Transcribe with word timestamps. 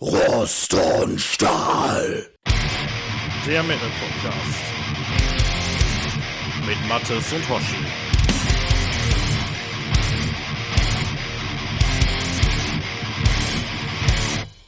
Rost 0.00 0.76
und 1.02 1.20
Stahl. 1.20 2.24
Der 3.44 3.62
Metal 3.64 3.88
Podcast. 3.98 4.60
Mit 6.64 6.88
Mattes 6.88 7.32
und 7.32 7.48
Hoshi. 7.48 7.76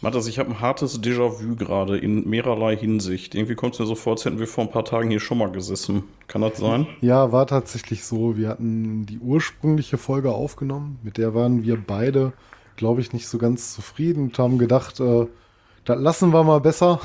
Mattes, 0.00 0.26
ich 0.26 0.40
habe 0.40 0.50
ein 0.50 0.60
hartes 0.60 1.00
Déjà-vu 1.00 1.54
gerade 1.54 1.96
in 1.96 2.28
mehrerlei 2.28 2.76
Hinsicht. 2.76 3.36
Irgendwie 3.36 3.54
kommt 3.54 3.74
es 3.74 3.78
mir 3.78 3.86
so 3.86 3.94
vor, 3.94 4.14
als 4.14 4.24
hätten 4.24 4.40
wir 4.40 4.48
vor 4.48 4.64
ein 4.64 4.70
paar 4.72 4.84
Tagen 4.84 5.10
hier 5.10 5.20
schon 5.20 5.38
mal 5.38 5.52
gesessen. 5.52 6.02
Kann 6.26 6.40
das 6.40 6.58
sein? 6.58 6.88
Ja, 7.02 7.30
war 7.30 7.46
tatsächlich 7.46 8.04
so. 8.04 8.36
Wir 8.36 8.48
hatten 8.48 9.06
die 9.06 9.20
ursprüngliche 9.20 9.96
Folge 9.96 10.32
aufgenommen. 10.32 10.98
Mit 11.04 11.18
der 11.18 11.34
waren 11.34 11.62
wir 11.62 11.76
beide, 11.76 12.32
glaube 12.80 13.02
ich, 13.02 13.12
nicht 13.12 13.28
so 13.28 13.36
ganz 13.36 13.74
zufrieden 13.74 14.24
und 14.24 14.38
haben 14.38 14.56
gedacht, 14.56 15.00
äh, 15.00 15.26
das 15.84 16.00
lassen 16.00 16.32
wir 16.32 16.42
mal 16.44 16.60
besser. 16.60 16.98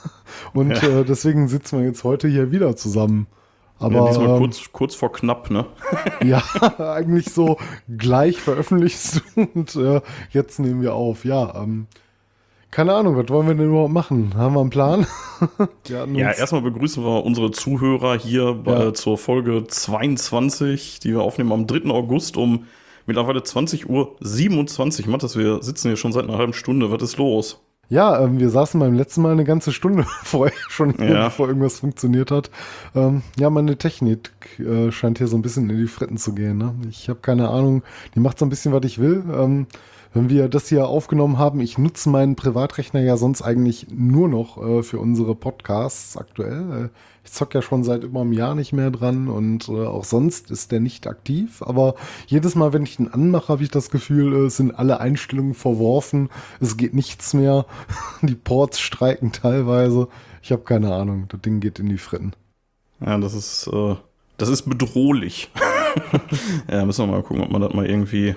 Und 0.54 0.70
ja. 0.82 1.00
äh, 1.00 1.04
deswegen 1.04 1.46
sitzen 1.46 1.78
wir 1.78 1.86
jetzt 1.86 2.02
heute 2.04 2.26
hier 2.26 2.50
wieder 2.50 2.74
zusammen. 2.74 3.26
Aber 3.78 3.94
ja, 3.94 4.08
diesmal 4.08 4.28
ähm, 4.30 4.38
kurz, 4.38 4.72
kurz 4.72 4.94
vor 4.96 5.12
knapp, 5.12 5.50
ne? 5.50 5.66
ja, 6.24 6.42
eigentlich 6.78 7.30
so 7.30 7.58
gleich 7.96 8.40
veröffentlicht 8.40 9.22
und 9.36 9.76
äh, 9.76 10.00
jetzt 10.30 10.58
nehmen 10.58 10.82
wir 10.82 10.94
auf. 10.94 11.24
Ja, 11.24 11.54
ähm, 11.62 11.86
keine 12.72 12.94
Ahnung, 12.94 13.16
was 13.16 13.28
wollen 13.28 13.46
wir 13.46 13.54
denn 13.54 13.68
überhaupt 13.68 13.92
machen? 13.92 14.34
Haben 14.36 14.54
wir 14.54 14.60
einen 14.60 14.70
Plan? 14.70 15.06
ja, 15.88 16.32
erstmal 16.32 16.62
begrüßen 16.62 17.04
wir 17.04 17.24
unsere 17.24 17.52
Zuhörer 17.52 18.18
hier 18.18 18.54
bei, 18.54 18.84
ja. 18.84 18.94
zur 18.94 19.16
Folge 19.16 19.64
22, 19.64 20.98
die 20.98 21.12
wir 21.12 21.22
aufnehmen 21.22 21.52
am 21.52 21.66
3. 21.66 21.88
August 21.90 22.36
um 22.36 22.66
mittlerweile 23.10 23.40
20.27 23.40 23.88
Uhr. 25.04 25.10
Matthias, 25.10 25.36
wir 25.36 25.62
sitzen 25.62 25.88
hier 25.88 25.96
schon 25.96 26.12
seit 26.12 26.24
einer 26.24 26.38
halben 26.38 26.52
Stunde. 26.52 26.92
Was 26.92 27.02
ist 27.02 27.16
los? 27.16 27.60
Ja, 27.88 28.22
ähm, 28.22 28.38
wir 28.38 28.50
saßen 28.50 28.78
beim 28.78 28.94
letzten 28.94 29.22
Mal 29.22 29.32
eine 29.32 29.42
ganze 29.42 29.72
Stunde 29.72 30.04
vorher 30.22 30.56
schon, 30.68 30.94
ja. 31.00 31.24
bevor 31.24 31.48
irgendwas 31.48 31.80
funktioniert 31.80 32.30
hat. 32.30 32.50
Ähm, 32.94 33.22
ja, 33.36 33.50
meine 33.50 33.76
Technik 33.76 34.30
äh, 34.60 34.92
scheint 34.92 35.18
hier 35.18 35.26
so 35.26 35.36
ein 35.36 35.42
bisschen 35.42 35.68
in 35.68 35.76
die 35.76 35.88
Fretten 35.88 36.18
zu 36.18 36.36
gehen. 36.36 36.58
Ne? 36.58 36.72
Ich 36.88 37.08
habe 37.08 37.18
keine 37.18 37.48
Ahnung, 37.48 37.82
die 38.14 38.20
macht 38.20 38.38
so 38.38 38.46
ein 38.46 38.48
bisschen, 38.48 38.72
was 38.72 38.84
ich 38.84 39.00
will. 39.00 39.24
Ähm, 39.36 39.66
wenn 40.12 40.28
wir 40.28 40.48
das 40.48 40.68
hier 40.68 40.88
aufgenommen 40.88 41.38
haben, 41.38 41.60
ich 41.60 41.78
nutze 41.78 42.08
meinen 42.08 42.34
Privatrechner 42.34 43.00
ja 43.00 43.16
sonst 43.16 43.42
eigentlich 43.42 43.86
nur 43.90 44.28
noch 44.28 44.58
äh, 44.58 44.82
für 44.82 44.98
unsere 44.98 45.34
Podcasts 45.34 46.16
aktuell. 46.16 46.86
Äh, 46.86 46.88
ich 47.24 47.32
zock 47.32 47.54
ja 47.54 47.62
schon 47.62 47.84
seit 47.84 48.02
über 48.02 48.22
einem 48.22 48.32
Jahr 48.32 48.54
nicht 48.54 48.72
mehr 48.72 48.90
dran 48.90 49.28
und 49.28 49.68
äh, 49.68 49.86
auch 49.86 50.04
sonst 50.04 50.50
ist 50.50 50.72
der 50.72 50.80
nicht 50.80 51.06
aktiv. 51.06 51.62
Aber 51.62 51.94
jedes 52.26 52.54
Mal, 52.54 52.72
wenn 52.72 52.82
ich 52.82 52.98
ihn 52.98 53.08
anmache, 53.08 53.48
habe 53.48 53.62
ich 53.62 53.70
das 53.70 53.90
Gefühl, 53.90 54.46
äh, 54.46 54.50
sind 54.50 54.72
alle 54.72 55.00
Einstellungen 55.00 55.54
verworfen. 55.54 56.28
Es 56.60 56.76
geht 56.76 56.94
nichts 56.94 57.34
mehr. 57.34 57.66
die 58.22 58.34
Ports 58.34 58.80
streiken 58.80 59.32
teilweise. 59.32 60.08
Ich 60.42 60.50
habe 60.50 60.62
keine 60.62 60.92
Ahnung. 60.92 61.26
Das 61.28 61.40
Ding 61.40 61.60
geht 61.60 61.78
in 61.78 61.88
die 61.88 61.98
Fritten. 61.98 62.32
Ja, 63.04 63.16
das 63.18 63.34
ist, 63.34 63.68
äh, 63.72 63.94
das 64.38 64.48
ist 64.48 64.62
bedrohlich. 64.62 65.50
ja, 66.70 66.84
müssen 66.84 67.06
wir 67.06 67.12
mal 67.12 67.22
gucken, 67.22 67.42
ob 67.42 67.50
man 67.50 67.60
das 67.60 67.72
mal 67.72 67.86
irgendwie. 67.86 68.34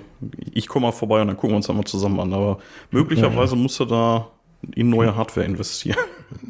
Ich 0.54 0.68
komme 0.68 0.88
mal 0.88 0.92
vorbei 0.92 1.22
und 1.22 1.28
dann 1.28 1.38
gucken 1.38 1.52
wir 1.52 1.58
uns 1.58 1.68
das 1.68 1.76
mal 1.76 1.86
zusammen 1.86 2.20
an. 2.20 2.34
Aber 2.34 2.60
möglicherweise 2.92 3.56
ja. 3.56 3.62
musst 3.62 3.80
du 3.80 3.86
da 3.86 4.28
in 4.76 4.90
neue 4.90 5.16
Hardware 5.16 5.46
investieren. 5.46 5.98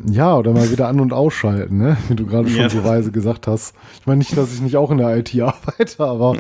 Ja, 0.10 0.38
oder 0.38 0.54
mal 0.54 0.72
wieder 0.72 0.88
an- 0.88 1.02
und 1.02 1.12
ausschalten, 1.12 1.78
ne? 1.78 1.98
wie 2.08 2.16
du 2.16 2.26
gerade 2.26 2.48
schon 2.48 2.62
ja. 2.62 2.70
so 2.70 2.86
weise 2.86 3.12
gesagt 3.12 3.48
hast. 3.48 3.76
Ich 4.00 4.08
meine 4.08 4.20
nicht, 4.20 4.38
dass 4.38 4.54
ich 4.54 4.62
nicht 4.62 4.78
auch 4.78 4.92
in 4.92 4.98
der 4.98 5.18
IT 5.18 5.38
arbeite, 5.42 6.02
aber 6.02 6.38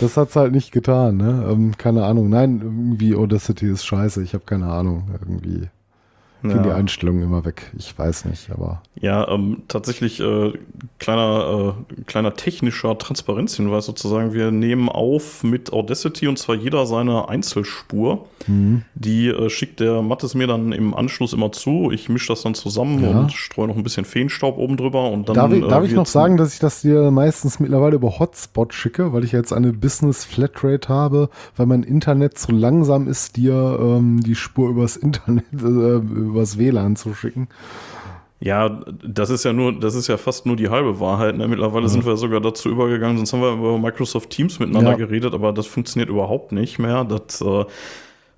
das 0.00 0.16
hat 0.16 0.28
es 0.28 0.36
halt 0.36 0.52
nicht 0.52 0.70
getan. 0.70 1.16
Ne? 1.16 1.48
Ähm, 1.50 1.76
keine 1.76 2.04
Ahnung. 2.04 2.28
Nein, 2.28 2.60
irgendwie 2.62 3.16
Audacity 3.16 3.68
ist 3.68 3.84
scheiße. 3.84 4.22
Ich 4.22 4.34
habe 4.34 4.44
keine 4.44 4.66
Ahnung. 4.66 5.10
Irgendwie 5.18 5.68
gehen 6.42 6.56
ja. 6.56 6.62
die 6.62 6.70
Einstellungen 6.70 7.22
immer 7.22 7.44
weg. 7.44 7.72
Ich 7.76 7.96
weiß 7.98 8.24
nicht, 8.26 8.50
aber. 8.50 8.82
Ja, 9.00 9.28
ähm, 9.28 9.62
tatsächlich 9.68 10.20
äh, 10.20 10.52
kleiner, 10.98 11.74
äh, 11.98 12.02
kleiner 12.02 12.34
technischer 12.34 12.96
Transparenzhinweis 12.98 13.86
sozusagen. 13.86 14.32
Wir 14.32 14.50
nehmen 14.50 14.88
auf 14.88 15.42
mit 15.42 15.72
Audacity 15.72 16.28
und 16.28 16.38
zwar 16.38 16.56
jeder 16.56 16.86
seine 16.86 17.28
Einzelspur. 17.28 18.26
Mhm. 18.46 18.82
Die 18.94 19.28
äh, 19.28 19.50
schickt 19.50 19.80
der 19.80 20.02
Mattes 20.02 20.34
mir 20.34 20.46
dann 20.46 20.72
im 20.72 20.94
Anschluss 20.94 21.32
immer 21.32 21.52
zu. 21.52 21.90
Ich 21.90 22.08
mische 22.08 22.28
das 22.28 22.42
dann 22.42 22.54
zusammen 22.54 23.02
ja. 23.02 23.10
und 23.10 23.32
streue 23.32 23.68
noch 23.68 23.76
ein 23.76 23.82
bisschen 23.82 24.04
Feenstaub 24.04 24.58
oben 24.58 24.76
drüber 24.76 25.10
und 25.10 25.28
dann. 25.28 25.34
Darf 25.34 25.52
ich, 25.52 25.66
darf 25.66 25.84
ich 25.84 25.92
noch 25.92 26.06
sagen, 26.06 26.36
dass 26.36 26.54
ich 26.54 26.60
das 26.60 26.82
dir 26.82 27.10
meistens 27.10 27.60
mittlerweile 27.60 27.96
über 27.96 28.18
Hotspot 28.18 28.74
schicke, 28.74 29.12
weil 29.12 29.24
ich 29.24 29.32
jetzt 29.32 29.52
eine 29.52 29.72
Business 29.72 30.24
Flatrate 30.24 30.88
habe, 30.88 31.30
weil 31.56 31.66
mein 31.66 31.82
Internet 31.82 32.38
zu 32.38 32.52
langsam 32.52 33.08
ist, 33.08 33.36
dir 33.36 33.78
ähm, 33.80 34.20
die 34.20 34.34
Spur 34.34 34.70
übers 34.70 34.96
Internet 34.96 35.44
äh, 35.52 36.00
übers 36.30 36.58
WLAN 36.58 36.96
zu 36.96 37.14
schicken. 37.14 37.48
Ja, 38.42 38.80
das 39.04 39.28
ist 39.28 39.44
ja 39.44 39.52
nur, 39.52 39.78
das 39.78 39.94
ist 39.94 40.06
ja 40.06 40.16
fast 40.16 40.46
nur 40.46 40.56
die 40.56 40.70
halbe 40.70 40.98
Wahrheit. 40.98 41.36
Ne? 41.36 41.46
Mittlerweile 41.46 41.84
ja. 41.84 41.88
sind 41.90 42.06
wir 42.06 42.16
sogar 42.16 42.40
dazu 42.40 42.70
übergegangen, 42.70 43.18
sonst 43.18 43.34
haben 43.34 43.42
wir 43.42 43.52
über 43.52 43.78
Microsoft 43.78 44.30
Teams 44.30 44.58
miteinander 44.58 44.92
ja. 44.92 44.96
geredet, 44.96 45.34
aber 45.34 45.52
das 45.52 45.66
funktioniert 45.66 46.08
überhaupt 46.08 46.52
nicht 46.52 46.78
mehr. 46.78 47.04
Das, 47.04 47.42
äh, 47.42 47.64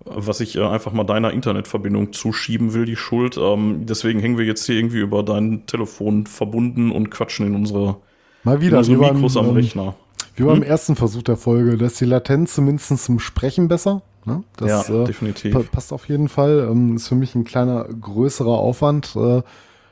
was 0.04 0.40
ich 0.40 0.56
äh, 0.56 0.64
einfach 0.64 0.92
mal 0.92 1.04
deiner 1.04 1.32
Internetverbindung 1.32 2.12
zuschieben 2.12 2.74
will, 2.74 2.84
die 2.84 2.96
Schuld. 2.96 3.38
Ähm, 3.38 3.86
deswegen 3.86 4.18
hängen 4.18 4.38
wir 4.38 4.44
jetzt 4.44 4.66
hier 4.66 4.74
irgendwie 4.74 4.98
über 4.98 5.22
dein 5.22 5.66
Telefon 5.66 6.26
verbunden 6.26 6.90
und 6.90 7.10
quatschen 7.10 7.46
in 7.46 7.54
unsere, 7.54 7.96
mal 8.42 8.60
wieder, 8.60 8.78
in 8.78 8.96
unsere 8.96 9.14
Mikros 9.14 9.34
beim, 9.34 9.50
am 9.50 9.54
Rechner. 9.54 9.94
Wie 10.34 10.42
beim 10.42 10.56
hm? 10.56 10.62
ersten 10.64 10.96
Versuch 10.96 11.22
der 11.22 11.36
Folge, 11.36 11.76
da 11.76 11.86
ist 11.86 12.00
die 12.00 12.06
Latenz 12.06 12.54
zumindest 12.54 13.04
zum 13.04 13.20
Sprechen 13.20 13.68
besser. 13.68 14.02
Ne? 14.24 14.44
Das, 14.56 14.88
ja, 14.88 15.02
äh, 15.02 15.04
definitiv. 15.04 15.70
passt 15.70 15.92
auf 15.92 16.08
jeden 16.08 16.28
Fall. 16.28 16.68
Ähm, 16.70 16.96
ist 16.96 17.08
für 17.08 17.14
mich 17.14 17.34
ein 17.34 17.44
kleiner, 17.44 17.84
größerer 17.84 18.56
Aufwand, 18.58 19.16
äh, 19.16 19.42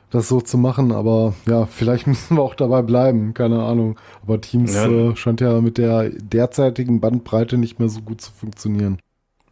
das 0.09 0.27
so 0.27 0.41
zu 0.41 0.57
machen. 0.57 0.91
Aber 0.91 1.33
ja, 1.47 1.65
vielleicht 1.65 2.07
müssen 2.07 2.37
wir 2.37 2.41
auch 2.41 2.55
dabei 2.55 2.81
bleiben. 2.81 3.33
Keine 3.33 3.63
Ahnung. 3.63 3.97
Aber 4.23 4.39
Teams 4.39 4.73
ja. 4.73 4.87
äh, 4.87 5.15
scheint 5.15 5.41
ja 5.41 5.59
mit 5.61 5.77
der 5.77 6.09
derzeitigen 6.09 6.99
Bandbreite 7.01 7.57
nicht 7.57 7.79
mehr 7.79 7.89
so 7.89 8.01
gut 8.01 8.21
zu 8.21 8.31
funktionieren. 8.31 8.99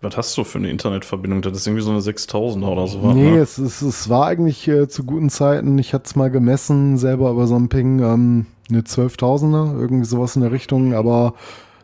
Was 0.01 0.15
hast 0.15 0.37
du 0.37 0.45
für 0.45 0.59
eine 0.59 0.69
Internetverbindung? 0.69 1.41
Das 1.41 1.57
ist 1.57 1.67
irgendwie 1.67 1.83
so 1.83 1.91
eine 1.91 1.99
6000er 1.99 2.67
oder 2.67 2.87
so. 2.87 3.11
Nee, 3.11 3.31
ne? 3.31 3.39
es, 3.39 3.57
es, 3.57 3.81
es 3.81 4.07
war 4.07 4.27
eigentlich 4.27 4.65
äh, 4.69 4.87
zu 4.87 5.03
guten 5.03 5.29
Zeiten. 5.29 5.77
Ich 5.77 5.93
hatte 5.93 6.05
es 6.05 6.15
mal 6.15 6.31
gemessen, 6.31 6.97
selber 6.97 7.31
über 7.31 7.47
so 7.47 7.55
einem 7.55 7.67
Ping, 7.67 7.99
ähm, 7.99 8.45
eine 8.69 8.81
12.000er, 8.81 9.77
irgendwie 9.77 10.05
sowas 10.05 10.37
in 10.37 10.41
der 10.41 10.53
Richtung. 10.53 10.93
Aber 10.93 11.33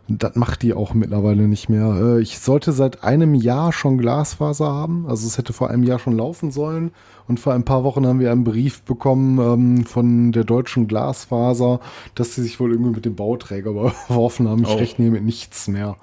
das 0.08 0.36
macht 0.36 0.62
die 0.62 0.74
auch 0.74 0.94
mittlerweile 0.94 1.48
nicht 1.48 1.70
mehr. 1.70 1.96
Äh, 1.96 2.22
ich 2.22 2.40
sollte 2.40 2.72
seit 2.72 3.04
einem 3.04 3.34
Jahr 3.34 3.74
schon 3.74 3.98
Glasfaser 3.98 4.72
haben. 4.72 5.06
Also 5.08 5.26
es 5.26 5.38
hätte 5.38 5.54
vor 5.54 5.70
einem 5.70 5.84
Jahr 5.84 6.00
schon 6.00 6.16
laufen 6.16 6.52
sollen. 6.52 6.92
Und 7.28 7.40
vor 7.40 7.54
ein 7.54 7.64
paar 7.64 7.84
Wochen 7.84 8.06
haben 8.06 8.20
wir 8.20 8.32
einen 8.32 8.44
Brief 8.44 8.84
bekommen 8.84 9.40
ähm, 9.40 9.86
von 9.86 10.32
der 10.32 10.44
deutschen 10.44 10.88
Glasfaser, 10.88 11.80
dass 12.14 12.36
sie 12.36 12.44
sich 12.44 12.60
wohl 12.60 12.72
irgendwie 12.72 12.92
mit 12.92 13.06
dem 13.06 13.16
Bauträger 13.16 13.72
überworfen 13.72 14.48
haben. 14.48 14.64
Ich 14.64 14.70
oh. 14.70 14.78
rechne 14.78 15.10
mit 15.10 15.24
nichts 15.24 15.68
mehr. 15.68 15.98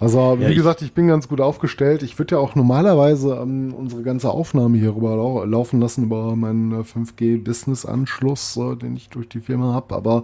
Also, 0.00 0.36
wie 0.38 0.44
ja, 0.44 0.54
gesagt, 0.54 0.80
ich 0.82 0.92
bin 0.92 1.08
ganz 1.08 1.26
gut 1.26 1.40
aufgestellt. 1.40 2.04
Ich 2.04 2.16
würde 2.20 2.36
ja 2.36 2.40
auch 2.40 2.54
normalerweise 2.54 3.34
ähm, 3.34 3.74
unsere 3.74 4.02
ganze 4.02 4.30
Aufnahme 4.30 4.78
hier 4.78 4.94
rüber 4.94 5.16
lau 5.16 5.44
laufen 5.44 5.80
lassen 5.80 6.04
über 6.04 6.36
meinen 6.36 6.84
5G-Business-Anschluss, 6.84 8.56
äh, 8.58 8.76
den 8.76 8.96
ich 8.96 9.08
durch 9.08 9.28
die 9.28 9.40
Firma 9.40 9.72
habe. 9.72 9.96
Aber 9.96 10.22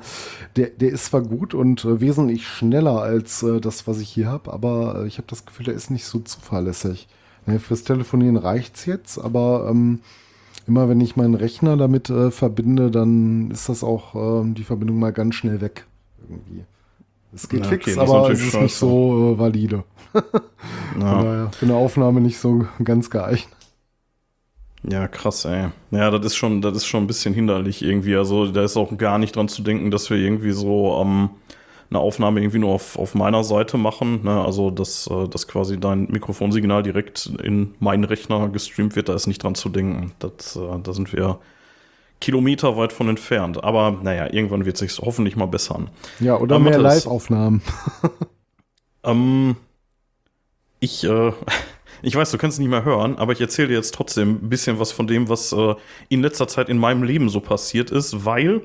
der, 0.55 0.69
der 0.69 0.91
ist 0.91 1.07
zwar 1.07 1.23
gut 1.23 1.55
und 1.55 1.85
äh, 1.85 2.01
wesentlich 2.01 2.47
schneller 2.47 3.03
als 3.03 3.43
äh, 3.43 3.61
das, 3.61 3.89
was 3.89 3.99
ich 3.99 4.09
hier 4.09 4.29
habe, 4.29 4.53
aber 4.53 5.03
äh, 5.03 5.07
ich 5.09 5.19
habe 5.19 5.27
das 5.29 5.45
Gefühl, 5.45 5.67
der 5.67 5.75
ist 5.75 5.91
nicht 5.91 6.05
so 6.05 6.21
zuverlässig. 6.21 7.09
Ne, 7.47 7.59
fürs 7.59 7.83
Telefonieren 7.83 8.37
reicht's 8.37 8.87
jetzt, 8.87 9.19
aber 9.19 9.67
ähm, 9.69 10.01
immer 10.69 10.89
wenn 10.89 11.01
ich 11.01 11.17
meinen 11.17 11.35
Rechner 11.35 11.77
damit 11.77 12.11
äh, 12.11 12.31
verbinde, 12.31 12.93
dann 12.93 13.51
ist 13.51 13.69
das 13.69 13.83
auch 13.83 14.15
ähm, 14.15 14.55
die 14.55 14.65
Verbindung 14.65 15.01
mal 15.01 15.13
ganz 15.13 15.35
schnell 15.35 15.61
weg. 15.61 15.85
Irgendwie. 16.29 16.65
Es 17.35 17.49
geht 17.49 17.61
ja, 17.61 17.67
okay, 17.67 17.79
fix, 17.79 17.99
aber 17.99 18.31
es 18.31 18.41
ist 18.41 18.61
nicht 18.61 18.75
so 18.75 19.35
äh, 19.35 19.39
valide. 19.39 19.85
ja. 20.15 20.23
daher 21.01 21.51
für 21.53 21.67
eine 21.67 21.75
Aufnahme 21.75 22.21
nicht 22.21 22.39
so 22.39 22.67
ganz 22.83 23.11
geeignet. 23.11 23.49
Ja, 24.89 25.09
krass, 25.09 25.45
ey. 25.47 25.69
Ja, 25.91 26.11
das 26.11 26.27
ist 26.27 26.37
schon, 26.37 26.61
das 26.61 26.77
ist 26.77 26.87
schon 26.87 27.05
ein 27.05 27.07
bisschen 27.07 27.35
hinderlich 27.35 27.83
irgendwie. 27.83 28.17
Also 28.17 28.47
da 28.47 28.63
ist 28.63 28.77
auch 28.77 28.97
gar 28.99 29.19
nicht 29.19 29.35
dran 29.35 29.49
zu 29.49 29.63
denken, 29.63 29.91
dass 29.91 30.11
wir 30.11 30.19
irgendwie 30.19 30.53
so 30.53 31.01
ähm, 31.01 31.31
eine 31.91 32.01
Aufnahme 32.01 32.41
irgendwie 32.41 32.59
nur 32.59 32.71
auf, 32.71 32.99
auf 32.99 33.15
meiner 33.15 33.45
Seite 33.45 33.79
machen. 33.79 34.25
Ne? 34.25 34.45
Also 34.45 34.71
dass, 34.71 35.07
äh, 35.07 35.27
dass 35.29 35.49
quasi 35.49 35.81
dein 35.81 36.09
Mikrofonsignal 36.11 36.83
direkt 36.83 37.33
in 37.43 37.75
meinen 37.81 38.05
Rechner 38.05 38.49
gestreamt 38.51 38.95
wird, 38.95 39.09
da 39.09 39.15
ist 39.15 39.27
nicht 39.27 39.43
dran 39.43 39.55
zu 39.55 39.71
denken. 39.71 40.13
Das, 40.19 40.57
äh, 40.57 40.79
da 40.83 40.93
sind 40.93 41.13
wir 41.15 41.39
Kilometer 42.25 42.79
weit 42.79 42.95
von 42.95 43.11
entfernt. 43.11 43.63
Aber 43.63 43.99
naja, 44.03 44.33
irgendwann 44.33 44.65
wird 44.65 44.81
es 44.81 44.81
sich 44.81 45.05
hoffentlich 45.05 45.37
mal 45.37 45.45
bessern. 45.45 45.91
Ja, 46.21 46.39
oder 46.39 46.55
Aber 46.55 46.65
mehr 46.65 46.79
Live-Aufnahmen. 46.79 47.61
ähm, 49.05 49.57
ich, 50.81 51.05
äh, 51.05 51.33
ich 52.03 52.17
weiß, 52.17 52.31
du 52.31 52.39
kannst 52.39 52.55
es 52.55 52.61
nicht 52.61 52.71
mehr 52.71 52.83
hören, 52.83 53.19
aber 53.19 53.33
ich 53.33 53.43
erzähle 53.43 53.69
dir 53.69 53.75
jetzt 53.75 53.95
trotzdem 53.95 54.41
ein 54.43 54.49
bisschen 54.49 54.81
was 54.81 54.91
von 54.91 55.07
dem, 55.07 55.29
was 55.29 55.53
äh, 55.53 55.75
in 56.09 56.23
letzter 56.23 56.49
Zeit 56.49 56.71
in 56.71 56.79
meinem 56.79 57.03
Leben 57.03 57.29
so 57.29 57.41
passiert 57.41 57.91
ist, 57.91 58.25
weil, 58.25 58.63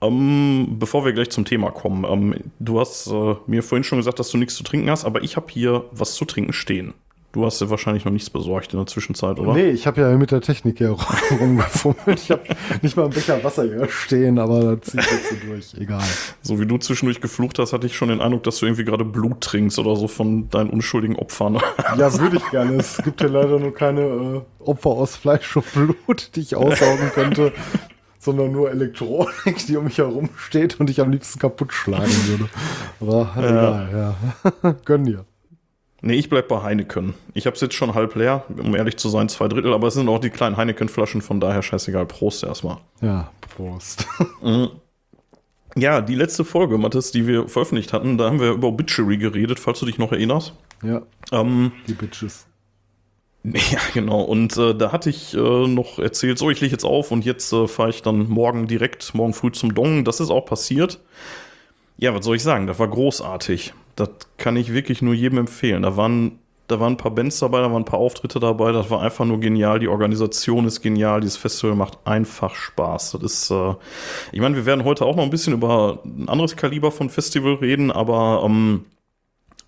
ähm, 0.00 0.76
bevor 0.78 1.04
wir 1.04 1.12
gleich 1.12 1.28
zum 1.28 1.44
Thema 1.44 1.70
kommen, 1.72 2.06
ähm, 2.10 2.34
du 2.60 2.80
hast 2.80 3.08
äh, 3.08 3.34
mir 3.46 3.62
vorhin 3.62 3.84
schon 3.84 3.98
gesagt, 3.98 4.18
dass 4.18 4.30
du 4.30 4.38
nichts 4.38 4.54
zu 4.54 4.64
trinken 4.64 4.88
hast, 4.88 5.04
aber 5.04 5.22
ich 5.22 5.36
habe 5.36 5.48
hier 5.50 5.84
was 5.92 6.14
zu 6.14 6.24
trinken 6.24 6.54
stehen. 6.54 6.94
Du 7.32 7.44
hast 7.46 7.60
ja 7.60 7.70
wahrscheinlich 7.70 8.04
noch 8.04 8.10
nichts 8.10 8.28
besorgt 8.28 8.72
in 8.72 8.78
der 8.80 8.86
Zwischenzeit, 8.86 9.38
oder? 9.38 9.52
Nee, 9.52 9.70
ich 9.70 9.86
habe 9.86 10.00
ja 10.00 10.16
mit 10.16 10.32
der 10.32 10.40
Technik 10.40 10.78
hier 10.78 10.96
rumgefummelt. 11.40 12.18
Ich 12.20 12.30
habe 12.32 12.42
nicht 12.82 12.96
mal 12.96 13.04
einen 13.04 13.12
Becher 13.12 13.44
Wasser 13.44 13.62
hier 13.62 13.88
stehen, 13.88 14.40
aber 14.40 14.60
da 14.76 14.82
ziehe 14.82 15.00
ich 15.00 15.10
jetzt 15.12 15.28
so 15.30 15.36
durch. 15.46 15.74
Egal. 15.78 16.02
So 16.42 16.58
wie 16.58 16.66
du 16.66 16.76
zwischendurch 16.78 17.20
geflucht 17.20 17.60
hast, 17.60 17.72
hatte 17.72 17.86
ich 17.86 17.96
schon 17.96 18.08
den 18.08 18.20
Eindruck, 18.20 18.42
dass 18.42 18.58
du 18.58 18.66
irgendwie 18.66 18.84
gerade 18.84 19.04
Blut 19.04 19.40
trinkst 19.42 19.78
oder 19.78 19.94
so 19.94 20.08
von 20.08 20.48
deinen 20.50 20.70
unschuldigen 20.70 21.14
Opfern. 21.16 21.58
Ja, 21.96 22.12
würde 22.18 22.36
ich 22.38 22.50
gerne. 22.50 22.74
Es 22.76 22.98
gibt 23.02 23.20
ja 23.20 23.28
leider 23.28 23.58
nur 23.58 23.74
keine 23.74 24.00
äh, 24.00 24.40
Opfer 24.64 24.90
aus 24.90 25.16
Fleisch 25.16 25.56
und 25.56 25.72
Blut, 25.72 26.30
die 26.34 26.40
ich 26.40 26.56
aussaugen 26.56 27.10
könnte, 27.14 27.52
sondern 28.18 28.52
nur 28.52 28.70
Elektronik, 28.70 29.66
die 29.68 29.76
um 29.76 29.84
mich 29.84 29.98
herum 29.98 30.28
steht 30.36 30.78
und 30.80 30.90
ich 30.90 31.00
am 31.00 31.10
liebsten 31.10 31.38
kaputt 31.38 31.72
schlagen 31.72 32.10
würde. 32.26 32.48
Aber 33.00 33.30
Ja. 33.36 33.48
egal, 33.48 34.16
ja. 34.62 34.72
Gönn 34.84 35.04
dir. 35.04 35.24
Nee, 36.02 36.14
ich 36.14 36.28
bleib 36.30 36.48
bei 36.48 36.62
Heineken. 36.62 37.14
Ich 37.34 37.46
hab's 37.46 37.60
jetzt 37.60 37.74
schon 37.74 37.94
halb 37.94 38.14
leer, 38.14 38.44
um 38.56 38.74
ehrlich 38.74 38.96
zu 38.96 39.08
sein, 39.08 39.28
zwei 39.28 39.48
Drittel, 39.48 39.74
aber 39.74 39.88
es 39.88 39.94
sind 39.94 40.08
auch 40.08 40.18
die 40.18 40.30
kleinen 40.30 40.56
Heineken-Flaschen, 40.56 41.20
von 41.20 41.40
daher 41.40 41.62
scheißegal. 41.62 42.06
Prost 42.06 42.42
erstmal. 42.44 42.78
Ja, 43.00 43.30
Prost. 43.40 44.06
Ja, 45.76 46.00
die 46.00 46.16
letzte 46.16 46.44
Folge, 46.44 46.78
Mathis, 46.78 47.12
die 47.12 47.28
wir 47.28 47.48
veröffentlicht 47.48 47.92
hatten, 47.92 48.18
da 48.18 48.26
haben 48.26 48.40
wir 48.40 48.50
über 48.50 48.68
Obituary 48.68 49.18
geredet, 49.18 49.60
falls 49.60 49.78
du 49.78 49.86
dich 49.86 49.98
noch 49.98 50.10
erinnerst. 50.10 50.52
Ja, 50.82 51.02
Ähm, 51.30 51.72
die 51.86 51.92
Bitches. 51.92 52.46
ja, 53.44 53.78
genau. 53.94 54.22
Und 54.22 54.56
äh, 54.56 54.74
da 54.74 54.92
hatte 54.92 55.10
ich 55.10 55.34
äh, 55.34 55.38
noch 55.66 55.98
erzählt, 55.98 56.38
so, 56.38 56.50
ich 56.50 56.60
lege 56.60 56.72
jetzt 56.72 56.84
auf 56.84 57.10
und 57.10 57.24
jetzt 57.24 57.52
äh, 57.52 57.68
fahre 57.68 57.90
ich 57.90 58.02
dann 58.02 58.28
morgen 58.28 58.66
direkt, 58.66 59.14
morgen 59.14 59.32
früh 59.32 59.52
zum 59.52 59.74
Dong. 59.74 60.04
Das 60.04 60.20
ist 60.20 60.30
auch 60.30 60.44
passiert. 60.44 60.98
Ja, 61.96 62.14
was 62.14 62.24
soll 62.24 62.36
ich 62.36 62.42
sagen? 62.42 62.66
Das 62.66 62.78
war 62.78 62.88
großartig. 62.88 63.72
Das 64.00 64.10
kann 64.38 64.56
ich 64.56 64.72
wirklich 64.72 65.02
nur 65.02 65.14
jedem 65.14 65.38
empfehlen. 65.38 65.82
Da 65.82 65.96
waren, 65.96 66.38
da 66.68 66.80
waren 66.80 66.94
ein 66.94 66.96
paar 66.96 67.10
Bands 67.10 67.38
dabei, 67.38 67.60
da 67.60 67.70
waren 67.70 67.82
ein 67.82 67.84
paar 67.84 68.00
Auftritte 68.00 68.40
dabei. 68.40 68.72
Das 68.72 68.90
war 68.90 69.02
einfach 69.02 69.24
nur 69.24 69.40
genial. 69.40 69.78
Die 69.78 69.88
Organisation 69.88 70.66
ist 70.66 70.80
genial. 70.80 71.20
Dieses 71.20 71.36
Festival 71.36 71.76
macht 71.76 71.98
einfach 72.04 72.54
Spaß. 72.54 73.18
Das 73.20 73.22
ist, 73.22 73.50
äh, 73.50 73.74
ich 74.32 74.40
meine, 74.40 74.56
wir 74.56 74.66
werden 74.66 74.84
heute 74.84 75.04
auch 75.04 75.16
noch 75.16 75.24
ein 75.24 75.30
bisschen 75.30 75.52
über 75.52 76.00
ein 76.04 76.28
anderes 76.28 76.56
Kaliber 76.56 76.90
von 76.90 77.10
Festival 77.10 77.54
reden, 77.54 77.90
aber 77.90 78.42
ähm, 78.44 78.86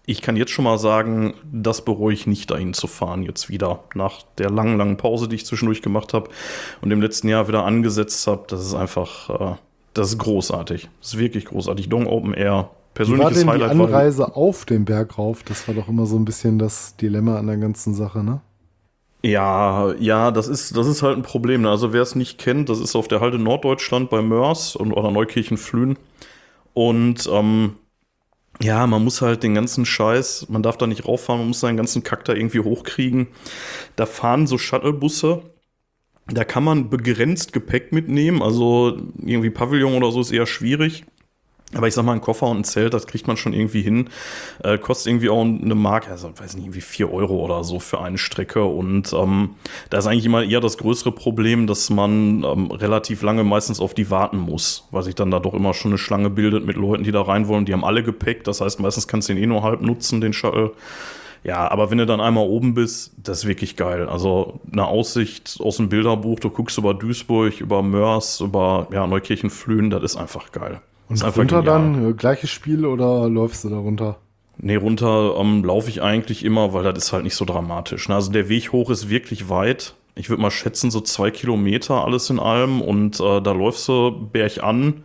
ich 0.05 0.21
kann 0.21 0.37
jetzt 0.37 0.51
schon 0.51 0.65
mal 0.65 0.79
sagen, 0.79 1.35
das 1.53 1.85
bereue 1.85 2.15
ich 2.15 2.27
nicht, 2.27 2.51
dahin 2.51 2.75
zu 2.75 2.87
fahren 2.87 3.23
jetzt 3.23 3.49
wieder. 3.49 3.85
Nach 3.95 4.23
der 4.39 4.51
langen, 4.51 4.77
langen 4.77 4.97
Pause, 4.97 5.29
die 5.29 5.37
ich 5.37 5.47
zwischendurch 5.47 5.83
gemacht 5.83 6.13
habe 6.13 6.31
und 6.81 6.91
im 6.91 7.01
letzten 7.01 7.29
Jahr 7.29 7.47
wieder 7.49 7.65
angesetzt 7.65 8.27
habe. 8.27 8.45
Das 8.49 8.65
ist 8.65 8.75
einfach, 8.75 9.31
äh, 9.31 9.57
das 9.95 10.09
ist 10.09 10.19
großartig. 10.19 10.89
Das 11.01 11.15
ist 11.15 11.19
wirklich 11.19 11.45
großartig. 11.45 11.89
Dong 11.89 12.07
Open 12.07 12.35
Air, 12.35 12.71
Wie 12.95 13.19
war 13.19 13.31
persönliches 13.31 13.39
denn 13.39 13.47
die 13.47 13.53
Highlight. 13.53 13.79
weil- 13.79 13.87
Anreise 13.87 14.37
auf 14.37 14.65
den 14.65 14.85
Berg 14.85 15.19
rauf? 15.19 15.43
Das 15.45 15.67
war 15.69 15.75
doch 15.75 15.89
immer 15.89 16.07
so 16.07 16.17
ein 16.17 16.25
bisschen 16.25 16.59
das 16.59 16.97
Dilemma 16.97 17.39
an 17.39 17.47
der 17.47 17.57
ganzen 17.57 17.95
Sache, 17.95 18.23
ne? 18.23 18.41
Ja, 19.25 19.93
ja, 20.01 20.31
das 20.33 20.49
ist, 20.49 20.77
das 20.77 20.87
ist 20.89 21.03
halt 21.03 21.17
ein 21.17 21.23
Problem. 21.23 21.63
ne? 21.63 21.71
Also 21.71 21.93
wer 21.93 22.03
es 22.03 22.17
nicht 22.17 22.39
kennt, 22.39 22.69
das 22.69 22.81
ist 22.81 22.97
auf 22.97 23.07
der 23.09 23.21
Halde 23.21 23.39
Norddeutschland 23.39 24.11
bei 24.11 24.21
Mörs 24.21 24.75
und, 24.75 24.93
oder 24.93 25.11
Neukirchen-Flühen. 25.13 25.97
Und 26.75 27.29
ähm, 27.33 27.77
ja, 28.61 28.87
man 28.87 29.05
muss 29.05 29.23
halt 29.23 29.43
den 29.43 29.55
ganzen 29.55 29.87
Scheiß, 29.87 30.47
man 30.49 30.63
darf 30.63 30.77
da 30.77 30.87
nicht 30.87 31.07
rauffahren, 31.07 31.41
man 31.41 31.49
muss 31.49 31.61
seinen 31.61 31.77
ganzen 31.77 32.03
Kack 32.03 32.25
da 32.25 32.33
irgendwie 32.35 32.61
hochkriegen. 32.61 33.29
Da 33.97 34.07
fahren 34.07 34.47
so 34.47 34.59
Shuttlebusse. 34.59 35.43
Da 36.29 36.45
kann 36.45 36.63
man 36.65 36.89
begrenzt 36.89 37.53
Gepäck 37.53 37.93
mitnehmen, 37.93 38.43
also 38.43 38.97
irgendwie 39.19 39.51
Pavillon 39.51 39.95
oder 39.95 40.13
so 40.13 40.21
ist 40.21 40.31
eher 40.31 40.47
schwierig. 40.47 41.05
Aber 41.75 41.89
ich 41.89 41.95
sag 41.95 42.05
mal, 42.05 42.13
ein 42.13 42.21
Koffer 42.21 42.47
und 42.47 42.61
ein 42.61 42.65
Zelt, 42.65 42.93
das 42.93 43.07
kriegt 43.07 43.27
man 43.27 43.37
schon 43.37 43.55
irgendwie 43.55 43.81
hin. 43.81 44.11
Äh, 44.63 44.77
kostet 44.79 45.09
irgendwie 45.09 45.31
auch 45.31 45.41
eine 45.41 45.75
Mark, 45.75 46.11
also 46.11 46.31
weiß 46.37 46.55
nicht, 46.57 46.67
irgendwie 46.67 46.83
4 46.83 47.11
Euro 47.13 47.37
oder 47.43 47.65
so 47.65 47.81
für 47.81 48.01
eine 48.01 48.19
Strecke. 48.19 48.65
Und 48.65 49.13
ähm, 49.15 49.51
da 49.89 49.99
ist 49.99 50.07
eigentlich 50.07 50.27
immer 50.27 50.45
eher 50.45 50.61
das 50.61 50.77
größere 50.77 51.13
Problem, 51.13 51.67
dass 51.67 51.89
man 51.89 52.45
ähm, 52.45 52.71
relativ 52.71 53.23
lange 53.23 53.43
meistens 53.43 53.81
auf 53.81 53.95
die 53.95 54.11
warten 54.11 54.39
muss, 54.39 54.87
weil 54.91 55.03
sich 55.03 55.15
dann 55.15 55.31
da 55.31 55.39
doch 55.39 55.55
immer 55.55 55.73
schon 55.73 55.93
eine 55.93 55.99
Schlange 55.99 56.29
bildet 56.29 56.67
mit 56.67 56.77
Leuten, 56.77 57.05
die 57.05 57.13
da 57.13 57.23
rein 57.23 57.49
wollen. 57.49 57.65
Die 57.65 57.73
haben 57.73 57.85
alle 57.85 58.03
Gepäck, 58.03 58.45
das 58.45 58.61
heißt, 58.61 58.81
meistens 58.81 59.09
kannst 59.09 59.29
du 59.29 59.35
den 59.35 59.43
eh 59.43 59.47
nur 59.47 59.63
halb 59.63 59.81
nutzen, 59.81 60.21
den 60.21 60.35
Shuttle. 60.35 60.73
Ja, 61.45 61.69
aber 61.71 61.91
wenn 61.91 61.99
du 61.99 62.07
dann 62.07 62.21
einmal 62.21 62.47
oben 62.47 62.75
bist, 62.75 63.15
das 63.17 63.39
ist 63.39 63.49
wirklich 63.49 63.77
geil. 63.77 64.09
Also 64.09 64.61
eine 64.71 64.87
Aussicht 64.87 65.59
aus 65.61 65.79
dem 65.79 65.89
Bilderbuch, 65.89 66.39
du 66.39 66.51
guckst 66.51 66.79
über 66.79 66.95
Duisburg, 66.95 67.61
über 67.61 67.83
Mörs, 67.83 68.41
über 68.41 68.87
ja, 68.93 69.07
Neukirchen-Flühen, 69.07 69.91
das 69.91 70.03
ist 70.05 70.17
einfach 70.17 70.53
geil. 70.53 70.81
Und 71.13 71.17
ist 71.19 71.25
einfach 71.25 71.41
runter 71.41 71.63
dann, 71.63 72.11
äh, 72.11 72.15
gleiches 72.15 72.49
Spiel 72.49 72.87
oder 72.87 73.29
läufst 73.29 73.65
du 73.65 73.69
da 73.69 73.77
runter? 73.77 74.17
Nee, 74.57 74.77
runter 74.77 75.37
ähm, 75.39 75.63
laufe 75.63 75.91
ich 75.91 76.01
eigentlich 76.01 76.43
immer, 76.43 76.73
weil 76.73 76.85
das 76.85 76.97
ist 77.05 77.13
halt 77.13 77.25
nicht 77.25 77.35
so 77.35 77.45
dramatisch. 77.45 78.09
ne? 78.09 78.15
Also 78.15 78.33
der 78.33 78.49
Weg 78.49 78.73
hoch 78.73 78.89
ist 78.89 79.11
wirklich 79.11 79.51
weit. 79.51 79.95
Ich 80.15 80.31
würde 80.31 80.41
mal 80.41 80.51
schätzen, 80.51 80.91
so 80.91 81.03
zwei 81.03 81.31
Kilometer 81.31 82.03
alles 82.05 82.31
in 82.31 82.39
allem. 82.39 82.81
Und 82.81 83.21
äh, 83.21 83.43
da 83.43 83.53
läufst 83.53 83.87
du 83.89 84.11
Berg 84.33 84.63
an 84.63 85.03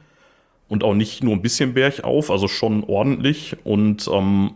und 0.69 0.85
auch 0.85 0.93
nicht 0.93 1.23
nur 1.23 1.33
ein 1.33 1.41
bisschen 1.41 1.73
Berg 1.73 2.05
auf, 2.05 2.31
also 2.31 2.47
schon 2.47 2.85
ordentlich. 2.85 3.57
Und 3.65 4.09
ähm, 4.13 4.51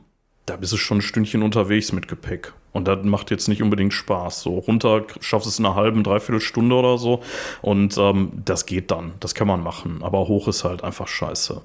da 0.51 0.57
bist 0.57 0.73
du 0.73 0.77
schon 0.77 0.97
ein 0.97 1.01
Stündchen 1.01 1.43
unterwegs 1.43 1.93
mit 1.93 2.09
Gepäck. 2.09 2.51
Und 2.73 2.85
das 2.87 3.05
macht 3.05 3.31
jetzt 3.31 3.47
nicht 3.47 3.63
unbedingt 3.63 3.93
Spaß. 3.93 4.41
So 4.41 4.59
runter 4.59 5.05
schaffst 5.21 5.45
du 5.45 5.49
es 5.49 5.59
in 5.59 5.65
einer 5.65 5.75
halben, 5.75 6.03
dreiviertel 6.03 6.41
Stunde 6.41 6.75
oder 6.75 6.97
so. 6.97 7.21
Und 7.61 7.97
ähm, 7.97 8.31
das 8.43 8.65
geht 8.65 8.91
dann. 8.91 9.13
Das 9.21 9.33
kann 9.33 9.47
man 9.47 9.63
machen. 9.63 9.99
Aber 10.01 10.27
hoch 10.27 10.49
ist 10.49 10.65
halt 10.65 10.83
einfach 10.83 11.07
scheiße. 11.07 11.61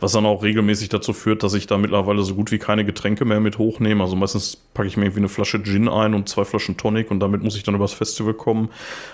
Was 0.00 0.12
dann 0.12 0.26
auch 0.26 0.42
regelmäßig 0.42 0.90
dazu 0.90 1.14
führt, 1.14 1.42
dass 1.42 1.54
ich 1.54 1.66
da 1.66 1.78
mittlerweile 1.78 2.22
so 2.22 2.34
gut 2.34 2.50
wie 2.52 2.58
keine 2.58 2.84
Getränke 2.84 3.24
mehr 3.24 3.40
mit 3.40 3.56
hochnehme. 3.56 4.02
Also 4.02 4.16
meistens 4.16 4.56
packe 4.56 4.88
ich 4.88 4.98
mir 4.98 5.04
irgendwie 5.04 5.20
eine 5.20 5.30
Flasche 5.30 5.62
Gin 5.62 5.88
ein 5.88 6.12
und 6.12 6.28
zwei 6.28 6.44
Flaschen 6.44 6.76
Tonic 6.76 7.10
und 7.10 7.20
damit 7.20 7.42
muss 7.42 7.56
ich 7.56 7.62
dann 7.62 7.74
übers 7.74 7.94
Festival 7.94 8.34
kommen. 8.34 8.68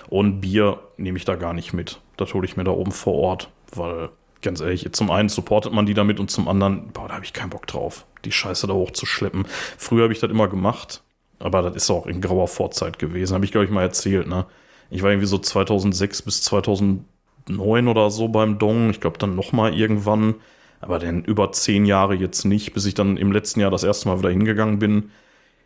Und 0.09 0.41
Bier 0.41 0.79
nehme 0.97 1.17
ich 1.17 1.23
da 1.23 1.35
gar 1.35 1.53
nicht 1.53 1.71
mit. 1.71 2.01
Das 2.17 2.33
hole 2.33 2.45
ich 2.45 2.57
mir 2.57 2.65
da 2.65 2.71
oben 2.71 2.91
vor 2.91 3.15
Ort, 3.15 3.49
weil 3.73 4.09
ganz 4.43 4.61
ehrlich, 4.61 4.91
zum 4.91 5.09
einen 5.09 5.29
supportet 5.29 5.73
man 5.73 5.85
die 5.85 5.93
damit 5.93 6.19
und 6.19 6.29
zum 6.29 6.47
anderen, 6.47 6.89
boah, 6.93 7.07
da 7.07 7.15
habe 7.15 7.25
ich 7.25 7.33
keinen 7.33 7.49
Bock 7.49 7.65
drauf, 7.67 8.05
die 8.25 8.31
Scheiße 8.31 8.67
da 8.67 8.73
hochzuschleppen. 8.73 9.45
Früher 9.77 10.03
habe 10.03 10.13
ich 10.13 10.19
das 10.19 10.29
immer 10.29 10.47
gemacht, 10.47 11.01
aber 11.39 11.61
das 11.61 11.75
ist 11.75 11.89
auch 11.89 12.05
in 12.05 12.21
grauer 12.21 12.47
Vorzeit 12.47 12.99
gewesen. 12.99 13.33
Habe 13.33 13.45
ich, 13.45 13.51
glaube 13.51 13.65
ich, 13.65 13.71
mal 13.71 13.81
erzählt, 13.81 14.27
ne? 14.27 14.45
Ich 14.89 15.01
war 15.01 15.09
irgendwie 15.09 15.27
so 15.27 15.39
2006 15.39 16.21
bis 16.21 16.43
2009 16.43 17.87
oder 17.87 18.11
so 18.11 18.27
beim 18.27 18.59
Dong. 18.59 18.91
Ich 18.91 19.01
glaube, 19.01 19.17
dann 19.17 19.35
noch 19.35 19.51
mal 19.51 19.73
irgendwann. 19.73 20.35
Aber 20.81 20.99
dann 20.99 21.23
über 21.23 21.51
zehn 21.51 21.85
Jahre 21.85 22.13
jetzt 22.13 22.43
nicht, 22.43 22.73
bis 22.73 22.85
ich 22.85 22.93
dann 22.93 23.17
im 23.17 23.31
letzten 23.31 23.61
Jahr 23.61 23.71
das 23.71 23.83
erste 23.83 24.09
Mal 24.09 24.19
wieder 24.19 24.29
hingegangen 24.29 24.79
bin. 24.79 25.11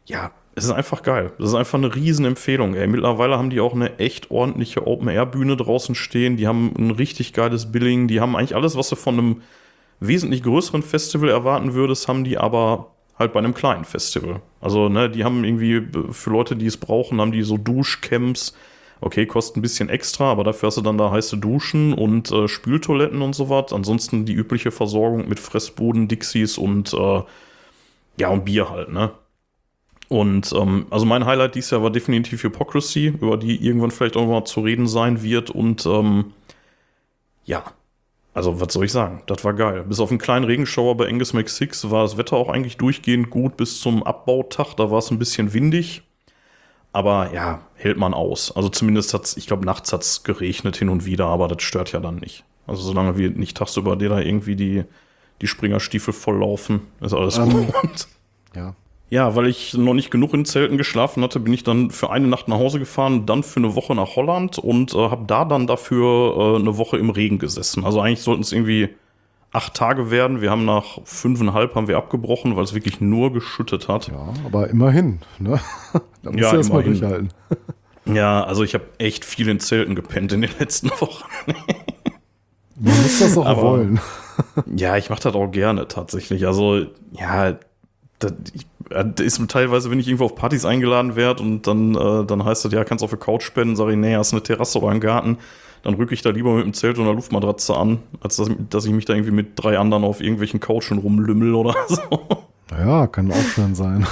Ja, 0.05 0.31
es 0.57 0.63
ist 0.63 0.71
einfach 0.71 1.03
geil. 1.03 1.31
Das 1.37 1.49
ist 1.49 1.55
einfach 1.55 1.77
eine 1.77 1.93
Riesenempfehlung. 1.93 2.73
Ey, 2.73 2.87
mittlerweile 2.87 3.37
haben 3.37 3.51
die 3.51 3.59
auch 3.59 3.75
eine 3.75 3.99
echt 3.99 4.31
ordentliche 4.31 4.87
Open-Air-Bühne 4.87 5.55
draußen 5.55 5.93
stehen. 5.93 6.35
Die 6.35 6.47
haben 6.47 6.73
ein 6.75 6.89
richtig 6.89 7.33
geiles 7.33 7.71
Billing. 7.71 8.07
Die 8.07 8.19
haben 8.21 8.35
eigentlich 8.35 8.55
alles, 8.55 8.75
was 8.75 8.89
du 8.89 8.95
von 8.95 9.19
einem 9.19 9.41
wesentlich 9.99 10.41
größeren 10.41 10.81
Festival 10.81 11.29
erwarten 11.29 11.75
würdest, 11.75 12.07
haben 12.07 12.23
die 12.23 12.39
aber 12.39 12.87
halt 13.19 13.33
bei 13.33 13.39
einem 13.39 13.53
kleinen 13.53 13.85
Festival. 13.85 14.41
Also, 14.59 14.89
ne, 14.89 15.11
die 15.11 15.23
haben 15.23 15.43
irgendwie 15.43 15.75
äh, 15.75 16.11
für 16.11 16.31
Leute, 16.31 16.55
die 16.55 16.65
es 16.65 16.77
brauchen, 16.77 17.21
haben 17.21 17.31
die 17.31 17.43
so 17.43 17.57
Duschcamps. 17.57 18.57
Okay, 18.99 19.27
kostet 19.27 19.57
ein 19.57 19.61
bisschen 19.61 19.89
extra, 19.89 20.31
aber 20.31 20.43
dafür 20.43 20.67
hast 20.67 20.77
du 20.77 20.81
dann 20.81 20.97
da 20.97 21.11
heiße 21.11 21.37
Duschen 21.37 21.93
und 21.93 22.31
äh, 22.31 22.47
Spültoiletten 22.47 23.21
und 23.21 23.35
so 23.35 23.47
was. 23.51 23.73
Ansonsten 23.73 24.25
die 24.25 24.33
übliche 24.33 24.71
Versorgung 24.71 25.29
mit 25.29 25.39
Fressbuden, 25.39 26.07
Dixies 26.07 26.57
und 26.57 26.95
äh, 26.95 27.21
ja, 28.19 28.29
und 28.29 28.45
Bier 28.45 28.71
halt, 28.71 28.89
ne? 28.89 29.11
Und 30.09 30.53
ähm, 30.53 30.87
also 30.89 31.05
mein 31.05 31.25
Highlight 31.25 31.55
dieses 31.55 31.71
Jahr 31.71 31.83
war 31.83 31.89
definitiv 31.89 32.43
Hypocrisy, 32.43 33.07
über 33.07 33.37
die 33.37 33.63
irgendwann 33.65 33.91
vielleicht 33.91 34.15
auch 34.15 34.25
mal 34.25 34.45
zu 34.45 34.61
reden 34.61 34.87
sein 34.87 35.21
wird. 35.21 35.49
Und 35.49 35.85
ähm, 35.85 36.33
ja, 37.45 37.63
also 38.33 38.61
was 38.61 38.73
soll 38.73 38.85
ich 38.85 38.91
sagen? 38.91 39.23
Das 39.25 39.43
war 39.43 39.53
geil. 39.53 39.83
Bis 39.87 39.99
auf 39.99 40.09
einen 40.09 40.19
kleinen 40.19 40.45
Regenschauer 40.45 40.95
bei 40.95 41.07
Angus 41.07 41.33
McSix 41.33 41.89
war 41.89 42.03
das 42.03 42.17
Wetter 42.17 42.37
auch 42.37 42.49
eigentlich 42.49 42.77
durchgehend 42.77 43.29
gut 43.29 43.57
bis 43.57 43.81
zum 43.81 44.03
Abbautag. 44.03 44.75
Da 44.75 44.91
war 44.91 44.99
es 44.99 45.11
ein 45.11 45.19
bisschen 45.19 45.53
windig. 45.53 46.03
Aber 46.93 47.33
ja, 47.33 47.61
hält 47.75 47.97
man 47.97 48.13
aus. 48.13 48.55
Also 48.55 48.69
zumindest 48.69 49.13
hat 49.13 49.25
es, 49.25 49.37
ich 49.37 49.47
glaube, 49.47 49.65
nachts 49.65 49.91
hat 49.91 50.03
es 50.03 50.23
geregnet 50.23 50.77
hin 50.77 50.89
und 50.89 51.05
wieder, 51.05 51.25
aber 51.25 51.47
das 51.47 51.61
stört 51.63 51.91
ja 51.91 51.99
dann 51.99 52.15
nicht. 52.15 52.43
Also 52.65 52.81
solange 52.81 53.17
wir 53.17 53.29
nicht 53.31 53.57
tagsüber 53.57 53.95
dir 53.95 54.09
da 54.09 54.19
irgendwie 54.19 54.55
die, 54.55 54.83
die 55.41 55.47
Springerstiefel 55.47 56.13
volllaufen, 56.13 56.81
ist 57.01 57.13
alles 57.13 57.37
Ähm, 57.37 57.67
gut. 57.67 58.07
Ja. 58.55 58.75
Ja, 59.09 59.35
weil 59.35 59.47
ich 59.47 59.73
noch 59.73 59.93
nicht 59.93 60.11
genug 60.11 60.33
in 60.33 60.43
Zelten 60.43 60.77
geschlafen 60.77 61.23
hatte, 61.23 61.39
bin 61.39 61.53
ich 61.53 61.63
dann 61.63 61.91
für 61.91 62.09
eine 62.09 62.27
Nacht 62.27 62.47
nach 62.49 62.57
Hause 62.57 62.77
gefahren, 62.79 63.25
dann 63.25 63.41
für 63.43 63.57
eine 63.61 63.73
Woche 63.75 63.95
nach 63.95 64.17
Holland 64.17 64.57
und 64.59 64.93
äh, 64.93 64.97
habe 65.09 65.23
da 65.27 65.45
dann 65.45 65.65
dafür 65.65 66.35
äh, 66.37 66.59
eine 66.59 66.77
Woche 66.77 66.97
im 66.97 67.09
Regen 67.09 67.39
gesessen. 67.39 67.85
Also 67.85 68.01
eigentlich 68.01 68.21
sollten 68.21 68.41
es 68.41 68.51
irgendwie 68.51 68.89
acht 69.53 69.73
Tage 69.75 70.11
werden. 70.11 70.41
Wir 70.41 70.51
haben 70.51 70.65
nach 70.65 70.99
fünfeinhalb 71.05 71.73
haben 71.75 71.87
wir 71.87 71.95
abgebrochen, 71.97 72.57
weil 72.57 72.65
es 72.65 72.73
wirklich 72.73 72.99
nur 72.99 73.31
geschüttet 73.31 73.87
hat. 73.87 74.09
Ja, 74.09 74.33
aber 74.45 74.69
immerhin, 74.69 75.19
ne? 75.39 75.59
Da 76.23 76.31
musst 76.31 76.43
Ja, 76.43 76.51
du 76.51 76.57
erst 76.57 76.73
mal 76.73 76.81
immerhin. 76.81 76.99
durchhalten. 76.99 77.29
Ja, 78.13 78.43
also 78.45 78.63
ich 78.63 78.73
habe 78.73 78.85
echt 78.99 79.25
viel 79.25 79.49
in 79.49 79.59
Zelten 79.59 79.93
gepennt 79.93 80.31
in 80.31 80.39
den 80.41 80.51
letzten 80.59 80.89
Wochen. 80.91 81.25
Man 82.79 82.95
muss 83.01 83.19
das 83.19 83.37
auch 83.37 83.45
Aber- 83.45 83.61
wollen. 83.63 83.99
Ja, 84.77 84.95
ich 84.97 85.09
mache 85.09 85.21
das 85.23 85.33
auch 85.35 85.47
gerne 85.51 85.87
tatsächlich. 85.87 86.45
Also, 86.47 86.85
ja, 87.11 87.57
das, 88.19 88.33
ist 89.19 89.49
teilweise, 89.49 89.91
wenn 89.91 89.99
ich 89.99 90.07
irgendwo 90.07 90.25
auf 90.25 90.35
Partys 90.35 90.65
eingeladen 90.65 91.15
werde 91.15 91.43
und 91.43 91.67
dann, 91.67 91.95
äh, 91.95 92.25
dann 92.25 92.43
heißt 92.43 92.65
das, 92.65 92.71
ja, 92.71 92.83
kannst 92.83 93.03
auf 93.03 93.09
der 93.09 93.19
Couch 93.19 93.43
spenden, 93.43 93.75
sage 93.75 93.91
ich, 93.91 93.97
nee, 93.97 94.15
hast 94.15 94.33
eine 94.33 94.41
Terrasse 94.41 94.79
oder 94.79 94.89
einen 94.89 95.01
Garten, 95.01 95.37
dann 95.83 95.93
rücke 95.95 96.13
ich 96.13 96.21
da 96.21 96.31
lieber 96.31 96.55
mit 96.55 96.65
dem 96.65 96.73
Zelt 96.73 96.97
und 96.97 97.05
einer 97.05 97.13
Luftmatratze 97.13 97.75
an, 97.75 97.99
als 98.21 98.37
dass, 98.37 98.49
dass 98.69 98.85
ich 98.85 98.91
mich 98.91 99.05
da 99.05 99.13
irgendwie 99.13 99.31
mit 99.31 99.51
drei 99.55 99.77
anderen 99.77 100.03
auf 100.03 100.21
irgendwelchen 100.21 100.59
Couchen 100.59 100.97
rumlümmel 100.97 101.53
oder 101.53 101.75
so. 101.87 102.25
Ja, 102.71 103.07
kann 103.07 103.31
auch 103.31 103.47
schön 103.53 103.75
sein. 103.75 104.05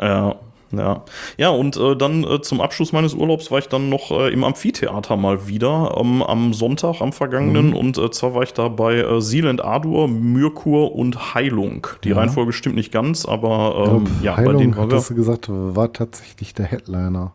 Ja, 0.00 0.36
ja. 0.78 1.04
Ja, 1.38 1.48
und 1.50 1.76
äh, 1.76 1.96
dann 1.96 2.24
äh, 2.24 2.40
zum 2.40 2.60
Abschluss 2.60 2.92
meines 2.92 3.14
Urlaubs 3.14 3.50
war 3.50 3.58
ich 3.58 3.68
dann 3.68 3.88
noch 3.88 4.10
äh, 4.10 4.32
im 4.32 4.44
Amphitheater 4.44 5.16
mal 5.16 5.46
wieder 5.48 5.96
ähm, 5.98 6.22
am 6.22 6.52
Sonntag, 6.54 7.00
am 7.00 7.12
vergangenen. 7.12 7.68
Mhm. 7.68 7.76
Und 7.76 7.98
äh, 7.98 8.10
zwar 8.10 8.34
war 8.34 8.42
ich 8.42 8.52
da 8.54 8.68
bei 8.68 8.96
äh, 8.96 9.20
Seeland 9.20 9.64
Adur, 9.64 10.08
Myrkur 10.08 10.94
und 10.94 11.34
Heilung. 11.34 11.86
Die 12.04 12.10
Ja. 12.10 12.16
Reihenfolge 12.16 12.52
stimmt 12.52 12.76
nicht 12.76 12.92
ganz, 12.92 13.24
aber 13.26 13.74
ähm, 13.96 14.04
glaub, 14.04 14.22
ja, 14.22 14.32
bei 14.32 14.36
Heilung, 14.42 14.58
denen 14.58 14.76
waren 14.76 14.90
wir. 14.90 14.96
hattest 14.96 15.10
du 15.10 15.14
gesagt, 15.14 15.46
war 15.48 15.92
tatsächlich 15.92 16.54
der 16.54 16.66
Headliner. 16.66 17.32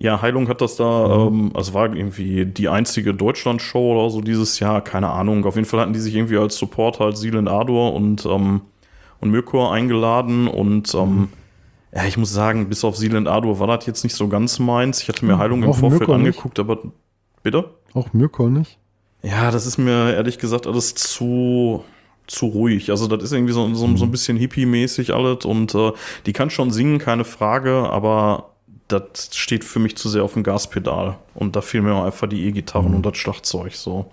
Ja, 0.00 0.22
Heilung 0.22 0.46
hat 0.48 0.60
das 0.60 0.76
da, 0.76 1.26
ähm, 1.26 1.50
also 1.54 1.74
war 1.74 1.92
irgendwie 1.92 2.46
die 2.46 2.68
einzige 2.68 3.14
Deutschland-Show 3.14 3.94
oder 3.98 4.10
so 4.10 4.20
dieses 4.20 4.60
Jahr, 4.60 4.80
keine 4.80 5.10
Ahnung. 5.10 5.44
Auf 5.44 5.56
jeden 5.56 5.66
Fall 5.66 5.80
hatten 5.80 5.92
die 5.92 5.98
sich 5.98 6.14
irgendwie 6.14 6.36
als 6.36 6.56
Support 6.56 7.00
halt 7.00 7.16
Seeland 7.16 7.48
Adur 7.48 7.94
und, 7.94 8.24
ähm, 8.24 8.60
und 9.20 9.30
Mirkor 9.32 9.72
eingeladen 9.72 10.46
und 10.46 10.94
ähm, 10.94 11.30
ja, 11.94 12.04
ich 12.04 12.16
muss 12.16 12.32
sagen, 12.32 12.68
bis 12.68 12.84
auf 12.84 12.96
Seeland 12.96 13.28
Adur 13.28 13.58
war 13.60 13.66
das 13.66 13.86
jetzt 13.86 14.04
nicht 14.04 14.14
so 14.14 14.28
ganz 14.28 14.58
meins. 14.58 15.02
Ich 15.02 15.08
hatte 15.08 15.24
mir 15.24 15.38
Heilung 15.38 15.62
im 15.62 15.70
Auch 15.70 15.76
Vorfeld 15.76 16.08
nicht? 16.08 16.10
angeguckt, 16.10 16.58
aber 16.58 16.78
bitte? 17.42 17.70
Auch 17.94 18.12
Mirko 18.12 18.48
nicht? 18.48 18.78
Ja, 19.22 19.50
das 19.50 19.66
ist 19.66 19.78
mir 19.78 20.14
ehrlich 20.14 20.38
gesagt 20.38 20.66
alles 20.66 20.94
zu, 20.94 21.82
zu 22.26 22.46
ruhig. 22.46 22.90
Also 22.90 23.06
das 23.06 23.22
ist 23.24 23.32
irgendwie 23.32 23.52
so, 23.52 23.74
so, 23.74 23.96
so 23.96 24.04
ein 24.04 24.10
bisschen 24.10 24.36
hippie-mäßig 24.36 25.12
alles 25.12 25.44
und 25.44 25.74
äh, 25.74 25.92
die 26.26 26.32
kann 26.32 26.50
schon 26.50 26.70
singen, 26.70 26.98
keine 26.98 27.24
Frage, 27.24 27.88
aber 27.90 28.50
das 28.88 29.30
steht 29.32 29.64
für 29.64 29.78
mich 29.78 29.96
zu 29.96 30.08
sehr 30.08 30.24
auf 30.24 30.32
dem 30.34 30.42
Gaspedal. 30.42 31.18
Und 31.34 31.56
da 31.56 31.60
fehlen 31.60 31.84
mir 31.84 32.02
einfach 32.02 32.28
die 32.28 32.46
E-Gitarren 32.46 32.94
und 32.94 33.04
das 33.04 33.16
Schlagzeug 33.18 33.74
so. 33.74 34.10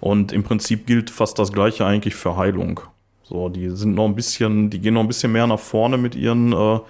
Und 0.00 0.32
im 0.32 0.42
Prinzip 0.42 0.86
gilt 0.86 1.10
fast 1.10 1.38
das 1.38 1.52
gleiche 1.52 1.84
eigentlich 1.84 2.14
für 2.14 2.36
Heilung. 2.36 2.80
So, 3.22 3.48
die 3.48 3.70
sind 3.70 3.94
noch 3.94 4.06
ein 4.06 4.14
bisschen, 4.14 4.70
die 4.70 4.80
gehen 4.80 4.94
noch 4.94 5.02
ein 5.02 5.08
bisschen 5.08 5.32
mehr 5.32 5.46
nach 5.46 5.58
vorne 5.58 5.98
mit 5.98 6.14
ihren 6.14 6.52
äh, 6.52 6.80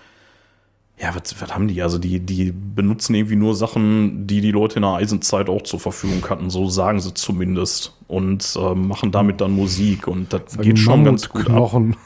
ja, 0.98 1.14
was, 1.14 1.40
was 1.40 1.54
haben 1.54 1.66
die? 1.68 1.82
Also 1.82 1.98
die, 1.98 2.20
die 2.20 2.52
benutzen 2.52 3.14
irgendwie 3.14 3.36
nur 3.36 3.54
Sachen, 3.54 4.26
die 4.26 4.40
die 4.40 4.52
Leute 4.52 4.76
in 4.76 4.82
der 4.82 4.92
Eisenzeit 4.92 5.48
auch 5.48 5.62
zur 5.62 5.80
Verfügung 5.80 6.24
hatten, 6.28 6.50
so 6.50 6.68
sagen 6.68 7.00
sie 7.00 7.12
zumindest. 7.14 7.92
Und 8.06 8.56
äh, 8.56 8.74
machen 8.74 9.10
damit 9.10 9.40
dann 9.40 9.52
Musik 9.52 10.06
und 10.06 10.32
das 10.32 10.58
geht 10.58 10.78
schon 10.78 11.04
ganz 11.04 11.28
gut 11.28 11.42
ab. 11.42 11.56
Knochen. 11.56 11.96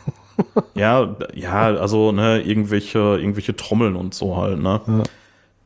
Ja, 0.75 1.17
ja, 1.35 1.75
also 1.75 2.13
ne, 2.13 2.41
irgendwelche, 2.41 2.99
irgendwelche 2.99 3.57
Trommeln 3.57 3.97
und 3.97 4.15
so 4.15 4.37
halt, 4.37 4.61
ne? 4.61 4.81
Ja. 4.87 5.03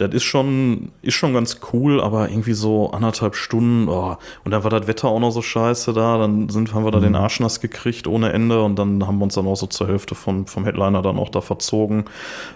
Das 0.03 0.15
ist 0.15 0.25
schon, 0.25 0.91
ist 1.03 1.15
schon 1.15 1.33
ganz 1.33 1.61
cool, 1.73 2.01
aber 2.01 2.29
irgendwie 2.29 2.53
so 2.53 2.91
anderthalb 2.91 3.37
Stunden, 3.37 3.89
oh. 3.89 4.17
und 4.45 4.51
dann 4.51 4.65
war 4.65 4.71
das 4.71 4.87
Wetter 4.87 5.09
auch 5.09 5.21
noch 5.21 5.31
so 5.31 5.43
scheiße 5.43 5.93
da, 5.93 6.19
dann 6.19 6.49
sind, 6.49 6.75
haben 6.75 6.85
wir 6.85 6.91
da 6.91 7.01
den 7.01 7.15
Arsch 7.15 7.41
nass 7.41 7.61
gekriegt 7.61 8.07
ohne 8.07 8.33
Ende 8.33 8.63
und 8.63 8.79
dann 8.79 9.07
haben 9.07 9.19
wir 9.19 9.25
uns 9.25 9.35
dann 9.35 9.47
auch 9.47 9.57
so 9.57 9.67
zur 9.67 9.89
Hälfte 9.89 10.15
von, 10.15 10.47
vom 10.47 10.65
Headliner 10.65 11.03
dann 11.03 11.19
auch 11.19 11.29
da 11.29 11.41
verzogen. 11.41 12.05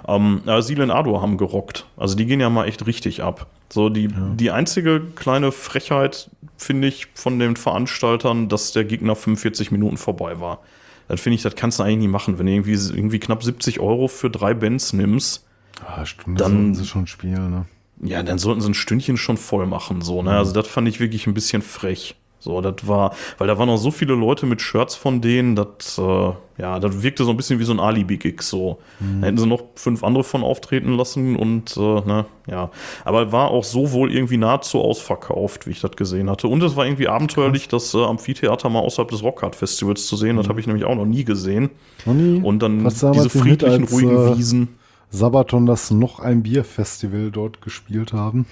Ähm, 0.09 0.41
ja, 0.45 0.61
Seal 0.61 0.81
und 0.81 0.91
Ado 0.91 1.21
haben 1.23 1.39
gerockt. 1.39 1.87
Also 1.97 2.17
die 2.17 2.27
gehen 2.27 2.41
ja 2.41 2.51
mal 2.51 2.67
echt 2.67 2.87
richtig 2.87 3.23
ab. 3.23 3.47
So, 3.73 3.89
die, 3.89 4.09
die 4.37 4.51
einzige 4.51 5.01
kleine 5.01 5.53
Frechheit, 5.53 6.31
finde 6.57 6.89
ich, 6.89 7.09
von 7.15 7.39
den 7.39 7.57
Veranstaltern, 7.57 8.49
dass 8.49 8.73
der 8.73 8.85
Gegner 8.85 9.17
45 9.17 9.71
Minuten 9.71 9.97
vorbei 9.97 10.41
war. 10.41 10.61
Dann 11.09 11.19
finde 11.19 11.37
ich, 11.37 11.43
das 11.43 11.55
kannst 11.55 11.79
du 11.79 11.83
eigentlich 11.83 11.99
nie 11.99 12.09
machen. 12.09 12.39
Wenn 12.39 12.47
du 12.47 12.53
irgendwie, 12.53 12.75
irgendwie 12.75 13.19
knapp 13.19 13.43
70 13.43 13.81
Euro 13.81 14.09
für 14.09 14.31
drei 14.31 14.55
Bands 14.55 14.93
nimmst, 14.93 15.46
Ah, 15.85 16.05
Stunde 16.07 16.43
Dann- 16.43 16.53
sollten 16.53 16.75
sie 16.75 16.87
schon 16.87 17.07
spielen, 17.07 17.51
ne? 17.51 17.65
ja, 18.03 18.23
dann 18.23 18.39
sollten 18.39 18.61
sie 18.61 18.71
ein 18.71 18.75
Stündchen 18.75 19.17
schon 19.17 19.37
voll 19.37 19.67
machen, 19.67 20.03
so, 20.03 20.23
ne? 20.23 20.33
Also 20.33 20.53
das 20.53 20.67
fand 20.69 20.87
ich 20.89 21.01
wirklich 21.01 21.27
ein 21.27 21.35
bisschen 21.35 21.63
frech. 21.63 22.15
So, 22.39 22.61
das 22.61 22.87
war, 22.87 23.13
weil 23.39 23.49
da 23.49 23.59
waren 23.59 23.67
noch 23.67 23.79
so 23.79 23.91
viele 23.91 24.15
Leute 24.15 24.47
mit 24.47 24.61
Shirts 24.61 24.95
von 24.95 25.21
denen, 25.21 25.57
das, 25.57 25.99
äh, 25.99 26.31
ja, 26.59 26.79
das 26.79 27.03
wirkte 27.03 27.25
so 27.25 27.31
ein 27.31 27.37
bisschen 27.37 27.59
wie 27.59 27.65
so 27.65 27.73
ein 27.73 27.81
Alibi-Gig, 27.81 28.41
so. 28.43 28.79
Da 29.01 29.27
hätten 29.27 29.39
sie 29.39 29.47
noch 29.47 29.65
fünf 29.75 30.05
andere 30.05 30.23
von 30.23 30.45
auftreten 30.45 30.93
lassen 30.97 31.35
und, 31.35 31.77
äh, 31.77 31.81
ne, 31.81 32.27
ja. 32.47 32.71
Aber 33.05 33.33
war 33.33 33.51
auch 33.51 33.65
so 33.65 33.91
wohl 33.91 34.13
irgendwie 34.13 34.37
nahezu 34.37 34.81
ausverkauft, 34.81 35.67
wie 35.67 35.71
ich 35.71 35.81
das 35.81 35.93
gesehen 35.93 36.31
hatte. 36.31 36.47
Und 36.47 36.63
es 36.63 36.77
war 36.77 36.87
irgendwie 36.87 37.09
abenteuerlich, 37.09 37.67
das 37.67 37.93
äh, 37.95 38.05
Amphitheater 38.05 38.69
mal 38.69 38.81
außerhalb 38.81 39.11
des 39.11 39.25
Rockhard-Festivals 39.25 40.07
zu 40.07 40.17
sehen. 40.17 40.37
Das 40.37 40.49
habe 40.49 40.61
ich 40.61 40.67
nämlich 40.69 40.85
auch 40.85 40.95
noch 40.95 41.07
nie 41.07 41.25
gesehen. 41.25 41.71
Noch 42.05 42.15
nie? 42.15 42.41
Und 42.41 42.61
dann 42.61 42.85
diese 42.85 43.31
friedlichen, 43.31 43.83
als, 43.85 43.93
ruhigen 43.93 44.17
äh, 44.35 44.37
Wiesen. 44.37 44.69
Sabaton 45.11 45.67
das 45.67 45.91
noch 45.91 46.21
ein 46.21 46.43
Bierfestival 46.43 47.31
dort 47.31 47.61
gespielt 47.61 48.13
haben. 48.13 48.47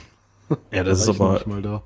Ja, 0.70 0.84
das 0.84 1.04
Da 1.04 1.12
ist 1.12 1.20
aber, 1.20 1.40
da. 1.62 1.82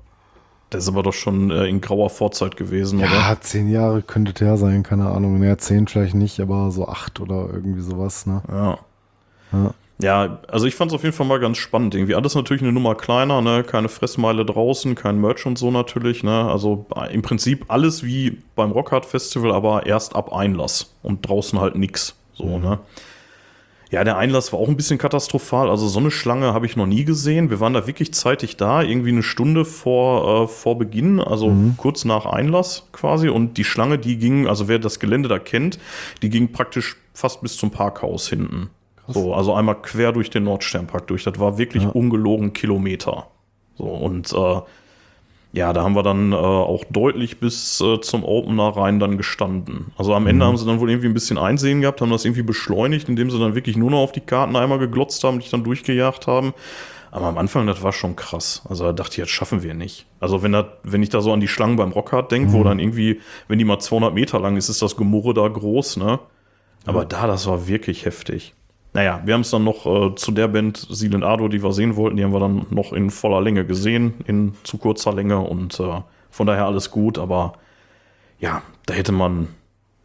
das 0.69 0.83
ist 0.83 0.89
aber 0.89 1.03
doch 1.03 1.13
schon 1.13 1.49
äh, 1.51 1.65
in 1.67 1.81
grauer 1.81 2.09
Vorzeit 2.09 2.55
gewesen, 2.57 2.99
oder? 2.99 3.07
Ja, 3.09 3.37
zehn 3.39 3.69
Jahre 3.69 4.01
könnte 4.03 4.45
her 4.45 4.57
sein, 4.57 4.83
keine 4.83 5.09
Ahnung. 5.09 5.39
Naja, 5.39 5.57
zehn 5.57 5.87
vielleicht 5.87 6.15
nicht, 6.15 6.39
aber 6.39 6.71
so 6.71 6.87
acht 6.87 7.19
oder 7.19 7.49
irgendwie 7.51 7.81
sowas, 7.81 8.25
ne? 8.25 8.41
Ja. 8.49 8.79
Ja. 9.51 9.73
Ja, 10.01 10.39
also 10.47 10.65
ich 10.65 10.75
fand 10.75 10.91
es 10.91 10.95
auf 10.95 11.03
jeden 11.03 11.13
Fall 11.15 11.27
mal 11.27 11.41
ganz 11.41 11.57
spannend. 11.57 11.93
Irgendwie 11.93 12.15
alles 12.15 12.33
natürlich 12.33 12.61
eine 12.63 12.71
Nummer 12.71 12.95
kleiner, 12.95 13.41
ne? 13.41 13.63
Keine 13.65 13.89
Fressmeile 13.89 14.45
draußen, 14.45 14.95
kein 14.95 15.19
Merch 15.19 15.45
und 15.45 15.57
so 15.57 15.71
natürlich, 15.71 16.23
ne? 16.23 16.49
Also 16.49 16.85
äh, 16.95 17.13
im 17.13 17.21
Prinzip 17.21 17.65
alles 17.67 18.01
wie 18.03 18.41
beim 18.55 18.71
Rockhard 18.71 19.05
Festival, 19.05 19.51
aber 19.51 19.85
erst 19.87 20.15
ab 20.15 20.31
Einlass 20.33 20.95
und 21.03 21.27
draußen 21.27 21.59
halt 21.59 21.75
nix. 21.75 22.15
So, 22.33 22.59
ne? 22.59 22.79
Ja, 23.91 24.03
der 24.03 24.17
Einlass 24.17 24.53
war 24.53 24.59
auch 24.59 24.67
ein 24.67 24.77
bisschen 24.77 24.99
katastrophal. 24.99 25.69
Also 25.69 25.87
so 25.87 25.99
eine 25.99 26.11
Schlange 26.11 26.53
habe 26.53 26.67
ich 26.67 26.75
noch 26.75 26.85
nie 26.85 27.05
gesehen. 27.05 27.49
Wir 27.49 27.59
waren 27.59 27.73
da 27.73 27.87
wirklich 27.87 28.13
zeitig 28.13 28.55
da, 28.55 28.83
irgendwie 28.83 29.09
eine 29.09 29.23
Stunde 29.23 29.65
vor, 29.65 30.43
äh, 30.43 30.47
vor 30.47 30.77
Beginn, 30.77 31.19
also 31.19 31.51
kurz 31.77 32.05
nach 32.05 32.27
Einlass 32.27 32.87
quasi. 32.91 33.29
Und 33.29 33.57
die 33.57 33.63
Schlange, 33.63 33.97
die 33.97 34.17
ging, 34.17 34.47
also 34.47 34.67
wer 34.67 34.77
das 34.77 34.99
Gelände 34.99 35.27
da 35.27 35.39
kennt, 35.39 35.79
die 36.21 36.29
ging 36.29 36.51
praktisch 36.51 36.97
fast 37.13 37.41
bis 37.41 37.57
zum 37.57 37.71
Parkhaus 37.71 38.29
hinten. 38.29 38.69
So, 39.07 39.33
also 39.33 39.55
einmal 39.55 39.81
quer 39.81 40.11
durch 40.11 40.29
den 40.29 40.43
Nordsternpark 40.43 41.07
durch. 41.07 41.23
Das 41.23 41.39
war 41.39 41.57
wirklich 41.57 41.83
ungelogen 41.83 42.53
Kilometer. 42.53 43.25
So, 43.75 43.85
und 43.85 44.31
äh, 44.31 44.61
ja, 45.51 45.73
da 45.73 45.83
haben 45.83 45.95
wir 45.95 46.03
dann 46.03 46.31
äh, 46.31 46.35
auch 46.35 46.83
deutlich 46.91 47.39
bis 47.39 47.81
äh, 47.81 47.99
zum 48.01 48.23
Opener 48.23 48.69
rein 48.69 48.99
dann 48.99 49.17
gestanden. 49.17 49.91
Also 49.97 50.13
am 50.13 50.27
Ende 50.27 50.45
haben 50.45 50.57
sie 50.57 50.65
dann 50.65 50.79
wohl 50.79 50.89
irgendwie 50.89 51.07
ein 51.07 51.13
bisschen 51.13 51.39
Einsehen 51.39 51.81
gehabt, 51.81 52.01
haben 52.01 52.11
das 52.11 52.23
irgendwie 52.23 52.43
beschleunigt, 52.43 53.09
indem 53.09 53.31
sie 53.31 53.39
dann 53.39 53.55
wirklich 53.55 53.75
nur 53.75 53.89
noch 53.89 53.99
auf 53.99 54.11
die 54.11 54.21
Karten 54.21 54.55
einmal 54.55 54.77
geglotzt 54.77 55.23
haben, 55.23 55.39
dich 55.39 55.49
dann 55.49 55.63
durchgejagt 55.63 56.27
haben. 56.27 56.53
Aber 57.11 57.25
am 57.25 57.39
Anfang, 57.39 57.65
das 57.65 57.81
war 57.81 57.91
schon 57.91 58.15
krass. 58.15 58.61
Also 58.69 58.85
da 58.85 58.93
dachte 58.93 59.13
ich, 59.13 59.17
jetzt 59.17 59.31
schaffen 59.31 59.63
wir 59.63 59.73
nicht. 59.73 60.05
Also 60.19 60.43
wenn, 60.43 60.51
das, 60.51 60.65
wenn 60.83 61.01
ich 61.01 61.09
da 61.09 61.21
so 61.21 61.33
an 61.33 61.39
die 61.39 61.47
Schlangen 61.47 61.75
beim 61.75 61.91
Rockhard 61.91 62.31
denke, 62.31 62.53
wo 62.53 62.63
dann 62.63 62.77
irgendwie, 62.77 63.19
wenn 63.47 63.57
die 63.57 63.65
mal 63.65 63.79
200 63.79 64.13
Meter 64.13 64.39
lang 64.39 64.55
ist, 64.57 64.69
ist 64.69 64.83
das 64.83 64.95
Gemurre 64.95 65.33
da 65.33 65.47
groß, 65.47 65.97
ne? 65.97 66.19
Aber 66.85 67.05
da, 67.05 67.27
das 67.27 67.47
war 67.47 67.67
wirklich 67.67 68.05
heftig. 68.05 68.53
Naja, 68.93 69.21
wir 69.23 69.33
haben 69.35 69.41
es 69.41 69.51
dann 69.51 69.63
noch 69.63 69.85
äh, 69.85 70.15
zu 70.15 70.31
der 70.31 70.47
Band 70.47 70.87
Seal 70.89 71.23
Ado, 71.23 71.47
die 71.47 71.61
wir 71.61 71.71
sehen 71.73 71.95
wollten, 71.95 72.17
die 72.17 72.23
haben 72.23 72.33
wir 72.33 72.39
dann 72.39 72.65
noch 72.71 72.91
in 72.91 73.11
voller 73.11 73.41
Länge 73.41 73.65
gesehen, 73.65 74.15
in 74.25 74.55
zu 74.63 74.77
kurzer 74.77 75.13
Länge 75.13 75.39
und 75.39 75.79
äh, 75.79 76.01
von 76.31 76.47
daher 76.47 76.65
alles 76.65 76.89
gut, 76.89 77.17
aber 77.17 77.53
ja, 78.39 78.61
da 78.85 78.93
hätte 78.93 79.11
man, 79.11 79.47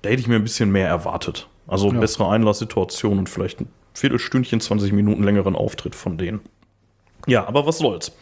da 0.02 0.10
hätte 0.10 0.20
ich 0.20 0.28
mir 0.28 0.36
ein 0.36 0.42
bisschen 0.42 0.70
mehr 0.70 0.88
erwartet. 0.88 1.48
Also 1.66 1.90
Ja. 1.90 1.98
bessere 1.98 2.28
Einlasssituation 2.28 3.18
und 3.18 3.28
vielleicht 3.28 3.60
ein 3.62 3.68
Viertelstündchen, 3.94 4.60
20 4.60 4.92
Minuten 4.92 5.22
längeren 5.22 5.56
Auftritt 5.56 5.94
von 5.94 6.18
denen. 6.18 6.40
Ja, 7.26 7.46
aber 7.46 7.64
was 7.64 7.78
soll's. 7.78 8.12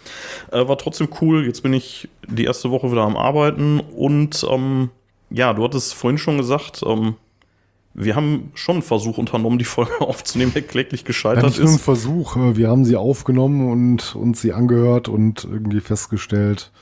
Äh, 0.53 0.69
war 0.69 0.79
trotzdem 0.79 1.09
cool. 1.21 1.45
Jetzt 1.45 1.63
bin 1.63 1.73
ich 1.73 2.09
die 2.29 2.45
erste 2.45 2.71
Woche 2.71 2.93
wieder 2.93 3.03
am 3.03 3.17
Arbeiten 3.17 3.81
und 3.81 4.47
ähm, 4.49 4.91
ja, 5.31 5.53
du 5.55 5.65
hattest 5.65 5.95
vorhin 5.95 6.19
schon 6.19 6.37
gesagt, 6.37 6.83
ähm, 6.87 7.17
wir 7.95 8.17
haben 8.17 8.51
schon 8.55 8.77
einen 8.77 8.83
Versuch 8.83 9.19
unternommen, 9.19 9.59
die 9.59 9.65
Folge 9.65 10.01
aufzunehmen, 10.01 10.53
der 10.55 10.63
kläglich 10.63 11.03
Ja, 11.03 11.07
gescheitert 11.07 11.45
nicht 11.45 11.59
nur 11.61 11.69
ein 11.71 11.75
ist. 11.77 11.83
Versuch. 11.83 12.37
äh, 12.37 12.57
Wir 12.57 12.69
haben 12.69 12.85
sie 12.85 12.97
aufgenommen 12.97 13.71
und 13.71 14.15
uns 14.17 14.41
sie 14.41 14.53
angehört 14.53 15.09
und 15.09 15.45
irgendwie 15.45 15.81
festgestellt, 15.81 16.73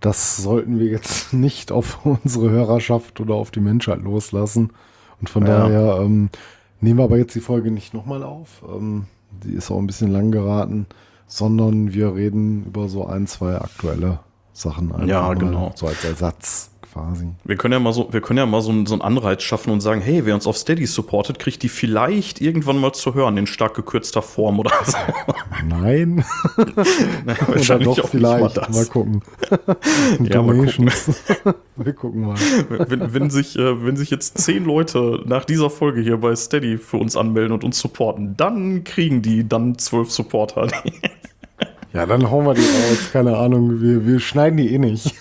das 0.00 0.36
sollten 0.36 0.78
wir 0.78 0.86
jetzt 0.86 1.32
nicht 1.32 1.72
auf 1.72 2.04
unsere 2.04 2.50
Hörerschaft 2.50 3.20
oder 3.20 3.34
auf 3.34 3.50
die 3.50 3.60
Menschheit 3.60 4.02
loslassen. 4.02 4.72
Und 5.20 5.30
von 5.30 5.46
Ja. 5.46 5.68
daher 5.68 6.00
ähm, 6.02 6.30
nehmen 6.80 6.98
wir 6.98 7.04
aber 7.04 7.18
jetzt 7.18 7.34
die 7.34 7.40
Folge 7.40 7.70
nicht 7.70 7.94
nochmal 7.94 8.22
auf. 8.24 8.62
Ähm, 8.68 9.06
die 9.44 9.52
ist 9.54 9.70
auch 9.70 9.78
ein 9.78 9.86
bisschen 9.86 10.10
lang 10.10 10.30
geraten, 10.32 10.86
sondern 11.26 11.92
wir 11.94 12.14
reden 12.14 12.64
über 12.66 12.88
so 12.88 13.06
ein, 13.06 13.26
zwei 13.26 13.56
aktuelle 13.56 14.18
Sachen. 14.52 14.92
einfach 14.92 15.06
Ja, 15.06 15.32
genau. 15.34 15.72
So 15.76 15.86
als 15.86 16.04
Ersatz 16.04 16.71
quasi. 16.92 17.28
Wir 17.44 17.56
können 17.56 17.72
ja 17.72 17.78
mal 17.80 17.92
so, 17.92 18.08
wir 18.12 18.20
können 18.20 18.38
ja 18.38 18.46
mal 18.46 18.60
so, 18.60 18.70
einen- 18.70 18.86
so 18.86 18.94
einen 18.94 19.02
Anreiz 19.02 19.42
schaffen 19.42 19.70
und 19.72 19.80
sagen, 19.80 20.00
hey, 20.00 20.24
wer 20.26 20.34
uns 20.34 20.46
auf 20.46 20.56
Steady 20.56 20.86
supportet, 20.86 21.38
kriegt 21.38 21.62
die 21.62 21.68
vielleicht 21.68 22.40
irgendwann 22.40 22.78
mal 22.78 22.92
zu 22.92 23.14
hören 23.14 23.36
in 23.38 23.46
stark 23.46 23.74
gekürzter 23.74 24.22
Form 24.22 24.58
oder 24.60 24.72
so. 24.84 24.96
Nein. 25.66 26.24
Naja, 27.24 27.38
Oder 27.48 27.78
doch 27.78 28.08
vielleicht. 28.08 28.56
mal 28.56 28.62
Mal, 28.62 28.66
das. 28.66 28.90
gucken. 28.90 29.22
Ja, 30.24 30.42
mal 30.42 30.56
Donations. 30.56 31.10
wir 31.76 31.92
gucken 31.92 32.22
mal. 32.26 32.34
Wenn, 32.68 33.14
wenn, 33.14 33.30
sich, 33.30 33.56
äh, 33.58 33.84
wenn 33.84 33.96
sich 33.96 34.10
jetzt 34.10 34.38
zehn 34.38 34.64
Leute 34.64 35.22
nach 35.26 35.44
dieser 35.44 35.70
Folge 35.70 36.00
hier 36.00 36.16
bei 36.18 36.34
Steady 36.36 36.78
für 36.78 36.96
uns 36.98 37.16
anmelden 37.16 37.52
und 37.52 37.64
uns 37.64 37.78
supporten, 37.78 38.36
dann 38.36 38.84
kriegen 38.84 39.22
die 39.22 39.48
dann 39.48 39.78
zwölf 39.78 40.10
Supporter. 40.10 40.68
Ja, 41.92 42.06
dann 42.06 42.30
hauen 42.30 42.46
wir 42.46 42.54
die 42.54 42.60
raus. 42.60 43.10
Keine 43.12 43.36
Ahnung. 43.36 43.80
Wir, 43.80 44.06
wir 44.06 44.20
schneiden 44.20 44.56
die 44.56 44.72
eh 44.74 44.78
nicht. 44.78 45.14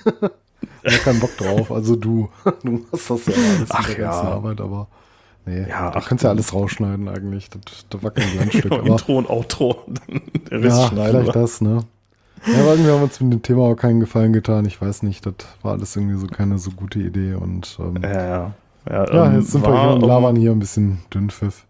Ich 0.83 0.97
hab 0.97 1.03
keinen 1.03 1.19
Bock 1.19 1.35
drauf. 1.37 1.71
Also 1.71 1.95
du. 1.95 2.29
Du 2.63 2.71
machst 2.91 3.09
das 3.09 3.25
ja 3.27 3.33
alles 3.33 3.69
Ach 3.69 3.87
mit 3.87 3.97
der 3.97 4.03
ja. 4.03 4.11
ganzen 4.11 4.27
Arbeit, 4.27 4.61
aber. 4.61 4.87
Nee, 5.45 5.67
Ja, 5.67 5.89
du 5.91 5.99
kannst 6.01 6.23
ja 6.23 6.29
alles 6.29 6.53
rausschneiden 6.53 7.07
eigentlich. 7.07 7.49
Das, 7.49 7.61
das 7.89 8.03
war 8.03 8.11
kein 8.11 8.37
Landstück. 8.37 8.63
Genau, 8.71 8.77
aber, 8.77 8.87
Intro 8.87 9.17
und 9.17 9.29
Outro. 9.29 9.83
Der 10.51 10.63
Rest 10.63 10.77
ja, 10.77 10.87
vielleicht 10.89 11.13
wir. 11.13 11.33
das, 11.33 11.61
ne? 11.61 11.83
Ja, 12.45 12.59
aber 12.59 12.71
irgendwie 12.71 12.91
haben 12.91 12.99
wir 12.99 13.03
uns 13.03 13.19
mit 13.19 13.33
dem 13.33 13.41
Thema 13.41 13.63
auch 13.63 13.75
keinen 13.75 13.99
Gefallen 13.99 14.33
getan. 14.33 14.65
Ich 14.65 14.81
weiß 14.81 15.03
nicht, 15.03 15.25
das 15.25 15.33
war 15.61 15.73
alles 15.73 15.95
irgendwie 15.95 16.17
so 16.19 16.27
keine 16.27 16.57
so 16.57 16.71
gute 16.71 16.99
Idee. 16.99 17.35
Und 17.35 17.77
ähm, 17.79 17.99
Ja, 18.01 18.25
ja. 18.25 18.53
Ja, 18.89 19.13
ja, 19.13 19.25
ähm, 19.27 19.39
jetzt 19.39 19.51
sind 19.51 19.63
wir 19.63 19.71
war, 19.71 19.81
hier 19.83 19.95
und 19.95 20.01
labern 20.01 20.35
hier 20.35 20.51
ein 20.51 20.59
bisschen 20.59 20.99
Dünnpfiff. 21.13 21.65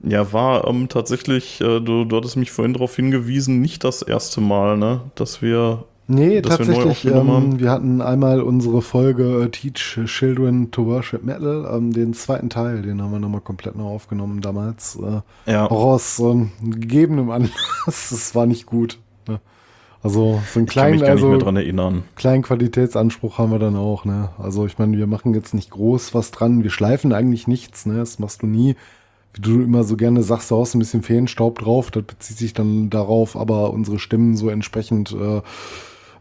Ja, 0.00 0.32
war 0.32 0.66
ähm, 0.66 0.88
tatsächlich, 0.88 1.60
äh, 1.60 1.80
du, 1.80 2.04
du 2.04 2.16
hattest 2.16 2.36
mich 2.36 2.50
vorhin 2.50 2.74
darauf 2.74 2.94
hingewiesen, 2.96 3.60
nicht 3.60 3.84
das 3.84 4.02
erste 4.02 4.40
Mal, 4.40 4.76
ne, 4.76 5.00
dass 5.14 5.42
wir. 5.42 5.84
Nee, 6.06 6.34
wir 6.34 6.42
tatsächlich, 6.42 6.86
aufgenommen 6.86 7.52
ähm, 7.52 7.60
wir 7.60 7.70
hatten 7.70 8.02
einmal 8.02 8.42
unsere 8.42 8.82
Folge 8.82 9.44
äh, 9.44 9.48
Teach 9.50 10.00
Children 10.04 10.70
to 10.70 10.84
Worship 10.86 11.24
Metal, 11.24 11.66
ähm, 11.72 11.92
den 11.92 12.12
zweiten 12.12 12.50
Teil, 12.50 12.82
den 12.82 13.00
haben 13.00 13.10
wir 13.12 13.18
nochmal 13.18 13.40
komplett 13.40 13.74
neu 13.76 13.84
aufgenommen 13.84 14.40
damals. 14.42 14.96
Äh, 14.96 15.50
Ja, 15.50 15.64
auch 15.70 15.84
aus 15.84 16.18
ähm, 16.18 16.50
gegebenem 16.62 17.30
Anlass, 17.30 17.52
das 17.86 18.34
war 18.34 18.44
nicht 18.46 18.66
gut. 18.66 18.98
Ne? 19.26 19.40
Also 20.02 20.42
so 20.52 20.58
einen 20.58 20.68
ich 20.68 20.74
kann 20.74 20.90
mich 20.90 21.00
kleinen, 21.00 21.10
also 21.10 21.28
mehr 21.28 21.38
dran 21.38 21.56
erinnern. 21.56 22.02
kleinen 22.16 22.42
Qualitätsanspruch 22.42 23.38
haben 23.38 23.52
wir 23.52 23.58
dann 23.58 23.76
auch. 23.76 24.04
Ne? 24.04 24.28
Also 24.38 24.66
ich 24.66 24.78
meine, 24.78 24.98
wir 24.98 25.06
machen 25.06 25.32
jetzt 25.32 25.54
nicht 25.54 25.70
groß 25.70 26.14
was 26.14 26.30
dran, 26.30 26.62
wir 26.62 26.70
schleifen 26.70 27.14
eigentlich 27.14 27.46
nichts, 27.48 27.86
ne? 27.86 27.96
das 27.96 28.18
machst 28.18 28.42
du 28.42 28.46
nie. 28.46 28.76
Wie 29.32 29.40
du 29.40 29.62
immer 29.62 29.82
so 29.82 29.96
gerne 29.96 30.22
sagst, 30.22 30.50
du 30.50 30.60
hast 30.60 30.74
ein 30.74 30.78
bisschen 30.78 31.02
Feenstaub 31.02 31.58
drauf, 31.58 31.90
das 31.90 32.04
bezieht 32.04 32.36
sich 32.36 32.52
dann 32.52 32.90
darauf, 32.90 33.36
aber 33.36 33.72
unsere 33.72 33.98
Stimmen 33.98 34.36
so 34.36 34.48
entsprechend 34.48 35.10
äh, 35.12 35.40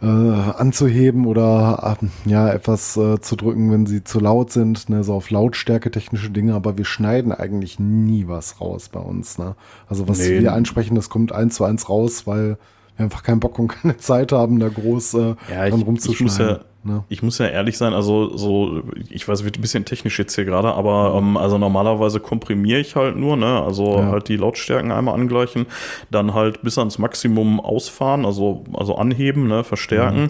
äh, 0.01 0.05
anzuheben 0.05 1.25
oder 1.25 1.97
äh, 2.01 2.29
ja 2.29 2.49
etwas 2.49 2.97
äh, 2.97 3.19
zu 3.21 3.35
drücken, 3.35 3.71
wenn 3.71 3.85
sie 3.85 4.03
zu 4.03 4.19
laut 4.19 4.51
sind, 4.51 4.89
ne, 4.89 5.03
so 5.03 5.13
auf 5.13 5.29
Lautstärke 5.29 5.91
technische 5.91 6.29
Dinge, 6.29 6.53
aber 6.55 6.77
wir 6.77 6.85
schneiden 6.85 7.31
eigentlich 7.31 7.79
nie 7.79 8.27
was 8.27 8.59
raus 8.59 8.89
bei 8.89 8.99
uns, 8.99 9.37
ne? 9.37 9.55
Also 9.87 10.07
was 10.07 10.19
Nee. 10.19 10.39
wir 10.41 10.53
ansprechen, 10.53 10.95
das 10.95 11.09
kommt 11.09 11.31
eins 11.31 11.55
zu 11.55 11.63
eins 11.63 11.89
raus, 11.89 12.27
weil 12.27 12.57
wir 12.97 13.05
einfach 13.05 13.23
keinen 13.23 13.39
Bock 13.39 13.57
und 13.59 13.67
keine 13.69 13.97
Zeit 13.97 14.31
haben, 14.31 14.59
da 14.59 14.69
groß 14.69 15.13
äh, 15.15 15.17
Ja, 15.19 15.35
dran 15.67 15.67
ich, 15.67 15.69
ich, 15.69 15.71
muss 15.71 15.85
rumzuschneiden. 15.87 16.47
ja, 16.57 16.59
ne? 16.83 17.03
ich 17.09 17.23
muss 17.23 17.37
ja 17.37 17.47
ehrlich 17.47 17.77
sein, 17.77 17.93
also 17.93 18.35
so, 18.37 18.83
ich 19.09 19.27
weiß, 19.27 19.43
wird 19.43 19.57
ein 19.57 19.61
bisschen 19.61 19.85
technisch 19.85 20.17
jetzt 20.19 20.35
hier 20.35 20.45
gerade, 20.45 20.73
aber 20.73 21.15
ähm, 21.17 21.37
also 21.37 21.57
normalerweise 21.57 22.19
komprimiere 22.19 22.79
ich 22.79 22.95
halt 22.95 23.15
nur, 23.15 23.37
ne? 23.37 23.61
Also 23.61 23.99
Ja. 23.99 24.11
halt 24.11 24.27
die 24.29 24.37
Lautstärken 24.37 24.91
einmal 24.91 25.15
angleichen, 25.15 25.65
dann 26.11 26.33
halt 26.33 26.61
bis 26.61 26.77
ans 26.77 26.97
Maximum 26.99 27.59
ausfahren, 27.59 28.25
also, 28.25 28.63
also 28.73 28.95
anheben, 28.95 29.47
ne, 29.47 29.63
verstärken. 29.63 30.29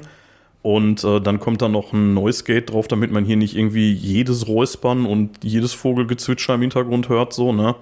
Und 0.61 1.03
äh, 1.03 1.19
dann 1.19 1.39
kommt 1.41 1.61
dann 1.61 1.73
noch 1.73 1.91
ein 1.91 2.13
Noise 2.13 2.45
Gate 2.45 2.71
drauf, 2.71 2.87
damit 2.87 3.11
man 3.11 3.25
hier 3.25 3.35
nicht 3.35 3.55
irgendwie 3.57 3.91
jedes 3.91 4.47
Räuspern 4.47 5.05
und 5.05 5.43
jedes 5.43 5.73
Vogelgezwitscher 5.73 6.53
im 6.55 6.61
Hintergrund 6.61 7.09
hört, 7.09 7.33
so, 7.33 7.51
ne? 7.51 7.75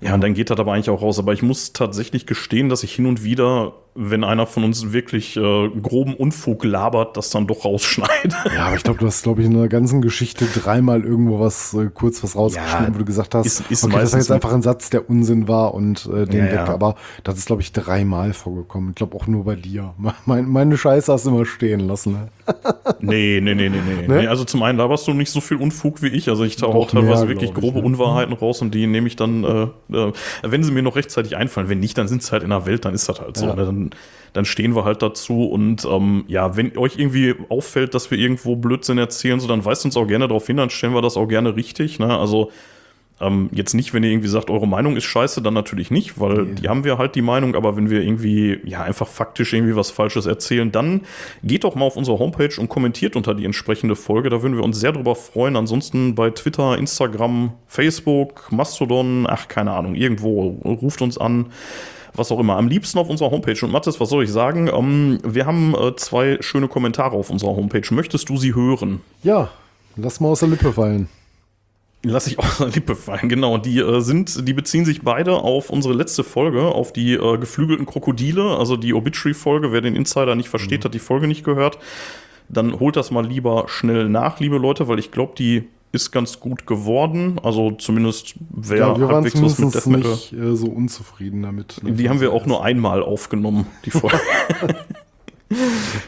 Ja, 0.00 0.14
und 0.14 0.20
dann 0.22 0.34
geht 0.34 0.50
das 0.50 0.58
aber 0.58 0.72
eigentlich 0.74 0.90
auch 0.90 1.02
raus. 1.02 1.18
Aber 1.18 1.32
ich 1.32 1.42
muss 1.42 1.72
tatsächlich 1.72 2.24
gestehen, 2.26 2.68
dass 2.68 2.82
ich 2.84 2.94
hin 2.94 3.06
und 3.06 3.24
wieder, 3.24 3.72
wenn 3.96 4.22
einer 4.22 4.46
von 4.46 4.62
uns 4.62 4.92
wirklich 4.92 5.36
äh, 5.36 5.68
groben 5.82 6.14
Unfug 6.14 6.62
labert, 6.64 7.16
das 7.16 7.30
dann 7.30 7.48
doch 7.48 7.64
rausschneide. 7.64 8.36
Ja, 8.54 8.66
aber 8.66 8.76
ich 8.76 8.84
glaube, 8.84 9.00
du 9.00 9.06
hast, 9.06 9.24
glaube 9.24 9.40
ich, 9.40 9.48
in 9.48 9.54
der 9.58 9.68
ganzen 9.68 10.00
Geschichte 10.00 10.44
dreimal 10.46 11.02
irgendwo 11.04 11.40
was, 11.40 11.74
äh, 11.74 11.90
kurz 11.92 12.22
was 12.22 12.36
rausgeschnitten, 12.36 12.86
Ja, 12.86 12.94
wo 12.94 12.98
du 12.98 13.04
gesagt 13.04 13.34
hast, 13.34 13.46
ist- 13.46 13.70
ist 13.70 13.84
okay, 13.84 13.96
das 13.98 14.12
war 14.12 14.20
jetzt 14.20 14.30
einfach 14.30 14.52
ein 14.52 14.62
Satz, 14.62 14.88
der 14.90 15.10
Unsinn 15.10 15.48
war 15.48 15.74
und 15.74 16.06
äh, 16.14 16.26
den 16.26 16.44
Ja, 16.46 16.52
weg. 16.52 16.54
ja. 16.54 16.68
Aber 16.68 16.94
das 17.24 17.36
ist, 17.38 17.46
glaube 17.46 17.62
ich, 17.62 17.72
dreimal 17.72 18.32
vorgekommen. 18.34 18.90
Ich 18.90 18.94
glaube 18.96 19.16
auch 19.16 19.26
nur 19.26 19.44
bei 19.44 19.56
dir. 19.56 19.94
Mein, 20.26 20.48
meine 20.48 20.76
Scheiße 20.76 21.12
hast 21.12 21.26
du 21.26 21.30
immer 21.30 21.44
stehen 21.44 21.80
lassen. 21.80 22.12
Ne? 22.12 22.28
Nee, 23.00 23.40
nee, 23.42 23.54
nee, 23.54 23.68
nee, 23.68 23.80
nee, 23.86 24.06
Ne? 24.08 24.22
nee. 24.22 24.26
Also 24.26 24.44
zum 24.44 24.62
einen 24.62 24.78
laberst 24.78 25.06
du 25.06 25.12
nicht 25.12 25.30
so 25.30 25.40
viel 25.40 25.56
Unfug 25.58 26.02
wie 26.02 26.08
ich. 26.08 26.28
Also 26.28 26.44
ich 26.44 26.56
tauche 26.56 26.76
auch 26.76 26.90
teilweise 26.90 27.26
mehr, 27.26 27.28
wirklich 27.34 27.50
ich, 27.50 27.54
grobe 27.56 27.78
ne? 27.78 27.84
Unwahrheiten 27.84 28.32
raus 28.34 28.60
und 28.62 28.74
die 28.74 28.86
nehme 28.86 29.06
ich 29.06 29.16
dann, 29.16 29.44
äh, 29.44 29.66
äh, 29.92 30.12
wenn 30.42 30.62
sie 30.62 30.72
mir 30.72 30.82
noch 30.82 30.96
rechtzeitig 30.96 31.36
einfallen. 31.36 31.68
Wenn 31.68 31.80
nicht, 31.80 31.96
dann 31.98 32.08
sind 32.08 32.22
sie 32.22 32.32
halt 32.32 32.42
in 32.42 32.50
der 32.50 32.66
Welt, 32.66 32.84
dann 32.84 32.94
ist 32.94 33.08
das 33.08 33.20
halt 33.20 33.36
so. 33.36 33.46
Ja. 33.46 33.54
Ne? 33.54 33.64
Dann, 33.64 33.90
dann 34.32 34.44
stehen 34.44 34.74
wir 34.76 34.84
halt 34.84 35.02
dazu 35.02 35.44
und 35.44 35.84
ähm, 35.84 36.24
ja, 36.28 36.56
wenn 36.56 36.76
euch 36.76 36.98
irgendwie 36.98 37.34
auffällt, 37.48 37.94
dass 37.94 38.10
wir 38.10 38.18
irgendwo 38.18 38.56
Blödsinn 38.56 38.98
erzählen, 38.98 39.40
so 39.40 39.48
dann 39.48 39.64
weist 39.64 39.84
uns 39.84 39.96
auch 39.96 40.06
gerne 40.06 40.28
darauf 40.28 40.46
hin, 40.46 40.58
dann 40.58 40.70
stellen 40.70 40.94
wir 40.94 41.02
das 41.02 41.16
auch 41.16 41.26
gerne 41.26 41.56
richtig. 41.56 41.98
Ne? 41.98 42.16
Also 42.16 42.50
ähm, 43.20 43.48
jetzt 43.52 43.74
nicht, 43.74 43.92
wenn 43.94 44.02
ihr 44.04 44.10
irgendwie 44.10 44.28
sagt, 44.28 44.48
eure 44.50 44.68
Meinung 44.68 44.96
ist 44.96 45.04
scheiße, 45.04 45.42
dann 45.42 45.54
natürlich 45.54 45.90
nicht, 45.90 46.20
weil 46.20 46.42
Nee. 46.44 46.54
die 46.62 46.68
haben 46.68 46.84
wir 46.84 46.98
halt 46.98 47.14
die 47.16 47.22
Meinung, 47.22 47.54
aber 47.56 47.76
wenn 47.76 47.90
wir 47.90 48.00
irgendwie, 48.02 48.60
ja, 48.64 48.82
einfach 48.82 49.08
faktisch 49.08 49.52
irgendwie 49.52 49.74
was 49.74 49.90
Falsches 49.90 50.26
erzählen, 50.26 50.70
dann 50.70 51.00
geht 51.42 51.64
doch 51.64 51.74
mal 51.74 51.84
auf 51.84 51.96
unsere 51.96 52.18
Homepage 52.18 52.60
und 52.60 52.68
kommentiert 52.68 53.16
unter 53.16 53.34
die 53.34 53.44
entsprechende 53.44 53.96
Folge. 53.96 54.30
Da 54.30 54.42
würden 54.42 54.56
wir 54.56 54.62
uns 54.64 54.78
sehr 54.78 54.92
drüber 54.92 55.14
freuen. 55.16 55.56
Ansonsten 55.56 56.14
bei 56.14 56.30
Twitter, 56.30 56.78
Instagram, 56.78 57.52
Facebook, 57.66 58.52
Mastodon, 58.52 59.26
ach, 59.28 59.48
keine 59.48 59.72
Ahnung, 59.72 59.94
irgendwo 59.94 60.50
ruft 60.64 61.02
uns 61.02 61.18
an. 61.18 61.46
Was 62.14 62.32
auch 62.32 62.40
immer. 62.40 62.56
Am 62.56 62.66
liebsten 62.68 62.98
auf 62.98 63.08
unserer 63.08 63.30
Homepage. 63.30 63.58
Und 63.64 63.70
Mathis, 63.70 64.00
was 64.00 64.08
soll 64.08 64.24
ich 64.24 64.30
sagen? 64.32 64.68
Ähm, 64.74 65.18
wir 65.22 65.46
haben 65.46 65.74
äh, 65.74 65.94
zwei 65.96 66.38
schöne 66.40 66.66
Kommentare 66.66 67.14
auf 67.16 67.30
unserer 67.30 67.54
Homepage. 67.54 67.82
Möchtest 67.94 68.28
du 68.28 68.36
sie 68.36 68.54
hören? 68.56 69.02
Ja, 69.22 69.50
lass 69.96 70.18
mal 70.18 70.28
aus 70.28 70.40
der 70.40 70.48
Lippe 70.48 70.72
fallen. 70.72 71.08
Lass 72.04 72.28
ich 72.28 72.38
aus 72.38 72.58
der 72.58 72.68
Lippe 72.68 72.94
fallen, 72.94 73.28
genau. 73.28 73.58
Die 73.58 73.78
äh, 73.80 74.00
sind, 74.00 74.46
die 74.46 74.52
beziehen 74.52 74.84
sich 74.84 75.02
beide 75.02 75.34
auf 75.36 75.68
unsere 75.70 75.94
letzte 75.94 76.22
Folge, 76.22 76.62
auf 76.62 76.92
die 76.92 77.14
äh, 77.14 77.38
geflügelten 77.38 77.86
Krokodile, 77.86 78.56
also 78.56 78.76
die 78.76 78.94
Obituary-Folge. 78.94 79.72
Wer 79.72 79.80
den 79.80 79.96
Insider 79.96 80.34
nicht 80.36 80.48
versteht, 80.48 80.84
hat 80.84 80.94
die 80.94 81.00
Folge 81.00 81.26
nicht 81.26 81.44
gehört. 81.44 81.78
Dann 82.48 82.78
holt 82.78 82.96
das 82.96 83.10
mal 83.10 83.26
lieber 83.26 83.64
schnell 83.68 84.08
nach, 84.08 84.38
liebe 84.40 84.58
Leute, 84.58 84.86
weil 84.88 84.98
ich 85.00 85.10
glaube, 85.10 85.32
die 85.36 85.64
ist 85.90 86.12
ganz 86.12 86.38
gut 86.38 86.66
geworden. 86.66 87.40
Also 87.42 87.72
zumindest 87.72 88.34
wer 88.50 88.78
Ja, 88.78 88.98
wir 88.98 89.06
waren 89.08 89.24
halbwegs 89.24 89.42
was 89.42 89.58
mit 89.58 89.74
Death 89.74 89.86
Metal. 89.86 90.10
nicht 90.12 90.32
äh, 90.34 90.54
so 90.54 90.66
unzufrieden 90.68 91.42
damit. 91.42 91.82
ne? 91.82 91.92
Die 91.92 92.08
haben 92.08 92.20
wir 92.20 92.32
auch 92.32 92.46
nur 92.46 92.62
einmal 92.64 93.02
aufgenommen, 93.02 93.66
die 93.84 93.90
Folge. 93.90 94.20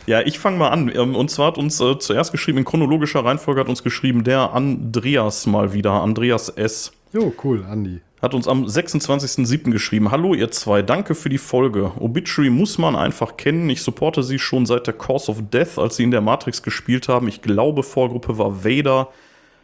ja, 0.07 0.21
ich 0.21 0.39
fange 0.39 0.59
mal 0.59 0.69
an. 0.69 0.91
Ähm, 0.95 1.15
Und 1.15 1.31
zwar 1.31 1.49
hat 1.49 1.59
uns 1.59 1.81
äh, 1.81 1.99
zuerst 1.99 2.33
geschrieben, 2.33 2.59
in 2.59 2.65
chronologischer 2.65 3.25
Reihenfolge 3.25 3.61
hat 3.61 3.69
uns 3.69 3.83
geschrieben, 3.83 4.25
der 4.25 4.53
Andreas 4.53 5.47
mal 5.47 5.73
wieder, 5.73 5.93
Andreas 5.93 6.49
S. 6.49 6.93
Jo, 7.13 7.33
cool, 7.45 7.65
Andi. 7.69 8.01
Hat 8.23 8.35
uns 8.35 8.47
am 8.47 8.67
26.07. 8.67 9.71
geschrieben. 9.71 10.11
Hallo 10.11 10.35
ihr 10.35 10.51
zwei, 10.51 10.83
danke 10.83 11.15
für 11.15 11.31
die 11.31 11.39
Folge. 11.39 11.93
Obituary 11.99 12.51
muss 12.51 12.77
man 12.77 12.95
einfach 12.95 13.39
kennen. 13.39 13.71
Ich 13.71 13.83
supporte 13.83 14.23
sie 14.23 14.39
schon 14.39 14.67
seit 14.67 14.87
der 14.87 14.95
Course 14.95 15.31
of 15.31 15.39
Death, 15.51 15.79
als 15.79 15.97
sie 15.97 16.03
in 16.03 16.11
der 16.11 16.21
Matrix 16.21 16.63
gespielt 16.63 17.09
haben. 17.09 17.29
Ich 17.29 17.41
glaube, 17.41 17.83
Vorgruppe 17.83 18.37
war 18.37 18.63
Vader. 18.63 19.09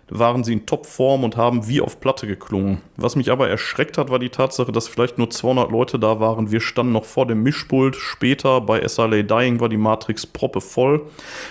Waren 0.09 0.45
sie 0.45 0.53
in 0.53 0.67
Topform 0.67 1.25
und 1.25 1.37
haben 1.37 1.67
wie 1.67 1.81
auf 1.81 2.01
Platte 2.01 2.27
geklungen. 2.27 2.81
Was 2.97 3.17
mich 3.17 3.31
aber 3.31 3.49
erschreckt 3.49 3.99
hat, 3.99 4.09
war 4.11 4.19
die 4.19 4.29
Tatsache, 4.29 4.71
dass 4.71 4.87
vielleicht 4.87 5.19
nur 5.19 5.31
200 5.31 5.71
Leute 5.71 5.99
da 5.99 6.21
waren. 6.21 6.53
Wir 6.53 6.61
standen 6.61 6.93
noch 6.93 7.05
vor 7.05 7.27
dem 7.27 7.43
Mischpult. 7.43 7.97
Später 7.97 8.61
bei 8.61 8.87
SLA 8.87 9.23
Dying 9.23 9.59
war 9.59 9.69
die 9.69 9.77
Matrix 9.77 10.27
proppe 10.27 10.61
voll. 10.61 11.03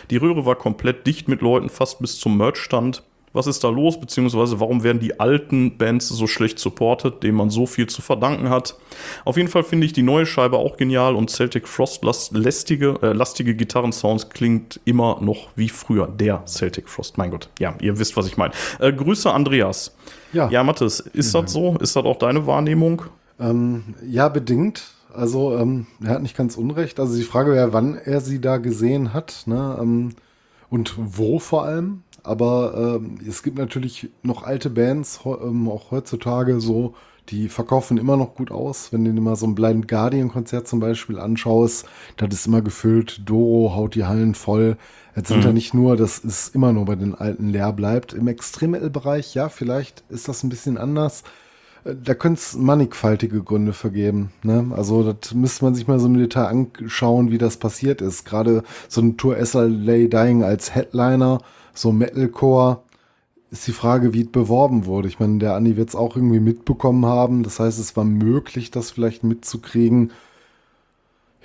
Die 0.09 0.17
Röhre 0.17 0.45
war 0.45 0.55
komplett 0.55 1.05
dicht 1.05 1.27
mit 1.27 1.41
Leuten, 1.41 1.69
fast 1.69 1.99
bis 1.99 2.17
zum 2.19 2.37
Merchstand. 2.37 3.03
Was 3.35 3.47
ist 3.47 3.63
da 3.63 3.69
los, 3.69 3.99
beziehungsweise 3.99 4.59
warum 4.59 4.83
werden 4.83 4.99
die 4.99 5.19
alten 5.19 5.77
Bands 5.77 6.07
so 6.09 6.25
schlecht 6.27 6.57
supportet, 6.57 7.21
denen 7.23 7.37
man 7.37 7.49
so 7.49 7.65
viel 7.65 7.87
zu 7.87 8.01
verdanken 8.01 8.49
hat? 8.49 8.75
Auf 9.25 9.37
jeden 9.37 9.49
Fall 9.49 9.63
finde 9.63 9.85
ich 9.85 9.93
die 9.93 10.03
neue 10.03 10.25
Scheibe 10.25 10.57
auch 10.57 10.77
genial 10.77 11.15
und 11.15 11.29
Celtic 11.29 11.67
Frost 11.67 12.03
lästige, 12.31 12.97
äh, 13.01 13.13
lastige 13.13 13.55
Gitarrensounds 13.55 14.29
klingt 14.29 14.79
immer 14.85 15.19
noch 15.21 15.49
wie 15.55 15.69
früher. 15.69 16.07
Der 16.07 16.43
Celtic 16.45 16.89
Frost, 16.89 17.17
mein 17.17 17.31
Gott. 17.31 17.49
Ja, 17.59 17.75
ihr 17.81 17.99
wisst, 17.99 18.17
was 18.17 18.27
ich 18.27 18.37
meine. 18.37 18.53
Äh, 18.79 18.93
Grüße, 18.93 19.31
Andreas. 19.31 19.95
Ja, 20.33 20.49
Ja, 20.49 20.63
Mathis, 20.63 20.99
ist 20.99 21.35
das 21.35 21.51
so? 21.51 21.75
Ist 21.79 21.95
das 21.95 22.03
auch 22.03 22.17
deine 22.17 22.47
Wahrnehmung? 22.47 23.03
ähm, 23.39 23.95
ja 24.07 24.29
bedingt. 24.29 24.83
Also, 25.13 25.57
ähm, 25.57 25.87
er 26.03 26.15
hat 26.15 26.21
nicht 26.21 26.35
ganz 26.35 26.57
unrecht. 26.57 26.99
Also, 26.99 27.15
die 27.15 27.23
Frage 27.23 27.53
wäre, 27.53 27.73
wann 27.73 27.95
er 27.95 28.21
sie 28.21 28.41
da 28.41 28.57
gesehen 28.57 29.13
hat 29.13 29.43
ne? 29.45 29.77
ähm, 29.79 30.13
und 30.69 30.95
wo 30.97 31.39
vor 31.39 31.63
allem. 31.63 32.03
Aber 32.25 32.99
ähm, 33.01 33.17
es 33.27 33.43
gibt 33.43 33.57
natürlich 33.57 34.09
noch 34.23 34.43
alte 34.43 34.69
Bands, 34.69 35.19
ähm, 35.25 35.69
auch 35.69 35.91
heutzutage 35.91 36.59
so, 36.59 36.93
Die 37.29 37.49
verkaufen 37.49 37.97
immer 37.97 38.17
noch 38.17 38.35
gut 38.35 38.51
aus. 38.51 38.93
Wenn 38.93 39.03
du 39.03 39.11
dir 39.11 39.19
mal 39.19 39.35
so 39.35 39.47
ein 39.47 39.55
Blind 39.55 39.87
Guardian-Konzert 39.87 40.67
zum 40.67 40.79
Beispiel 40.79 41.17
anschaust, 41.17 41.87
das 42.17 42.29
ist 42.31 42.45
immer 42.45 42.61
gefüllt. 42.61 43.21
Doro 43.25 43.73
haut 43.75 43.95
die 43.95 44.05
Hallen 44.05 44.35
voll. 44.35 44.77
Jetzt 45.15 45.29
sind 45.29 45.39
Mhm. 45.39 45.43
ja 45.43 45.51
nicht 45.53 45.73
nur, 45.73 45.97
dass 45.97 46.23
es 46.23 46.49
immer 46.49 46.71
nur 46.71 46.85
bei 46.85 46.95
den 46.95 47.15
alten 47.15 47.49
leer 47.49 47.73
bleibt. 47.73 48.13
Im 48.13 48.27
Extrem-Metal-Bereich, 48.27 49.33
ja, 49.33 49.49
vielleicht 49.49 50.03
ist 50.09 50.27
das 50.27 50.43
ein 50.43 50.49
bisschen 50.49 50.77
anders. 50.77 51.23
Äh, 51.83 51.95
Da 51.95 52.13
könnte 52.13 52.39
es 52.39 52.55
mannigfaltige 52.55 53.41
Gründe 53.43 53.73
vergeben. 53.73 54.31
Ne? 54.43 54.71
Also 54.75 55.13
das 55.13 55.33
müsste 55.33 55.65
man 55.65 55.75
sich 55.75 55.87
mal 55.87 55.99
so 55.99 56.07
im 56.07 56.17
Detail 56.17 56.45
anschauen, 56.47 57.31
wie 57.31 57.37
das 57.39 57.57
passiert 57.57 58.01
ist. 58.01 58.25
Gerade 58.25 58.63
so 58.87 59.01
ein 59.01 59.17
Tour 59.17 59.37
SLA 59.37 60.07
Dying 60.07 60.43
als 60.43 60.75
Headliner, 60.75 61.39
so 61.77 61.91
Metalcore, 61.91 62.79
ist 63.51 63.67
die 63.67 63.71
Frage, 63.71 64.13
wie 64.13 64.21
es 64.21 64.31
beworben 64.31 64.85
wurde. 64.85 65.07
Ich 65.07 65.19
meine, 65.19 65.37
der 65.37 65.55
Andi 65.55 65.77
wird 65.77 65.89
es 65.89 65.95
auch 65.95 66.15
irgendwie 66.15 66.39
mitbekommen 66.39 67.05
haben. 67.05 67.43
Das 67.43 67.59
heißt, 67.59 67.79
es 67.79 67.95
war 67.95 68.03
möglich, 68.03 68.71
das 68.71 68.91
vielleicht 68.91 69.23
mitzukriegen. 69.23 70.11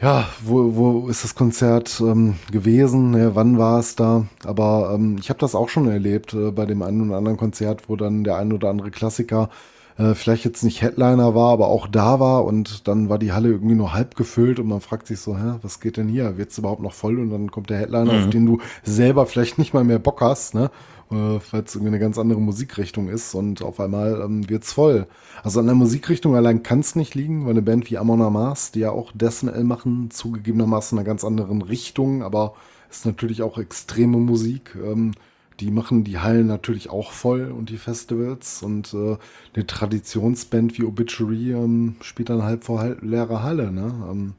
Ja, 0.00 0.26
wo, 0.42 0.76
wo 0.76 1.08
ist 1.08 1.24
das 1.24 1.34
Konzert 1.34 2.00
ähm, 2.00 2.36
gewesen? 2.50 3.10
Ne, 3.10 3.34
wann 3.34 3.58
war 3.58 3.78
es 3.78 3.96
da? 3.96 4.26
Aber 4.44 4.92
ähm, 4.94 5.18
ich 5.20 5.28
habe 5.28 5.38
das 5.38 5.54
auch 5.54 5.68
schon 5.68 5.88
erlebt 5.88 6.32
äh, 6.32 6.50
bei 6.50 6.64
dem 6.64 6.82
einen 6.82 7.08
oder 7.08 7.18
anderen 7.18 7.36
Konzert, 7.36 7.88
wo 7.88 7.96
dann 7.96 8.24
der 8.24 8.36
ein 8.36 8.52
oder 8.52 8.70
andere 8.70 8.90
Klassiker 8.90 9.50
äh, 9.52 9.79
vielleicht 10.14 10.44
jetzt 10.44 10.62
nicht 10.62 10.82
Headliner 10.82 11.34
war, 11.34 11.52
aber 11.52 11.68
auch 11.68 11.86
da 11.86 12.20
war 12.20 12.44
und 12.44 12.88
dann 12.88 13.08
war 13.08 13.18
die 13.18 13.32
Halle 13.32 13.48
irgendwie 13.48 13.74
nur 13.74 13.92
halb 13.92 14.16
gefüllt 14.16 14.58
und 14.58 14.68
man 14.68 14.80
fragt 14.80 15.06
sich 15.06 15.20
so, 15.20 15.36
hä, 15.36 15.56
was 15.62 15.80
geht 15.80 15.96
denn 15.96 16.08
hier? 16.08 16.38
Wird 16.38 16.50
es 16.50 16.58
überhaupt 16.58 16.82
noch 16.82 16.92
voll? 16.92 17.18
Und 17.18 17.30
dann 17.30 17.50
kommt 17.50 17.70
der 17.70 17.78
Headliner, 17.78 18.12
auf 18.12 18.30
den 18.30 18.46
du 18.46 18.58
selber 18.82 19.26
vielleicht 19.26 19.58
nicht 19.58 19.74
mal 19.74 19.84
mehr 19.84 19.98
Bock 19.98 20.20
hast, 20.20 20.54
ne? 20.54 20.70
Äh, 21.10 21.40
weil 21.50 21.64
es 21.64 21.74
irgendwie 21.74 21.88
eine 21.88 21.98
ganz 21.98 22.18
andere 22.18 22.40
Musikrichtung 22.40 23.08
ist 23.08 23.34
und 23.34 23.62
auf 23.62 23.80
einmal 23.80 24.20
ähm, 24.24 24.48
wird's 24.48 24.72
voll. 24.72 25.08
Also 25.42 25.58
an 25.58 25.66
der 25.66 25.74
Musikrichtung 25.74 26.36
allein 26.36 26.62
kann 26.62 26.80
es 26.80 26.94
nicht 26.94 27.16
liegen, 27.16 27.44
weil 27.44 27.50
eine 27.50 27.62
Band 27.62 27.90
wie 27.90 27.98
Amon 27.98 28.22
Amarth, 28.22 28.76
die 28.76 28.80
ja 28.80 28.92
auch 28.92 29.10
Death 29.12 29.42
machen, 29.64 30.10
zugegebenermaßen 30.12 30.96
in 30.96 31.00
einer 31.00 31.06
ganz 31.06 31.24
anderen 31.24 31.62
Richtung, 31.62 32.22
aber 32.22 32.54
ist 32.90 33.06
natürlich 33.06 33.42
auch 33.42 33.58
extreme 33.58 34.18
Musik. 34.18 34.76
Ähm, 34.76 35.12
die 35.60 35.70
machen 35.70 36.04
die 36.04 36.18
Hallen 36.18 36.46
natürlich 36.46 36.88
auch 36.90 37.12
voll 37.12 37.50
und 37.52 37.70
die 37.70 37.76
Festivals 37.76 38.62
und 38.62 38.94
äh, 38.94 39.16
eine 39.54 39.66
Traditionsband 39.66 40.78
wie 40.78 40.84
Obituary 40.84 41.52
ähm, 41.52 41.96
spielt 42.00 42.30
dann 42.30 42.42
halb 42.42 42.64
vor 42.64 42.80
halb 42.80 43.02
leerer 43.02 43.42
Halle. 43.42 43.70
Ne? 43.70 43.92
Ähm, 44.10 44.32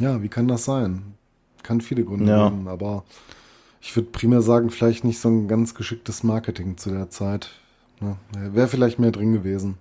ja, 0.00 0.22
wie 0.22 0.28
kann 0.28 0.48
das 0.48 0.64
sein? 0.64 1.14
Kann 1.62 1.80
viele 1.80 2.04
Gründe 2.04 2.30
Ja. 2.30 2.38
haben, 2.38 2.66
aber 2.68 3.04
ich 3.80 3.94
würde 3.94 4.08
primär 4.10 4.42
sagen, 4.42 4.70
vielleicht 4.70 5.04
nicht 5.04 5.18
so 5.20 5.28
ein 5.28 5.46
ganz 5.48 5.74
geschicktes 5.74 6.22
Marketing 6.22 6.76
zu 6.78 6.90
der 6.90 7.10
Zeit. 7.10 7.50
Ne? 8.00 8.16
Wäre 8.54 8.68
vielleicht 8.68 8.98
mehr 8.98 9.12
drin 9.12 9.32
gewesen. 9.32 9.76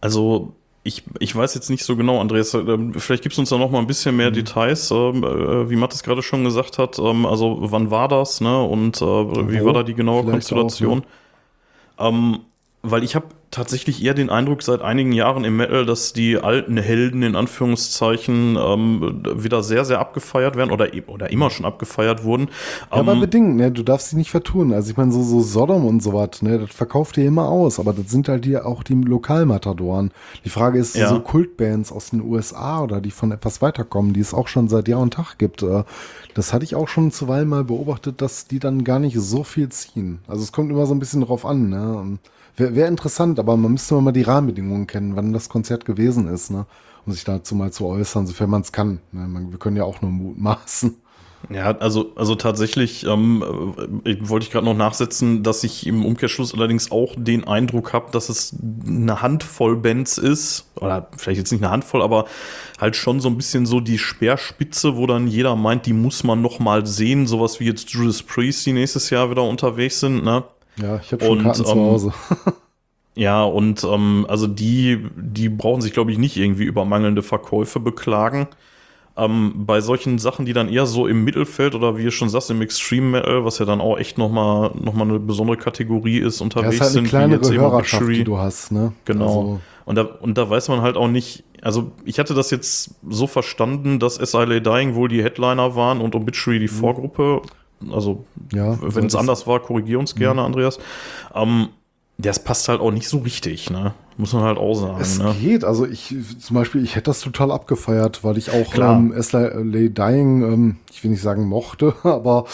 Also 0.00 0.54
ich, 0.82 1.02
ich 1.18 1.36
weiß 1.36 1.54
jetzt 1.54 1.68
nicht 1.68 1.84
so 1.84 1.96
genau, 1.96 2.20
Andreas, 2.20 2.54
ähm, 2.54 2.94
vielleicht 2.94 3.22
gibst 3.22 3.36
du 3.36 3.42
uns 3.42 3.50
da 3.50 3.58
noch 3.58 3.70
mal 3.70 3.78
ein 3.78 3.86
bisschen 3.86 4.16
mehr 4.16 4.30
Details, 4.30 4.90
ähm, 4.90 5.22
äh, 5.22 5.68
wie 5.68 5.76
Matt 5.76 5.92
es 5.92 6.02
gerade 6.02 6.22
schon 6.22 6.44
gesagt 6.44 6.78
hat. 6.78 6.98
Ähm, 6.98 7.26
also 7.26 7.58
wann 7.60 7.90
war 7.90 8.08
das, 8.08 8.40
ne? 8.40 8.62
Und 8.62 9.02
äh, 9.02 9.04
wie 9.04 9.64
war 9.64 9.74
da 9.74 9.82
die 9.82 9.94
genaue 9.94 10.22
Vielleicht 10.22 10.48
Konstellation? 10.48 11.02
Ähm, 11.98 12.40
weil 12.82 13.04
ich 13.04 13.14
habe 13.14 13.26
tatsächlich 13.50 14.04
eher 14.04 14.14
den 14.14 14.30
Eindruck 14.30 14.62
seit 14.62 14.80
einigen 14.80 15.12
Jahren 15.12 15.44
im 15.44 15.56
Metal, 15.56 15.84
dass 15.84 16.12
die 16.12 16.38
alten 16.38 16.76
Helden 16.76 17.22
in 17.22 17.34
Anführungszeichen 17.34 18.56
ähm, 18.56 19.22
wieder 19.34 19.62
sehr, 19.62 19.84
sehr 19.84 19.98
abgefeiert 19.98 20.56
werden 20.56 20.70
oder, 20.70 20.94
e- 20.94 21.02
oder 21.06 21.30
immer 21.30 21.50
schon 21.50 21.66
abgefeiert 21.66 22.22
wurden. 22.24 22.48
Ja, 22.92 22.98
aber 22.98 23.12
Ähm, 23.14 23.20
bedingt, 23.20 23.56
ne? 23.56 23.72
Du 23.72 23.82
darfst 23.82 24.10
sie 24.10 24.16
nicht 24.16 24.30
vertun. 24.30 24.72
Also 24.72 24.90
ich 24.90 24.96
meine, 24.96 25.10
so, 25.12 25.22
so 25.22 25.40
Sodom 25.40 25.84
und 25.86 26.02
so 26.02 26.12
was, 26.12 26.42
ne, 26.42 26.58
das 26.58 26.70
verkauft 26.70 27.16
ihr 27.18 27.26
immer 27.26 27.48
aus, 27.48 27.80
aber 27.80 27.92
das 27.92 28.08
sind 28.10 28.28
halt 28.28 28.44
die, 28.44 28.56
auch 28.56 28.82
die 28.82 28.94
Lokalmatadoren. 28.94 30.10
Die 30.44 30.48
Frage 30.50 30.78
ist, 30.78 30.96
Ja. 30.96 31.08
so 31.08 31.20
Kultbands 31.20 31.92
aus 31.92 32.10
den 32.10 32.22
USA 32.22 32.82
oder 32.82 33.00
die 33.00 33.10
von 33.10 33.32
etwas 33.32 33.60
weiterkommen, 33.62 34.12
die 34.12 34.20
es 34.20 34.34
auch 34.34 34.48
schon 34.48 34.68
seit 34.68 34.88
Jahr 34.88 35.00
und 35.00 35.14
Tag 35.14 35.38
gibt, 35.38 35.62
äh, 35.62 35.84
das 36.34 36.52
hatte 36.52 36.64
ich 36.64 36.74
auch 36.76 36.88
schon 36.88 37.10
zuweilen 37.10 37.48
mal 37.48 37.64
beobachtet, 37.64 38.20
dass 38.22 38.46
die 38.46 38.58
dann 38.60 38.84
gar 38.84 38.98
nicht 39.00 39.16
so 39.18 39.42
viel 39.44 39.68
ziehen. 39.70 40.20
Also 40.28 40.42
es 40.42 40.52
kommt 40.52 40.70
immer 40.70 40.86
so 40.86 40.94
ein 40.94 41.00
bisschen 41.00 41.22
drauf 41.22 41.44
an, 41.44 41.68
ne? 41.70 42.18
Wäre 42.60 42.74
wär 42.74 42.88
interessant, 42.88 43.38
aber 43.38 43.56
man 43.56 43.72
müsste 43.72 43.94
mal 43.94 44.12
die 44.12 44.20
Rahmenbedingungen 44.20 44.86
kennen, 44.86 45.16
wann 45.16 45.32
das 45.32 45.48
Konzert 45.48 45.86
gewesen 45.86 46.28
ist, 46.28 46.50
ne? 46.50 46.66
Um 47.06 47.12
sich 47.14 47.24
dazu 47.24 47.54
mal 47.54 47.72
zu 47.72 47.86
äußern, 47.86 48.26
sofern 48.26 48.50
man 48.50 48.60
es 48.60 48.70
kann. 48.70 49.00
Ne? 49.12 49.26
Man, 49.26 49.50
wir 49.50 49.58
können 49.58 49.78
ja 49.78 49.84
auch 49.84 50.02
nur 50.02 50.10
mutmaßen. 50.10 50.96
Ja, 51.48 51.74
also, 51.78 52.12
also 52.16 52.34
tatsächlich 52.34 53.06
ähm, 53.06 53.42
äh, 54.04 54.16
wollte 54.20 54.44
ich 54.44 54.52
gerade 54.52 54.66
noch 54.66 54.76
nachsetzen, 54.76 55.42
dass 55.42 55.64
ich 55.64 55.86
im 55.86 56.04
Umkehrschluss 56.04 56.52
allerdings 56.52 56.90
auch 56.90 57.14
den 57.16 57.48
Eindruck 57.48 57.94
habe, 57.94 58.12
dass 58.12 58.28
es 58.28 58.54
eine 58.86 59.22
Handvoll 59.22 59.76
Bands 59.76 60.18
ist, 60.18 60.66
oder 60.76 61.08
vielleicht 61.16 61.38
jetzt 61.38 61.52
nicht 61.52 61.62
eine 61.62 61.72
Handvoll, 61.72 62.02
aber 62.02 62.26
halt 62.78 62.94
schon 62.94 63.20
so 63.20 63.30
ein 63.30 63.38
bisschen 63.38 63.64
so 63.64 63.80
die 63.80 63.96
Speerspitze, 63.96 64.98
wo 64.98 65.06
dann 65.06 65.28
jeder 65.28 65.56
meint, 65.56 65.86
die 65.86 65.94
muss 65.94 66.24
man 66.24 66.42
noch 66.42 66.58
mal 66.58 66.84
sehen, 66.84 67.26
sowas 67.26 67.58
wie 67.58 67.64
jetzt 67.64 67.88
Judas 67.88 68.22
Priest, 68.22 68.66
die 68.66 68.74
nächstes 68.74 69.08
Jahr 69.08 69.30
wieder 69.30 69.44
unterwegs 69.44 70.00
sind, 70.00 70.22
ne? 70.22 70.44
Ja, 70.82 71.00
ich 71.02 71.12
habe 71.12 71.24
schon 71.24 71.38
Und, 71.38 71.44
Karten 71.44 71.64
zu 71.64 71.72
ähm, 71.72 71.78
Hause. 71.78 72.12
Ja, 73.16 73.42
und 73.42 73.84
ähm, 73.84 74.24
also 74.28 74.46
die, 74.46 75.04
die 75.16 75.48
brauchen 75.48 75.82
sich, 75.82 75.92
glaube 75.92 76.12
ich, 76.12 76.18
nicht 76.18 76.36
irgendwie 76.36 76.64
über 76.64 76.84
mangelnde 76.84 77.22
Verkäufe 77.22 77.80
beklagen. 77.80 78.46
Ähm, 79.16 79.66
bei 79.66 79.80
solchen 79.80 80.18
Sachen, 80.18 80.46
die 80.46 80.52
dann 80.52 80.68
eher 80.68 80.86
so 80.86 81.06
im 81.06 81.24
Mittelfeld 81.24 81.74
oder 81.74 81.98
wie 81.98 82.04
ihr 82.04 82.12
schon 82.12 82.28
sagst, 82.28 82.50
im 82.50 82.62
Extreme 82.62 83.10
Metal, 83.10 83.44
was 83.44 83.58
ja 83.58 83.66
dann 83.66 83.80
auch 83.80 83.98
echt 83.98 84.16
nochmal 84.16 84.70
noch 84.80 84.94
mal 84.94 85.04
eine 85.08 85.18
besondere 85.18 85.56
Kategorie 85.56 86.18
ist, 86.18 86.40
Ja, 86.54 86.70
unterwegs 86.70 86.80
ist 86.80 86.80
halt 86.80 86.92
eine 86.92 87.02
sind, 87.02 87.04
wie 87.04 87.08
kleinere 87.08 87.34
jetzt 87.34 87.50
eben 87.50 87.68
Hörerschaft, 87.68 88.14
die 88.14 88.24
du 88.24 88.38
hast, 88.38 88.70
ne? 88.72 88.92
Genau. 89.04 89.24
Also, 89.26 89.60
Und 89.84 89.96
da, 89.96 90.02
und 90.02 90.38
da 90.38 90.48
weiß 90.48 90.68
man 90.68 90.80
halt 90.80 90.96
auch 90.96 91.08
nicht, 91.08 91.44
also 91.62 91.92
ich 92.04 92.18
hatte 92.18 92.34
das 92.34 92.50
jetzt 92.50 92.94
so 93.08 93.26
verstanden, 93.26 93.98
dass 93.98 94.14
SILA 94.14 94.60
Dying 94.60 94.94
wohl 94.94 95.08
die 95.08 95.22
Headliner 95.22 95.74
waren 95.74 96.00
und 96.00 96.14
Obituary 96.14 96.60
die 96.60 96.68
Vorgruppe. 96.68 97.42
Also, 97.92 98.24
Mhm. 98.52 98.58
ja, 98.58 98.78
wenn 98.80 99.06
es 99.06 99.14
anders 99.14 99.46
war, 99.46 99.60
korrigier 99.60 99.98
uns 99.98 100.14
gerne, 100.14 100.42
Andreas. 100.42 100.78
Ähm, 101.34 101.68
das 102.18 102.44
passt 102.44 102.68
halt 102.68 102.80
auch 102.80 102.90
nicht 102.90 103.08
so 103.08 103.18
richtig, 103.18 103.70
ne? 103.70 103.94
Muss 104.18 104.34
man 104.34 104.42
halt 104.42 104.58
auch 104.58 104.74
sagen, 104.74 104.98
Es 105.00 105.18
ne? 105.18 105.34
geht, 105.40 105.64
also 105.64 105.86
ich 105.86 106.14
zum 106.40 106.54
Beispiel, 106.54 106.84
ich 106.84 106.94
hätte 106.94 107.06
das 107.10 107.20
total 107.20 107.50
abgefeiert, 107.50 108.22
weil 108.22 108.36
ich 108.36 108.50
auch 108.50 108.70
Klar. 108.70 108.98
ähm, 108.98 109.14
SLA 109.18 109.48
Dying, 109.88 110.42
ähm, 110.42 110.76
ich 110.92 111.02
will 111.02 111.10
nicht 111.12 111.22
sagen 111.22 111.48
mochte, 111.48 111.94
aber 112.02 112.44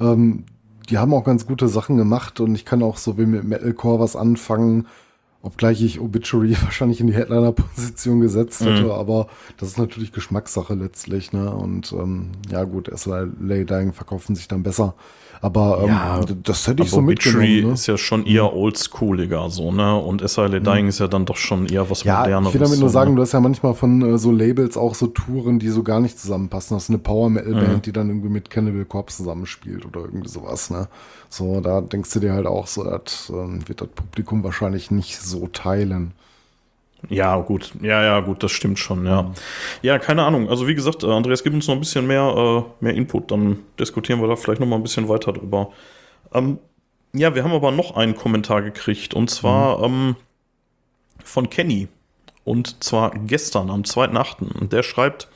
ähm, 0.00 0.44
die 0.88 0.98
haben 0.98 1.12
auch 1.14 1.24
ganz 1.24 1.46
gute 1.48 1.66
Sachen 1.66 1.96
gemacht 1.96 2.38
und 2.38 2.54
ich 2.54 2.64
kann 2.64 2.84
auch 2.84 2.96
so 2.98 3.18
wie 3.18 3.26
mit 3.26 3.42
Metalcore 3.42 3.98
was 3.98 4.14
anfangen, 4.14 4.86
obgleich 5.46 5.80
ich 5.82 6.00
Obituary 6.00 6.56
wahrscheinlich 6.62 7.00
in 7.00 7.06
die 7.06 7.14
Headliner-Position 7.14 8.20
gesetzt 8.20 8.60
Mhm. 8.60 8.66
hätte, 8.66 8.92
aber 8.94 9.28
das 9.56 9.70
ist 9.70 9.78
natürlich 9.78 10.12
Geschmackssache 10.12 10.74
letztlich, 10.74 11.32
ne? 11.32 11.50
Und 11.54 11.92
ähm, 11.92 12.32
ja 12.50 12.64
gut, 12.64 12.90
SLA 12.94 13.26
Dying 13.64 13.92
verkaufen 13.92 14.34
sich 14.34 14.48
dann 14.48 14.62
besser. 14.62 14.94
Aber 15.40 15.80
ähm, 15.82 15.88
Ja, 15.88 16.20
das 16.42 16.66
hätte 16.66 16.82
ich 16.82 16.88
Aber 16.88 16.96
so 16.96 17.00
mitgenommen. 17.02 17.62
Ne? 17.68 17.72
ist 17.72 17.86
ja 17.86 17.96
schon 17.98 18.24
eher 18.26 18.54
oldschooliger, 18.54 19.50
so, 19.50 19.70
ne? 19.72 19.96
Und 19.96 20.28
SILA 20.28 20.60
Dying 20.60 20.88
ist 20.88 20.98
ja 20.98 21.08
dann 21.08 21.24
doch 21.26 21.36
schon 21.36 21.66
eher 21.66 21.88
was 21.90 22.04
Mhm. 22.04 22.08
Ja, 22.08 22.20
moderneres. 22.20 22.48
ich 22.48 22.54
will 22.60 22.66
damit 22.66 22.80
nur 22.80 22.88
sagen, 22.88 23.10
ne? 23.10 23.16
du 23.16 23.22
hast 23.22 23.32
ja 23.32 23.40
manchmal 23.40 23.74
von 23.74 24.02
äh, 24.14 24.18
so 24.18 24.30
Labels 24.32 24.76
auch 24.76 24.94
so 24.94 25.06
Touren, 25.08 25.58
die 25.58 25.68
so 25.68 25.82
gar 25.82 26.00
nicht 26.00 26.18
zusammenpassen. 26.18 26.76
Das 26.76 26.84
ist 26.84 26.90
eine 26.90 26.98
Power 26.98 27.30
Metal 27.30 27.52
Band, 27.52 27.68
Mhm. 27.76 27.82
die 27.82 27.92
dann 27.92 28.08
irgendwie 28.08 28.28
mit 28.28 28.50
Cannibal 28.50 28.84
Corpse 28.84 29.18
zusammenspielt 29.18 29.84
oder 29.86 30.00
irgendwie 30.00 30.28
sowas, 30.28 30.70
ne? 30.70 30.88
So, 31.28 31.60
da 31.60 31.80
denkst 31.80 32.10
du 32.12 32.20
dir 32.20 32.32
halt 32.32 32.46
auch 32.46 32.66
so, 32.66 32.84
das 32.84 33.30
ähm, 33.34 33.60
wird 33.68 33.80
das 33.80 33.88
Publikum 33.88 34.44
wahrscheinlich 34.44 34.90
nicht 34.90 35.20
so 35.20 35.48
teilen. 35.48 36.12
Ja, 37.08 37.36
gut. 37.36 37.72
Ja, 37.82 38.02
ja, 38.02 38.20
gut, 38.20 38.42
das 38.42 38.50
stimmt 38.52 38.78
schon, 38.78 39.06
ja. 39.06 39.32
Ja, 39.82 39.98
keine 39.98 40.24
Ahnung. 40.24 40.48
Also 40.48 40.66
wie 40.66 40.74
gesagt, 40.74 41.04
äh, 41.04 41.06
Andreas, 41.06 41.42
gib 41.44 41.54
uns 41.54 41.68
noch 41.68 41.74
ein 41.74 41.80
bisschen 41.80 42.06
mehr, 42.06 42.64
äh, 42.80 42.84
mehr 42.84 42.94
Input, 42.94 43.30
dann 43.30 43.60
diskutieren 43.78 44.20
wir 44.20 44.28
da 44.28 44.36
vielleicht 44.36 44.60
noch 44.60 44.66
mal 44.66 44.76
ein 44.76 44.82
bisschen 44.82 45.08
weiter 45.08 45.32
drüber. 45.32 45.70
Ähm, 46.32 46.58
ja, 47.12 47.34
wir 47.34 47.44
haben 47.44 47.52
aber 47.52 47.70
noch 47.70 47.96
einen 47.96 48.14
Kommentar 48.14 48.62
gekriegt 48.62 49.14
und 49.14 49.30
zwar 49.30 49.82
ähm, 49.82 50.16
von 51.24 51.48
Kenny. 51.48 51.88
Und 52.44 52.82
zwar 52.84 53.10
gestern 53.10 53.70
am 53.70 53.82
2.8. 53.82 54.60
Und 54.60 54.72
Der 54.72 54.82
schreibt, 54.82 55.28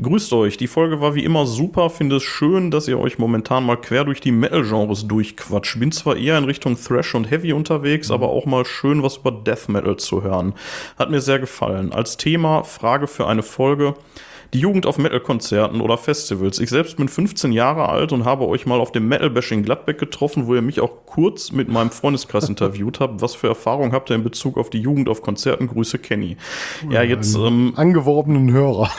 Grüßt 0.00 0.34
euch, 0.34 0.58
die 0.58 0.66
Folge 0.66 1.00
war 1.00 1.14
wie 1.14 1.24
immer 1.24 1.46
super, 1.46 1.88
finde 1.88 2.16
es 2.16 2.22
schön, 2.22 2.70
dass 2.70 2.86
ihr 2.86 2.98
euch 2.98 3.16
momentan 3.18 3.64
mal 3.64 3.78
quer 3.78 4.04
durch 4.04 4.20
die 4.20 4.30
Metal-Genres 4.30 5.08
durchquatscht. 5.08 5.80
Bin 5.80 5.90
zwar 5.90 6.18
eher 6.18 6.36
in 6.36 6.44
Richtung 6.44 6.76
Thrash 6.76 7.14
und 7.14 7.30
Heavy 7.30 7.54
unterwegs, 7.54 8.10
aber 8.10 8.28
auch 8.28 8.44
mal 8.44 8.66
schön 8.66 9.02
was 9.02 9.16
über 9.16 9.32
Death 9.32 9.70
Metal 9.70 9.96
zu 9.96 10.22
hören. 10.22 10.52
Hat 10.98 11.10
mir 11.10 11.22
sehr 11.22 11.38
gefallen. 11.38 11.94
Als 11.94 12.18
Thema, 12.18 12.62
Frage 12.62 13.06
für 13.06 13.26
eine 13.26 13.42
Folge. 13.42 13.94
Die 14.52 14.60
Jugend 14.60 14.86
auf 14.86 14.98
Metal-Konzerten 14.98 15.80
oder 15.80 15.98
Festivals. 15.98 16.58
Ich 16.60 16.70
selbst 16.70 16.96
bin 16.96 17.08
15 17.08 17.52
Jahre 17.52 17.88
alt 17.88 18.12
und 18.12 18.24
habe 18.24 18.46
euch 18.46 18.66
mal 18.66 18.80
auf 18.80 18.92
dem 18.92 19.08
Metal-Bashing 19.08 19.62
Gladbeck 19.62 19.98
getroffen, 19.98 20.46
wo 20.46 20.54
ihr 20.54 20.62
mich 20.62 20.80
auch 20.80 21.06
kurz 21.06 21.52
mit 21.52 21.68
meinem 21.68 21.90
Freundeskreis 21.90 22.48
interviewt 22.48 23.00
habt. 23.00 23.20
Was 23.22 23.34
für 23.34 23.48
Erfahrungen 23.48 23.92
habt 23.92 24.10
ihr 24.10 24.16
in 24.16 24.24
Bezug 24.24 24.56
auf 24.56 24.70
die 24.70 24.80
Jugend 24.80 25.08
auf 25.08 25.22
Konzerten? 25.22 25.66
Grüße, 25.66 25.98
Kenny. 25.98 26.36
Ja, 26.90 27.02
jetzt, 27.02 27.34
ähm, 27.34 27.72
Angeworbenen 27.76 28.52
Hörer. 28.52 28.90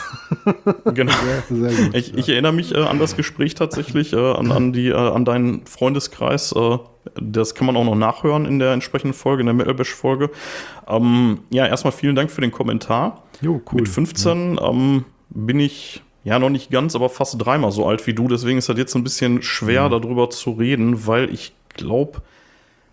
genau. 0.93 1.13
Sehr 1.49 1.71
gut. 1.71 1.95
Ich, 1.95 2.13
ich 2.15 2.29
erinnere 2.29 2.53
mich 2.53 2.75
äh, 2.75 2.79
an 2.79 2.99
das 2.99 3.15
Gespräch 3.15 3.55
tatsächlich, 3.55 4.13
äh, 4.13 4.17
an, 4.17 4.51
an, 4.51 4.73
die, 4.73 4.89
äh, 4.89 4.93
an 4.93 5.25
deinen 5.25 5.65
Freundeskreis. 5.65 6.51
Äh, 6.53 6.77
Das 7.15 7.55
kann 7.55 7.65
man 7.67 7.77
auch 7.77 7.85
noch 7.85 7.95
nachhören 7.95 8.45
in 8.45 8.59
der 8.59 8.73
entsprechenden 8.73 9.13
Folge, 9.13 9.41
in 9.41 9.45
der 9.45 9.55
Metal 9.55 9.73
Bash 9.73 9.93
Folge. 9.93 10.29
Ähm, 10.87 11.39
ja, 11.49 11.65
erstmal 11.65 11.93
vielen 11.93 12.15
Dank 12.15 12.29
für 12.31 12.41
den 12.41 12.51
Kommentar. 12.51 13.23
Jo, 13.41 13.61
cool. 13.71 13.81
Mit 13.81 13.87
15 13.89 14.59
ähm, 14.61 15.05
bin 15.29 15.59
ich 15.59 16.01
ja 16.23 16.39
noch 16.39 16.49
nicht 16.49 16.69
ganz, 16.71 16.95
aber 16.95 17.09
fast 17.09 17.35
dreimal 17.43 17.71
so 17.71 17.85
alt 17.85 18.05
wie 18.07 18.13
du. 18.13 18.27
Deswegen 18.27 18.57
ist 18.57 18.69
das 18.69 18.77
jetzt 18.77 18.95
ein 18.95 19.03
bisschen 19.03 19.41
schwer, 19.41 19.89
darüber 19.89 20.29
zu 20.29 20.51
reden, 20.51 21.07
weil 21.07 21.33
ich 21.33 21.53
glaube, 21.73 22.21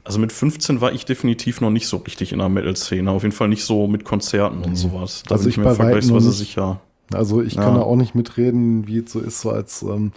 also 0.04 0.18
mit 0.18 0.32
15 0.32 0.80
war 0.80 0.92
ich 0.92 1.04
definitiv 1.06 1.60
noch 1.60 1.70
nicht 1.70 1.88
so 1.88 1.96
richtig 1.98 2.32
in 2.32 2.38
der 2.38 2.48
Metal-Szene. 2.48 3.10
Auf 3.10 3.22
jeden 3.22 3.34
Fall 3.34 3.48
nicht 3.48 3.64
so 3.64 3.86
mit 3.86 4.04
Konzerten 4.04 4.62
und 4.62 4.76
sowas. 4.76 5.22
Da 5.26 5.34
Also 5.34 5.44
bin 5.44 5.50
ich 5.50 5.58
weitem 5.58 5.76
vergleichsweise 5.76 6.28
nicht. 6.28 6.36
sicher. 6.38 6.80
Also 7.12 7.42
ich 7.42 7.54
Ja. 7.54 7.62
kann 7.64 7.74
da 7.74 7.82
auch 7.82 7.96
nicht 7.96 8.14
mitreden, 8.14 8.86
wie 8.86 8.98
es 8.98 9.10
so 9.12 9.20
ist, 9.20 9.40
so 9.40 9.50
als 9.50 9.82
ähm, 9.82 10.12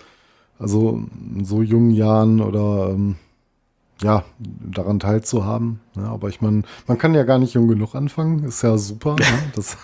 also 0.60 1.02
in 1.36 1.46
so 1.46 1.62
jungen 1.62 1.92
Jahren 1.92 2.42
oder 2.42 2.90
ähm, 2.94 3.16
ja, 4.02 4.24
daran 4.40 5.00
teilzuhaben. 5.00 5.80
Ja, 5.96 6.12
aber 6.12 6.30
ich 6.30 6.42
meine, 6.42 6.64
man 6.88 6.98
kann 6.98 7.16
ja 7.16 7.24
gar 7.24 7.40
nicht 7.40 7.54
jung 7.54 7.68
genug 7.68 7.96
anfangen, 7.96 8.44
ist 8.44 8.62
ja 8.62 8.78
super, 8.78 9.16
ne? 9.16 9.26
dass 9.56 9.78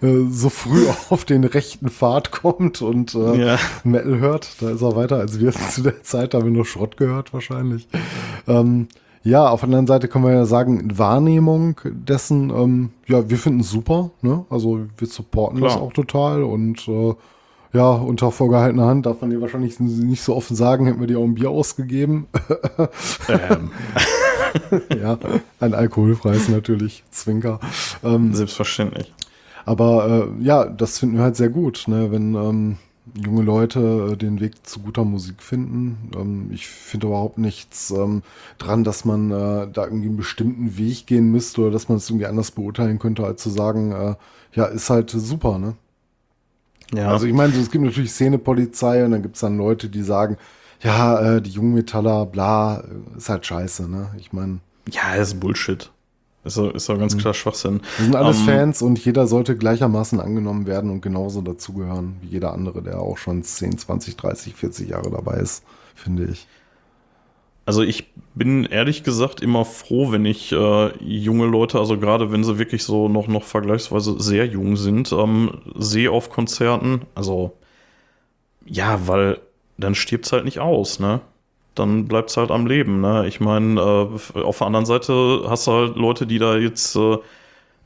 äh, 0.00 0.24
so 0.30 0.48
früh 0.48 0.86
auf 1.10 1.24
den 1.24 1.44
rechten 1.44 1.88
Pfad 1.88 2.30
kommt 2.30 2.82
und 2.82 3.14
äh, 3.14 3.46
Ja. 3.46 3.58
Metal 3.84 4.18
hört. 4.18 4.62
Da 4.62 4.70
ist 4.70 4.82
er 4.82 4.94
weiter 4.96 5.16
als 5.16 5.40
wir 5.40 5.52
zu 5.70 5.82
der 5.82 6.02
Zeit, 6.02 6.34
da 6.34 6.38
haben 6.38 6.44
wir 6.46 6.52
nur 6.52 6.66
Schrott 6.66 6.96
gehört 6.96 7.32
wahrscheinlich. 7.34 7.88
Ähm, 8.46 8.88
ja, 9.24 9.48
auf 9.48 9.60
der 9.60 9.66
anderen 9.66 9.86
Seite 9.88 10.06
können 10.08 10.24
wir 10.24 10.32
ja 10.32 10.46
sagen, 10.46 10.96
Wahrnehmung 10.96 11.80
dessen, 11.84 12.50
ähm, 12.50 12.90
ja, 13.06 13.28
wir 13.28 13.36
finden 13.38 13.60
es 13.60 13.70
super, 13.70 14.10
ne? 14.22 14.44
Also 14.48 14.86
wir 14.96 15.08
supporten 15.08 15.60
das 15.60 15.72
Klar. 15.72 15.84
auch 15.84 15.92
total 15.92 16.44
und 16.44 16.86
äh, 16.88 17.14
ja, 17.72 17.90
unter 17.90 18.30
vorgehaltener 18.30 18.86
Hand 18.86 19.06
darf 19.06 19.20
man 19.20 19.30
dir 19.30 19.40
wahrscheinlich 19.40 19.78
nicht 19.80 20.22
so 20.22 20.34
offen 20.34 20.56
sagen, 20.56 20.86
hätten 20.86 21.00
wir 21.00 21.06
dir 21.06 21.18
auch 21.18 21.24
ein 21.24 21.34
Bier 21.34 21.50
ausgegeben. 21.50 22.26
Ähm, 23.28 23.70
ja, 25.00 25.18
ein 25.60 25.74
alkoholfreies 25.74 26.48
natürlich, 26.48 27.04
Zwinker. 27.10 27.60
Ähm, 28.02 28.34
selbstverständlich. 28.34 29.12
aber 29.66 30.30
äh, 30.38 30.42
ja, 30.42 30.64
das 30.64 30.98
finden 30.98 31.16
wir 31.16 31.24
halt 31.24 31.36
sehr 31.36 31.50
gut, 31.50 31.84
ne? 31.86 32.10
wenn 32.10 32.34
ähm, 32.34 32.78
junge 33.14 33.42
Leute 33.42 34.10
äh, 34.12 34.16
den 34.16 34.40
Weg 34.40 34.66
zu 34.66 34.80
guter 34.80 35.04
Musik 35.04 35.42
finden. 35.42 36.10
Ähm, 36.16 36.50
ich 36.52 36.66
finde 36.66 37.08
überhaupt 37.08 37.38
nichts 37.38 37.90
ähm, 37.90 38.22
dran, 38.58 38.84
dass 38.84 39.04
man 39.04 39.30
äh, 39.30 39.68
da 39.70 39.84
irgendwie 39.84 40.08
einen 40.08 40.16
bestimmten 40.16 40.78
Weg 40.78 41.06
gehen 41.06 41.30
müsste 41.30 41.62
oder 41.62 41.70
dass 41.70 41.88
man 41.88 41.98
es 41.98 42.08
irgendwie 42.08 42.26
anders 42.26 42.50
beurteilen 42.50 42.98
könnte, 42.98 43.24
als 43.24 43.42
zu 43.42 43.50
sagen, 43.50 43.92
äh, 43.92 44.14
ja, 44.54 44.64
ist 44.66 44.90
halt 44.90 45.10
super, 45.10 45.58
ne? 45.58 45.74
Ja. 46.94 47.08
Also 47.08 47.26
ich 47.26 47.34
meine, 47.34 47.54
es 47.54 47.70
gibt 47.70 47.84
natürlich 47.84 48.12
Szenepolizei 48.12 49.04
und 49.04 49.10
dann 49.10 49.22
gibt 49.22 49.34
es 49.36 49.40
dann 49.40 49.58
Leute, 49.58 49.88
die 49.88 50.02
sagen, 50.02 50.36
ja, 50.80 51.36
äh, 51.36 51.42
die 51.42 51.50
Jungmetaller, 51.50 52.26
bla, 52.26 52.80
äh, 52.80 53.16
ist 53.16 53.28
halt 53.28 53.44
scheiße, 53.44 53.88
ne? 53.88 54.10
Ich 54.16 54.32
meine, 54.32 54.60
ja, 54.90 55.14
ist 55.14 55.40
Bullshit. 55.40 55.90
Ist 56.44 56.56
doch, 56.56 56.72
ist 56.72 56.88
doch 56.88 56.98
ganz 56.98 57.18
klar 57.18 57.34
Schwachsinn. 57.34 57.80
wir 57.96 58.04
sind 58.04 58.16
alles 58.16 58.38
Ähm, 58.38 58.46
Fans 58.46 58.80
und 58.80 58.98
jeder 59.04 59.26
sollte 59.26 59.56
gleichermaßen 59.56 60.20
angenommen 60.20 60.66
werden 60.66 60.90
und 60.90 61.02
genauso 61.02 61.42
dazugehören 61.42 62.16
wie 62.22 62.28
jeder 62.28 62.52
andere, 62.54 62.80
der 62.80 63.00
auch 63.00 63.18
schon 63.18 63.42
10, 63.42 63.76
20, 63.76 64.16
30, 64.16 64.54
40 64.54 64.88
Jahre 64.88 65.10
dabei 65.10 65.38
ist, 65.38 65.64
finde 65.94 66.24
ich. 66.26 66.46
Also 67.68 67.82
ich 67.82 68.06
bin 68.34 68.64
ehrlich 68.64 69.02
gesagt 69.02 69.42
immer 69.42 69.66
froh, 69.66 70.10
wenn 70.10 70.24
ich 70.24 70.52
äh, 70.52 71.04
junge 71.04 71.44
Leute, 71.44 71.78
also 71.78 71.98
gerade 71.98 72.32
wenn 72.32 72.42
sie 72.42 72.58
wirklich 72.58 72.82
so 72.82 73.10
noch, 73.10 73.28
noch 73.28 73.42
vergleichsweise 73.42 74.18
sehr 74.18 74.46
jung 74.46 74.76
sind, 74.76 75.12
ähm, 75.12 75.50
sehe 75.76 76.10
auf 76.10 76.30
Konzerten. 76.30 77.02
Also 77.14 77.52
ja, 78.64 79.06
weil 79.06 79.40
dann 79.76 79.94
stirbt's 79.94 80.32
halt 80.32 80.46
nicht 80.46 80.60
aus, 80.60 80.98
ne? 80.98 81.20
Dann 81.74 82.08
bleibt's 82.08 82.38
halt 82.38 82.50
am 82.50 82.66
Leben, 82.66 83.02
ne? 83.02 83.26
Ich 83.28 83.38
meine, 83.38 83.78
äh, 83.78 84.40
auf 84.40 84.58
der 84.58 84.66
anderen 84.66 84.86
Seite 84.86 85.42
hast 85.46 85.66
du 85.66 85.72
halt 85.72 85.96
Leute, 85.96 86.26
die 86.26 86.38
da 86.38 86.56
jetzt, 86.56 86.96
äh, 86.96 87.18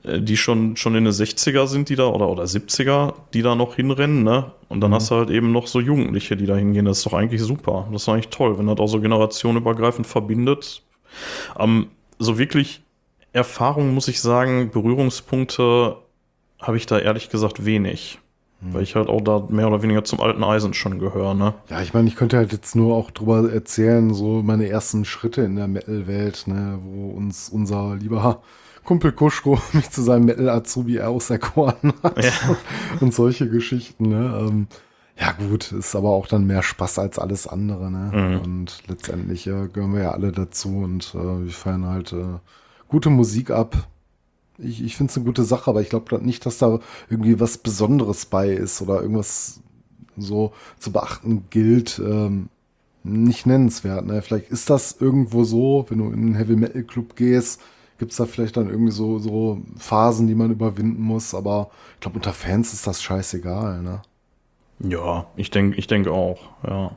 die 0.04 0.36
schon, 0.36 0.76
schon 0.76 0.94
in 0.96 1.04
den 1.04 1.12
60er 1.12 1.66
sind, 1.66 1.88
die 1.88 1.96
da, 1.96 2.06
oder, 2.06 2.28
oder 2.28 2.44
70er, 2.44 3.14
die 3.34 3.42
da 3.42 3.54
noch 3.54 3.76
hinrennen, 3.76 4.24
ne? 4.24 4.52
Und 4.68 4.80
dann 4.80 4.92
hast 4.92 5.10
du 5.10 5.16
halt 5.16 5.30
eben 5.30 5.52
noch 5.52 5.66
so 5.66 5.80
Jugendliche, 5.80 6.36
die 6.36 6.46
da 6.46 6.56
hingehen. 6.56 6.86
Das 6.86 6.98
ist 6.98 7.06
doch 7.06 7.12
eigentlich 7.12 7.42
super. 7.42 7.88
Das 7.92 8.02
ist 8.02 8.08
eigentlich 8.08 8.28
toll, 8.28 8.58
wenn 8.58 8.66
das 8.66 8.78
auch 8.78 8.88
so 8.88 9.00
generationenübergreifend 9.00 10.06
verbindet. 10.06 10.82
Ähm, 11.58 11.88
so 12.18 12.38
wirklich 12.38 12.82
Erfahrung, 13.32 13.94
muss 13.94 14.08
ich 14.08 14.20
sagen, 14.20 14.70
Berührungspunkte 14.70 15.96
habe 16.60 16.76
ich 16.76 16.86
da 16.86 16.98
ehrlich 16.98 17.28
gesagt 17.30 17.64
wenig. 17.64 18.18
Weil 18.64 18.84
ich 18.84 18.94
halt 18.94 19.08
auch 19.08 19.20
da 19.20 19.44
mehr 19.48 19.66
oder 19.66 19.82
weniger 19.82 20.04
zum 20.04 20.20
alten 20.20 20.44
Eisen 20.44 20.72
schon 20.72 21.00
gehöre, 21.00 21.34
ne? 21.34 21.54
Ja, 21.68 21.82
ich 21.82 21.94
meine, 21.94 22.06
ich 22.06 22.14
könnte 22.14 22.36
halt 22.36 22.52
jetzt 22.52 22.76
nur 22.76 22.94
auch 22.94 23.10
drüber 23.10 23.52
erzählen, 23.52 24.14
so 24.14 24.40
meine 24.40 24.68
ersten 24.68 25.04
Schritte 25.04 25.42
in 25.42 25.56
der 25.56 25.66
Metal-Welt, 25.66 26.44
ne, 26.46 26.78
wo 26.80 27.10
uns 27.10 27.48
unser 27.48 27.96
lieber 27.96 28.40
Kumpel 28.84 29.12
Kuschko 29.12 29.58
mich 29.72 29.90
zu 29.90 30.02
seinem 30.02 30.26
Metal-Azubi 30.26 31.00
auserkoren 31.00 31.92
hat. 32.02 32.24
Ja. 32.24 32.56
Und 33.00 33.14
solche 33.14 33.48
Geschichten, 33.48 34.08
ne. 34.08 34.46
Ähm, 34.46 34.66
ja 35.18 35.32
gut, 35.32 35.72
ist 35.72 35.94
aber 35.94 36.10
auch 36.10 36.26
dann 36.26 36.46
mehr 36.46 36.62
Spaß 36.62 36.98
als 36.98 37.18
alles 37.18 37.46
andere, 37.46 37.90
ne. 37.90 38.10
Mhm. 38.12 38.40
Und 38.40 38.82
letztendlich 38.88 39.46
äh, 39.46 39.68
gehören 39.72 39.94
wir 39.94 40.02
ja 40.02 40.10
alle 40.12 40.32
dazu 40.32 40.78
und 40.78 41.14
äh, 41.14 41.44
wir 41.44 41.52
feiern 41.52 41.86
halt 41.86 42.12
äh, 42.12 42.38
gute 42.88 43.10
Musik 43.10 43.50
ab. 43.50 43.88
Ich, 44.58 44.82
ich 44.82 44.96
finde 44.96 45.10
es 45.10 45.16
eine 45.16 45.26
gute 45.26 45.44
Sache, 45.44 45.70
aber 45.70 45.80
ich 45.80 45.90
glaube 45.90 46.24
nicht, 46.24 46.44
dass 46.46 46.58
da 46.58 46.80
irgendwie 47.08 47.40
was 47.40 47.58
Besonderes 47.58 48.26
bei 48.26 48.50
ist 48.50 48.82
oder 48.82 49.00
irgendwas 49.00 49.60
so 50.16 50.52
zu 50.78 50.92
beachten 50.92 51.44
gilt, 51.50 52.00
ähm, 52.04 52.48
nicht 53.04 53.46
nennenswert. 53.46 54.06
Ne? 54.06 54.22
Vielleicht 54.22 54.50
ist 54.50 54.70
das 54.70 54.96
irgendwo 55.00 55.44
so, 55.44 55.86
wenn 55.88 55.98
du 55.98 56.06
in 56.06 56.12
einen 56.14 56.34
Heavy 56.34 56.56
Metal 56.56 56.82
Club 56.84 57.16
gehst, 57.16 57.60
gibt 58.02 58.10
es 58.10 58.18
da 58.18 58.26
vielleicht 58.26 58.56
dann 58.56 58.68
irgendwie 58.68 58.90
so, 58.90 59.20
so 59.20 59.62
Phasen, 59.76 60.26
die 60.26 60.34
man 60.34 60.50
überwinden 60.50 61.00
muss, 61.00 61.36
aber 61.36 61.70
ich 61.94 62.00
glaube, 62.00 62.16
unter 62.16 62.32
Fans 62.32 62.72
ist 62.72 62.84
das 62.84 63.00
scheißegal. 63.00 63.80
Ne? 63.80 64.02
Ja, 64.80 65.26
ich 65.36 65.52
denke 65.52 65.78
ich 65.78 65.86
denk 65.86 66.08
auch, 66.08 66.40
ja. 66.66 66.96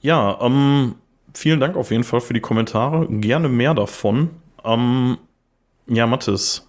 Ja, 0.00 0.40
ähm, 0.40 0.96
vielen 1.34 1.60
Dank 1.60 1.76
auf 1.76 1.92
jeden 1.92 2.02
Fall 2.02 2.20
für 2.20 2.34
die 2.34 2.40
Kommentare. 2.40 3.06
Gerne 3.06 3.48
mehr 3.48 3.74
davon. 3.74 4.30
Ähm, 4.64 5.18
ja, 5.86 6.08
Mathis, 6.08 6.68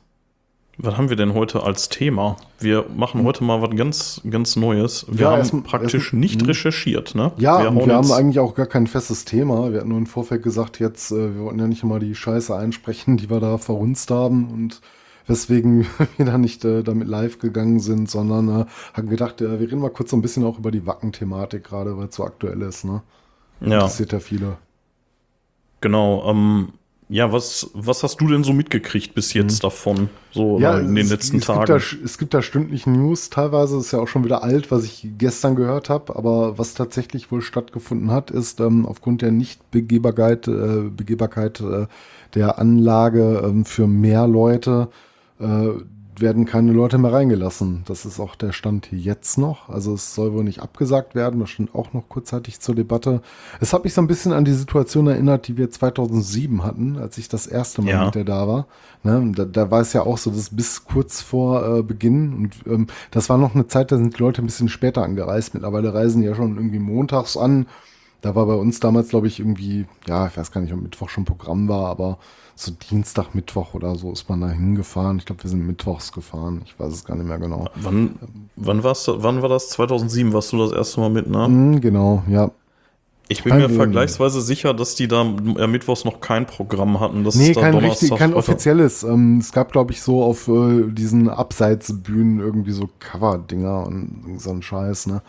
was 0.83 0.97
haben 0.97 1.09
wir 1.09 1.15
denn 1.15 1.33
heute 1.33 1.63
als 1.63 1.89
Thema? 1.89 2.37
Wir 2.59 2.85
machen 2.95 3.23
heute 3.23 3.43
mal 3.43 3.61
was 3.61 3.75
ganz, 3.75 4.21
ganz 4.29 4.55
Neues. 4.55 5.05
Wir 5.09 5.21
Ja, 5.21 5.31
haben 5.31 5.39
erst- 5.39 5.63
praktisch 5.63 6.05
erst- 6.05 6.13
nicht 6.13 6.41
hm. 6.41 6.47
recherchiert, 6.47 7.15
ne? 7.15 7.31
Ja, 7.37 7.61
wir 7.61 7.69
und 7.69 7.77
hauen 7.77 7.87
wir 7.87 7.95
haben 7.95 8.11
eigentlich 8.11 8.39
auch 8.39 8.55
gar 8.55 8.65
kein 8.65 8.87
festes 8.87 9.25
Thema. 9.25 9.71
Wir 9.71 9.79
hatten 9.79 9.89
nur 9.89 9.97
im 9.97 10.07
Vorfeld 10.07 10.43
gesagt, 10.43 10.79
jetzt, 10.79 11.11
äh, 11.11 11.35
wir 11.35 11.41
wollten 11.43 11.59
ja 11.59 11.67
nicht 11.67 11.83
immer 11.83 11.99
die 11.99 12.15
Scheiße 12.15 12.55
einsprechen, 12.55 13.17
die 13.17 13.29
wir 13.29 13.39
da 13.39 13.57
verhunzt 13.57 14.09
haben 14.11 14.49
und 14.51 14.81
weswegen 15.27 15.85
wir 16.17 16.25
da 16.25 16.37
nicht 16.37 16.65
äh, 16.65 16.83
damit 16.83 17.07
live 17.07 17.39
gegangen 17.39 17.79
sind, 17.79 18.09
sondern 18.09 18.61
äh, 18.61 18.65
haben 18.93 19.09
gedacht, 19.09 19.39
äh, 19.41 19.59
wir 19.59 19.67
reden 19.67 19.79
mal 19.81 19.89
kurz 19.91 20.09
so 20.11 20.17
ein 20.17 20.21
bisschen 20.21 20.43
auch 20.43 20.57
über 20.57 20.71
die 20.71 20.85
Wacken-Thematik, 20.87 21.63
gerade 21.63 21.95
weil 21.97 22.07
es 22.07 22.15
so 22.15 22.23
aktuell 22.25 22.61
ist. 22.63 22.85
Ne? 22.85 23.01
ja, 23.61 23.75
Interessiert 23.75 24.11
ja 24.13 24.19
viele. 24.19 24.57
genau. 25.79 26.23
Ähm, 26.29 26.69
ja, 27.11 27.33
was, 27.33 27.69
was 27.73 28.03
hast 28.03 28.21
du 28.21 28.27
denn 28.29 28.45
so 28.45 28.53
mitgekriegt 28.53 29.13
bis 29.13 29.33
jetzt 29.33 29.65
davon? 29.65 30.09
So 30.31 30.59
Ja, 30.59 30.79
in 30.79 30.95
den 30.95 31.05
es, 31.05 31.11
letzten 31.11 31.39
es 31.39 31.45
Tagen? 31.45 31.65
Gibt 31.65 31.69
da, 31.69 32.05
es 32.05 32.17
gibt 32.17 32.33
da 32.33 32.41
stündlich 32.41 32.87
News, 32.87 33.29
teilweise 33.29 33.77
ist 33.77 33.91
ja 33.91 33.99
auch 33.99 34.07
schon 34.07 34.23
wieder 34.23 34.43
alt, 34.43 34.71
was 34.71 34.85
ich 34.85 35.05
gestern 35.17 35.57
gehört 35.57 35.89
habe, 35.89 36.15
aber 36.15 36.57
was 36.57 36.73
tatsächlich 36.73 37.29
wohl 37.29 37.41
stattgefunden 37.41 38.11
hat, 38.11 38.31
ist 38.31 38.61
ähm, 38.61 38.85
aufgrund 38.85 39.21
der 39.23 39.31
Nichtbegehbarkeit 39.31 40.47
äh, 40.47 40.89
Begehbarkeit, 40.89 41.59
äh, 41.59 41.87
der 42.33 42.59
Anlage 42.59 43.41
ähm, 43.43 43.65
für 43.65 43.87
mehr 43.87 44.25
Leute 44.25 44.87
äh, 45.41 45.67
werden 46.17 46.45
keine 46.45 46.71
Leute 46.71 46.97
mehr 46.97 47.13
reingelassen. 47.13 47.83
Das 47.85 48.05
ist 48.05 48.19
auch 48.19 48.35
der 48.35 48.51
Stand 48.51 48.87
hier 48.87 48.99
jetzt 48.99 49.37
noch. 49.37 49.69
Also 49.69 49.93
es 49.93 50.13
soll 50.13 50.33
wohl 50.33 50.43
nicht 50.43 50.59
abgesagt 50.61 51.15
werden. 51.15 51.39
Das 51.39 51.49
stand 51.51 51.73
auch 51.73 51.93
noch 51.93 52.09
kurzzeitig 52.09 52.59
zur 52.59 52.75
Debatte. 52.75 53.21
Es 53.59 53.73
hat 53.73 53.83
mich 53.83 53.93
so 53.93 54.01
ein 54.01 54.07
bisschen 54.07 54.33
an 54.33 54.45
die 54.45 54.53
Situation 54.53 55.07
erinnert, 55.07 55.47
die 55.47 55.57
wir 55.57 55.69
2007 55.71 56.63
hatten, 56.63 56.97
als 56.97 57.17
ich 57.17 57.29
das 57.29 57.47
erste 57.47 57.81
Mal 57.81 57.89
Ja. 57.91 58.05
mit 58.05 58.15
der 58.15 58.23
da 58.25 58.47
war. 58.47 58.67
Ne? 59.03 59.31
Da, 59.35 59.45
da 59.45 59.71
war 59.71 59.81
es 59.81 59.93
ja 59.93 60.01
auch 60.01 60.17
so, 60.17 60.31
dass 60.31 60.49
bis 60.55 60.85
kurz 60.85 61.21
vor 61.21 61.77
äh, 61.77 61.83
Beginn 61.83 62.33
und 62.33 62.55
ähm, 62.67 62.87
das 63.11 63.29
war 63.29 63.37
noch 63.37 63.55
eine 63.55 63.67
Zeit, 63.67 63.91
da 63.91 63.97
sind 63.97 64.17
die 64.17 64.21
Leute 64.21 64.41
ein 64.41 64.45
bisschen 64.45 64.69
später 64.69 65.03
angereist. 65.03 65.53
Mittlerweile 65.53 65.93
reisen 65.93 66.21
die 66.21 66.27
ja 66.27 66.35
schon 66.35 66.57
irgendwie 66.57 66.79
montags 66.79 67.37
an. 67.37 67.67
Da 68.21 68.35
war 68.35 68.45
bei 68.45 68.53
uns 68.53 68.79
damals, 68.79 69.09
glaube 69.09 69.27
ich, 69.27 69.39
irgendwie, 69.39 69.85
ja, 70.07 70.27
ich 70.27 70.37
weiß 70.37 70.51
gar 70.51 70.61
nicht, 70.61 70.73
ob 70.73 70.81
Mittwoch 70.81 71.09
schon 71.09 71.25
Programm 71.25 71.67
war, 71.67 71.87
aber 71.87 72.19
so 72.55 72.71
Dienstag, 72.71 73.33
Mittwoch 73.33 73.73
oder 73.73 73.95
so 73.95 74.11
ist 74.11 74.29
man 74.29 74.41
da 74.41 74.49
hingefahren. 74.49 75.17
Ich 75.17 75.25
glaube, 75.25 75.43
wir 75.43 75.49
sind 75.49 75.65
mittwochs 75.65 76.11
gefahren. 76.11 76.61
Ich 76.65 76.79
weiß 76.79 76.93
es 76.93 77.03
gar 77.03 77.15
nicht 77.15 77.27
mehr 77.27 77.39
genau. 77.39 77.67
Wann, 77.75 78.19
wann, 78.55 78.83
warst 78.83 79.07
du, 79.07 79.23
wann 79.23 79.41
war 79.41 79.49
das? 79.49 79.69
2007 79.69 80.33
warst 80.33 80.51
du 80.53 80.57
das 80.59 80.71
erste 80.71 80.99
Mal 80.99 81.09
mit, 81.09 81.27
ne? 81.29 81.47
Mhm, 81.47 81.81
genau, 81.81 82.23
ja. 82.27 82.51
Ich 83.27 83.43
bin 83.43 83.55
mir 83.55 83.63
Ähm, 83.63 83.75
vergleichsweise 83.75 84.41
sicher, 84.41 84.73
dass 84.73 84.93
die 84.95 85.07
da 85.07 85.21
äh, 85.21 85.65
mittwochs 85.65 86.03
noch 86.03 86.19
kein 86.19 86.45
Programm 86.45 86.99
hatten. 86.99 87.23
Das 87.23 87.35
Nee, 87.35 87.53
kein 87.53 87.71
Donnerstag, 87.71 88.01
richtig, 88.03 88.17
kein 88.17 88.33
offizielles. 88.33 89.03
Ähm, 89.03 89.37
es 89.37 89.53
gab, 89.53 89.71
glaube 89.71 89.93
ich, 89.93 90.01
so 90.01 90.21
auf 90.21 90.49
äh, 90.49 90.91
diesen 90.91 91.29
Abseitsbühnen 91.29 92.39
irgendwie 92.39 92.73
so 92.73 92.89
Cover-Dinger 92.99 93.87
und 93.87 94.35
so 94.37 94.51
ein 94.51 94.61
Scheiß, 94.61 95.07
ne? 95.07 95.21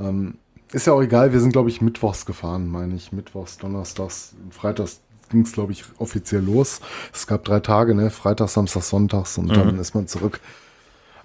Ähm, 0.00 0.34
ist 0.74 0.86
ja 0.86 0.92
auch 0.92 1.02
egal, 1.02 1.32
wir 1.32 1.40
sind, 1.40 1.52
glaube 1.52 1.70
ich, 1.70 1.80
mittwochs 1.80 2.26
gefahren, 2.26 2.68
meine 2.68 2.94
ich. 2.94 3.12
Mittwochs, 3.12 3.58
Donnerstags, 3.58 4.34
Freitags 4.50 5.00
ging 5.30 5.42
es, 5.42 5.52
glaube 5.52 5.72
ich, 5.72 5.84
offiziell 5.98 6.42
los. 6.42 6.80
Es 7.12 7.26
gab 7.26 7.44
drei 7.44 7.60
Tage, 7.60 7.94
ne? 7.94 8.10
Freitag, 8.10 8.48
Samstag, 8.48 8.82
Sonntags 8.82 9.38
und 9.38 9.46
mhm. 9.46 9.54
dann 9.54 9.78
ist 9.78 9.94
man 9.94 10.06
zurück. 10.06 10.40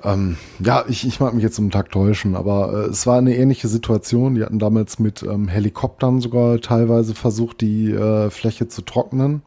Ähm, 0.03 0.37
ja, 0.59 0.85
ich, 0.87 1.05
ich 1.05 1.19
mag 1.19 1.33
mich 1.33 1.43
jetzt 1.43 1.59
um 1.59 1.65
den 1.65 1.71
Tag 1.71 1.91
täuschen, 1.91 2.35
aber 2.35 2.85
äh, 2.85 2.89
es 2.89 3.05
war 3.05 3.17
eine 3.17 3.35
ähnliche 3.35 3.67
Situation. 3.67 4.35
Die 4.35 4.43
hatten 4.43 4.59
damals 4.59 4.99
mit 4.99 5.23
ähm, 5.23 5.47
Helikoptern 5.47 6.21
sogar 6.21 6.61
teilweise 6.61 7.15
versucht, 7.15 7.61
die 7.61 7.91
äh, 7.91 8.29
Fläche 8.29 8.67
zu 8.67 8.81
trocknen. 8.83 9.41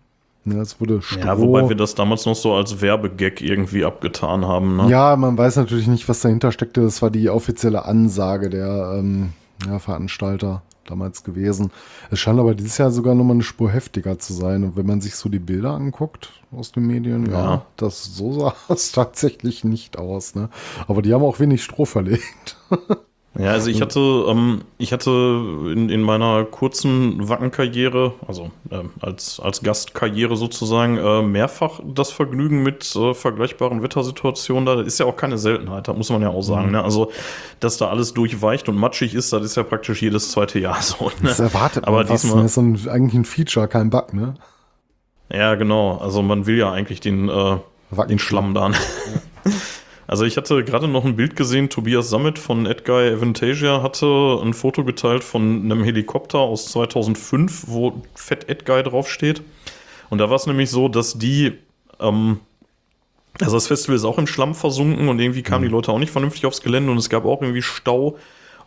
Ja, 0.44 0.60
es 0.60 0.80
wurde 0.80 1.00
Stroh. 1.00 1.20
Ja, 1.20 1.38
wobei 1.38 1.68
wir 1.68 1.76
das 1.76 1.94
damals 1.94 2.26
noch 2.26 2.34
so 2.34 2.52
als 2.52 2.80
Werbegag 2.80 3.40
irgendwie 3.40 3.84
abgetan 3.84 4.44
haben. 4.44 4.76
Ne? 4.76 4.90
Ja, 4.90 5.14
man 5.16 5.38
weiß 5.38 5.56
natürlich 5.56 5.86
nicht, 5.86 6.08
was 6.08 6.20
dahinter 6.20 6.50
steckte. 6.50 6.82
Das 6.82 7.00
war 7.00 7.10
die 7.10 7.30
offizielle 7.30 7.84
Ansage 7.84 8.50
der 8.50 8.96
ähm, 8.98 9.32
ja, 9.66 9.78
Veranstalter 9.78 10.62
damals 10.86 11.24
gewesen. 11.24 11.70
Es 12.10 12.18
scheint 12.18 12.40
aber 12.40 12.54
dieses 12.54 12.78
Jahr 12.78 12.90
sogar 12.90 13.14
nochmal 13.14 13.36
eine 13.36 13.42
Spur 13.42 13.70
heftiger 13.70 14.18
zu 14.18 14.32
sein. 14.32 14.64
Und 14.64 14.76
wenn 14.76 14.86
man 14.86 15.00
sich 15.00 15.14
so 15.14 15.28
die 15.28 15.38
Bilder 15.38 15.70
anguckt 15.70 16.32
aus 16.50 16.72
den 16.72 16.86
Medien, 16.86 17.26
ja, 17.26 17.32
ja 17.32 17.66
das 17.76 18.04
so 18.04 18.32
sah 18.32 18.54
es 18.68 18.92
tatsächlich 18.92 19.64
nicht 19.64 19.98
aus. 19.98 20.34
Ne? 20.34 20.48
Aber 20.88 21.02
die 21.02 21.14
haben 21.14 21.22
auch 21.22 21.40
wenig 21.40 21.62
Stroh 21.62 21.84
verlegt. 21.84 22.56
Ja, 23.38 23.52
also 23.52 23.70
ich 23.70 23.80
hatte, 23.80 23.98
ähm, 24.28 24.60
ich 24.76 24.92
hatte 24.92 25.10
in, 25.10 25.88
in 25.88 26.02
meiner 26.02 26.44
kurzen 26.44 27.30
Wackenkarriere, 27.30 28.12
also 28.26 28.50
äh, 28.70 28.82
als, 29.00 29.40
als 29.40 29.62
Gastkarriere 29.62 30.36
sozusagen, 30.36 30.98
äh, 30.98 31.22
mehrfach 31.22 31.80
das 31.82 32.12
Vergnügen 32.12 32.62
mit 32.62 32.94
äh, 32.94 33.14
vergleichbaren 33.14 33.82
Wettersituationen. 33.82 34.66
Da 34.66 34.82
ist 34.82 35.00
ja 35.00 35.06
auch 35.06 35.16
keine 35.16 35.38
Seltenheit, 35.38 35.88
da 35.88 35.94
muss 35.94 36.10
man 36.10 36.20
ja 36.20 36.28
auch 36.28 36.42
sagen. 36.42 36.66
Mhm. 36.66 36.72
Ne? 36.72 36.84
Also, 36.84 37.10
dass 37.58 37.78
da 37.78 37.88
alles 37.88 38.12
durchweicht 38.12 38.68
und 38.68 38.76
matschig 38.76 39.14
ist, 39.14 39.32
das 39.32 39.42
ist 39.42 39.56
ja 39.56 39.62
praktisch 39.62 40.02
jedes 40.02 40.30
zweite 40.30 40.58
Jahr 40.58 40.82
so. 40.82 41.06
Ne? 41.06 41.28
Das 41.28 41.40
erwartet 41.40 41.86
man 41.86 41.94
Aber 41.94 42.06
fast, 42.06 42.24
diesmal 42.24 42.40
ne? 42.40 42.46
ist 42.46 42.58
ein, 42.58 42.88
eigentlich 42.90 43.14
ein 43.14 43.24
Feature, 43.24 43.66
kein 43.66 43.88
Bug, 43.88 44.12
ne? 44.12 44.34
Ja, 45.32 45.54
genau. 45.54 45.96
Also 45.96 46.20
man 46.20 46.44
will 46.44 46.58
ja 46.58 46.70
eigentlich 46.70 47.00
den, 47.00 47.30
äh, 47.30 47.56
den 48.10 48.18
Schlamm 48.18 48.52
dann. 48.52 48.72
Ja. 48.72 48.78
Also 50.12 50.26
ich 50.26 50.36
hatte 50.36 50.62
gerade 50.62 50.88
noch 50.88 51.06
ein 51.06 51.16
Bild 51.16 51.36
gesehen, 51.36 51.70
Tobias 51.70 52.10
Summit 52.10 52.38
von 52.38 52.66
Edguy 52.66 53.14
Avantasia 53.14 53.82
hatte 53.82 54.40
ein 54.42 54.52
Foto 54.52 54.84
geteilt 54.84 55.24
von 55.24 55.62
einem 55.64 55.82
Helikopter 55.84 56.38
aus 56.38 56.66
2005, 56.66 57.64
wo 57.68 58.02
Fett 58.14 58.46
Edguy 58.50 58.82
draufsteht. 58.82 59.40
Und 60.10 60.18
da 60.18 60.28
war 60.28 60.36
es 60.36 60.46
nämlich 60.46 60.68
so, 60.68 60.88
dass 60.88 61.18
die, 61.18 61.54
ähm, 61.98 62.40
also 63.40 63.56
das 63.56 63.68
Festival 63.68 63.96
ist 63.96 64.04
auch 64.04 64.18
im 64.18 64.26
Schlamm 64.26 64.54
versunken 64.54 65.08
und 65.08 65.18
irgendwie 65.18 65.42
kamen 65.42 65.64
mhm. 65.64 65.68
die 65.68 65.72
Leute 65.72 65.90
auch 65.90 65.98
nicht 65.98 66.12
vernünftig 66.12 66.44
aufs 66.44 66.60
Gelände 66.60 66.92
und 66.92 66.98
es 66.98 67.08
gab 67.08 67.24
auch 67.24 67.40
irgendwie 67.40 67.62
Stau. 67.62 68.18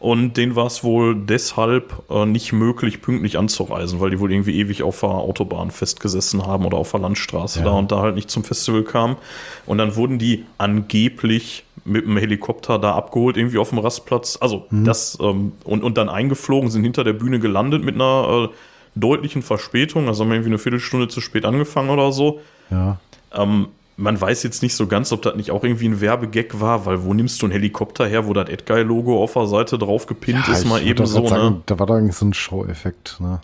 Und 0.05 0.37
denen 0.37 0.55
war 0.55 0.67
es 0.67 0.83
wohl 0.83 1.15
deshalb 1.15 2.03
äh, 2.11 2.27
nicht 2.27 2.53
möglich, 2.53 3.01
pünktlich 3.01 3.39
anzureisen, 3.39 3.99
weil 3.99 4.11
die 4.11 4.19
wohl 4.19 4.31
irgendwie 4.31 4.59
ewig 4.59 4.83
auf 4.83 4.99
der 4.99 5.09
Autobahn 5.09 5.71
festgesessen 5.71 6.45
haben 6.45 6.63
oder 6.63 6.77
auf 6.77 6.91
der 6.91 6.99
Landstraße 6.99 7.61
ja. 7.61 7.65
da 7.65 7.71
und 7.71 7.91
da 7.91 8.01
halt 8.01 8.13
nicht 8.13 8.29
zum 8.29 8.43
Festival 8.43 8.83
kamen. 8.83 9.15
Und 9.65 9.79
dann 9.79 9.95
wurden 9.95 10.19
die 10.19 10.45
angeblich 10.59 11.63
mit 11.85 12.05
dem 12.05 12.17
Helikopter 12.17 12.77
da 12.77 12.93
abgeholt, 12.93 13.35
irgendwie 13.35 13.57
auf 13.57 13.69
dem 13.69 13.79
Rastplatz. 13.79 14.37
Also 14.39 14.67
mhm. 14.69 14.85
das 14.85 15.17
ähm, 15.19 15.53
und, 15.63 15.83
und 15.83 15.97
dann 15.97 16.09
eingeflogen, 16.09 16.69
sind 16.69 16.83
hinter 16.83 17.03
der 17.03 17.13
Bühne 17.13 17.39
gelandet 17.39 17.83
mit 17.83 17.95
einer 17.95 18.51
äh, 18.51 18.55
deutlichen 18.93 19.41
Verspätung. 19.41 20.07
Also 20.07 20.21
haben 20.21 20.29
wir 20.29 20.35
irgendwie 20.35 20.51
eine 20.51 20.59
Viertelstunde 20.59 21.07
zu 21.07 21.19
spät 21.19 21.45
angefangen 21.45 21.89
oder 21.89 22.11
so. 22.11 22.41
Ja. 22.69 22.99
Ähm, 23.33 23.69
man 23.97 24.19
weiß 24.19 24.43
jetzt 24.43 24.61
nicht 24.61 24.75
so 24.75 24.87
ganz, 24.87 25.11
ob 25.11 25.21
das 25.21 25.35
nicht 25.35 25.51
auch 25.51 25.63
irgendwie 25.63 25.87
ein 25.87 26.01
Werbegag 26.01 26.59
war, 26.59 26.85
weil 26.85 27.03
wo 27.03 27.13
nimmst 27.13 27.41
du 27.41 27.45
einen 27.45 27.53
Helikopter 27.53 28.05
her, 28.05 28.27
wo 28.27 28.33
das 28.33 28.49
Edguy-Logo 28.49 29.21
auf 29.23 29.33
der 29.33 29.47
Seite 29.47 29.77
drauf 29.77 30.05
gepinnt 30.05 30.47
ja, 30.47 30.53
ist, 30.53 30.65
mal 30.65 30.85
eben 30.85 31.05
so, 31.05 31.25
sagen, 31.25 31.55
ne? 31.55 31.61
Da 31.65 31.79
war 31.79 31.85
da 31.87 32.01
so 32.11 32.25
ein 32.25 32.33
Show-Effekt, 32.33 33.17
ne? 33.19 33.39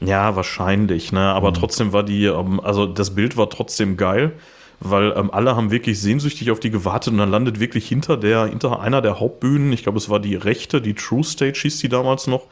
Ja, 0.00 0.36
wahrscheinlich, 0.36 1.12
ne? 1.12 1.20
Aber 1.20 1.50
mhm. 1.50 1.54
trotzdem 1.54 1.92
war 1.92 2.02
die, 2.02 2.24
ähm, 2.26 2.60
also 2.60 2.86
das 2.86 3.14
Bild 3.14 3.36
war 3.36 3.48
trotzdem 3.48 3.96
geil, 3.96 4.32
weil 4.80 5.12
ähm, 5.16 5.30
alle 5.30 5.56
haben 5.56 5.70
wirklich 5.70 6.00
sehnsüchtig 6.00 6.50
auf 6.50 6.60
die 6.60 6.70
gewartet 6.70 7.12
und 7.12 7.18
dann 7.18 7.30
landet 7.30 7.60
wirklich 7.60 7.86
hinter 7.86 8.16
der, 8.16 8.46
hinter 8.46 8.80
einer 8.80 9.00
der 9.00 9.20
Hauptbühnen, 9.20 9.72
ich 9.72 9.82
glaube, 9.82 9.98
es 9.98 10.10
war 10.10 10.20
die 10.20 10.34
rechte, 10.34 10.82
die 10.82 10.94
True 10.94 11.24
Stage 11.24 11.60
hieß 11.62 11.78
die 11.78 11.88
damals 11.88 12.26
noch, 12.26 12.46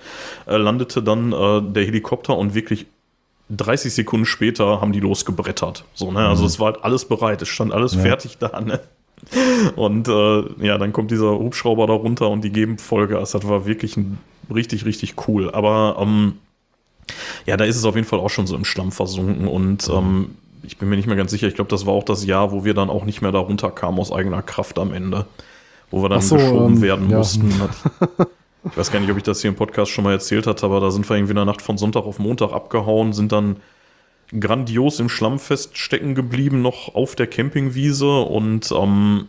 äh, 0.46 0.56
landete 0.56 1.02
dann 1.02 1.32
äh, 1.32 1.62
der 1.62 1.84
Helikopter 1.84 2.36
und 2.36 2.54
wirklich 2.54 2.86
30 3.50 3.94
Sekunden 3.94 4.26
später 4.26 4.80
haben 4.80 4.92
die 4.92 5.00
losgebrettert. 5.00 5.84
So, 5.94 6.12
ne? 6.12 6.28
Also 6.28 6.42
mhm. 6.42 6.48
es 6.48 6.60
war 6.60 6.66
halt 6.72 6.84
alles 6.84 7.06
bereit, 7.06 7.42
es 7.42 7.48
stand 7.48 7.72
alles 7.72 7.94
ja. 7.94 8.00
fertig 8.00 8.38
da, 8.38 8.60
ne? 8.60 8.80
Und 9.74 10.06
äh, 10.08 10.64
ja, 10.64 10.78
dann 10.78 10.92
kommt 10.92 11.10
dieser 11.10 11.38
Hubschrauber 11.38 11.86
da 11.86 11.92
runter 11.92 12.28
und 12.30 12.42
die 12.44 12.50
geben 12.50 12.78
Vollgas. 12.78 13.32
Das 13.32 13.48
war 13.48 13.66
wirklich 13.66 13.96
ein, 13.96 14.18
richtig, 14.54 14.84
richtig 14.84 15.14
cool. 15.26 15.50
Aber 15.50 15.96
ähm, 15.98 16.34
ja, 17.44 17.56
da 17.56 17.64
ist 17.64 17.76
es 17.76 17.84
auf 17.84 17.96
jeden 17.96 18.06
Fall 18.06 18.20
auch 18.20 18.30
schon 18.30 18.46
so 18.46 18.54
im 18.54 18.64
Schlamm 18.64 18.92
versunken 18.92 19.48
und 19.48 19.88
mhm. 19.88 19.94
ähm, 19.94 20.30
ich 20.62 20.76
bin 20.76 20.88
mir 20.88 20.96
nicht 20.96 21.06
mehr 21.06 21.16
ganz 21.16 21.30
sicher. 21.30 21.48
Ich 21.48 21.54
glaube, 21.54 21.70
das 21.70 21.86
war 21.86 21.94
auch 21.94 22.04
das 22.04 22.24
Jahr, 22.24 22.52
wo 22.52 22.64
wir 22.64 22.74
dann 22.74 22.90
auch 22.90 23.04
nicht 23.04 23.22
mehr 23.22 23.32
da 23.32 23.38
runterkamen 23.38 23.98
aus 23.98 24.12
eigener 24.12 24.42
Kraft 24.42 24.78
am 24.78 24.92
Ende. 24.92 25.26
Wo 25.90 26.02
wir 26.02 26.08
dann 26.10 26.20
so, 26.20 26.36
geschoben 26.36 26.76
ähm, 26.76 26.82
werden 26.82 27.10
ja. 27.10 27.18
mussten. 27.18 27.52
Ich 28.70 28.76
weiß 28.76 28.92
gar 28.92 29.00
nicht, 29.00 29.10
ob 29.10 29.16
ich 29.16 29.22
das 29.22 29.40
hier 29.40 29.50
im 29.50 29.56
Podcast 29.56 29.90
schon 29.90 30.04
mal 30.04 30.12
erzählt 30.12 30.46
hatte, 30.46 30.66
aber 30.66 30.80
da 30.80 30.90
sind 30.90 31.08
wir 31.08 31.16
irgendwie 31.16 31.32
in 31.32 31.36
der 31.36 31.44
Nacht 31.44 31.62
von 31.62 31.78
Sonntag 31.78 32.04
auf 32.04 32.18
Montag 32.18 32.52
abgehauen, 32.52 33.12
sind 33.12 33.32
dann 33.32 33.56
grandios 34.38 35.00
im 35.00 35.08
Schlamm 35.08 35.38
feststecken 35.38 36.14
geblieben, 36.14 36.62
noch 36.62 36.94
auf 36.94 37.14
der 37.14 37.26
Campingwiese 37.26 38.20
und 38.20 38.70
ähm, 38.72 39.28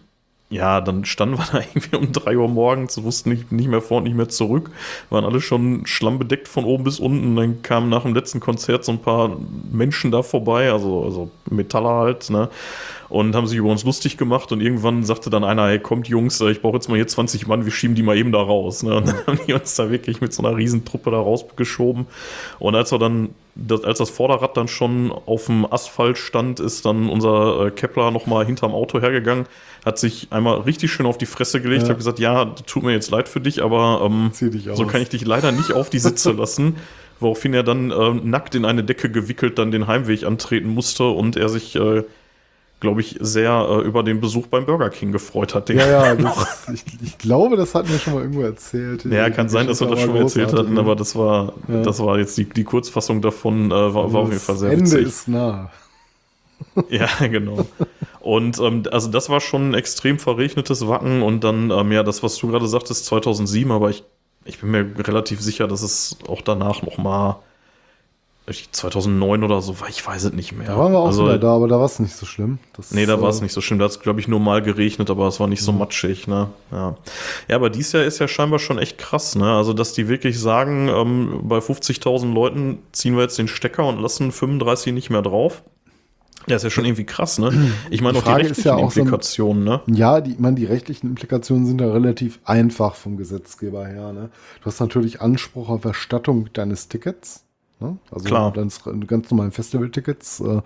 ja, 0.49 0.81
dann 0.81 1.05
standen 1.05 1.37
wir 1.37 1.45
da 1.51 1.59
irgendwie 1.59 1.95
um 1.95 2.11
drei 2.11 2.37
Uhr 2.37 2.47
morgens, 2.47 3.01
wussten 3.03 3.29
nicht, 3.29 3.51
nicht 3.51 3.69
mehr 3.69 3.81
vor 3.81 3.97
und 3.97 4.03
nicht 4.03 4.15
mehr 4.15 4.29
zurück, 4.29 4.71
waren 5.09 5.23
alle 5.23 5.41
schon 5.41 5.85
schlammbedeckt 5.85 6.47
von 6.47 6.65
oben 6.65 6.83
bis 6.83 6.99
unten. 6.99 7.35
Dann 7.35 7.61
kamen 7.61 7.89
nach 7.89 8.03
dem 8.03 8.15
letzten 8.15 8.39
Konzert 8.39 8.83
so 8.83 8.91
ein 8.91 9.01
paar 9.01 9.37
Menschen 9.71 10.11
da 10.11 10.23
vorbei, 10.23 10.71
also, 10.71 11.03
also 11.03 11.31
Metaller 11.49 11.95
halt, 11.95 12.29
ne? 12.29 12.49
Und 13.09 13.35
haben 13.35 13.47
sich 13.47 13.57
über 13.57 13.69
uns 13.69 13.83
lustig 13.83 14.17
gemacht 14.17 14.51
und 14.51 14.61
irgendwann 14.61 15.03
sagte 15.03 15.29
dann 15.29 15.43
einer, 15.43 15.67
hey, 15.67 15.79
kommt 15.79 16.07
Jungs, 16.07 16.39
ich 16.41 16.61
brauche 16.61 16.75
jetzt 16.75 16.89
mal 16.89 16.95
hier 16.95 17.07
20 17.07 17.47
Mann, 17.47 17.65
wir 17.65 17.71
schieben 17.71 17.95
die 17.95 18.03
mal 18.03 18.15
eben 18.15 18.31
da 18.31 18.39
raus. 18.39 18.83
Ne? 18.83 18.95
Und 18.95 19.07
dann 19.07 19.17
haben 19.27 19.39
die 19.47 19.53
uns 19.53 19.75
da 19.75 19.89
wirklich 19.89 20.21
mit 20.21 20.31
so 20.31 20.43
einer 20.43 20.55
Riesentruppe 20.55 21.09
da 21.09 21.17
rausgeschoben. 21.17 22.05
Und 22.59 22.75
als 22.75 22.91
wir 22.91 22.99
dann 22.99 23.29
das, 23.67 23.83
als 23.83 23.97
das 23.97 24.09
Vorderrad 24.09 24.55
dann 24.57 24.67
schon 24.67 25.11
auf 25.11 25.47
dem 25.47 25.71
Asphalt 25.71 26.17
stand, 26.17 26.59
ist 26.59 26.85
dann 26.85 27.09
unser 27.09 27.67
äh, 27.67 27.71
Kepler 27.71 28.11
nochmal 28.11 28.45
hinterm 28.45 28.73
Auto 28.73 29.01
hergegangen, 29.01 29.45
hat 29.85 29.99
sich 29.99 30.27
einmal 30.31 30.61
richtig 30.61 30.91
schön 30.91 31.05
auf 31.05 31.17
die 31.17 31.25
Fresse 31.25 31.61
gelegt, 31.61 31.83
ja. 31.83 31.89
hat 31.89 31.97
gesagt, 31.97 32.19
ja, 32.19 32.45
tut 32.65 32.83
mir 32.83 32.93
jetzt 32.93 33.11
leid 33.11 33.27
für 33.27 33.41
dich, 33.41 33.61
aber 33.63 34.01
ähm, 34.05 34.31
so 34.31 34.85
kann 34.85 35.01
ich 35.01 35.09
dich 35.09 35.25
leider 35.25 35.51
nicht 35.51 35.73
auf 35.73 35.89
die 35.89 35.99
Sitze 35.99 36.31
lassen. 36.31 36.77
Woraufhin 37.19 37.53
er 37.53 37.63
dann 37.63 37.91
äh, 37.91 38.13
nackt 38.13 38.55
in 38.55 38.63
eine 38.63 38.83
Decke 38.83 39.09
gewickelt 39.09 39.59
dann 39.59 39.71
den 39.71 39.87
Heimweg 39.87 40.23
antreten 40.23 40.69
musste 40.69 41.03
und 41.03 41.35
er 41.35 41.49
sich 41.49 41.75
äh, 41.75 42.03
glaube 42.79 43.01
ich, 43.01 43.17
sehr 43.19 43.67
äh, 43.69 43.81
über 43.81 44.03
den 44.03 44.21
Besuch 44.21 44.47
beim 44.47 44.65
Burger 44.65 44.89
King 44.89 45.11
gefreut 45.11 45.53
hat. 45.53 45.69
Ja, 45.69 45.87
ja, 45.87 46.15
das, 46.15 46.69
ich, 46.73 46.83
ich, 47.03 47.17
glaube, 47.17 47.57
das 47.57 47.75
hatten 47.75 47.89
wir 47.89 47.99
schon 47.99 48.13
mal 48.13 48.21
irgendwo 48.21 48.41
erzählt. 48.41 49.05
Ja, 49.05 49.29
kann 49.29 49.49
sein, 49.49 49.67
dass 49.67 49.81
wir 49.81 49.87
das 49.87 50.01
schon 50.01 50.13
mal 50.13 50.21
erzählt 50.21 50.53
hatten, 50.53 50.77
aber 50.77 50.95
das 50.95 51.15
war, 51.15 51.53
ja. 51.67 51.81
das 51.81 51.99
war 51.99 52.17
jetzt 52.17 52.37
die, 52.37 52.45
die 52.45 52.63
Kurzfassung 52.63 53.21
davon, 53.21 53.71
äh, 53.71 53.71
war, 53.71 54.13
war 54.13 54.21
auf 54.21 54.29
jeden 54.29 54.39
Fall 54.39 54.57
sehr 54.57 54.71
Ende 54.71 54.85
witzig. 54.85 55.07
ist 55.07 55.27
nah. 55.27 55.69
ja, 56.89 57.07
genau. 57.27 57.65
Und 58.19 58.59
ähm, 58.59 58.83
also 58.91 59.09
das 59.09 59.29
war 59.29 59.39
schon 59.39 59.71
ein 59.71 59.73
extrem 59.73 60.19
verregnetes 60.19 60.87
Wacken 60.87 61.21
und 61.21 61.43
dann, 61.43 61.71
ähm, 61.71 61.91
ja, 61.91 62.03
das, 62.03 62.23
was 62.23 62.37
du 62.37 62.47
gerade 62.47 62.67
sagtest, 62.67 63.05
2007, 63.05 63.71
aber 63.71 63.89
ich, 63.89 64.03
ich 64.45 64.59
bin 64.59 64.71
mir 64.71 64.93
relativ 65.07 65.41
sicher, 65.41 65.67
dass 65.67 65.81
es 65.81 66.17
auch 66.27 66.41
danach 66.41 66.81
noch 66.81 66.97
mal 66.97 67.41
2009 68.71 69.43
oder 69.43 69.61
so 69.61 69.75
ich 69.89 70.05
weiß 70.05 70.25
es 70.25 70.33
nicht 70.33 70.53
mehr. 70.53 70.67
Da 70.67 70.77
waren 70.77 70.91
wir 70.91 70.99
auch 70.99 71.07
also, 71.07 71.25
wieder 71.25 71.37
da, 71.37 71.55
aber 71.55 71.67
da 71.67 71.77
war 71.77 71.85
es 71.85 71.99
nicht 71.99 72.15
so 72.15 72.25
schlimm. 72.25 72.59
Das, 72.75 72.91
nee, 72.91 73.05
da 73.05 73.21
war 73.21 73.29
es 73.29 73.41
nicht 73.41 73.53
so 73.53 73.61
schlimm. 73.61 73.79
Da 73.79 73.85
hat 73.85 73.91
es, 73.91 73.99
glaube 73.99 74.19
ich, 74.19 74.27
nur 74.27 74.39
mal 74.39 74.61
geregnet, 74.61 75.09
aber 75.09 75.27
es 75.27 75.39
war 75.39 75.47
nicht 75.47 75.61
so 75.61 75.71
mhm. 75.71 75.79
matschig. 75.79 76.27
Ne? 76.27 76.49
Ja. 76.71 76.95
ja, 77.47 77.55
aber 77.55 77.69
dies 77.69 77.91
Jahr 77.91 78.03
ist 78.03 78.19
ja 78.19 78.27
scheinbar 78.27 78.59
schon 78.59 78.77
echt 78.77 78.97
krass. 78.97 79.35
Ne? 79.35 79.51
Also, 79.51 79.73
dass 79.73 79.93
die 79.93 80.07
wirklich 80.07 80.39
sagen, 80.39 80.89
ähm, 80.89 81.41
bei 81.43 81.59
50.000 81.59 82.33
Leuten 82.33 82.79
ziehen 82.91 83.15
wir 83.15 83.23
jetzt 83.23 83.37
den 83.37 83.47
Stecker 83.47 83.85
und 83.85 84.01
lassen 84.01 84.31
35 84.31 84.93
nicht 84.93 85.09
mehr 85.09 85.21
drauf. 85.21 85.63
Ja, 86.47 86.55
ist 86.55 86.63
ja 86.63 86.69
schon 86.69 86.85
irgendwie 86.85 87.05
krass, 87.05 87.37
ne? 87.37 87.51
Ich 87.91 88.01
meine 88.01 88.17
auch 88.17 88.23
die 88.23 88.31
rechtlichen 88.31 88.67
ja 88.67 88.75
auch 88.75 88.95
Implikationen, 88.95 89.65
so 89.65 89.73
ein, 89.73 89.81
ne? 89.85 89.97
Ja, 89.97 90.21
die, 90.21 90.31
ich 90.31 90.39
meine, 90.39 90.55
die 90.55 90.65
rechtlichen 90.65 91.09
Implikationen 91.09 91.65
sind 91.65 91.81
ja 91.81 91.91
relativ 91.91 92.39
einfach 92.43 92.95
vom 92.95 93.17
Gesetzgeber 93.17 93.85
her, 93.85 94.13
ne? 94.13 94.29
Du 94.61 94.65
hast 94.65 94.79
natürlich 94.79 95.21
Anspruch 95.21 95.69
auf 95.69 95.85
Erstattung 95.85 96.49
deines 96.53 96.87
Tickets. 96.87 97.45
Ne? 97.79 97.97
Also 98.11 98.25
Klar. 98.25 98.53
Ganz, 98.53 98.81
ganz 98.83 99.31
normalen 99.31 99.51
Festival-Tickets. 99.51 100.41
Äh, 100.41 100.61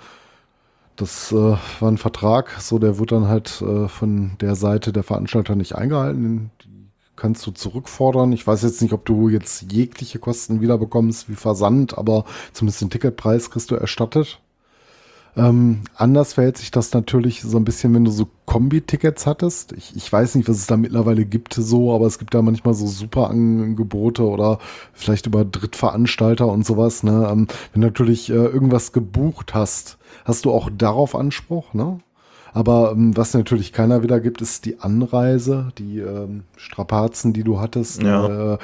das 0.95 1.32
äh, 1.32 1.36
war 1.36 1.91
ein 1.91 1.97
Vertrag, 1.97 2.52
so 2.60 2.78
der 2.78 2.99
wird 2.99 3.12
dann 3.12 3.28
halt 3.28 3.62
äh, 3.62 3.88
von 3.88 4.38
der 4.39 4.56
Seite 4.56 4.93
der 4.93 5.04
Veranstalter 5.04 5.56
nicht 5.56 5.76
eingehalten. 5.76 6.52
Die 6.63 6.89
kannst 7.15 7.45
du 7.47 7.52
zurückfordern. 7.52 8.32
Ich 8.32 8.45
weiß 8.45 8.62
jetzt 8.63 8.82
nicht, 8.82 8.93
ob 8.93 9.06
du 9.06 9.30
jetzt 9.30 9.71
jegliche 9.71 10.19
Kosten 10.19 10.62
wiederbekommst 10.62 11.30
wie 11.30 11.36
Versand, 11.36 11.97
aber 11.97 12.26
zumindest 12.52 12.82
den 12.82 12.89
Ticketpreis 12.89 13.49
kriegst 13.49 13.71
du 13.71 13.76
erstattet. 13.76 14.39
Ähm, 15.36 15.82
anders 15.96 16.34
verhält 16.34 16.58
sich 16.58 16.70
das 16.70 16.93
natürlich 16.93 17.41
so 17.41 17.58
ein 17.58 17.66
bisschen, 17.66 17.93
wenn 17.95 18.05
du 18.05 18.12
so 18.12 18.28
Kombi-Tickets 18.45 19.26
hattest. 19.26 19.74
Ich, 19.74 19.95
ich 19.95 20.12
weiß 20.12 20.36
nicht, 20.36 20.47
was 20.47 20.58
es 20.58 20.68
da 20.68 20.78
mittlerweile 20.78 21.26
gibt 21.26 21.55
so, 21.55 21.93
aber 21.93 22.05
es 22.05 22.20
gibt 22.20 22.34
da 22.34 22.41
manchmal 22.41 22.76
so 22.76 22.86
super 22.86 23.30
Angebote 23.30 24.24
oder 24.24 24.60
vielleicht 24.93 25.26
über 25.26 25.43
Drittveranstalter 25.43 26.47
und 26.47 26.66
sowas. 26.66 27.01
Ne? 27.03 27.28
Ähm, 27.32 27.47
wenn 27.72 27.82
du 27.82 27.88
natürlich 27.88 28.30
äh, 28.30 28.34
irgendwas 28.34 28.91
gebucht 28.91 29.55
hast, 29.55 29.97
hast 30.26 30.45
du 30.45 30.51
auch 30.51 30.70
darauf 30.76 31.16
Anspruch, 31.16 31.74
ne? 31.74 31.99
Aber 32.54 32.91
ähm, 32.91 33.18
was 33.18 33.34
natürlich 33.34 33.74
keiner 33.74 34.04
wieder 34.04 34.20
gibt, 34.20 34.41
ist 34.41 34.66
die 34.66 34.80
Anreise, 34.80 35.70
die 35.78 35.99
ähm, 35.99 36.43
Strapazen, 36.56 37.34
die 37.34 37.43
du 37.43 37.60
hattest. 37.60 38.01
Ja. 38.04 38.54
Äh, 38.54 38.58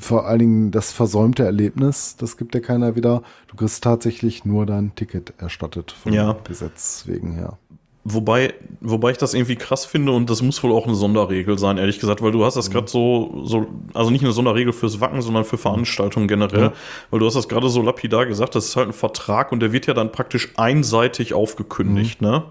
vor 0.00 0.26
allen 0.26 0.38
Dingen 0.38 0.70
das 0.70 0.92
versäumte 0.92 1.44
Erlebnis, 1.44 2.16
das 2.18 2.36
gibt 2.36 2.54
dir 2.54 2.60
keiner 2.60 2.94
wieder. 2.94 3.22
Du 3.48 3.56
kriegst 3.56 3.82
tatsächlich 3.82 4.44
nur 4.44 4.66
dein 4.66 4.94
Ticket 4.94 5.32
erstattet 5.38 5.92
vom 5.92 6.12
Ja. 6.12 6.36
Gesetz 6.44 7.04
wegen 7.06 7.32
her. 7.32 7.58
Wobei, 8.04 8.52
wobei 8.80 9.12
ich 9.12 9.18
das 9.18 9.32
irgendwie 9.32 9.54
krass 9.54 9.84
finde 9.84 10.10
und 10.10 10.28
das 10.28 10.42
muss 10.42 10.60
wohl 10.64 10.72
auch 10.72 10.86
eine 10.86 10.96
Sonderregel 10.96 11.56
sein, 11.56 11.78
ehrlich 11.78 12.00
gesagt, 12.00 12.20
weil 12.20 12.32
du 12.32 12.44
hast 12.44 12.56
das 12.56 12.68
gerade 12.68 12.88
so, 12.90 13.42
so, 13.44 13.66
also 13.94 14.10
nicht 14.10 14.24
eine 14.24 14.32
Sonderregel 14.32 14.72
fürs 14.72 15.00
Wacken, 15.00 15.22
sondern 15.22 15.44
für 15.44 15.56
Veranstaltungen 15.56 16.26
generell, 16.26 16.60
Ja. 16.62 16.72
weil 17.12 17.20
du 17.20 17.26
hast 17.26 17.34
das 17.34 17.48
gerade 17.48 17.68
so 17.68 17.80
lapidar 17.80 18.26
gesagt, 18.26 18.56
das 18.56 18.64
ist 18.66 18.76
halt 18.76 18.88
ein 18.88 18.92
Vertrag 18.92 19.52
und 19.52 19.60
der 19.60 19.72
wird 19.72 19.86
ja 19.86 19.94
dann 19.94 20.10
praktisch 20.10 20.52
einseitig 20.56 21.32
aufgekündigt, 21.32 22.20
ne? 22.20 22.42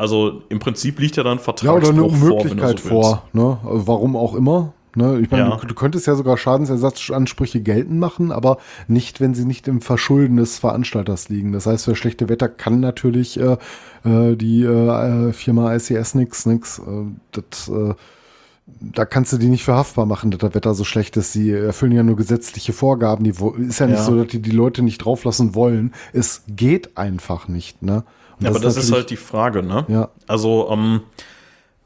Also 0.00 0.42
im 0.48 0.58
Prinzip 0.60 0.98
liegt 0.98 1.16
ja 1.16 1.22
dann 1.22 1.38
ein 1.38 1.44
Ja, 1.60 1.72
oder 1.72 1.88
eine 1.90 1.98
Vertragsbruch 1.98 2.16
vor, 2.16 2.36
Unmöglichkeit 2.40 2.78
so 2.80 2.88
vor, 2.88 3.22
ne? 3.34 3.58
Also 3.64 3.86
Warum 3.86 4.16
auch 4.16 4.34
immer. 4.34 4.72
Ne? 4.96 5.20
Ich 5.20 5.30
meine, 5.30 5.48
Ja. 5.50 5.56
du, 5.56 5.66
du 5.66 5.74
könntest 5.74 6.06
ja 6.06 6.16
sogar 6.16 6.36
Schadensersatzansprüche 6.36 7.60
geltend 7.60 8.00
machen, 8.00 8.32
aber 8.32 8.56
nicht, 8.88 9.20
wenn 9.20 9.34
sie 9.34 9.44
nicht 9.44 9.68
im 9.68 9.80
Verschulden 9.80 10.36
des 10.38 10.58
Veranstalters 10.58 11.28
liegen. 11.28 11.52
Das 11.52 11.66
heißt, 11.66 11.84
für 11.84 11.94
schlechte 11.94 12.28
Wetter 12.28 12.48
kann 12.48 12.80
natürlich 12.80 13.38
äh, 13.38 13.56
äh, 14.04 14.36
die 14.36 14.64
äh, 14.64 15.32
Firma 15.32 15.74
ICS 15.74 16.14
nix, 16.14 16.46
nix. 16.46 16.78
Äh, 16.80 16.82
das, 17.32 17.68
äh, 17.68 17.94
da 18.80 19.04
kannst 19.04 19.32
du 19.32 19.36
die 19.36 19.48
nicht 19.48 19.64
für 19.64 19.74
haftbar 19.74 20.06
machen, 20.06 20.30
dass 20.30 20.40
das 20.40 20.54
Wetter 20.54 20.74
so 20.74 20.84
schlecht 20.84 21.16
ist. 21.16 21.32
Sie 21.34 21.50
erfüllen 21.52 21.92
ja 21.92 22.02
nur 22.02 22.16
gesetzliche 22.16 22.72
Vorgaben. 22.72 23.22
Die 23.24 23.34
ist 23.68 23.78
ja 23.80 23.86
nicht 23.86 23.98
Ja. 23.98 24.04
so, 24.04 24.16
dass 24.16 24.28
die 24.28 24.40
die 24.40 24.50
Leute 24.50 24.82
nicht 24.82 24.98
drauflassen 25.04 25.54
wollen. 25.54 25.92
Es 26.12 26.42
geht 26.48 26.96
einfach 26.96 27.46
nicht, 27.48 27.82
ne? 27.82 28.02
Und 28.40 28.44
Ja, 28.44 28.50
aber 28.50 28.58
das 28.60 28.76
ist 28.76 28.90
halt 28.92 29.10
die 29.10 29.16
Frage, 29.16 29.62
ne? 29.62 29.84
Ja. 29.88 30.08
Also, 30.26 30.68
ähm, 30.70 31.02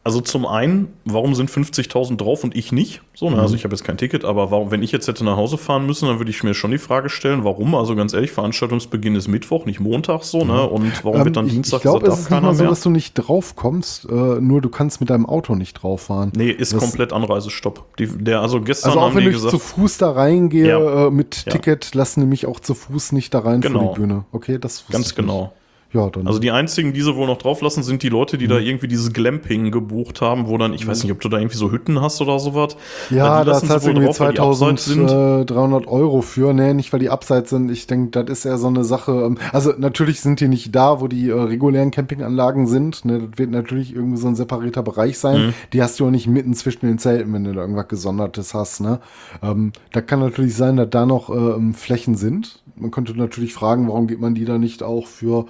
also 0.07 0.21
zum 0.21 0.45
einen, 0.45 0.89
warum 1.07 1.35
sind 1.35 1.51
50.000 1.51 2.19
drauf 2.19 2.45
und 2.45 2.55
ich 2.55 2.73
nicht? 2.73 3.01
So, 3.15 3.31
ne? 3.31 3.37
Mhm. 3.37 3.41
Also 3.43 3.55
ich 3.55 3.65
habe 3.65 3.75
jetzt 3.75 3.85
kein 3.85 3.97
Ticket, 3.97 4.23
aber 4.27 4.51
warum, 4.51 4.71
wenn 4.71 4.83
ich 4.83 4.93
jetzt 4.93 5.09
hätte 5.09 5.25
nach 5.25 5.37
Hause 5.39 5.57
fahren 5.57 5.87
müssen, 5.87 6.07
dann 6.07 6.19
würde 6.19 6.31
ich 6.31 6.43
mir 6.43 6.53
schon 6.53 6.73
die 6.73 6.79
Frage 6.79 7.09
stellen, 7.09 7.43
warum? 7.43 7.75
Also 7.75 7.97
ganz 7.97 8.13
ehrlich, 8.13 8.31
Veranstaltungsbeginn 8.31 9.17
ist 9.17 9.29
Mittwoch, 9.29 9.65
nicht 9.65 9.81
Montag 9.81 10.25
so, 10.25 10.45
ne? 10.45 10.63
Und 10.69 11.03
warum 11.05 11.21
Ähm, 11.21 11.25
wird 11.25 11.37
dann 11.39 11.47
ich- 11.47 11.55
Dienstag 11.55 11.79
Ich 11.79 11.83
glaube, 11.85 12.01
gesagt, 12.01 12.19
es 12.19 12.25
ist 12.27 12.31
nicht 12.31 12.43
mal 12.43 12.55
so, 12.55 12.63
mehr? 12.65 12.71
dass 12.71 12.83
du 12.83 12.91
nicht 12.91 13.15
drauf 13.15 13.57
kommst, 13.57 14.05
äh, 14.05 14.13
nur 14.13 14.61
du 14.61 14.69
kannst 14.69 15.01
mit 15.01 15.09
deinem 15.09 15.25
Auto 15.25 15.55
nicht 15.55 15.73
drauf 15.83 16.03
fahren. 16.03 16.33
Nee, 16.37 16.51
ist 16.51 16.75
Das- 16.75 16.81
komplett 16.81 17.15
Anreisestopp. 17.15 17.97
Die, 17.97 18.07
der, 18.07 18.43
also 18.43 18.61
gestern 18.61 18.91
Also 18.91 19.01
auch 19.01 19.15
wenn 19.15 19.23
die 19.23 19.29
ich 19.31 19.37
gesagt, 19.37 19.53
zu 19.53 19.59
Fuß 19.59 19.97
da 19.97 20.11
reingehe 20.11 20.69
Ja. 20.69 21.07
äh, 21.07 21.11
mit 21.11 21.45
Ja. 21.47 21.53
Ticket, 21.53 21.95
lassen 21.95 22.21
die 22.21 22.27
mich 22.27 22.45
auch 22.47 22.61
zu 22.61 22.75
Fuß 22.75 23.13
nicht 23.13 23.33
da 23.33 23.39
rein 23.39 23.63
vor 23.63 23.71
Genau. 23.73 23.95
die 23.95 24.01
Bühne. 24.01 24.25
Okay, 24.33 24.59
das 24.59 24.85
ganz 24.93 25.15
genau. 25.15 25.45
Nicht. 25.45 25.53
Ja, 25.95 26.11
dann. 26.11 26.27
Also 26.27 26.41
die 26.41 26.51
einzigen, 26.51 26.93
die 26.93 27.01
sie 27.03 27.15
wohl 27.15 27.29
noch 27.29 27.39
drauflassen, 27.39 27.85
sind 27.85 28.03
die 28.03 28.09
Leute, 28.09 28.37
die 28.37 28.49
da 28.49 28.59
irgendwie 28.59 28.89
dieses 28.89 29.13
Glamping 29.13 29.71
gebucht 29.71 30.21
haben, 30.21 30.49
wo 30.49 30.59
dann, 30.59 30.75
ich 30.75 30.87
weiß 30.87 31.05
nicht, 31.05 31.13
ob 31.13 31.21
du 31.21 31.29
da 31.29 31.39
irgendwie 31.39 31.57
so 31.57 31.71
Hütten 31.71 32.01
hast 32.01 32.21
oder 32.21 32.41
sowas. 32.41 32.77
ja, 33.11 33.41
die 33.41 33.47
da 33.47 33.53
lassen 33.53 33.69
zahlst 33.69 33.87
du 33.87 33.91
irgendwie 33.91 34.07
drauf, 34.07 34.19
weil 34.21 34.33
die 34.33 34.41
abseits 34.41 34.85
sind. 34.87 35.09
2300 35.09 35.87
Euro 35.87 36.21
für. 36.21 36.53
Nee, 36.53 36.75
nicht 36.75 36.93
weil 36.93 36.99
die 37.01 37.11
abseits 37.11 37.51
sind. 37.51 37.71
Ich 37.71 37.87
denke, 37.87 38.25
das 38.25 38.39
ist 38.39 38.45
ja 38.45 38.59
so 38.59 38.67
eine 38.67 38.83
Sache. 38.85 39.13
ähm, 39.13 39.39
Also 39.53 39.73
natürlich 39.79 40.21
sind 40.21 40.41
die 40.41 40.49
nicht 40.49 40.75
da, 40.75 41.01
wo 41.01 41.07
die 41.07 41.29
äh, 41.29 41.33
regulären 41.33 41.93
Campinganlagen 41.93 42.67
sind. 42.67 43.05
Ne, 43.05 43.21
das 43.29 43.39
wird 43.39 43.51
natürlich 43.51 43.95
irgendwie 43.95 44.19
so 44.19 44.27
ein 44.27 44.35
separierter 44.35 44.83
Bereich 44.83 45.19
sein. 45.19 45.47
Mhm. 45.47 45.55
Die 45.73 45.81
hast 45.81 46.01
du 46.01 46.07
auch 46.07 46.11
nicht 46.11 46.27
mitten 46.27 46.55
zwischen 46.55 46.87
den 46.87 46.99
Zelten, 46.99 47.33
wenn 47.33 47.45
du 47.45 47.53
da 47.53 47.61
irgendwas 47.61 47.87
Gesondertes 47.89 48.53
hast. 48.53 48.81
Ne? 48.81 48.99
Ähm, 49.43 49.71
da 49.93 50.01
kann 50.01 50.19
natürlich 50.19 50.57
sein, 50.57 50.77
dass 50.77 50.91
da 50.91 51.07
noch 51.07 51.31
ähm, 51.31 51.73
Flächen 51.75 52.17
sind. 52.17 52.63
Man 52.77 52.91
könnte 52.91 53.17
natürlich 53.17 53.55
fragen, 53.55 53.87
warum 53.87 54.09
geht 54.09 54.21
man 54.21 54.35
die 54.35 54.45
da 54.45 54.59
nicht 54.59 54.83
auch 54.83 55.07
für 55.07 55.47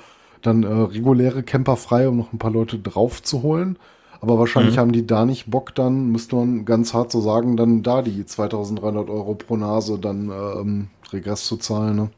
dann 0.47 0.63
äh, 0.63 0.67
reguläre 0.69 1.43
Camper 1.43 1.77
frei, 1.77 2.09
um 2.09 2.17
noch 2.17 2.33
ein 2.33 2.39
paar 2.39 2.51
Leute 2.53 2.79
drauf 2.79 3.23
zu 3.23 3.43
holen. 3.43 3.77
Aber 4.21 4.39
wahrscheinlich 4.39 4.77
Mhm. 4.77 4.81
haben 4.81 4.93
die 4.93 5.07
da 5.07 5.27
nicht 5.27 5.51
Bock, 5.51 5.75
dann 5.75 6.11
müsste 6.11 6.37
man 6.37 6.65
ganz 6.65 6.95
hart 6.95 7.13
so 7.13 7.21
sagen, 7.21 7.57
dann 7.57 7.83
da 7.83 8.01
die 8.03 8.25
2300 8.25 9.11
Euro 9.11 9.35
pro 9.35 9.57
Nase 9.57 9.99
dann 9.99 10.31
ähm, 10.31 10.87
Regress 11.13 11.45
zu 11.45 11.57
zahlen. 11.59 11.97
Ne? 11.97 12.11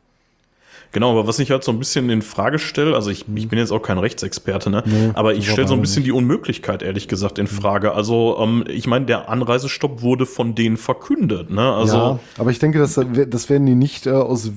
Genau, 0.93 1.11
aber 1.11 1.27
was 1.27 1.41
ich 1.41 1.51
halt 1.51 1.65
so 1.65 1.73
ein 1.73 1.79
bisschen 1.81 2.09
in 2.11 2.23
Frage 2.23 2.59
stelle, 2.61 2.95
also 2.95 3.11
ich, 3.11 3.25
ich 3.35 3.49
bin 3.49 3.59
jetzt 3.59 3.73
auch 3.73 3.83
kein 3.83 3.99
Rechtsexperte, 3.99 4.71
ne? 4.71 4.83
Nee, 4.87 5.11
aber 5.15 5.35
ich 5.35 5.51
stelle 5.51 5.67
so 5.67 5.75
ein 5.75 5.81
bisschen 5.81 6.03
nicht. 6.03 6.07
die 6.09 6.13
Unmöglichkeit, 6.13 6.83
ehrlich 6.83 7.09
gesagt, 7.09 7.39
in 7.41 7.49
Frage. 7.49 7.93
Also, 7.93 8.37
ähm, 8.41 8.65
ich 8.69 8.87
meine, 8.87 9.05
der 9.07 9.29
Anreisestopp 9.29 10.01
wurde 10.03 10.27
von 10.27 10.55
denen 10.55 10.77
verkündet, 10.77 11.51
ne? 11.51 11.73
Also, 11.73 11.97
ja, 11.97 12.19
aber 12.39 12.51
ich 12.51 12.61
denke, 12.61 12.79
das, 12.79 13.01
das 13.29 13.51
werden 13.51 13.67
die 13.67 13.75
nicht 13.75 14.07
äh, 14.07 14.11
aus 14.13 14.53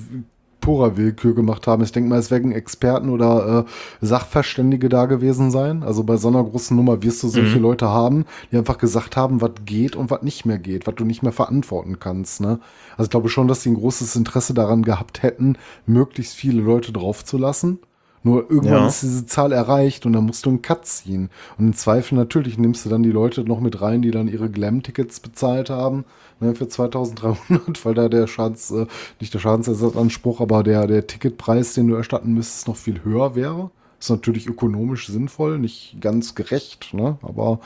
purer 0.60 0.96
Willkür 0.96 1.34
gemacht 1.34 1.66
haben. 1.66 1.82
Ich 1.82 1.92
denke 1.92 2.08
mal, 2.10 2.18
es 2.18 2.30
werden 2.30 2.52
Experten 2.52 3.10
oder 3.10 3.66
äh, 3.66 4.04
Sachverständige 4.06 4.88
da 4.88 5.06
gewesen 5.06 5.50
sein. 5.50 5.82
Also 5.82 6.04
bei 6.04 6.16
so 6.16 6.28
einer 6.28 6.44
großen 6.44 6.76
Nummer 6.76 7.02
wirst 7.02 7.22
du 7.22 7.28
solche 7.28 7.56
Mhm. 7.56 7.62
Leute 7.62 7.88
haben, 7.88 8.24
die 8.52 8.56
einfach 8.56 8.78
gesagt 8.78 9.16
haben, 9.16 9.40
was 9.40 9.52
geht 9.64 9.96
und 9.96 10.10
was 10.10 10.22
nicht 10.22 10.44
mehr 10.46 10.58
geht, 10.58 10.86
was 10.86 10.94
du 10.94 11.04
nicht 11.04 11.22
mehr 11.22 11.32
verantworten 11.32 11.98
kannst. 11.98 12.40
Ne? 12.40 12.60
Also 12.92 13.04
ich 13.04 13.10
glaube 13.10 13.28
schon, 13.28 13.48
dass 13.48 13.62
sie 13.62 13.70
ein 13.70 13.76
großes 13.76 14.16
Interesse 14.16 14.54
daran 14.54 14.82
gehabt 14.82 15.22
hätten, 15.22 15.56
möglichst 15.86 16.34
viele 16.34 16.62
Leute 16.62 16.92
draufzulassen. 16.92 17.78
Nur 18.22 18.50
irgendwann 18.50 18.82
Ja. 18.82 18.88
ist 18.88 19.02
diese 19.02 19.26
Zahl 19.26 19.52
erreicht 19.52 20.04
und 20.04 20.12
dann 20.12 20.26
musst 20.26 20.44
du 20.44 20.50
einen 20.50 20.62
Cut 20.62 20.84
ziehen. 20.86 21.30
Und 21.56 21.66
im 21.66 21.74
Zweifel 21.74 22.16
natürlich 22.16 22.58
nimmst 22.58 22.84
du 22.84 22.90
dann 22.90 23.02
die 23.02 23.10
Leute 23.12 23.44
noch 23.44 23.60
mit 23.60 23.80
rein, 23.80 24.02
die 24.02 24.10
dann 24.10 24.28
ihre 24.28 24.50
Glam-Tickets 24.50 25.20
bezahlt 25.20 25.70
haben 25.70 26.04
ne, 26.38 26.54
für 26.54 26.68
2300, 26.68 27.84
weil 27.84 27.94
da 27.94 28.08
der 28.08 28.26
Schadens, 28.26 28.70
äh, 28.70 28.86
nicht 29.20 29.32
der 29.32 29.38
Schadensersatzanspruch, 29.38 30.40
aber 30.40 30.62
der, 30.62 30.86
der 30.86 31.06
Ticketpreis, 31.06 31.74
den 31.74 31.88
du 31.88 31.94
erstatten 31.94 32.34
müsstest, 32.34 32.68
noch 32.68 32.76
viel 32.76 33.02
höher 33.04 33.34
wäre. 33.34 33.70
Ist 33.98 34.10
natürlich 34.10 34.46
ökonomisch 34.46 35.08
sinnvoll, 35.08 35.58
nicht 35.58 35.96
ganz 36.00 36.34
gerecht, 36.34 36.94
ne? 36.94 37.18
aber 37.20 37.60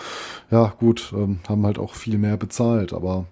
ja, 0.50 0.72
gut, 0.80 1.12
ähm, 1.16 1.38
haben 1.48 1.64
halt 1.64 1.78
auch 1.78 1.94
viel 1.94 2.18
mehr 2.18 2.36
bezahlt, 2.36 2.92
aber 2.92 3.26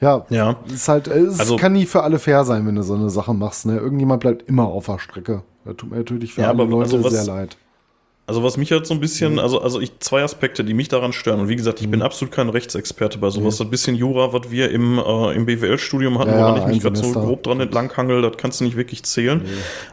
ja, 0.00 0.26
Ja. 0.30 0.56
ist 0.72 0.88
halt, 0.88 1.08
es 1.08 1.40
Also- 1.40 1.56
kann 1.56 1.72
nie 1.72 1.86
für 1.86 2.02
alle 2.02 2.18
fair 2.18 2.44
sein, 2.44 2.66
wenn 2.66 2.74
du 2.76 2.82
so 2.82 2.94
eine 2.94 3.10
Sache 3.10 3.34
machst. 3.34 3.66
Ne? 3.66 3.76
Irgendjemand 3.76 4.20
bleibt 4.20 4.48
immer 4.48 4.64
auf 4.66 4.86
der 4.86 4.98
Strecke. 4.98 5.42
Das 5.64 5.76
tut 5.76 5.90
mir 5.90 5.96
natürlich 5.98 6.34
für 6.34 6.42
Ja, 6.42 6.48
alle 6.48 6.62
aber 6.62 6.70
Leute 6.70 6.94
also 6.96 7.04
was- 7.04 7.12
sehr 7.12 7.24
leid. 7.24 7.56
Also 8.28 8.42
was 8.42 8.56
mich 8.56 8.72
halt 8.72 8.86
so 8.88 8.94
ein 8.94 8.96
Mhm. 8.96 9.00
bisschen, 9.02 9.38
also, 9.38 9.60
also 9.62 9.80
ich, 9.80 10.00
zwei 10.00 10.24
Aspekte, 10.24 10.64
die 10.64 10.74
mich 10.74 10.88
daran 10.88 11.12
stören. 11.12 11.38
Und 11.38 11.48
wie 11.48 11.54
gesagt, 11.54 11.80
ich 11.80 11.88
bin 11.88 12.02
absolut 12.02 12.34
kein 12.34 12.48
Rechtsexperte 12.48 13.18
bei 13.18 13.30
sowas. 13.30 13.58
Das 13.58 13.70
bisschen 13.70 13.94
Jura, 13.94 14.32
was 14.32 14.50
wir 14.50 14.72
im, 14.72 14.98
äh, 14.98 15.32
im 15.36 15.46
BWL-Studium 15.46 16.18
hatten, 16.18 16.30
Ja, 16.32 16.38
woran 16.40 16.56
ich 16.56 16.62
ein 16.64 16.70
mich 16.72 16.82
gerade 16.82 16.96
so 16.96 17.12
grob 17.12 17.44
dran 17.44 17.60
entlanghangel, 17.60 18.22
das 18.22 18.32
kannst 18.36 18.60
du 18.60 18.64
nicht 18.64 18.76
wirklich 18.76 19.04
zählen. 19.04 19.42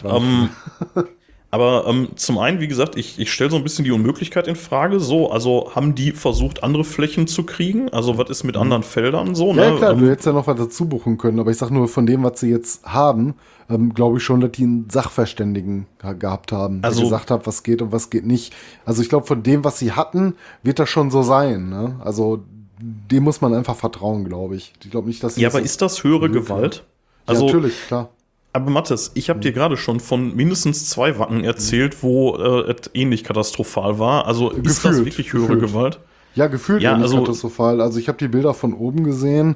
ähm, 0.03 0.49
aber 1.53 1.85
ähm, 1.87 2.09
zum 2.15 2.39
einen, 2.39 2.59
wie 2.59 2.67
gesagt, 2.67 2.97
ich, 2.97 3.19
ich 3.19 3.31
stelle 3.31 3.51
so 3.51 3.57
ein 3.57 3.63
bisschen 3.63 3.85
die 3.85 3.91
Unmöglichkeit 3.91 4.47
in 4.47 4.55
Frage. 4.55 4.99
So, 4.99 5.29
also 5.31 5.71
haben 5.75 5.93
die 5.93 6.11
versucht, 6.11 6.63
andere 6.63 6.83
Flächen 6.83 7.27
zu 7.27 7.43
kriegen? 7.43 7.89
Also 7.89 8.17
was 8.17 8.29
ist 8.29 8.43
mit 8.43 8.57
anderen 8.57 8.81
Feldern 8.81 9.35
so? 9.35 9.53
Mhm. 9.53 9.59
Ja, 9.59 9.71
ne? 9.71 9.77
klar, 9.77 9.91
Ähm, 9.93 9.99
du 9.99 10.09
hättest 10.09 10.25
ja 10.25 10.33
noch 10.33 10.47
was 10.47 10.57
dazu 10.57 10.85
buchen 10.89 11.17
können, 11.19 11.39
aber 11.39 11.51
ich 11.51 11.57
sag 11.57 11.69
nur, 11.69 11.87
von 11.87 12.05
dem, 12.07 12.23
was 12.23 12.39
sie 12.39 12.49
jetzt 12.49 12.85
haben, 12.85 13.35
ähm, 13.69 13.93
glaube 13.93 14.17
ich 14.17 14.23
schon, 14.23 14.41
dass 14.41 14.51
die 14.51 14.63
einen 14.63 14.89
Sachverständigen 14.89 15.85
ge- 16.01 16.15
gehabt 16.17 16.51
haben, 16.51 16.81
der 16.81 16.89
Also- 16.89 17.03
gesagt 17.03 17.29
hat, 17.31 17.45
was 17.45 17.61
geht 17.63 17.81
und 17.83 17.91
was 17.91 18.09
geht 18.09 18.25
nicht. 18.25 18.53
Also 18.83 19.01
ich 19.03 19.09
glaube, 19.09 19.27
von 19.27 19.43
dem, 19.43 19.63
was 19.63 19.77
sie 19.79 19.91
hatten, 19.91 20.33
wird 20.63 20.79
das 20.79 20.89
schon 20.89 21.11
so 21.11 21.21
sein. 21.21 21.69
Ne? 21.69 21.97
Also 22.03 22.43
dem 22.81 23.23
muss 23.23 23.41
man 23.41 23.53
einfach 23.53 23.75
vertrauen, 23.75 24.25
glaube 24.25 24.55
ich. 24.55 24.73
Ich 24.83 24.89
glaube 24.91 25.07
nicht, 25.07 25.23
dass 25.23 25.37
ja, 25.37 25.49
aber 25.49 25.61
ist 25.61 25.81
das 25.81 26.03
höhere. 26.03 26.29
Gewalt? 26.29 26.77
ja, 26.77 26.81
Also, 27.27 27.45
natürlich, 27.45 27.75
klar. 27.87 28.09
Aber 28.53 28.69
Mathis, 28.69 29.11
ich 29.15 29.29
habe 29.29 29.39
dir 29.39 29.51
gerade 29.51 29.77
schon 29.77 29.99
von 29.99 30.35
mindestens 30.35 30.87
zwei 30.89 31.17
Wacken 31.17 31.43
erzählt, 31.43 32.03
wo 32.03 32.35
äh, 32.37 32.71
es 32.71 32.91
ähnlich 32.93 33.23
katastrophal 33.23 33.97
war. 33.97 34.27
Also 34.27 34.51
ist 34.51 34.63
das 34.85 34.91
Gefühlt, 34.91 35.05
wirklich 35.05 35.33
höhere 35.33 35.47
gefühlt. 35.55 35.71
Gewalt? 35.71 35.99
Ja, 36.35 36.47
gefühlt 36.47 36.81
Ja, 36.83 36.95
also- 36.95 37.17
katastrophal. 37.17 37.81
Also 37.81 37.99
ich 37.99 38.07
habe 38.07 38.19
die 38.19 38.27
Bilder 38.27 38.53
von 38.53 38.73
oben 38.73 39.03
gesehen. 39.03 39.55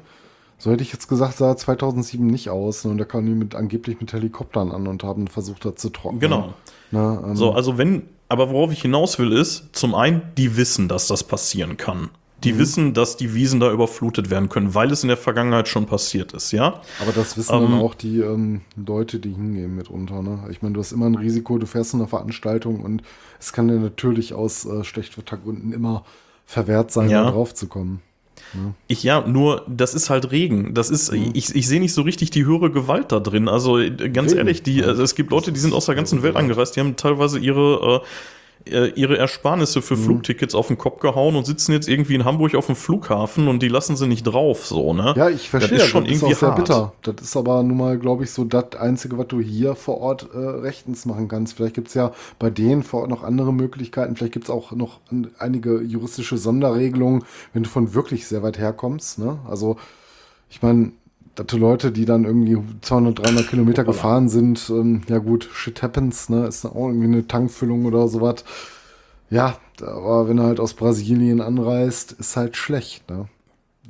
So 0.60 0.72
hätte 0.72 0.82
ich 0.82 0.92
jetzt 0.92 1.08
gesagt, 1.08 1.36
sah 1.36 1.56
2007 1.56 2.26
nicht 2.26 2.50
aus. 2.50 2.84
Ne? 2.84 2.90
Und 2.90 2.98
da 2.98 3.04
kamen 3.04 3.26
die 3.26 3.32
mit, 3.34 3.54
angeblich 3.54 4.00
mit 4.00 4.12
Helikoptern 4.12 4.72
an 4.72 4.88
und 4.88 5.04
haben 5.04 5.28
versucht, 5.28 5.64
das 5.64 5.76
zu 5.76 5.90
trocknen. 5.90 6.18
Genau. 6.20 6.54
Ne, 6.90 7.22
ähm, 7.24 7.36
So, 7.36 7.52
also 7.52 7.78
wenn, 7.78 8.02
aber 8.28 8.50
worauf 8.50 8.72
ich 8.72 8.82
hinaus 8.82 9.20
will, 9.20 9.30
ist, 9.32 9.68
zum 9.72 9.94
einen, 9.94 10.22
die 10.36 10.56
wissen, 10.56 10.88
dass 10.88 11.06
das 11.06 11.22
passieren 11.22 11.76
kann. 11.76 12.10
Die 12.44 12.52
Mhm. 12.52 12.58
wissen, 12.58 12.94
dass 12.94 13.16
die 13.16 13.34
Wiesen 13.34 13.58
da 13.58 13.72
überflutet 13.72 14.30
werden 14.30 14.48
können, 14.48 14.72
weil 14.74 14.92
es 14.92 15.02
in 15.02 15.08
der 15.08 15.16
Vergangenheit 15.16 15.66
schon 15.66 15.86
passiert 15.86 16.32
ist, 16.34 16.52
ja? 16.52 16.80
Aber 17.00 17.12
das 17.12 17.36
wissen 17.36 17.54
Ähm, 17.56 17.62
dann 17.62 17.80
auch 17.80 17.94
die 17.94 18.20
ähm, 18.20 18.60
Leute, 18.76 19.18
die 19.18 19.30
hingehen 19.32 19.74
mitunter. 19.74 20.22
Ne? 20.22 20.38
Ich 20.50 20.62
meine, 20.62 20.74
du 20.74 20.80
hast 20.80 20.92
immer 20.92 21.06
ein 21.06 21.16
Risiko, 21.16 21.58
du 21.58 21.66
fährst 21.66 21.94
in 21.94 22.00
eine 22.00 22.08
Veranstaltung 22.08 22.80
und 22.82 23.02
es 23.40 23.52
kann 23.52 23.66
dir 23.66 23.78
natürlich 23.80 24.34
aus 24.34 24.64
äh, 24.66 24.84
Schlechtwettergründen 24.84 25.72
immer 25.72 26.04
verwehrt 26.46 26.92
sein, 26.92 27.10
Ja. 27.10 27.24
da 27.24 27.30
drauf 27.32 27.54
zu 27.54 27.66
kommen. 27.66 28.02
Ich 28.86 29.02
ja, 29.02 29.26
nur 29.26 29.66
das 29.68 29.94
ist 29.94 30.08
halt 30.08 30.30
Regen. 30.30 30.72
Das 30.72 30.88
ist, 30.90 31.12
ich, 31.12 31.54
ich 31.54 31.66
sehe 31.68 31.80
nicht 31.80 31.92
so 31.92 32.02
richtig 32.02 32.30
die 32.30 32.46
höhere 32.46 32.70
Gewalt 32.70 33.12
da 33.12 33.20
drin. 33.20 33.46
Also 33.48 33.78
äh, 33.78 33.90
ganz 34.08 34.30
Regen. 34.30 34.38
ehrlich, 34.38 34.62
die, 34.62 34.82
also 34.82 35.02
es 35.02 35.14
gibt 35.16 35.32
Leute, 35.32 35.52
die 35.52 35.58
sind 35.60 35.74
aus 35.74 35.86
der 35.86 35.96
ganzen 35.96 36.22
Welt 36.22 36.36
angereist, 36.36 36.76
die 36.76 36.80
haben 36.80 36.96
teilweise 36.96 37.38
ihre 37.40 38.00
äh, 38.02 38.06
äh, 38.66 38.88
ihre 38.90 39.16
Ersparnisse 39.18 39.78
Mhm. 39.78 39.82
für 39.82 39.96
Flugtickets 39.96 40.54
auf 40.54 40.68
den 40.68 40.78
Kopf 40.78 41.00
gehauen 41.00 41.36
und 41.36 41.46
sitzen 41.46 41.72
jetzt 41.72 41.88
irgendwie 41.88 42.14
in 42.14 42.24
Hamburg 42.24 42.54
auf 42.54 42.66
dem 42.66 42.76
Flughafen 42.76 43.48
und 43.48 43.62
die 43.62 43.68
lassen 43.68 43.96
sie 43.96 44.06
nicht 44.06 44.24
drauf, 44.24 44.66
so, 44.66 44.92
ne? 44.92 45.14
Ja, 45.16 45.28
ich 45.28 45.48
verstehe, 45.48 45.78
Das 45.78 45.86
ist 45.86 45.90
schon 45.90 46.04
das 46.04 46.12
ist 46.14 46.22
irgendwie 46.22 46.34
auch 46.34 46.38
sehr 46.38 46.50
bitter. 46.52 46.92
Das 47.02 47.14
ist 47.22 47.36
aber 47.36 47.62
nun 47.62 47.76
mal, 47.78 47.98
glaube 47.98 48.24
ich, 48.24 48.30
so 48.30 48.44
das 48.44 48.76
Einzige, 48.78 49.16
was 49.18 49.28
du 49.28 49.40
hier 49.40 49.74
vor 49.74 49.98
Ort 50.00 50.28
äh, 50.34 50.38
rechtens 50.38 51.06
machen 51.06 51.28
kannst. 51.28 51.54
Vielleicht 51.54 51.74
gibt 51.74 51.88
es 51.88 51.94
ja 51.94 52.12
bei 52.38 52.50
denen 52.50 52.82
vor 52.82 53.02
Ort 53.02 53.10
noch 53.10 53.22
andere 53.24 53.52
Möglichkeiten. 53.52 54.16
Vielleicht 54.16 54.34
gibt 54.34 54.46
es 54.46 54.50
auch 54.50 54.72
noch 54.72 55.00
einige 55.38 55.80
juristische 55.82 56.36
Sonderregelungen, 56.38 57.24
wenn 57.52 57.62
du 57.62 57.68
von 57.70 57.94
wirklich 57.94 58.26
sehr 58.26 58.42
weit 58.42 58.58
herkommst. 58.58 59.18
Ne? 59.18 59.38
Also, 59.48 59.76
ich 60.50 60.62
meine, 60.62 60.92
dass 61.38 61.58
Leute, 61.58 61.92
die 61.92 62.04
dann 62.04 62.24
irgendwie 62.24 62.58
200, 62.80 63.18
300 63.18 63.48
Kilometer 63.48 63.84
gefahren 63.84 64.28
sind, 64.28 64.68
ähm, 64.70 65.02
ja 65.08 65.18
gut, 65.18 65.48
shit 65.52 65.82
happens, 65.82 66.28
ne? 66.28 66.46
Ist 66.46 66.64
auch 66.64 66.88
irgendwie 66.88 67.06
eine 67.06 67.26
Tankfüllung 67.26 67.84
oder 67.86 68.08
sowas. 68.08 68.44
Ja, 69.30 69.56
aber 69.80 70.28
wenn 70.28 70.38
er 70.38 70.44
halt 70.44 70.60
aus 70.60 70.74
Brasilien 70.74 71.40
anreist, 71.40 72.12
ist 72.12 72.36
halt 72.36 72.56
schlecht, 72.56 73.08
ne? 73.10 73.28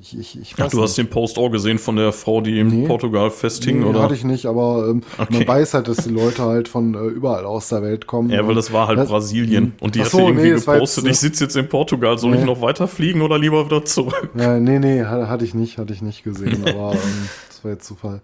Ich, 0.00 0.16
ich, 0.16 0.40
ich 0.40 0.54
Ach, 0.58 0.68
du 0.70 0.80
hast 0.80 0.96
nicht. 0.96 1.08
den 1.08 1.10
Post 1.10 1.38
auch 1.38 1.48
gesehen 1.50 1.78
von 1.80 1.96
der 1.96 2.12
Frau, 2.12 2.40
die 2.40 2.60
in 2.60 2.68
Nee. 2.68 2.86
Portugal 2.86 3.30
festhing, 3.32 3.80
Nee, 3.80 3.84
oder? 3.86 4.02
hatte 4.02 4.14
ich 4.14 4.22
nicht, 4.22 4.46
aber 4.46 4.86
ähm, 4.88 5.02
Okay. 5.18 5.38
man 5.40 5.48
weiß 5.48 5.74
halt, 5.74 5.88
dass 5.88 5.96
die 5.98 6.10
Leute 6.10 6.44
halt 6.44 6.68
von 6.68 6.94
äh, 6.94 6.98
überall 7.08 7.44
aus 7.44 7.68
der 7.70 7.82
Welt 7.82 8.06
kommen. 8.06 8.30
Ja, 8.30 8.46
weil 8.46 8.54
das 8.54 8.72
war 8.72 8.86
halt 8.86 8.98
Das- 8.98 9.08
Brasilien. 9.08 9.72
Und 9.80 9.96
die 9.96 10.04
so, 10.04 10.20
irgendwie 10.20 10.50
nee, 10.50 10.54
gepostet, 10.54 11.04
jetzt, 11.04 11.14
ich 11.14 11.20
sitze 11.20 11.44
jetzt 11.44 11.56
in 11.56 11.68
Portugal, 11.68 12.16
soll 12.16 12.30
Nee. 12.30 12.38
ich 12.38 12.44
noch 12.44 12.60
weiterfliegen 12.60 13.22
oder 13.22 13.38
lieber 13.40 13.64
wieder 13.66 13.84
zurück? 13.84 14.30
Ja, 14.38 14.60
nee, 14.60 14.78
nee, 14.78 15.02
ha- 15.04 15.26
hatte 15.28 15.44
ich 15.44 15.54
nicht, 15.54 15.78
hatte 15.78 15.92
ich 15.92 16.00
nicht 16.00 16.22
gesehen, 16.22 16.62
aber 16.68 16.92
ähm, 16.92 17.28
das 17.48 17.64
war 17.64 17.72
jetzt 17.72 17.84
Zufall. 17.84 18.20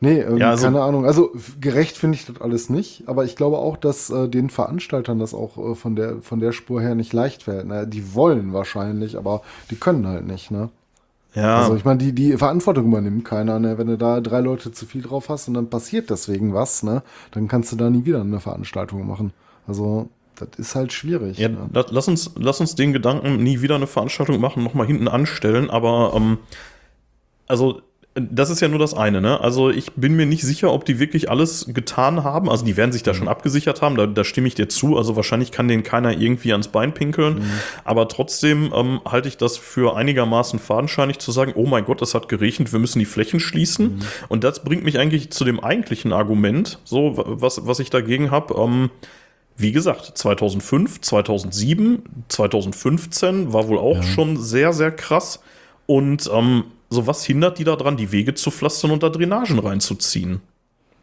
Nee, 0.00 0.20
ähm, 0.20 0.38
Ja, 0.38 0.48
also- 0.50 0.64
keine 0.64 0.80
Ahnung. 0.80 1.04
Also 1.04 1.30
gerecht 1.60 1.98
finde 1.98 2.16
ich 2.16 2.24
das 2.24 2.40
alles 2.40 2.70
nicht, 2.70 3.02
aber 3.06 3.26
ich 3.26 3.36
glaube 3.36 3.58
auch, 3.58 3.76
dass 3.76 4.08
äh, 4.08 4.28
den 4.30 4.48
Veranstaltern 4.48 5.18
das 5.18 5.34
auch 5.34 5.58
äh, 5.58 5.74
von 5.74 5.94
der 5.94 6.22
von 6.22 6.40
der 6.40 6.52
Spur 6.52 6.80
her 6.80 6.94
nicht 6.94 7.12
leicht 7.12 7.42
fällt. 7.42 7.66
Ne? 7.66 7.86
Die 7.86 8.14
wollen 8.14 8.54
wahrscheinlich, 8.54 9.18
aber 9.18 9.42
die 9.70 9.76
können 9.76 10.06
halt 10.08 10.26
nicht, 10.26 10.50
ne? 10.50 10.70
Ja, 11.34 11.56
Also 11.56 11.74
ich 11.76 11.84
meine, 11.84 11.98
die, 11.98 12.12
die 12.12 12.36
Verantwortung 12.36 12.86
übernimmt 12.88 13.24
keiner, 13.24 13.58
ne? 13.58 13.78
Wenn 13.78 13.86
du 13.86 13.96
da 13.96 14.20
drei 14.20 14.40
Leute 14.40 14.70
zu 14.72 14.84
viel 14.86 15.02
drauf 15.02 15.28
hast 15.28 15.48
und 15.48 15.54
dann 15.54 15.70
passiert 15.70 16.10
deswegen 16.10 16.52
was, 16.52 16.82
ne? 16.82 17.02
Dann 17.30 17.48
kannst 17.48 17.72
du 17.72 17.76
da 17.76 17.88
nie 17.90 18.04
wieder 18.04 18.20
eine 18.20 18.40
Veranstaltung 18.40 19.06
machen. 19.06 19.32
Also, 19.66 20.08
das 20.36 20.48
ist 20.58 20.74
halt 20.74 20.92
schwierig. 20.92 21.38
Ja, 21.38 21.48
ne? 21.48 21.70
la- 21.72 21.86
lass 21.90 22.08
uns, 22.08 22.32
lass 22.36 22.60
uns 22.60 22.74
den 22.74 22.92
Gedanken 22.92 23.42
nie 23.42 23.62
wieder 23.62 23.76
eine 23.76 23.86
Veranstaltung 23.86 24.40
machen, 24.40 24.62
nochmal 24.62 24.86
hinten 24.86 25.08
anstellen, 25.08 25.70
aber 25.70 26.12
ähm, 26.14 26.38
also 27.46 27.82
das 28.14 28.50
ist 28.50 28.60
ja 28.60 28.68
nur 28.68 28.78
das 28.78 28.92
eine, 28.92 29.22
ne? 29.22 29.40
Also 29.40 29.70
ich 29.70 29.92
bin 29.92 30.14
mir 30.16 30.26
nicht 30.26 30.42
sicher, 30.42 30.70
ob 30.72 30.84
die 30.84 30.98
wirklich 30.98 31.30
alles 31.30 31.66
getan 31.72 32.24
haben. 32.24 32.50
Also 32.50 32.64
die 32.64 32.76
werden 32.76 32.92
sich 32.92 33.02
da 33.02 33.14
schon 33.14 33.26
abgesichert 33.26 33.80
haben, 33.80 33.96
da, 33.96 34.06
da 34.06 34.22
stimme 34.22 34.48
ich 34.48 34.54
dir 34.54 34.68
zu. 34.68 34.98
Also 34.98 35.16
wahrscheinlich 35.16 35.50
kann 35.50 35.66
denen 35.66 35.82
keiner 35.82 36.12
irgendwie 36.12 36.52
ans 36.52 36.68
Bein 36.68 36.92
pinkeln. 36.92 37.42
Aber 37.84 38.08
trotzdem 38.08 38.70
ähm, 38.74 39.00
halte 39.06 39.28
ich 39.28 39.38
das 39.38 39.56
für 39.56 39.96
einigermaßen 39.96 40.58
fadenscheinig 40.58 41.20
zu 41.20 41.32
sagen, 41.32 41.52
oh 41.56 41.66
mein 41.66 41.86
Gott, 41.86 42.02
es 42.02 42.14
hat 42.14 42.28
geregnet, 42.28 42.72
wir 42.72 42.80
müssen 42.80 42.98
die 42.98 43.06
Flächen 43.06 43.40
schließen. 43.40 44.02
Und 44.28 44.44
das 44.44 44.62
bringt 44.62 44.84
mich 44.84 44.98
eigentlich 44.98 45.30
zu 45.30 45.44
dem 45.44 45.58
eigentlichen 45.60 46.12
Argument, 46.12 46.80
so 46.84 47.14
was, 47.16 47.66
was 47.66 47.78
ich 47.78 47.88
dagegen 47.88 48.30
habe. 48.30 48.54
Ähm, 48.60 48.90
wie 49.56 49.72
gesagt, 49.72 50.18
2005, 50.18 51.00
2007, 51.00 52.02
2015 52.28 53.54
war 53.54 53.68
wohl 53.68 53.78
auch 53.78 54.02
schon 54.02 54.36
sehr, 54.36 54.74
sehr 54.74 54.90
krass. 54.90 55.40
Und 55.86 56.30
ähm, 56.32 56.64
so 56.92 57.06
was 57.06 57.24
hindert 57.24 57.58
die 57.58 57.64
daran, 57.64 57.96
die 57.96 58.12
Wege 58.12 58.34
zu 58.34 58.50
pflastern 58.50 58.90
und 58.92 59.02
da 59.02 59.08
Drainagen 59.08 59.58
reinzuziehen? 59.58 60.40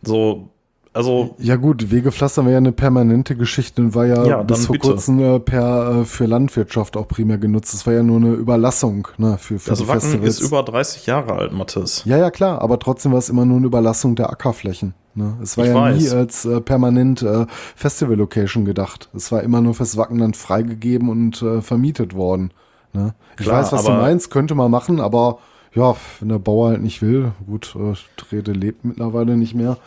So, 0.02 0.50
also, 0.94 1.36
Ja 1.38 1.56
gut, 1.56 1.92
Wegepflaster 1.92 2.44
war 2.46 2.52
ja 2.52 2.58
eine 2.58 2.72
permanente 2.72 3.36
Geschichte 3.36 3.82
und 3.82 3.94
war 3.96 4.06
ja, 4.08 4.26
Ja, 4.26 4.44
bis 4.44 4.66
vor 4.66 4.74
bitte. 4.74 4.88
kurzem 4.88 5.20
äh, 5.20 5.40
per, 5.40 6.00
äh, 6.02 6.06
für 6.06 6.26
Landwirtschaft 6.26 6.98
auch 6.98 7.08
primär 7.08 7.38
genutzt. 7.38 7.74
Das 7.74 7.86
war 7.86 7.94
ja 7.94 8.02
nur 8.02 8.18
eine 8.18 8.32
Überlassung 8.34 9.08
ne, 9.18 9.38
für, 9.38 9.60
für 9.60 9.70
das 9.70 9.80
die 9.80 9.88
Wacken 9.88 10.02
Festivals. 10.02 10.40
ist 10.40 10.48
über 10.48 10.64
30 10.64 11.06
Jahre 11.06 11.34
alt, 11.34 11.54
Mathis. 11.54 12.04
ja, 12.06 12.18
ja, 12.18 12.32
klar, 12.32 12.62
aber 12.62 12.80
trotzdem 12.80 13.12
war 13.12 13.20
es 13.20 13.30
immer 13.30 13.46
nur 13.46 13.58
eine 13.58 13.68
Überlassung 13.68 14.16
der 14.16 14.30
Ackerflächen. 14.32 14.94
Ne? 15.14 15.38
Es 15.44 15.58
war 15.58 15.66
Ich 15.66 15.72
ja 15.72 15.90
nie 15.92 16.04
weiß. 16.06 16.14
als 16.14 16.46
äh, 16.46 16.60
permanent 16.62 17.22
äh, 17.22 17.46
Festival-Location 17.76 18.66
gedacht. 18.66 19.10
Es 19.16 19.32
war 19.32 19.44
immer 19.44 19.62
nur 19.62 19.74
fürs 19.76 19.96
Wackenland 19.98 20.38
freigegeben 20.38 21.10
und 21.10 21.42
äh, 21.42 21.62
vermietet 21.62 22.16
worden. 22.16 22.52
Ne? 22.94 23.14
Ich 23.38 23.46
Klar, 23.46 23.62
weiß, 23.62 23.72
was 23.74 23.84
du 23.86 23.92
meinst, 23.92 24.32
könnte 24.32 24.56
man 24.56 24.72
machen, 24.72 25.00
aber 25.00 25.40
ja, 25.76 25.95
wenn 26.20 26.30
der 26.30 26.39
Bauer 26.39 26.70
halt 26.70 26.82
nicht 26.82 27.01
will, 27.01 27.32
gut, 27.47 27.76
äh, 27.76 27.93
Trede 28.17 28.51
lebt 28.53 28.86
mittlerweile 28.86 29.38
nicht 29.38 29.55
mehr. 29.55 29.78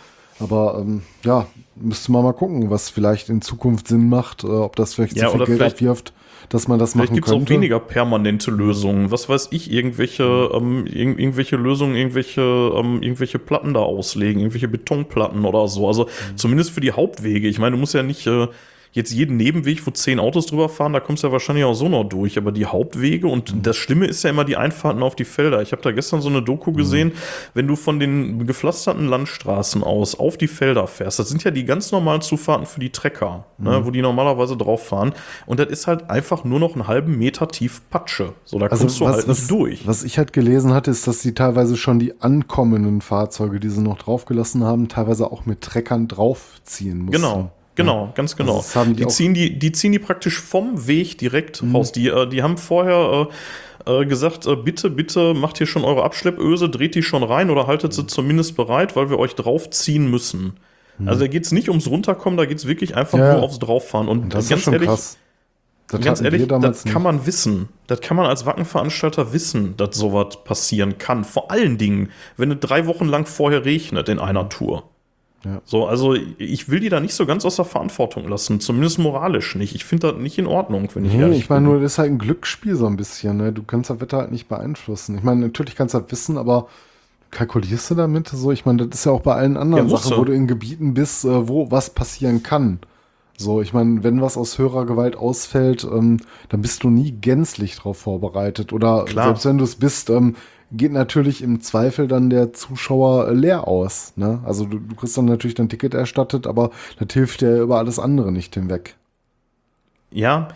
Aber 0.40 0.78
ähm, 0.80 1.02
ja, 1.24 1.46
müsste 1.76 2.10
man 2.10 2.24
mal 2.24 2.32
gucken, 2.32 2.70
was 2.70 2.90
vielleicht 2.90 3.28
in 3.28 3.42
Zukunft 3.42 3.88
Sinn 3.88 4.08
macht, 4.08 4.42
äh, 4.44 4.46
ob 4.48 4.74
das 4.76 4.94
vielleicht 4.94 5.16
Ja, 5.16 5.26
so 5.30 5.36
viel 5.36 5.46
Geld 5.46 5.58
vielleicht- 5.58 5.76
abwirft, 5.76 6.12
dass 6.48 6.66
man 6.68 6.78
das 6.78 6.92
Vielleicht 6.92 7.10
machen 7.10 7.14
gibt 7.16 7.26
es 7.28 7.32
auch 7.32 7.36
könnte. 7.36 7.52
weniger 7.54 7.78
permanente 7.78 8.50
Lösungen. 8.50 9.10
Was 9.10 9.28
weiß 9.28 9.48
ich, 9.52 9.70
irgendwelche, 9.70 10.50
ähm, 10.52 10.86
irg 10.86 11.18
irgendwelche 11.18 11.56
Lösungen, 11.56 11.94
irgendwelche, 11.94 12.40
ähm, 12.40 13.00
irgendwelche 13.02 13.38
Platten 13.38 13.74
da 13.74 13.80
auslegen, 13.80 14.40
irgendwelche 14.40 14.68
Betonplatten 14.68 15.44
oder 15.44 15.68
so. 15.68 15.86
Also 15.86 16.08
zumindest 16.34 16.70
für 16.72 16.80
die 16.80 16.92
Hauptwege. 16.92 17.46
Ich 17.46 17.58
meine, 17.58 17.72
du 17.76 17.78
musst 17.80 17.94
ja 17.94 18.02
nicht 18.02 18.26
äh, 18.26 18.48
jetzt 18.92 19.12
jeden 19.12 19.36
Nebenweg, 19.36 19.86
wo 19.86 19.90
zehn 19.90 20.20
Autos 20.20 20.46
drüber 20.46 20.68
fahren, 20.68 20.92
da 20.92 21.00
kommst 21.00 21.22
du 21.22 21.26
ja 21.28 21.32
wahrscheinlich 21.32 21.64
auch 21.64 21.74
so 21.74 21.88
noch 21.88 22.04
durch. 22.04 22.38
Aber 22.38 22.52
die 22.52 22.66
Hauptwege 22.66 23.26
und 23.26 23.54
das 23.66 23.76
Schlimme 23.76 24.06
ist 24.06 24.22
ja 24.22 24.30
immer 24.30 24.44
die 24.44 24.56
Einfahrten 24.56 25.02
auf 25.02 25.16
die 25.16 25.24
Felder. 25.24 25.62
Ich 25.62 25.72
habe 25.72 25.82
da 25.82 25.92
gestern 25.92 26.20
so 26.20 26.28
eine 26.28 26.42
Doku 26.42 26.72
gesehen, 26.72 27.12
wenn 27.54 27.66
du 27.66 27.76
von 27.76 27.98
den 27.98 28.46
gepflasterten 28.46 29.06
Landstraßen 29.06 29.82
aus 29.82 30.14
auf 30.18 30.36
die 30.36 30.48
Felder 30.48 30.86
fährst, 30.86 31.18
das 31.18 31.28
sind 31.28 31.42
ja 31.44 31.50
die 31.50 31.64
ganz 31.64 31.90
normalen 31.90 32.20
Zufahrten 32.20 32.66
für 32.66 32.80
die 32.80 32.90
Trecker, 32.90 33.46
ne, 33.58 33.84
wo 33.84 33.90
die 33.90 34.02
normalerweise 34.02 34.56
drauf 34.56 34.86
fahren. 34.86 35.12
Und 35.46 35.58
das 35.58 35.68
ist 35.68 35.86
halt 35.86 36.10
einfach 36.10 36.44
nur 36.44 36.60
noch 36.60 36.74
einen 36.74 36.86
halben 36.86 37.16
Meter 37.16 37.48
tief 37.48 37.82
Patsche. 37.90 38.34
So, 38.44 38.58
da 38.58 38.68
kommst 38.68 39.00
du 39.00 39.08
halt 39.08 39.26
nicht 39.26 39.50
durch. 39.50 39.80
Also 39.80 39.88
Was 39.88 40.04
ich 40.04 40.18
halt 40.18 40.32
gelesen 40.32 40.74
hatte, 40.74 40.90
ist, 40.90 41.06
dass 41.06 41.20
sie 41.20 41.34
teilweise 41.34 41.76
schon 41.76 41.98
die 41.98 42.20
ankommenden 42.20 43.00
Fahrzeuge, 43.00 43.58
die 43.58 43.70
sie 43.70 43.80
noch 43.80 43.98
draufgelassen 43.98 44.64
haben, 44.64 44.88
teilweise 44.88 45.30
auch 45.32 45.46
mit 45.46 45.62
Treckern 45.62 46.08
draufziehen 46.08 46.98
mussten. 46.98 47.22
Genau. 47.22 47.52
Genau, 47.74 48.12
ganz 48.14 48.36
genau. 48.36 48.56
Also 48.58 48.84
das 48.84 48.86
die 48.88 48.94
die, 48.94 49.06
ziehen 49.08 49.34
die, 49.34 49.58
die 49.58 49.72
ziehen 49.72 49.92
die 49.92 49.98
praktisch 49.98 50.38
vom 50.38 50.86
Weg 50.86 51.18
direkt 51.18 51.62
raus. 51.72 51.92
Die, 51.92 52.08
äh, 52.08 52.26
die 52.28 52.42
haben 52.42 52.58
vorher 52.58 53.28
äh, 53.86 54.02
äh, 54.02 54.06
gesagt, 54.06 54.46
äh, 54.46 54.56
bitte, 54.56 54.90
bitte 54.90 55.34
macht 55.34 55.58
hier 55.58 55.66
schon 55.66 55.84
eure 55.84 56.04
Abschleppöse, 56.04 56.68
dreht 56.68 56.94
die 56.94 57.02
schon 57.02 57.22
rein 57.22 57.50
oder 57.50 57.66
haltet 57.66 57.94
sie 57.94 58.06
zumindest 58.06 58.56
bereit, 58.56 58.94
weil 58.94 59.10
wir 59.10 59.18
euch 59.18 59.34
draufziehen 59.34 60.10
müssen. 60.10 60.54
Also 61.04 61.20
da 61.20 61.26
geht 61.26 61.44
es 61.44 61.52
nicht 61.52 61.68
ums 61.68 61.88
Runterkommen, 61.88 62.36
da 62.36 62.44
geht 62.44 62.58
es 62.58 62.68
wirklich 62.68 62.94
einfach 62.94 63.18
Ja. 63.18 63.34
nur 63.34 63.42
aufs 63.42 63.58
Drauffahren. 63.58 64.08
Und, 64.08 64.32
Das 64.32 64.44
ist 64.44 64.50
ganz 64.50 64.62
schon 64.62 64.74
ehrlich, 64.74 64.88
krass. 64.88 65.18
Das 65.88 66.00
ganz 66.00 66.20
ehrlich, 66.20 66.46
das 66.46 66.84
kann 66.84 67.02
man 67.02 67.26
wissen. 67.26 67.68
Das 67.86 68.00
kann 68.00 68.16
man 68.16 68.26
als 68.26 68.46
Wackenveranstalter 68.46 69.32
wissen, 69.32 69.76
dass 69.76 69.96
sowas 69.96 70.44
passieren 70.44 70.98
kann. 70.98 71.24
Vor 71.24 71.50
allen 71.50 71.76
Dingen, 71.76 72.10
wenn 72.36 72.52
es 72.52 72.60
drei 72.60 72.86
Wochen 72.86 73.06
lang 73.06 73.26
vorher 73.26 73.64
regnet 73.64 74.08
in 74.08 74.18
einer 74.18 74.48
Tour. 74.48 74.84
Ja. 75.44 75.60
So, 75.64 75.86
also 75.86 76.14
ich 76.38 76.68
will 76.68 76.80
die 76.80 76.88
da 76.88 77.00
nicht 77.00 77.14
so 77.14 77.26
ganz 77.26 77.44
aus 77.44 77.56
der 77.56 77.64
Verantwortung 77.64 78.28
lassen, 78.28 78.60
zumindest 78.60 78.98
moralisch 78.98 79.56
nicht. 79.56 79.74
Ich 79.74 79.84
finde 79.84 80.12
das 80.12 80.20
nicht 80.20 80.38
in 80.38 80.46
Ordnung, 80.46 80.88
wenn 80.94 81.04
ich 81.04 81.14
Nee, 81.14 81.20
ehrlich 81.22 81.38
ich 81.38 81.50
meine 81.50 81.64
nur, 81.66 81.80
das 81.80 81.92
ist 81.92 81.98
halt 81.98 82.12
ein 82.12 82.18
Glücksspiel 82.18 82.76
so 82.76 82.86
ein 82.86 82.96
bisschen. 82.96 83.38
Ne? 83.38 83.52
Du 83.52 83.62
kannst 83.62 83.90
das 83.90 84.00
Wetter 84.00 84.18
halt 84.18 84.30
nicht 84.32 84.48
beeinflussen. 84.48 85.16
Ich 85.16 85.24
meine, 85.24 85.40
natürlich 85.40 85.74
kannst 85.74 85.94
du 85.94 85.98
das 85.98 86.12
wissen, 86.12 86.38
aber 86.38 86.68
kalkulierst 87.32 87.90
du 87.90 87.94
damit? 87.96 88.28
So, 88.28 88.52
ich 88.52 88.64
meine, 88.66 88.86
das 88.86 89.00
ist 89.00 89.04
ja 89.06 89.12
auch 89.12 89.22
bei 89.22 89.34
allen 89.34 89.56
anderen 89.56 89.88
Ja, 89.88 89.96
Sachen, 89.96 90.16
wo 90.16 90.24
du 90.24 90.32
in 90.32 90.46
Gebieten 90.46 90.94
bist, 90.94 91.24
äh, 91.24 91.48
wo 91.48 91.70
was 91.70 91.90
passieren 91.90 92.42
kann. 92.42 92.78
So, 93.36 93.60
ich 93.62 93.72
meine, 93.72 94.04
wenn 94.04 94.20
was 94.20 94.36
aus 94.36 94.58
höherer 94.58 94.86
Gewalt 94.86 95.16
ausfällt, 95.16 95.84
ähm, 95.84 96.18
dann 96.50 96.62
bist 96.62 96.84
du 96.84 96.90
nie 96.90 97.10
gänzlich 97.10 97.76
darauf 97.76 97.98
vorbereitet. 97.98 98.72
Oder 98.72 99.04
Klar. 99.06 99.26
selbst 99.26 99.46
wenn 99.46 99.58
du 99.58 99.64
es 99.64 99.74
bist, 99.74 100.10
ähm, 100.10 100.36
geht 100.72 100.92
natürlich 100.92 101.42
im 101.42 101.60
Zweifel 101.60 102.08
dann 102.08 102.30
der 102.30 102.52
Zuschauer 102.52 103.28
äh, 103.28 103.34
leer 103.34 103.68
aus. 103.68 104.14
Ne? 104.16 104.40
Also 104.44 104.64
du, 104.64 104.78
du 104.78 104.94
kriegst 104.96 105.16
dann 105.16 105.26
natürlich 105.26 105.54
dein 105.54 105.68
Ticket 105.68 105.94
erstattet, 105.94 106.46
aber 106.46 106.70
das 106.98 107.12
hilft 107.12 107.42
dir 107.42 107.60
über 107.60 107.78
alles 107.78 107.98
andere 107.98 108.32
nicht 108.32 108.54
hinweg. 108.54 108.96
Ja, 110.10 110.48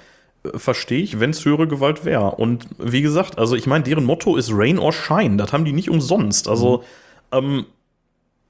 äh, 0.44 0.58
verstehe 0.58 1.02
ich, 1.02 1.20
wenn 1.20 1.30
es 1.30 1.44
höhere 1.44 1.68
Gewalt 1.68 2.04
wäre. 2.04 2.32
Und 2.32 2.66
wie 2.78 3.02
gesagt, 3.02 3.38
also 3.38 3.56
ich 3.56 3.66
meine, 3.66 3.84
deren 3.84 4.04
Motto 4.04 4.36
ist 4.36 4.50
Rain 4.52 4.78
or 4.78 4.92
Shine. 4.92 5.36
Das 5.36 5.52
haben 5.52 5.64
die 5.64 5.72
nicht 5.72 5.90
umsonst. 5.90 6.48
Also, 6.48 6.82
ähm, 7.32 7.66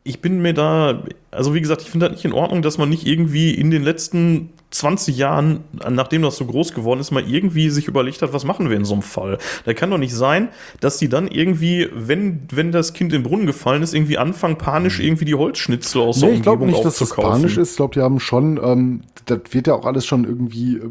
ich 0.06 0.20
bin 0.20 0.40
mir 0.40 0.54
da, 0.54 1.02
also 1.30 1.54
wie 1.54 1.60
gesagt, 1.60 1.82
ich 1.82 1.90
finde 1.90 2.06
das 2.06 2.16
nicht 2.16 2.24
in 2.24 2.32
Ordnung, 2.32 2.62
dass 2.62 2.78
man 2.78 2.88
nicht 2.88 3.06
irgendwie 3.06 3.50
in 3.52 3.70
den 3.70 3.82
letzten 3.82 4.50
20 4.70 5.16
Jahren, 5.16 5.64
nachdem 5.88 6.22
das 6.22 6.36
so 6.36 6.44
groß 6.44 6.74
geworden 6.74 7.00
ist, 7.00 7.10
mal 7.10 7.28
irgendwie 7.28 7.70
sich 7.70 7.88
überlegt 7.88 8.22
hat, 8.22 8.32
was 8.32 8.44
machen 8.44 8.68
wir 8.68 8.76
in 8.76 8.84
so 8.84 8.94
einem 8.94 9.02
Fall. 9.02 9.38
Da 9.64 9.74
kann 9.74 9.90
doch 9.90 9.98
nicht 9.98 10.14
sein, 10.14 10.48
dass 10.80 10.98
die 10.98 11.08
dann 11.08 11.28
irgendwie, 11.28 11.88
wenn, 11.94 12.42
wenn 12.52 12.72
das 12.72 12.92
Kind 12.92 13.12
in 13.12 13.22
den 13.22 13.28
Brunnen 13.28 13.46
gefallen 13.46 13.82
ist, 13.82 13.94
irgendwie 13.94 14.18
anfangen, 14.18 14.56
panisch 14.58 15.00
irgendwie 15.00 15.24
die 15.24 15.34
Holzschnitzel 15.34 16.00
aus 16.02 16.20
der 16.20 16.30
Nee, 16.30 16.36
ich 16.36 16.42
glaube 16.42 16.62
Umgebung 16.62 16.74
nicht, 16.82 16.86
dass 16.86 16.98
das 16.98 17.10
aufzukaufen. 17.10 17.42
panisch 17.42 17.56
ist. 17.56 17.70
Ich 17.72 17.76
glaube, 17.76 17.94
die 17.94 18.00
haben 18.00 18.20
schon, 18.20 18.60
ähm, 18.62 19.00
das 19.26 19.40
wird 19.50 19.66
ja 19.66 19.74
auch 19.74 19.86
alles 19.86 20.06
schon 20.06 20.24
irgendwie 20.24 20.76
äh, 20.76 20.90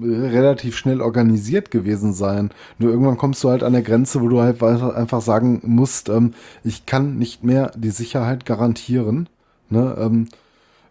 relativ 0.00 0.76
schnell 0.76 1.00
organisiert 1.00 1.70
gewesen 1.70 2.12
sein. 2.14 2.50
Nur 2.78 2.90
irgendwann 2.90 3.18
kommst 3.18 3.44
du 3.44 3.50
halt 3.50 3.62
an 3.62 3.74
der 3.74 3.82
Grenze, 3.82 4.22
wo 4.22 4.28
du 4.28 4.40
halt 4.40 4.62
einfach 4.62 5.20
sagen 5.20 5.60
musst, 5.64 6.08
ähm, 6.08 6.34
ich 6.64 6.86
kann 6.86 7.18
nicht 7.18 7.44
mehr 7.44 7.72
die 7.76 7.90
Sicherheit 7.90 8.46
garantieren 8.46 9.28
ne, 9.68 9.96
ähm, 9.98 10.28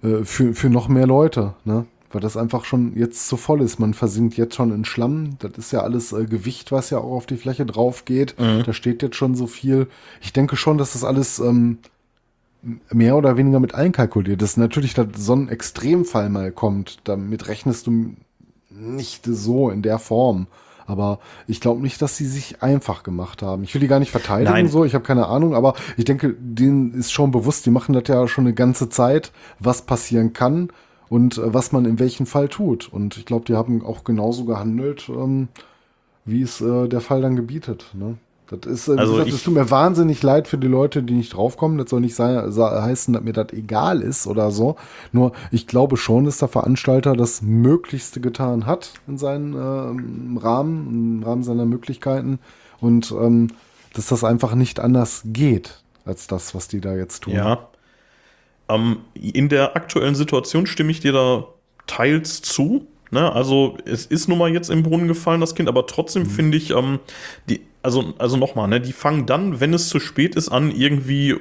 äh, 0.04 0.24
für, 0.24 0.54
für 0.54 0.70
noch 0.70 0.88
mehr 0.88 1.08
Leute. 1.08 1.56
Ne? 1.66 1.86
Weil 2.12 2.22
das 2.22 2.38
einfach 2.38 2.66
schon 2.66 2.96
jetzt 2.96 3.28
zu 3.28 3.38
voll 3.38 3.62
ist. 3.62 3.80
Man 3.80 3.94
versinkt 3.94 4.38
jetzt 4.38 4.56
schon 4.56 4.72
in 4.72 4.86
Schlamm. 4.86 5.38
Das 5.40 5.54
ist 5.58 5.72
ja 5.72 5.82
alles 5.82 6.12
äh, 6.12 6.26
Gewicht, 6.26 6.72
was 6.72 6.90
ja 6.90 7.00
auch 7.00 7.14
auf 7.14 7.26
die 7.26 7.38
Fläche 7.38 7.66
drauf 7.66 8.06
geht. 8.06 8.40
Mhm. 8.40 8.64
Da 8.66 8.74
steht 8.74 9.02
jetzt 9.02 9.16
schon 9.16 9.34
so 9.34 9.48
viel. 9.48 9.88
Ich 10.22 10.34
denke 10.34 10.58
schon, 10.58 10.78
dass 10.78 10.94
das 10.94 11.04
alles 11.04 11.40
ähm, 11.40 11.80
mehr 12.92 13.16
oder 13.16 13.38
weniger 13.38 13.60
mit 13.60 13.74
einkalkuliert 13.74 14.42
ist. 14.42 14.58
Natürlich, 14.58 14.94
dass 14.94 15.08
so 15.16 15.34
ein 15.34 15.50
Extremfall 15.50 16.30
mal 16.30 16.52
kommt, 16.52 17.00
damit 17.06 17.48
rechnest 17.48 17.88
du 17.88 18.14
nicht 18.82 19.26
so 19.26 19.70
in 19.70 19.82
der 19.82 20.00
Form. 20.00 20.48
Aber 20.88 21.20
ich 21.48 21.62
glaube 21.62 21.82
nicht, 21.82 22.02
dass 22.02 22.18
sie 22.18 22.26
sich 22.26 22.62
einfach 22.62 23.04
gemacht 23.04 23.42
haben. 23.42 23.64
Ich 23.64 23.74
will 23.74 23.82
die 23.82 23.88
gar 23.88 24.00
nicht 24.00 24.12
verteidigen, 24.12 24.52
Nein. 24.52 24.68
so, 24.68 24.84
ich 24.84 24.94
habe 24.94 25.06
keine 25.06 25.28
Ahnung, 25.28 25.56
aber 25.56 25.76
ich 25.96 26.06
denke, 26.06 26.36
denen 26.38 26.94
ist 26.94 27.14
schon 27.14 27.32
bewusst, 27.32 27.66
die 27.66 27.70
machen 27.70 27.94
das 27.94 28.04
ja 28.08 28.28
schon 28.28 28.46
eine 28.46 28.54
ganze 28.54 28.90
Zeit, 28.90 29.32
was 29.60 29.84
passieren 29.84 30.34
kann 30.34 30.70
und 31.08 31.38
äh, 31.38 31.54
was 31.54 31.72
man 31.72 31.86
in 31.86 32.00
welchem 32.00 32.26
Fall 32.26 32.50
tut. 32.50 32.92
Und 32.92 33.18
ich 33.18 33.26
glaube, 33.26 33.46
die 33.46 33.56
haben 33.56 33.86
auch 33.86 34.04
genauso 34.04 34.46
gehandelt, 34.46 35.08
ähm, 35.10 35.48
wie 36.26 36.42
es 36.42 36.62
äh, 36.62 36.88
der 36.88 37.02
Fall 37.02 37.22
dann 37.22 37.36
gebietet. 37.36 37.86
Ne? 37.94 38.18
Das 38.52 38.72
ist, 38.72 38.90
also 38.90 39.14
gesagt, 39.14 39.30
es 39.30 39.44
tut 39.44 39.54
mir 39.54 39.72
wahnsinnig 39.72 40.22
leid 40.24 40.48
für 40.48 40.58
die 40.58 40.68
Leute, 40.68 41.04
die 41.04 41.14
nicht 41.14 41.36
draufkommen. 41.36 41.78
Das 41.78 41.90
soll 41.90 42.02
nicht 42.02 42.16
sein, 42.16 42.36
heißen, 42.38 43.14
dass 43.14 43.24
mir 43.24 43.32
das 43.32 43.54
egal 43.54 44.02
ist 44.02 44.28
oder 44.28 44.52
so. 44.52 44.76
Nur 45.14 45.32
ich 45.52 45.68
glaube 45.68 45.96
schon, 45.96 46.26
dass 46.26 46.40
der 46.40 46.50
Veranstalter 46.50 47.16
das 47.16 47.42
Möglichste 47.42 48.20
getan 48.20 48.66
hat 48.66 48.92
in 49.08 49.18
seinem 49.18 49.56
äh, 49.56 50.40
Rahmen, 50.40 51.20
im 51.20 51.24
Rahmen 51.24 51.44
seiner 51.44 51.66
Möglichkeiten 51.66 52.40
und 52.82 53.12
ähm, 53.12 53.48
dass 53.94 54.08
das 54.08 54.24
einfach 54.24 54.54
nicht 54.56 54.80
anders 54.80 55.22
geht 55.26 55.82
als 56.04 56.28
das, 56.28 56.54
was 56.54 56.68
die 56.68 56.82
da 56.82 56.94
jetzt 56.96 57.24
tun. 57.24 57.34
Ja. 57.34 57.70
Ähm, 58.68 58.98
in 59.14 59.48
der 59.48 59.78
aktuellen 59.78 60.16
Situation 60.16 60.68
stimme 60.68 60.92
ich 60.92 61.00
dir 61.00 61.14
da 61.14 61.46
teils 61.88 62.42
zu. 62.42 62.88
Ne? 63.12 63.32
Also 63.32 63.78
es 63.86 64.06
ist 64.06 64.28
nun 64.28 64.38
mal 64.38 64.52
jetzt 64.52 64.70
im 64.70 64.84
Brunnen 64.84 65.08
gefallen, 65.08 65.42
das 65.42 65.56
Kind, 65.56 65.70
aber 65.70 65.88
trotzdem 65.88 66.24
mhm. 66.24 66.30
finde 66.30 66.58
ich, 66.58 66.72
ähm, 66.72 67.00
die, 67.50 67.62
also, 67.84 68.14
also 68.20 68.38
nochmal, 68.38 68.68
ne, 68.68 68.80
die 68.80 68.94
fangen 68.94 69.26
dann, 69.26 69.60
wenn 69.60 69.74
es 69.74 69.90
zu 69.90 70.00
spät 70.00 70.36
ist, 70.36 70.50
an, 70.50 70.72
irgendwie, 70.72 71.36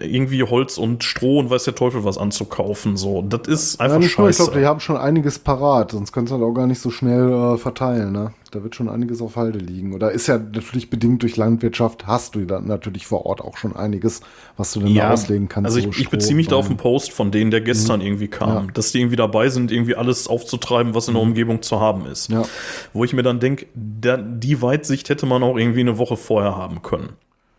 irgendwie 0.00 0.42
Holz 0.42 0.78
und 0.78 1.04
Stroh 1.04 1.38
und 1.38 1.50
weiß 1.50 1.64
der 1.64 1.74
Teufel 1.74 2.04
was 2.04 2.18
anzukaufen. 2.18 2.96
So, 2.96 3.22
das 3.22 3.46
ist 3.46 3.80
einfach 3.80 4.00
ja, 4.00 4.08
scheiße. 4.08 4.30
Ich 4.30 4.36
glaube, 4.36 4.60
die 4.60 4.66
haben 4.66 4.80
schon 4.80 4.96
einiges 4.96 5.38
parat, 5.38 5.92
sonst 5.92 6.12
können 6.12 6.26
sie 6.26 6.32
halt 6.32 6.42
auch 6.42 6.54
gar 6.54 6.66
nicht 6.66 6.80
so 6.80 6.90
schnell 6.90 7.30
äh, 7.30 7.58
verteilen, 7.58 8.12
ne? 8.12 8.32
Da 8.52 8.62
wird 8.62 8.76
schon 8.76 8.90
einiges 8.90 9.22
auf 9.22 9.36
Halde 9.36 9.58
liegen. 9.58 9.94
Oder 9.94 10.12
ist 10.12 10.26
ja 10.26 10.36
natürlich 10.36 10.90
bedingt 10.90 11.22
durch 11.22 11.38
Landwirtschaft, 11.38 12.06
hast 12.06 12.34
du 12.34 12.44
dann 12.44 12.66
natürlich 12.66 13.06
vor 13.06 13.24
Ort 13.24 13.40
auch 13.40 13.56
schon 13.56 13.74
einiges, 13.74 14.20
was 14.58 14.74
du 14.74 14.80
dann 14.80 14.90
ja, 14.90 15.10
auslegen 15.10 15.48
kannst. 15.48 15.68
Also 15.68 15.78
ich, 15.78 15.84
so 15.86 16.02
ich 16.02 16.10
beziehe 16.10 16.36
mich 16.36 16.48
da 16.48 16.56
auf 16.56 16.66
einen 16.66 16.76
Post 16.76 17.12
von 17.12 17.30
denen, 17.30 17.50
der 17.50 17.62
gestern 17.62 18.00
mhm. 18.00 18.06
irgendwie 18.06 18.28
kam, 18.28 18.66
ja. 18.66 18.72
dass 18.74 18.92
die 18.92 19.00
irgendwie 19.00 19.16
dabei 19.16 19.48
sind, 19.48 19.72
irgendwie 19.72 19.96
alles 19.96 20.28
aufzutreiben, 20.28 20.94
was 20.94 21.08
in 21.08 21.14
der 21.14 21.22
mhm. 21.22 21.30
Umgebung 21.30 21.62
zu 21.62 21.80
haben 21.80 22.04
ist. 22.04 22.30
Ja. 22.30 22.44
Wo 22.92 23.04
ich 23.04 23.14
mir 23.14 23.22
dann 23.22 23.40
denke, 23.40 23.66
die 23.74 24.60
Weitsicht 24.60 25.08
hätte 25.08 25.24
man 25.24 25.42
auch 25.42 25.56
irgendwie 25.56 25.80
eine 25.80 25.96
Woche 25.96 26.18
vorher 26.18 26.54
haben 26.54 26.82
können. 26.82 27.14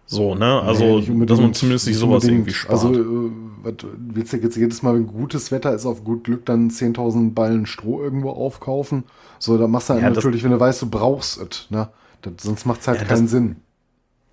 So, 0.06 0.36
ne? 0.36 0.62
Also, 0.62 1.00
nee, 1.00 1.26
dass 1.26 1.40
man 1.40 1.54
zumindest 1.54 1.88
nicht 1.88 1.98
sowas 1.98 2.24
irgendwie 2.24 2.54
spart. 2.54 2.74
Also, 2.74 2.94
äh, 2.94 3.32
was, 3.64 3.74
willst 3.98 4.34
du 4.34 4.38
jetzt 4.38 4.58
jedes 4.58 4.84
Mal, 4.84 4.96
wenn 4.96 5.08
gutes 5.08 5.52
Wetter 5.52 5.74
ist, 5.74 5.86
auf 5.86 6.04
gut 6.04 6.26
Glück 6.26 6.46
dann 6.46 6.70
10.000 6.70 7.34
Ballen 7.34 7.66
Stroh 7.66 8.02
irgendwo 8.02 8.32
aufkaufen? 8.32 9.06
So, 9.40 9.58
da 9.58 9.68
machst 9.68 9.90
du 9.90 9.94
halt 9.94 10.04
ja, 10.04 10.10
natürlich, 10.10 10.44
wenn 10.44 10.52
du 10.52 10.60
weißt, 10.60 10.82
du 10.82 10.90
brauchst 10.90 11.40
es, 11.40 11.68
ne? 11.70 11.90
Das, 12.22 12.34
sonst 12.42 12.66
macht 12.66 12.82
es 12.82 12.88
halt 12.88 13.00
ja, 13.00 13.06
keinen 13.06 13.28
Sinn. 13.28 13.58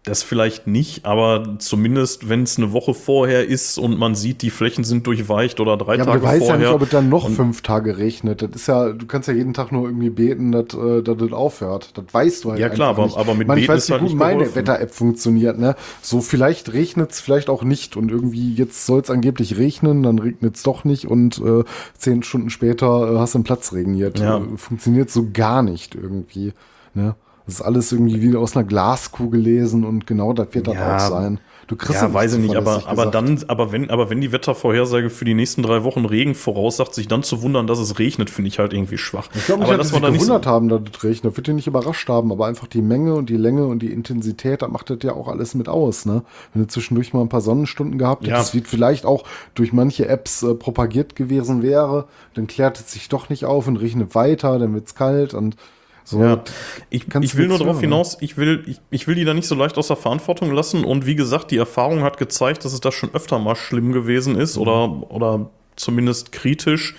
Das 0.04 0.22
vielleicht 0.22 0.66
nicht, 0.66 1.04
aber 1.04 1.58
zumindest, 1.58 2.30
wenn 2.30 2.44
es 2.44 2.56
eine 2.56 2.72
Woche 2.72 2.94
vorher 2.94 3.46
ist 3.46 3.76
und 3.76 3.98
man 3.98 4.14
sieht, 4.14 4.40
die 4.40 4.48
Flächen 4.48 4.82
sind 4.82 5.06
durchweicht 5.06 5.60
oder 5.60 5.76
drei 5.76 5.96
ja, 5.96 6.06
Tage 6.06 6.20
vorher. 6.20 6.28
Aber 6.30 6.38
du 6.38 6.40
weißt 6.40 6.48
ja 6.48 6.56
nicht, 6.56 6.68
ob 6.68 6.82
es 6.82 6.88
dann 6.88 7.10
noch 7.10 7.28
fünf 7.28 7.60
Tage 7.60 7.98
regnet. 7.98 8.40
Das 8.40 8.48
ist 8.54 8.66
ja, 8.66 8.92
du 8.92 9.04
kannst 9.04 9.28
ja 9.28 9.34
jeden 9.34 9.52
Tag 9.52 9.72
nur 9.72 9.84
irgendwie 9.84 10.08
beten, 10.08 10.52
dass, 10.52 10.72
äh, 10.72 11.02
dass 11.02 11.18
das 11.18 11.32
aufhört. 11.32 11.98
Das 11.98 12.04
weißt 12.12 12.44
du 12.44 12.50
halt 12.52 12.60
Ja 12.60 12.70
klar, 12.70 12.88
aber, 12.90 13.04
nicht. 13.04 13.18
aber 13.18 13.34
mit 13.34 13.46
Man, 13.46 13.56
Beten 13.56 13.64
ich 13.64 13.68
weiß, 13.68 13.88
wie 13.88 13.92
halt 13.92 14.02
gut 14.02 14.14
meine 14.14 14.54
Wetter-App 14.54 14.90
funktioniert. 14.90 15.58
Ne? 15.58 15.76
So 16.00 16.22
vielleicht 16.22 16.72
regnet 16.72 17.12
es, 17.12 17.20
vielleicht 17.20 17.50
auch 17.50 17.62
nicht 17.62 17.98
und 17.98 18.10
irgendwie 18.10 18.54
jetzt 18.54 18.86
soll 18.86 19.02
es 19.02 19.10
angeblich 19.10 19.58
regnen, 19.58 20.02
dann 20.02 20.18
regnet 20.18 20.56
es 20.56 20.62
doch 20.62 20.84
nicht 20.84 21.08
und 21.08 21.42
äh, 21.44 21.64
zehn 21.98 22.22
Stunden 22.22 22.48
später 22.48 23.12
äh, 23.12 23.18
hast 23.18 23.34
du 23.34 23.38
einen 23.38 23.44
Platz 23.44 23.74
regniert. 23.74 24.18
Ja. 24.18 24.40
Funktioniert 24.56 25.10
so 25.10 25.28
gar 25.30 25.62
nicht 25.62 25.94
irgendwie. 25.94 26.54
Ne? 26.94 27.16
Das 27.50 27.58
ist 27.58 27.66
alles 27.66 27.90
irgendwie 27.90 28.22
wie 28.22 28.36
aus 28.36 28.56
einer 28.56 28.64
Glaskugel 28.64 29.40
lesen 29.40 29.84
und 29.84 30.06
genau 30.06 30.32
das 30.32 30.48
wird 30.52 30.68
ja, 30.68 30.96
auch 30.96 31.00
sein. 31.00 31.40
Du 31.66 31.74
kriegst 31.74 32.00
ja, 32.00 32.14
weiß 32.14 32.34
ich 32.34 32.40
nicht, 32.40 32.54
aber, 32.54 32.84
aber 32.86 33.06
dann, 33.06 33.42
aber 33.48 33.72
wenn, 33.72 33.90
aber 33.90 34.08
wenn 34.08 34.20
die 34.20 34.30
Wettervorhersage 34.30 35.10
für 35.10 35.24
die 35.24 35.34
nächsten 35.34 35.62
drei 35.62 35.82
Wochen 35.82 36.04
Regen 36.04 36.36
voraussagt, 36.36 36.94
sich 36.94 37.08
dann 37.08 37.24
zu 37.24 37.42
wundern, 37.42 37.66
dass 37.66 37.80
es 37.80 37.98
regnet, 37.98 38.30
finde 38.30 38.48
ich 38.48 38.60
halt 38.60 38.72
irgendwie 38.72 38.98
schwach. 38.98 39.28
Ich 39.34 39.46
glaube 39.46 39.64
nicht, 39.64 39.78
dass 39.78 39.92
wir 39.92 40.00
da 40.00 40.10
gewundert 40.10 40.44
so 40.44 40.50
haben, 40.50 40.68
dass 40.68 40.80
es 40.92 41.02
regnet. 41.02 41.36
Wird 41.36 41.46
dir 41.48 41.54
nicht 41.54 41.66
überrascht 41.66 42.08
haben, 42.08 42.30
aber 42.30 42.46
einfach 42.46 42.68
die 42.68 42.82
Menge 42.82 43.14
und 43.14 43.30
die 43.30 43.36
Länge 43.36 43.66
und 43.66 43.82
die 43.82 43.92
Intensität, 43.92 44.62
da 44.62 44.68
macht 44.68 44.90
das 44.90 44.98
ja 45.02 45.12
auch 45.14 45.26
alles 45.26 45.56
mit 45.56 45.68
aus, 45.68 46.06
ne? 46.06 46.22
Wenn 46.54 46.62
du 46.62 46.68
zwischendurch 46.68 47.12
mal 47.12 47.22
ein 47.22 47.28
paar 47.28 47.40
Sonnenstunden 47.40 47.98
gehabt 47.98 48.22
hättest, 48.22 48.30
ja. 48.30 48.38
das 48.38 48.54
wird 48.54 48.68
vielleicht 48.68 49.06
auch 49.06 49.24
durch 49.54 49.72
manche 49.72 50.08
Apps 50.08 50.44
äh, 50.44 50.54
propagiert 50.54 51.16
gewesen 51.16 51.62
wäre, 51.62 52.06
dann 52.34 52.46
klärt 52.46 52.78
es 52.78 52.92
sich 52.92 53.08
doch 53.08 53.28
nicht 53.28 53.44
auf 53.44 53.66
und 53.66 53.76
regnet 53.76 54.14
weiter, 54.14 54.58
dann 54.60 54.72
wird 54.72 54.86
es 54.86 54.94
kalt 54.94 55.34
und 55.34 55.56
so, 56.04 56.22
ja. 56.22 56.42
Ich, 56.88 57.06
ich 57.20 57.36
will 57.36 57.48
nur 57.48 57.58
darauf 57.58 57.76
ne? 57.76 57.82
hinaus, 57.82 58.16
ich 58.20 58.36
will, 58.36 58.64
ich, 58.66 58.80
ich 58.90 59.06
will 59.06 59.14
die 59.14 59.24
da 59.24 59.34
nicht 59.34 59.46
so 59.46 59.54
leicht 59.54 59.78
aus 59.78 59.88
der 59.88 59.96
Verantwortung 59.96 60.52
lassen. 60.52 60.84
Und 60.84 61.06
wie 61.06 61.14
gesagt, 61.14 61.50
die 61.50 61.56
Erfahrung 61.56 62.02
hat 62.02 62.18
gezeigt, 62.18 62.64
dass 62.64 62.72
es 62.72 62.80
da 62.80 62.90
schon 62.90 63.14
öfter 63.14 63.38
mal 63.38 63.56
schlimm 63.56 63.92
gewesen 63.92 64.36
ist 64.36 64.56
mhm. 64.56 64.62
oder, 64.62 65.12
oder 65.12 65.50
zumindest 65.76 66.32
kritisch. 66.32 66.94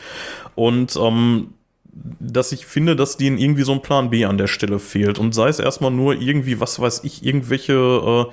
Und 0.56 0.95
ähm, 0.95 1.54
dass 1.93 2.52
ich 2.52 2.66
finde, 2.66 2.95
dass 2.95 3.18
denen 3.18 3.38
irgendwie 3.38 3.64
so 3.64 3.74
ein 3.74 3.82
Plan 3.82 4.10
B 4.10 4.26
an 4.26 4.38
der 4.38 4.47
Stelle 4.47 4.80
fehlt. 4.80 5.20
Und 5.20 5.34
sei 5.34 5.49
es 5.49 5.60
erstmal 5.60 5.91
nur 5.91 6.20
irgendwie, 6.20 6.60
was 6.60 6.80
weiß 6.80 7.02
ich, 7.04 7.26
irgendwelche, 7.26 7.74
äh, 7.74 8.32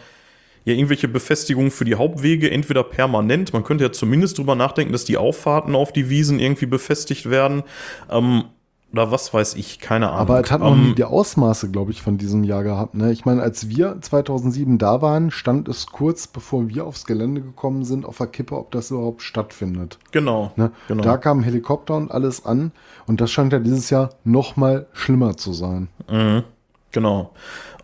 ja, 0.65 0.75
irgendwelche 0.75 1.09
Befestigungen 1.09 1.71
für 1.71 1.85
die 1.85 1.97
Hauptwege, 1.97 2.51
entweder 2.51 2.85
permanent, 2.85 3.53
man 3.53 3.65
könnte 3.65 3.85
ja 3.85 3.93
zumindest 3.93 4.39
drüber 4.39 4.55
nachdenken, 4.55 4.93
dass 4.93 5.05
die 5.05 5.17
Auffahrten 5.17 5.75
auf 5.75 5.93
die 5.93 6.09
Wiesen 6.09 6.39
irgendwie 6.39 6.67
befestigt 6.67 7.31
werden. 7.31 7.65
Ähm, 8.11 8.45
oder 8.93 9.11
was 9.11 9.35
weiß 9.35 9.55
ich, 9.55 9.81
keine 9.81 10.09
Ahnung. 10.09 10.21
Aber 10.21 10.41
es 10.41 10.51
hat 10.51 10.61
noch 10.61 10.73
um, 10.73 10.83
nie 10.83 10.89
ähm, 10.91 10.95
die 10.95 11.05
Ausmaße, 11.05 11.71
glaube 11.71 11.91
ich, 11.91 12.01
von 12.01 12.17
diesem 12.17 12.43
Jahr 12.43 12.63
gehabt. 12.63 12.95
Ne? 12.95 13.13
Ich 13.13 13.27
meine, 13.27 13.43
als 13.43 13.69
wir 13.69 14.01
2007 14.01 14.79
da 14.79 15.03
waren, 15.03 15.31
stand 15.31 15.69
es 15.69 15.89
kurz 15.89 16.27
bevor 16.27 16.69
wir 16.69 16.87
aufs 16.87 17.05
Gelände 17.05 17.43
gekommen 17.43 17.85
sind, 17.85 18.07
auf 18.07 18.17
der 18.19 18.29
Kippe, 18.29 18.57
ob 18.57 18.71
das 18.71 18.91
überhaupt 18.91 19.23
stattfindet. 19.23 19.99
Genau, 20.11 20.53
ne? 20.57 20.71
genau. 20.89 21.03
Da 21.03 21.19
kamen 21.19 21.43
Helikopter 21.43 21.97
und 21.97 22.11
alles 22.11 22.47
an. 22.47 22.73
Und 23.07 23.21
das 23.21 23.31
scheint 23.31 23.53
ja 23.53 23.59
dieses 23.59 23.91
Jahr 23.91 24.11
noch 24.25 24.57
mal 24.57 24.87
schlimmer 24.93 25.37
zu 25.37 25.53
sein. 25.53 25.89
Mhm, 26.11 26.45
genau. 26.91 27.33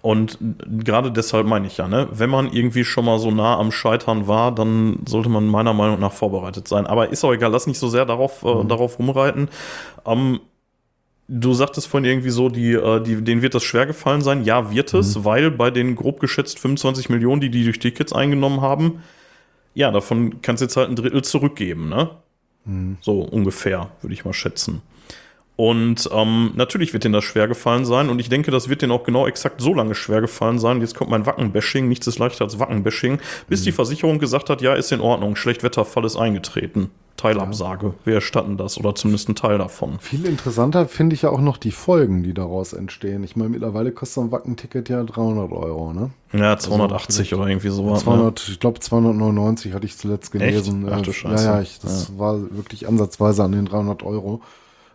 Und 0.01 0.39
gerade 0.85 1.11
deshalb 1.11 1.47
meine 1.47 1.67
ich 1.67 1.79
ja, 1.79 1.89
ne, 1.89 2.09
wenn 2.13 2.29
man 2.29 2.51
irgendwie 2.53 2.85
schon 2.85 3.07
mal 3.07 3.19
so 3.19 3.31
nah 3.31 3.59
am 3.59 3.73
Scheitern 3.73 4.27
war, 4.29 4.55
dann 4.55 5.01
sollte 5.07 5.31
man 5.31 5.47
meiner 5.47 5.73
Meinung 5.73 5.99
nach 5.99 6.13
vorbereitet 6.13 6.69
sein. 6.69 6.87
Aber 6.87 7.09
ist 7.09 7.25
auch 7.25 7.33
egal, 7.33 7.51
lass 7.51 7.67
nicht 7.67 7.79
so 7.79 7.89
sehr 7.89 8.05
darauf, 8.05 8.43
äh, 8.43 8.55
mhm. 8.55 8.69
darauf 8.69 8.99
rumreiten. 8.99 9.49
Ähm, 10.05 10.41
Du 11.27 11.55
sagtest 11.55 11.87
vorhin 11.87 12.09
irgendwie 12.09 12.31
so, 12.31 12.49
die, 12.49 12.73
äh, 12.73 13.03
die, 13.03 13.23
denen 13.23 13.41
wird 13.41 13.55
das 13.55 13.65
schwer 13.65 13.87
gefallen 13.87 14.21
sein. 14.21 14.45
Ja, 14.45 14.71
wird 14.71 14.93
es, 14.93 15.17
mhm. 15.17 15.25
weil 15.25 15.51
bei 15.51 15.71
den 15.71 15.97
grob 15.97 16.21
geschätzt 16.21 16.59
25 16.59 17.09
Millionen, 17.09 17.41
die 17.41 17.51
die 17.51 17.65
durch 17.65 17.79
Tickets 17.79 18.13
eingenommen 18.13 18.61
haben, 18.61 19.03
ja, 19.75 19.91
davon 19.91 20.43
kannst 20.43 20.61
du 20.61 20.67
jetzt 20.67 20.77
halt 20.77 20.89
ein 20.89 20.97
Drittel 20.97 21.23
zurückgeben, 21.23 21.89
ne? 21.89 22.11
Mhm. 22.65 22.99
So 23.01 23.21
ungefähr, 23.21 23.91
würde 24.03 24.15
ich 24.15 24.25
mal 24.25 24.33
schätzen. 24.33 24.83
Und 25.57 26.09
ähm, 26.13 26.51
natürlich 26.57 26.93
wird 26.93 27.05
denen 27.05 27.13
das 27.13 27.25
schwer 27.25 27.47
gefallen 27.47 27.85
sein 27.85 28.09
und 28.09 28.19
ich 28.19 28.29
denke, 28.29 28.51
das 28.51 28.69
wird 28.69 28.83
denen 28.83 28.91
auch 28.91 29.05
genau 29.05 29.27
exakt 29.27 29.61
so 29.61 29.73
lange 29.73 29.95
schwer 29.95 30.21
gefallen 30.21 30.59
sein. 30.59 30.81
Jetzt 30.81 30.97
kommt 30.97 31.11
mein 31.11 31.27
Wackenbashing, 31.27 31.89
nichts 31.89 32.09
ist 32.09 32.19
leichter 32.19 32.45
als 32.45 32.59
Wackenbashing, 32.59 33.21
bis 33.49 33.61
mhm. 33.61 33.65
die 33.65 33.73
Versicherung 33.73 34.19
gesagt 34.19 34.51
hat, 34.51 34.63
ja, 34.63 34.75
ist 34.75 34.91
in 34.91 35.01
Ordnung, 35.01 35.37
Schlechtwetterfall 35.37 36.05
ist 36.05 36.17
eingetreten. 36.17 36.91
Teilabsage. 37.17 37.87
Ja. 37.87 37.95
Wir 38.05 38.15
erstatten 38.17 38.57
das 38.57 38.79
oder 38.79 38.95
zumindest 38.95 39.29
einen 39.29 39.37
Teil 39.37 39.59
davon. 39.59 39.99
Viel 40.01 40.27
interessanter 40.27 40.87
finde 40.89 41.15
ich 41.15 41.23
ja 41.23 41.31
auch 41.31 41.41
noch 41.41 41.57
die 41.57 41.71
Folgen, 41.71 42.23
die 42.23 42.35
daraus 42.35 42.73
entstehen. 42.73 43.23
Ich 43.25 43.37
meine, 43.37 43.51
mittlerweile 43.51 43.93
kostet 43.93 44.25
ein 44.25 44.33
Wackenticket 44.33 44.89
ja 44.89 45.03
300 45.03 45.53
Euro, 45.53 45.93
ne? 45.93 46.11
Ja, 46.33 46.59
280 46.59 47.33
also, 47.33 47.37
oder 47.37 47.51
irgendwie 47.51 47.69
sowas. 47.69 48.01
200, 48.01 48.35
ne? 48.49 48.53
Ich 48.53 48.61
glaube 48.61 48.81
299 48.81 49.73
hatte 49.73 49.87
ich 49.87 49.97
zuletzt 49.97 50.33
gelesen. 50.33 50.87
Echt? 50.87 50.95
Ach, 50.97 51.03
du 51.03 51.13
Scheiße. 51.13 51.45
Ja, 51.45 51.55
ja, 51.57 51.63
ich, 51.63 51.79
das 51.79 52.09
ja. 52.09 52.19
war 52.19 52.41
wirklich 52.51 52.89
ansatzweise 52.89 53.45
an 53.45 53.53
den 53.53 53.67
300 53.67 54.03
Euro. 54.03 54.41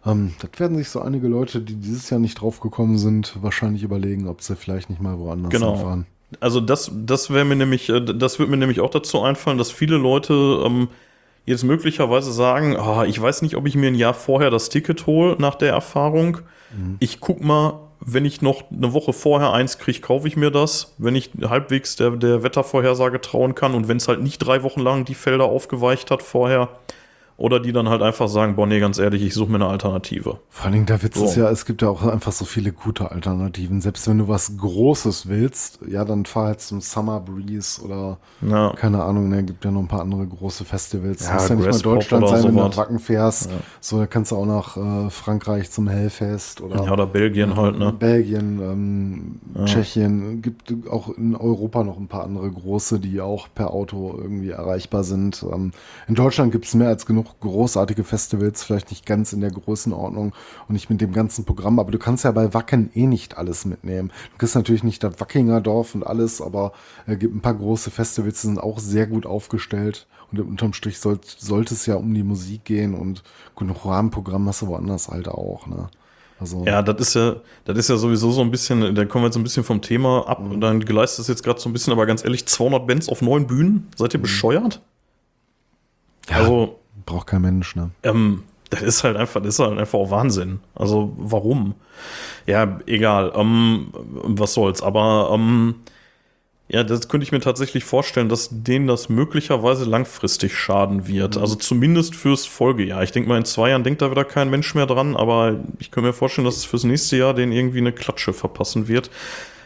Ähm, 0.05 0.33
das 0.39 0.59
werden 0.59 0.77
sich 0.77 0.89
so 0.89 1.01
einige 1.01 1.27
Leute, 1.27 1.61
die 1.61 1.75
dieses 1.75 2.09
Jahr 2.09 2.19
nicht 2.19 2.41
drauf 2.41 2.59
gekommen 2.59 2.97
sind, 2.97 3.37
wahrscheinlich 3.41 3.83
überlegen, 3.83 4.27
ob 4.27 4.41
sie 4.41 4.55
vielleicht 4.55 4.89
nicht 4.89 5.01
mal 5.01 5.17
woanders 5.17 5.51
genau. 5.51 5.75
hinfahren. 5.75 6.05
Also 6.39 6.61
das, 6.61 6.91
das 6.93 7.31
wäre 7.31 7.45
mir 7.45 7.55
nämlich, 7.55 7.89
äh, 7.89 8.01
das 8.01 8.39
wird 8.39 8.49
mir 8.49 8.57
nämlich 8.57 8.81
auch 8.81 8.91
dazu 8.91 9.21
einfallen, 9.21 9.57
dass 9.57 9.71
viele 9.71 9.97
Leute 9.97 10.63
ähm, 10.65 10.89
jetzt 11.45 11.63
möglicherweise 11.63 12.31
sagen, 12.31 12.77
ah, 12.77 13.05
ich 13.05 13.19
weiß 13.19 13.41
nicht, 13.41 13.55
ob 13.55 13.67
ich 13.67 13.75
mir 13.75 13.87
ein 13.87 13.95
Jahr 13.95 14.13
vorher 14.13 14.49
das 14.49 14.69
Ticket 14.69 15.07
hole 15.07 15.35
nach 15.39 15.55
der 15.55 15.71
Erfahrung. 15.71 16.39
Ich 16.99 17.19
guck 17.19 17.41
mal, 17.41 17.79
wenn 17.99 18.25
ich 18.25 18.41
noch 18.41 18.63
eine 18.71 18.93
Woche 18.93 19.13
vorher 19.13 19.53
eins 19.53 19.77
kriege, 19.77 19.99
kaufe 19.99 20.27
ich 20.27 20.37
mir 20.37 20.51
das, 20.51 20.93
wenn 20.97 21.15
ich 21.15 21.31
halbwegs 21.41 21.95
der, 21.95 22.11
der 22.11 22.43
Wettervorhersage 22.43 23.19
trauen 23.21 23.55
kann 23.55 23.73
und 23.73 23.87
wenn 23.87 23.97
es 23.97 24.07
halt 24.07 24.21
nicht 24.21 24.39
drei 24.39 24.63
Wochen 24.63 24.79
lang 24.79 25.05
die 25.05 25.15
Felder 25.15 25.45
aufgeweicht 25.45 26.11
hat 26.11 26.23
vorher. 26.23 26.69
Oder 27.39 27.61
die 27.61 27.71
dann 27.71 27.87
halt 27.87 28.01
einfach 28.01 28.27
sagen, 28.27 28.57
boah, 28.57 28.67
nee, 28.67 28.81
ganz 28.81 28.99
ehrlich, 28.99 29.23
ich 29.23 29.33
suche 29.33 29.49
mir 29.49 29.55
eine 29.55 29.67
Alternative. 29.67 30.39
Vor 30.49 30.65
allen 30.65 30.73
Dingen, 30.73 30.85
der 30.87 31.01
Witz 31.01 31.17
So. 31.17 31.23
ist 31.23 31.37
ja, 31.37 31.49
es 31.49 31.65
gibt 31.65 31.81
ja 31.81 31.87
auch 31.87 32.03
einfach 32.05 32.33
so 32.33 32.43
viele 32.43 32.73
gute 32.73 33.11
Alternativen. 33.11 33.79
Selbst 33.79 34.09
wenn 34.09 34.17
du 34.17 34.27
was 34.27 34.57
Großes 34.57 35.29
willst, 35.29 35.79
ja, 35.87 36.03
dann 36.03 36.25
fahr 36.25 36.47
halt 36.47 36.59
zum 36.59 36.81
Summer 36.81 37.21
Breeze 37.21 37.81
oder 37.81 38.17
Ja. 38.41 38.73
keine 38.75 39.03
Ahnung, 39.03 39.29
ne, 39.29 39.43
gibt 39.43 39.63
ja 39.63 39.71
noch 39.71 39.79
ein 39.79 39.87
paar 39.87 40.01
andere 40.01 40.27
große 40.27 40.65
Festivals. 40.65 41.25
Ja, 41.25 41.35
muss 41.35 41.47
ja 41.47 41.55
nicht 41.55 41.71
mal 41.71 41.79
Deutschland 41.79 42.27
sein, 42.27 42.43
wenn 42.43 42.55
du 42.55 42.59
nach 42.59 42.75
Wacken 42.75 42.99
fährst. 42.99 43.49
So, 43.79 43.97
da 43.99 44.05
kannst 44.05 44.31
du 44.31 44.35
auch 44.35 44.45
nach 44.45 44.75
äh, 44.75 45.09
Frankreich 45.09 45.71
zum 45.71 45.87
Hellfest 45.87 46.59
oder, 46.59 46.83
Ja, 46.83 46.91
oder 46.91 47.07
Belgien 47.07 47.55
halt, 47.55 47.79
ne? 47.79 47.93
Belgien, 47.93 48.59
ähm, 48.61 49.65
Tschechien. 49.65 50.41
Gibt 50.41 50.73
auch 50.89 51.07
in 51.15 51.37
Europa 51.37 51.85
noch 51.85 51.97
ein 51.97 52.07
paar 52.09 52.25
andere 52.25 52.51
große, 52.51 52.99
die 52.99 53.21
auch 53.21 53.47
per 53.55 53.71
Auto 53.71 54.13
irgendwie 54.21 54.49
erreichbar 54.49 55.05
sind. 55.05 55.45
Ähm, 55.49 55.71
in 56.09 56.15
Deutschland 56.15 56.51
gibt 56.51 56.65
es 56.65 56.73
mehr 56.73 56.89
als 56.89 57.05
genug 57.05 57.28
großartige 57.39 58.03
Festivals, 58.03 58.63
vielleicht 58.63 58.89
nicht 58.89 59.05
ganz 59.05 59.33
in 59.33 59.41
der 59.41 59.51
Größenordnung 59.51 60.33
und 60.67 60.73
nicht 60.73 60.89
mit 60.89 61.01
dem 61.01 61.13
ganzen 61.13 61.45
Programm, 61.45 61.79
aber 61.79 61.91
du 61.91 61.99
kannst 61.99 62.23
ja 62.23 62.31
bei 62.31 62.53
Wacken 62.53 62.91
eh 62.93 63.07
nicht 63.07 63.37
alles 63.37 63.65
mitnehmen. 63.65 64.11
Du 64.31 64.37
kriegst 64.37 64.55
natürlich 64.55 64.83
nicht 64.83 65.03
das 65.03 65.19
Wackinger 65.19 65.61
Dorf 65.61 65.95
und 65.95 66.05
alles, 66.05 66.41
aber 66.41 66.73
es 67.05 67.19
gibt 67.19 67.35
ein 67.35 67.41
paar 67.41 67.55
große 67.55 67.91
Festivals, 67.91 68.41
die 68.41 68.47
sind 68.47 68.59
auch 68.59 68.79
sehr 68.79 69.07
gut 69.07 69.25
aufgestellt. 69.25 70.07
Und 70.31 70.39
unterm 70.41 70.73
Strich 70.73 70.99
soll, 70.99 71.19
sollte 71.23 71.73
es 71.73 71.87
ja 71.87 71.95
um 71.95 72.13
die 72.13 72.23
Musik 72.23 72.63
gehen 72.63 72.93
und 72.93 73.23
genug 73.55 73.83
Rahmenprogramm 73.85 74.47
hast 74.47 74.61
du 74.61 74.67
woanders 74.67 75.07
halt 75.07 75.27
auch. 75.27 75.65
Ne? 75.65 75.89
Also, 76.39 76.63
Ja, 76.65 76.81
das 76.81 77.01
ist 77.01 77.15
ja, 77.15 77.35
das 77.65 77.77
ist 77.77 77.89
ja 77.89 77.97
sowieso 77.97 78.31
so 78.31 78.41
ein 78.41 78.51
bisschen, 78.51 78.95
da 78.95 79.05
kommen 79.05 79.23
wir 79.23 79.27
jetzt 79.27 79.35
ein 79.35 79.43
bisschen 79.43 79.63
vom 79.63 79.81
Thema 79.81 80.27
ab 80.27 80.39
und 80.39 80.61
dann 80.61 80.79
geleistet 80.79 81.21
es 81.23 81.27
jetzt 81.27 81.43
gerade 81.43 81.59
so 81.59 81.67
ein 81.67 81.73
bisschen, 81.73 81.91
aber 81.91 82.05
ganz 82.05 82.23
ehrlich, 82.23 82.45
200 82.45 82.87
Bands 82.87 83.09
auf 83.09 83.21
neun 83.21 83.47
Bühnen? 83.47 83.89
Seid 83.97 84.13
ihr 84.13 84.21
bescheuert? 84.21 84.81
Also, 86.29 86.78
braucht 87.09 87.27
kein 87.27 87.41
Mensch. 87.41 87.75
Ne? 87.75 87.91
ähm, 88.03 88.43
das 88.69 88.81
ist 88.83 89.03
halt 89.03 89.17
einfach, 89.17 89.41
das 89.41 89.55
ist 89.55 89.59
halt 89.59 89.77
einfach 89.79 89.97
auch 89.97 90.11
Wahnsinn. 90.11 90.59
Also, 90.75 91.13
warum? 91.17 91.73
Ja, 92.45 92.79
egal. 92.85 93.33
Ähm, 93.35 93.87
was 93.93 94.53
soll's. 94.53 94.81
Aber 94.83 95.31
ähm, 95.33 95.75
ja, 96.71 96.83
das 96.83 97.09
könnte 97.09 97.23
ich 97.23 97.31
mir 97.31 97.39
tatsächlich 97.39 97.83
vorstellen, 97.83 98.29
dass 98.29 98.49
denen 98.51 98.85
das 98.85 99.09
möglicherweise 99.09 99.85
langfristig 99.85 100.55
schaden 100.55 101.07
wird. 101.07 101.35
Also 101.35 101.55
zumindest 101.55 102.15
fürs 102.15 102.45
Folgejahr. 102.45 103.01
Ich 103.01 103.11
denke 103.11 103.27
mal, 103.27 103.39
in 103.39 103.45
zwei 103.45 103.71
Jahren 103.71 103.83
denkt 103.83 104.03
da 104.03 104.11
wieder 104.11 104.23
kein 104.23 104.51
Mensch 104.51 104.75
mehr 104.75 104.85
dran, 104.85 105.15
aber 105.15 105.59
ich 105.79 105.89
kann 105.89 106.03
mir 106.03 106.13
vorstellen, 106.13 106.45
dass 106.45 106.57
es 106.57 106.65
fürs 106.65 106.83
nächste 106.83 107.17
Jahr 107.17 107.33
denen 107.33 107.51
irgendwie 107.51 107.79
eine 107.79 107.91
Klatsche 107.91 108.33
verpassen 108.33 108.87
wird. 108.87 109.09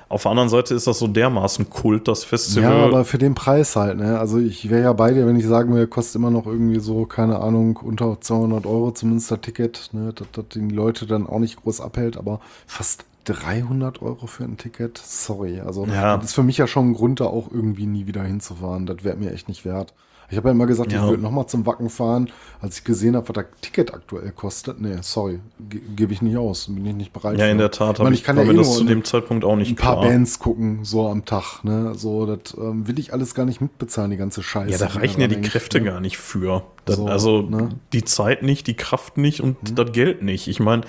Auf 0.10 0.24
der 0.24 0.32
anderen 0.32 0.50
Seite 0.50 0.76
ist 0.76 0.86
das 0.88 1.00
so 1.00 1.08
dermaßen 1.08 1.70
Kult, 1.70 2.08
das 2.08 2.24
Festival. 2.24 2.64
Ja, 2.72 2.86
aber 2.86 3.06
für 3.06 3.18
den 3.18 3.34
Preis 3.36 3.76
halt, 3.76 3.98
ne? 3.98 4.20
Also 4.20 4.38
ich 4.40 4.70
wäre 4.70 4.84
ja 4.84 4.94
bei 4.94 5.12
dir, 5.14 5.26
wenn 5.26 5.38
ich 5.40 5.46
sagen 5.48 5.74
würde, 5.74 5.88
kostet 5.88 6.16
immer 6.16 6.30
noch 6.30 6.46
irgendwie 6.46 6.80
so, 6.80 7.06
keine 7.06 7.40
Ahnung, 7.40 7.78
unter 7.78 8.20
200 8.22 8.66
Euro 8.66 8.92
zumindest 8.92 9.32
das 9.32 9.42
Ticket, 9.42 9.90
ne? 9.94 10.14
Dass 10.14 10.28
das 10.32 10.46
die 10.54 10.60
Leute 10.60 11.06
dann 11.08 11.26
auch 11.28 11.40
nicht 11.40 11.62
groß 11.62 11.82
abhält, 11.82 12.18
aber 12.18 12.40
fast 12.68 13.06
300 13.26 14.02
Euro 14.02 14.28
für 14.28 14.44
ein 14.44 14.58
Ticket, 14.58 14.98
sorry. 14.98 15.62
Also 15.62 15.86
Ja. 15.86 16.18
das 16.18 16.26
ist 16.28 16.34
für 16.34 16.44
mich 16.44 16.58
ja 16.58 16.68
schon 16.68 16.90
ein 16.90 16.94
Grund, 16.94 17.20
da 17.20 17.26
auch 17.26 17.50
irgendwie 17.52 17.86
nie 17.86 18.06
wieder 18.06 18.24
hinzufahren. 18.24 18.86
Das 18.86 19.04
wäre 19.04 19.18
mir 19.18 19.32
echt 19.32 19.48
nicht 19.48 19.66
wert. 19.66 19.94
Ich 20.30 20.38
habe 20.38 20.50
ja 20.50 20.52
immer 20.54 20.66
gesagt, 20.66 20.92
Ja. 20.92 21.04
ich 21.04 21.10
würde 21.10 21.22
nochmal 21.24 21.48
zum 21.48 21.66
Wacken 21.66 21.90
fahren, 21.90 22.30
als 22.62 22.80
ich 22.80 22.84
gesehen 22.84 23.16
habe, 23.16 23.28
was 23.30 23.36
das 23.36 23.46
Ticket 23.62 23.94
aktuell 23.94 24.32
kostet. 24.32 24.80
Nee, 24.82 24.98
sorry, 25.02 25.40
ge 25.70 25.82
gebe 25.96 26.14
ich 26.14 26.22
nicht 26.22 26.38
aus, 26.38 26.68
bin 26.68 26.86
ich 26.86 26.96
nicht 26.96 27.14
bereit 27.14 27.38
ja, 27.38 27.46
in 27.48 27.54
für. 27.54 27.58
der 27.64 27.72
Tat, 27.72 27.98
ich, 27.98 28.04
meine, 28.04 28.16
ich 28.16 28.24
kann 28.24 28.38
ja 28.38 28.44
mir 28.44 28.54
eh 28.54 28.58
das 28.58 28.76
zu 28.78 28.84
dem 28.84 29.04
Zeitpunkt 29.04 29.44
auch 29.46 29.56
nicht 29.56 29.72
ein 29.72 29.76
paar 29.76 29.98
klar. 30.00 30.10
Bands 30.10 30.40
gucken, 30.40 30.80
so 30.84 31.08
am 31.08 31.26
Tag, 31.26 31.64
ne? 31.64 31.94
So, 31.96 32.26
das 32.26 32.56
ähm, 32.58 32.88
will 32.88 32.98
ich 33.00 33.14
alles 33.14 33.36
gar 33.36 33.46
nicht 33.46 33.62
mitbezahlen, 33.62 34.12
die 34.12 34.18
ganze 34.18 34.42
Scheiße. 34.44 34.72
Ja, 34.72 34.78
da 34.78 34.88
die 34.88 34.98
reichen 34.98 35.22
ja 35.22 35.28
die 35.28 35.42
Kräfte 35.42 35.80
ne? 35.80 35.86
gar 35.86 36.00
nicht 36.00 36.18
für. 36.18 36.64
Das, 36.86 36.98
So, 36.98 37.06
also 37.08 37.42
ne? 37.42 37.64
Mhm. 37.64 37.70
die 37.94 38.04
Zeit 38.04 38.44
nicht, 38.44 38.68
die 38.68 38.76
Kraft 38.76 39.18
nicht 39.18 39.42
und 39.42 39.58
das 39.78 39.92
Geld 39.92 40.22
nicht. 40.22 40.48
Ich 40.48 40.60
meine, 40.60 40.82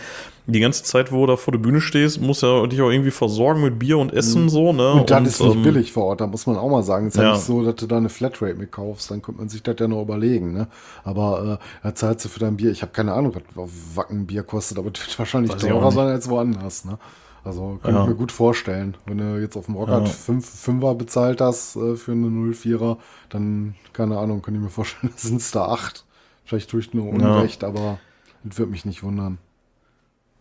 die 0.47 0.61
ganze 0.61 0.82
Zeit, 0.82 1.11
wo 1.11 1.20
du 1.24 1.32
da 1.32 1.36
vor 1.36 1.53
der 1.53 1.59
Bühne 1.59 1.80
stehst, 1.80 2.20
muss 2.20 2.42
ja 2.42 2.66
dich 2.66 2.80
auch 2.82 2.90
irgendwie 2.90 3.11
versorgen 3.11 3.62
mit 3.62 3.78
Bier 3.78 3.97
und 3.99 4.12
Essen 4.12 4.49
so, 4.51 4.72
ne? 4.72 4.92
Mhm. 4.95 5.01
Und 5.01 5.11
das 5.11 5.22
ist 5.28 5.40
nicht 5.40 5.55
ähm, 5.57 5.62
billig 5.62 5.92
vor 5.92 6.05
Ort, 6.05 6.20
da 6.20 6.26
muss 6.26 6.47
man 6.47 6.57
auch 6.57 6.68
mal 6.68 6.82
sagen. 6.82 7.07
Es 7.07 7.14
ist 7.14 7.20
ja. 7.20 7.28
Ja. 7.28 7.32
nicht 7.34 7.45
so, 7.45 7.64
dass 7.64 7.76
du 7.76 7.86
da 7.86 7.97
eine 7.97 8.11
Flatrate 8.11 8.55
mit 8.57 8.70
kaufst, 8.70 9.11
dann 9.11 9.22
könnte 9.22 9.40
man 9.40 9.49
sich 9.49 9.62
das 9.62 9.76
ja 9.80 9.88
noch 9.88 10.03
überlegen, 10.03 10.53
ne? 10.53 10.68
Aber 11.03 11.59
äh, 11.61 11.64
da 11.82 11.95
zahlst 11.95 12.24
du 12.24 12.28
für 12.28 12.40
dein 12.40 12.57
Bier, 12.57 12.70
ich 12.70 12.82
habe 12.82 12.92
keine 12.92 13.12
Ahnung, 13.14 13.34
was 13.55 13.70
Wacken 13.95 14.26
Bier 14.26 14.42
kostet, 14.42 14.78
aber 14.78 14.90
das 14.90 15.07
wird 15.07 15.18
wahrscheinlich 15.18 15.53
Weiß 15.53 15.61
teurer 15.62 15.90
sein 15.90 16.09
als 16.09 16.28
woanders, 16.28 16.84
ne? 16.84 16.99
Also 17.42 17.78
kann 17.82 17.95
Ja. 17.95 18.03
ich 18.03 18.09
mir 18.09 18.14
gut 18.14 18.32
vorstellen. 18.32 18.97
Wenn 19.07 19.18
du 19.18 19.38
jetzt 19.40 19.57
auf 19.57 19.66
dem 19.66 19.74
Rockart 19.76 20.07
Ja. 20.09 20.12
fünf 20.12 20.49
Fünfer 20.49 20.95
bezahlt 20.95 21.40
hast 21.42 21.76
äh, 21.76 21.95
für 21.97 22.12
eine 22.12 22.26
04er, 22.28 22.97
dann, 23.28 23.74
keine 23.92 24.18
Ahnung, 24.18 24.40
kann 24.42 24.55
ich 24.55 24.61
mir 24.61 24.70
vorstellen, 24.70 25.12
sind 25.16 25.40
es 25.40 25.51
da 25.51 25.66
acht. 25.66 26.05
Vielleicht 26.45 26.70
tue 26.70 26.80
ich 26.80 26.92
nur 26.95 27.07
Unrecht, 27.07 27.62
aber 27.64 27.99
das 28.45 28.59
würde 28.59 28.72
mich 28.72 28.84
nicht 28.86 29.03
wundern. 29.03 29.38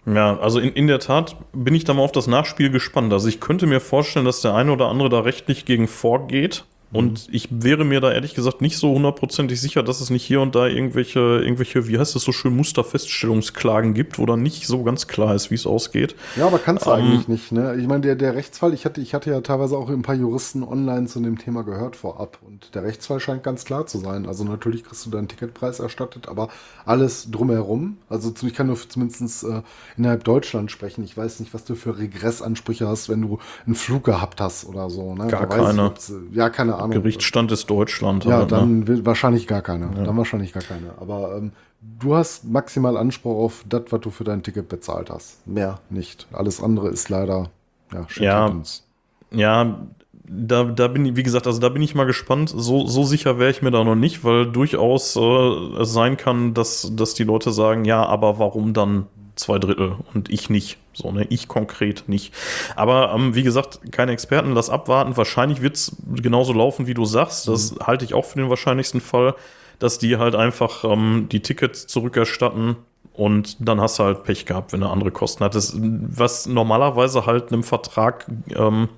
Ja, 0.05 0.37
also 0.39 0.59
in, 0.59 0.73
in 0.73 0.87
der 0.87 0.99
Tat 0.99 1.37
bin 1.53 1.75
ich 1.75 1.85
da 1.85 1.93
mal 1.93 2.01
auf 2.01 2.11
das 2.11 2.27
Nachspiel 2.27 2.69
gespannt. 2.69 3.13
Also 3.13 3.27
ich 3.27 3.39
könnte 3.39 3.67
mir 3.67 3.79
vorstellen, 3.79 4.25
dass 4.25 4.41
der 4.41 4.53
eine 4.53 4.71
oder 4.71 4.89
andere 4.89 5.09
da 5.09 5.21
rechtlich 5.21 5.65
gegen 5.65 5.87
vorgeht. 5.87 6.65
Mhm. 6.93 6.99
Und 6.99 7.27
ich 7.31 7.49
wäre 7.51 7.83
mir 7.83 7.99
da 7.99 8.11
ehrlich 8.11 8.35
gesagt 8.35 8.61
nicht 8.61 8.77
so 8.77 8.93
hundertprozentig 8.93 9.59
sicher, 9.59 9.83
dass 9.83 9.99
es 9.99 10.09
nicht 10.09 10.23
hier 10.23 10.41
und 10.41 10.55
da 10.55 10.67
irgendwelche, 10.67 11.19
irgendwelche, 11.19 11.87
wie 11.87 11.99
heißt 11.99 12.15
es 12.15 12.23
so 12.23 12.31
schön, 12.31 12.55
Musterfeststellungsklagen 12.55 13.93
gibt, 13.93 14.19
wo 14.19 14.25
dann 14.25 14.43
nicht 14.43 14.67
so 14.67 14.83
ganz 14.83 15.07
klar 15.07 15.35
ist, 15.35 15.51
wie 15.51 15.55
es 15.55 15.65
ausgeht. 15.65 16.15
Ja, 16.35 16.47
aber 16.47 16.59
kannst 16.59 16.85
du 16.85 16.91
Ähm, 16.91 16.97
eigentlich 16.97 17.27
nicht, 17.27 17.51
ne? 17.51 17.75
Ich 17.75 17.87
meine, 17.87 18.01
der, 18.01 18.15
der 18.15 18.35
Rechtsfall, 18.35 18.73
ich 18.73 18.85
hatte, 18.85 19.01
ich 19.01 19.13
hatte 19.13 19.31
ja 19.31 19.41
teilweise 19.41 19.77
auch 19.77 19.89
ein 19.89 20.03
paar 20.03 20.15
Juristen 20.15 20.63
online 20.63 21.07
zu 21.07 21.19
dem 21.19 21.37
Thema 21.37 21.63
gehört 21.63 21.95
vorab. 21.95 22.37
Und 22.45 22.73
der 22.75 22.83
Rechtsfall 22.83 23.19
scheint 23.19 23.43
ganz 23.43 23.65
klar 23.65 23.85
zu 23.87 23.97
sein. 23.97 24.27
Also 24.27 24.43
natürlich 24.43 24.83
kriegst 24.83 25.05
du 25.05 25.09
deinen 25.09 25.27
Ticketpreis 25.27 25.79
erstattet, 25.79 26.27
aber 26.27 26.49
alles 26.85 27.29
drumherum, 27.31 27.97
also 28.09 28.33
ich 28.41 28.53
kann 28.53 28.67
nur 28.67 28.77
zumindest 28.77 29.43
äh, 29.43 29.61
innerhalb 29.97 30.23
Deutschland 30.23 30.71
sprechen. 30.71 31.03
Ich 31.03 31.17
weiß 31.17 31.39
nicht, 31.39 31.53
was 31.53 31.65
du 31.65 31.75
für 31.75 31.97
Regressansprüche 31.97 32.87
hast, 32.87 33.09
wenn 33.09 33.21
du 33.21 33.39
einen 33.65 33.75
Flug 33.75 34.03
gehabt 34.03 34.41
hast 34.41 34.65
oder 34.65 34.89
so. 34.89 35.15
Ne? 35.15 35.27
Gar 35.27 35.43
ich, 35.43 35.49
keine. 35.49 35.81
äh, 35.87 36.35
ja, 36.35 36.49
keine 36.49 36.75
Ahnung. 36.75 36.82
Gerichtsstand 36.91 37.51
ist 37.51 37.69
Deutschland. 37.69 38.25
Ja, 38.25 38.41
aber, 38.41 38.43
ne? 38.43 38.47
dann 38.47 38.87
will, 38.87 39.05
wahrscheinlich 39.05 39.47
gar 39.47 39.61
keine. 39.61 39.89
Dann 39.89 40.17
wahrscheinlich 40.17 40.53
gar 40.53 40.63
keine. 40.63 40.93
Aber 40.99 41.37
ähm, 41.37 41.51
du 41.99 42.15
hast 42.15 42.45
maximal 42.45 42.97
Anspruch 42.97 43.37
auf 43.37 43.65
das, 43.67 43.83
was 43.89 44.01
du 44.01 44.09
für 44.09 44.23
dein 44.23 44.43
Ticket 44.43 44.69
bezahlt 44.69 45.09
hast. 45.09 45.45
Mehr 45.47 45.79
nicht. 45.89 46.27
Alles 46.31 46.61
andere 46.61 46.89
ist 46.89 47.09
leider, 47.09 47.49
ja, 47.91 48.05
Ja. 48.17 48.55
Ja, 49.31 49.79
da, 50.25 50.63
da 50.63 50.87
bin 50.87 51.05
ich, 51.05 51.15
wie 51.15 51.23
gesagt, 51.23 51.47
also 51.47 51.59
da 51.59 51.69
bin 51.69 51.81
ich 51.81 51.95
mal 51.95 52.05
gespannt. 52.05 52.53
So, 52.55 52.87
so 52.87 53.03
sicher 53.03 53.39
wäre 53.39 53.51
ich 53.51 53.61
mir 53.61 53.71
da 53.71 53.83
noch 53.83 53.95
nicht, 53.95 54.23
weil 54.23 54.45
durchaus 54.51 55.15
äh, 55.15 55.81
es 55.81 55.91
sein 55.91 56.17
kann, 56.17 56.53
dass, 56.53 56.91
dass 56.95 57.13
die 57.13 57.23
Leute 57.23 57.51
sagen, 57.51 57.85
ja, 57.85 58.05
aber 58.05 58.39
warum 58.39 58.73
dann 58.73 59.07
zwei 59.43 59.59
Drittel 59.59 59.97
und 60.13 60.29
ich 60.29 60.49
nicht? 60.49 60.77
So, 60.93 61.11
ne, 61.11 61.25
ich 61.29 61.47
konkret 61.47 62.07
nicht. 62.07 62.33
Aber 62.75 63.13
ähm, 63.13 63.35
wie 63.35 63.43
gesagt, 63.43 63.79
keine 63.91 64.11
Experten, 64.11 64.53
lass 64.53 64.69
abwarten. 64.69 65.17
Wahrscheinlich 65.17 65.61
wird 65.61 65.75
es 65.75 65.95
genauso 66.15 66.53
laufen, 66.53 66.87
wie 66.87 66.93
du 66.93 67.05
sagst. 67.05 67.47
Das 67.47 67.75
halte 67.81 68.05
ich 68.05 68.13
auch 68.13 68.25
für 68.25 68.39
den 68.39 68.49
wahrscheinlichsten 68.49 69.01
Fall, 69.01 69.35
dass 69.79 69.97
die 69.99 70.17
halt 70.17 70.35
einfach 70.35 70.83
ähm, 70.83 71.27
die 71.31 71.41
Tickets 71.41 71.87
zurückerstatten 71.87 72.75
und 73.13 73.57
dann 73.59 73.79
hast 73.79 73.99
du 73.99 74.03
halt 74.03 74.23
Pech 74.23 74.45
gehabt, 74.45 74.73
wenn 74.73 74.81
du 74.81 74.87
andere 74.87 75.11
Kosten 75.11 75.43
hattest. 75.43 75.75
Was 75.77 76.47
normalerweise 76.47 77.25
halt 77.25 77.51
einem 77.51 77.63
Vertrag, 77.63 78.25
ähm, 78.55 78.89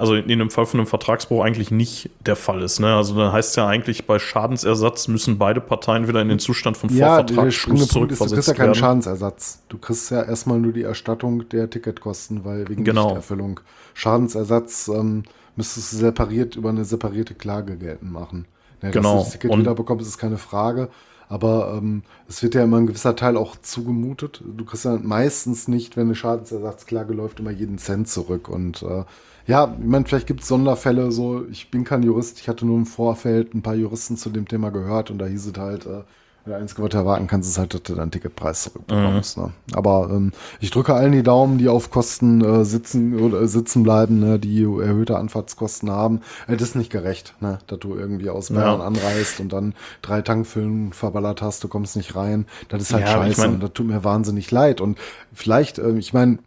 also 0.00 0.14
in 0.16 0.26
dem 0.38 0.50
Fall 0.50 0.66
von 0.66 0.80
einem 0.80 0.86
Vertragsbruch 0.86 1.44
eigentlich 1.44 1.70
nicht 1.70 2.10
der 2.26 2.34
Fall 2.36 2.62
ist. 2.62 2.80
Ne? 2.80 2.94
Also 2.94 3.14
dann 3.14 3.32
heißt 3.32 3.56
ja 3.56 3.66
eigentlich, 3.68 4.06
bei 4.06 4.18
Schadensersatz 4.18 5.06
müssen 5.08 5.38
beide 5.38 5.60
Parteien 5.60 6.08
wieder 6.08 6.20
in 6.22 6.28
den 6.28 6.38
Zustand 6.38 6.76
von 6.76 6.88
Ja, 6.90 7.16
Vorvertragsschluss 7.16 7.66
Punkt 7.66 7.82
ist, 7.82 7.94
du 7.94 7.98
kriegst 8.00 8.20
ja 8.20 8.26
zurückversetzt 8.26 8.56
keinen 8.56 8.66
werden. 8.68 8.74
Schadensersatz. 8.74 9.62
Du 9.68 9.78
kriegst 9.78 10.10
ja 10.10 10.22
erstmal 10.22 10.58
nur 10.58 10.72
die 10.72 10.82
Erstattung 10.82 11.48
der 11.50 11.70
Ticketkosten, 11.70 12.44
weil 12.44 12.68
wegen 12.68 12.82
Genau. 12.84 13.04
Nichterfüllung. 13.06 13.60
Schadensersatz 13.94 14.88
ähm, 14.88 15.22
müsstest 15.56 15.92
du 15.92 15.96
separiert 15.98 16.56
über 16.56 16.70
eine 16.70 16.84
separierte 16.84 17.34
Klage 17.34 17.76
geltend 17.76 18.10
machen. 18.12 18.46
Ne, 18.82 18.90
Genau. 18.90 19.16
Dass 19.18 19.24
du 19.24 19.24
das 19.24 19.32
Ticket 19.34 19.50
Und- 19.52 19.60
wieder 19.60 19.74
bekommst, 19.74 20.06
ist 20.08 20.18
keine 20.18 20.38
Frage. 20.38 20.88
Aber 21.28 21.74
ähm, 21.78 22.02
es 22.28 22.42
wird 22.42 22.56
ja 22.56 22.64
immer 22.64 22.78
ein 22.78 22.88
gewisser 22.88 23.14
Teil 23.14 23.36
auch 23.36 23.54
zugemutet. 23.62 24.42
Du 24.44 24.64
kriegst 24.64 24.84
ja 24.84 24.98
meistens 25.00 25.68
nicht, 25.68 25.96
wenn 25.96 26.06
eine 26.08 26.16
Schadensersatzklage 26.16 27.14
läuft, 27.14 27.38
immer 27.38 27.52
jeden 27.52 27.78
Cent 27.78 28.08
zurück. 28.08 28.48
Und 28.48 28.82
äh, 28.82 29.04
ja, 29.50 29.74
ich 29.80 29.86
meine, 29.86 30.04
vielleicht 30.06 30.26
gibt 30.26 30.42
es 30.42 30.48
Sonderfälle 30.48 31.10
so. 31.12 31.44
Ich 31.50 31.70
bin 31.70 31.84
kein 31.84 32.02
Jurist, 32.02 32.38
ich 32.40 32.48
hatte 32.48 32.64
nur 32.66 32.76
im 32.78 32.86
Vorfeld 32.86 33.54
ein 33.54 33.62
paar 33.62 33.74
Juristen 33.74 34.16
zu 34.16 34.30
dem 34.30 34.46
Thema 34.48 34.70
gehört 34.70 35.10
und 35.10 35.18
da 35.18 35.26
hieß 35.26 35.46
es 35.46 35.58
halt, 35.58 35.86
äh, 35.86 36.02
Der 36.46 36.56
Einzige, 36.56 36.82
was 36.82 36.88
du 36.90 36.96
erwarten 36.96 37.26
kannst, 37.26 37.50
ist 37.50 37.58
halt, 37.58 37.74
dass 37.74 37.82
du 37.82 37.94
deinen 37.94 38.10
Ticketpreis 38.10 38.62
zurückbekommst. 38.62 39.36
Ne? 39.36 39.52
Aber 39.74 40.08
ähm, 40.10 40.32
ich 40.58 40.70
drücke 40.70 40.94
allen 40.94 41.12
die 41.12 41.22
Daumen, 41.22 41.58
die 41.58 41.68
auf 41.68 41.90
Kosten 41.90 42.40
äh, 42.42 42.64
sitzen 42.64 43.20
oder 43.20 43.42
äh, 43.42 43.46
sitzen 43.46 43.82
bleiben, 43.82 44.20
ne? 44.20 44.38
die 44.38 44.62
erhöhte 44.62 45.18
Anfahrtskosten 45.18 45.90
haben. 45.90 46.22
Äh, 46.48 46.56
das 46.56 46.70
ist 46.70 46.76
nicht 46.76 46.90
gerecht, 46.90 47.34
ne? 47.40 47.58
dass 47.66 47.78
du 47.80 47.94
irgendwie 47.94 48.30
aus 48.30 48.48
Bayern 48.50 48.80
Ja. 48.80 48.86
anreist 48.86 49.38
und 49.40 49.52
dann 49.52 49.74
drei 50.00 50.22
Tankfüllen 50.22 50.94
verballert 50.94 51.42
hast, 51.42 51.62
du 51.62 51.68
kommst 51.68 51.94
nicht 51.96 52.16
rein. 52.16 52.46
Das 52.70 52.80
ist 52.82 52.94
halt 52.94 53.06
Ja, 53.06 53.16
aber 53.16 53.26
ich 53.28 53.36
scheiße 53.36 53.46
mein- 53.48 53.54
und 53.56 53.62
das 53.62 53.72
tut 53.74 53.86
mir 53.86 54.02
wahnsinnig 54.02 54.50
leid. 54.50 54.80
Und 54.80 54.98
vielleicht, 55.34 55.78
ähm, 55.78 55.98
ich 55.98 56.14
meine, 56.14 56.38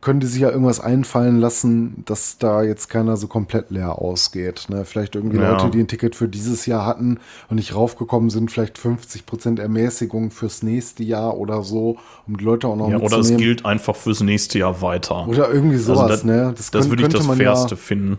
könnte 0.00 0.28
sich 0.28 0.40
ja 0.42 0.50
irgendwas 0.50 0.78
einfallen 0.78 1.40
lassen, 1.40 2.04
dass 2.06 2.38
da 2.38 2.62
jetzt 2.62 2.88
keiner 2.88 3.16
so 3.16 3.26
komplett 3.26 3.70
leer 3.72 3.98
ausgeht. 3.98 4.66
Ne? 4.68 4.84
Vielleicht 4.84 5.16
irgendwie 5.16 5.38
Ja. 5.38 5.50
Leute, 5.52 5.70
die 5.70 5.80
ein 5.80 5.88
Ticket 5.88 6.14
für 6.14 6.28
dieses 6.28 6.66
Jahr 6.66 6.86
hatten 6.86 7.18
und 7.50 7.56
nicht 7.56 7.74
raufgekommen 7.74 8.30
sind, 8.30 8.50
vielleicht 8.52 8.78
50% 8.78 9.60
Ermäßigung 9.60 10.30
fürs 10.30 10.62
nächste 10.62 11.02
Jahr 11.02 11.36
oder 11.36 11.62
so, 11.64 11.96
um 12.28 12.36
die 12.36 12.44
Leute 12.44 12.68
auch 12.68 12.76
noch 12.76 12.88
Ja, 12.90 12.98
oder 12.98 13.18
es 13.18 13.36
gilt 13.36 13.66
einfach 13.66 13.96
fürs 13.96 14.20
nächste 14.20 14.60
Jahr 14.60 14.80
weiter. 14.82 15.26
Oder 15.26 15.50
irgendwie 15.52 15.78
sowas, 15.78 15.98
also 16.02 16.14
das, 16.14 16.24
ne? 16.24 16.54
das, 16.56 16.70
könnt- 16.70 16.90
würde 16.90 17.02
ich 17.02 17.08
das 17.08 17.26
Fairste 17.26 17.76
finden. 17.76 18.18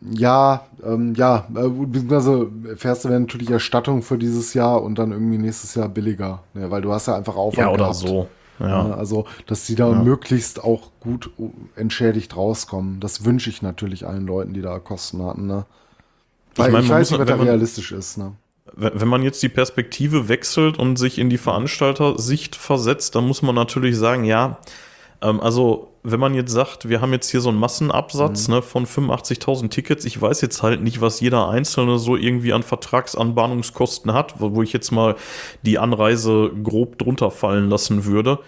Ja, 0.00 0.66
ähm, 0.84 1.14
ja, 1.14 1.46
äh, 1.54 1.68
beziehungsweise 1.68 2.48
Fairste 2.76 3.08
wäre 3.08 3.20
natürlich 3.20 3.50
Erstattung 3.50 4.02
für 4.02 4.18
dieses 4.18 4.52
Jahr 4.54 4.82
und 4.82 4.98
dann 4.98 5.10
irgendwie 5.10 5.38
nächstes 5.38 5.74
Jahr 5.74 5.88
billiger, 5.88 6.42
ne? 6.54 6.70
weil 6.70 6.82
du 6.82 6.92
hast 6.92 7.06
ja 7.08 7.16
einfach 7.16 7.34
Aufwand 7.36 7.66
Ja, 7.66 7.68
oder 7.68 7.78
gehabt. 7.84 7.96
so. 7.96 8.28
Ja, 8.58 8.68
Ja. 8.88 8.94
also, 8.94 9.26
dass 9.46 9.66
die 9.66 9.74
da 9.74 9.90
möglichst 9.90 10.62
auch 10.64 10.90
gut 11.00 11.30
uh, 11.38 11.50
entschädigt 11.76 12.36
rauskommen. 12.36 13.00
Das 13.00 13.24
wünsche 13.24 13.50
ich 13.50 13.62
natürlich 13.62 14.06
allen 14.06 14.26
Leuten, 14.26 14.54
die 14.54 14.62
da 14.62 14.78
Kosten 14.78 15.22
hatten. 15.22 15.46
Ne? 15.46 15.66
Weil 16.54 16.68
ich, 16.68 16.72
meine, 16.72 16.86
man 16.88 16.96
weiß 16.98 17.10
nicht, 17.10 17.20
was 17.20 17.26
da 17.26 17.32
wenn 17.32 17.38
man- 17.38 17.48
realistisch 17.48 17.92
ist. 17.92 18.16
Ne? 18.16 18.32
Wenn 18.74 19.00
wenn 19.00 19.08
man 19.08 19.22
jetzt 19.22 19.42
die 19.42 19.48
Perspektive 19.48 20.28
wechselt 20.28 20.78
und 20.78 20.96
sich 20.96 21.18
in 21.18 21.30
die 21.30 21.38
Veranstalter-Sicht 21.38 22.56
versetzt, 22.56 23.14
dann 23.14 23.26
muss 23.26 23.42
man 23.42 23.54
natürlich 23.54 23.96
sagen, 23.96 24.24
ja, 24.24 24.58
ähm, 25.22 25.40
also 25.40 25.92
wenn 26.08 26.20
man 26.20 26.34
jetzt 26.34 26.52
sagt, 26.52 26.88
wir 26.88 27.00
haben 27.00 27.12
jetzt 27.12 27.30
hier 27.30 27.40
so 27.40 27.48
einen 27.48 27.58
Massenabsatz 27.58 28.46
ne, 28.48 28.62
von 28.62 28.86
85.000 28.86 29.70
Tickets, 29.70 30.04
ich 30.04 30.20
weiß 30.20 30.40
jetzt 30.40 30.62
halt 30.62 30.80
nicht, 30.80 31.00
was 31.00 31.20
jeder 31.20 31.48
Einzelne 31.48 31.98
so 31.98 32.16
irgendwie 32.16 32.52
an 32.52 32.62
Vertragsanbahnungskosten 32.62 34.12
hat, 34.12 34.40
wo, 34.40 34.54
wo 34.54 34.62
ich 34.62 34.72
jetzt 34.72 34.92
mal 34.92 35.16
die 35.62 35.78
Anreise 35.78 36.50
grob 36.62 36.98
drunter 36.98 37.30
fallen 37.30 37.68
lassen 37.68 38.04
würde. 38.04 38.38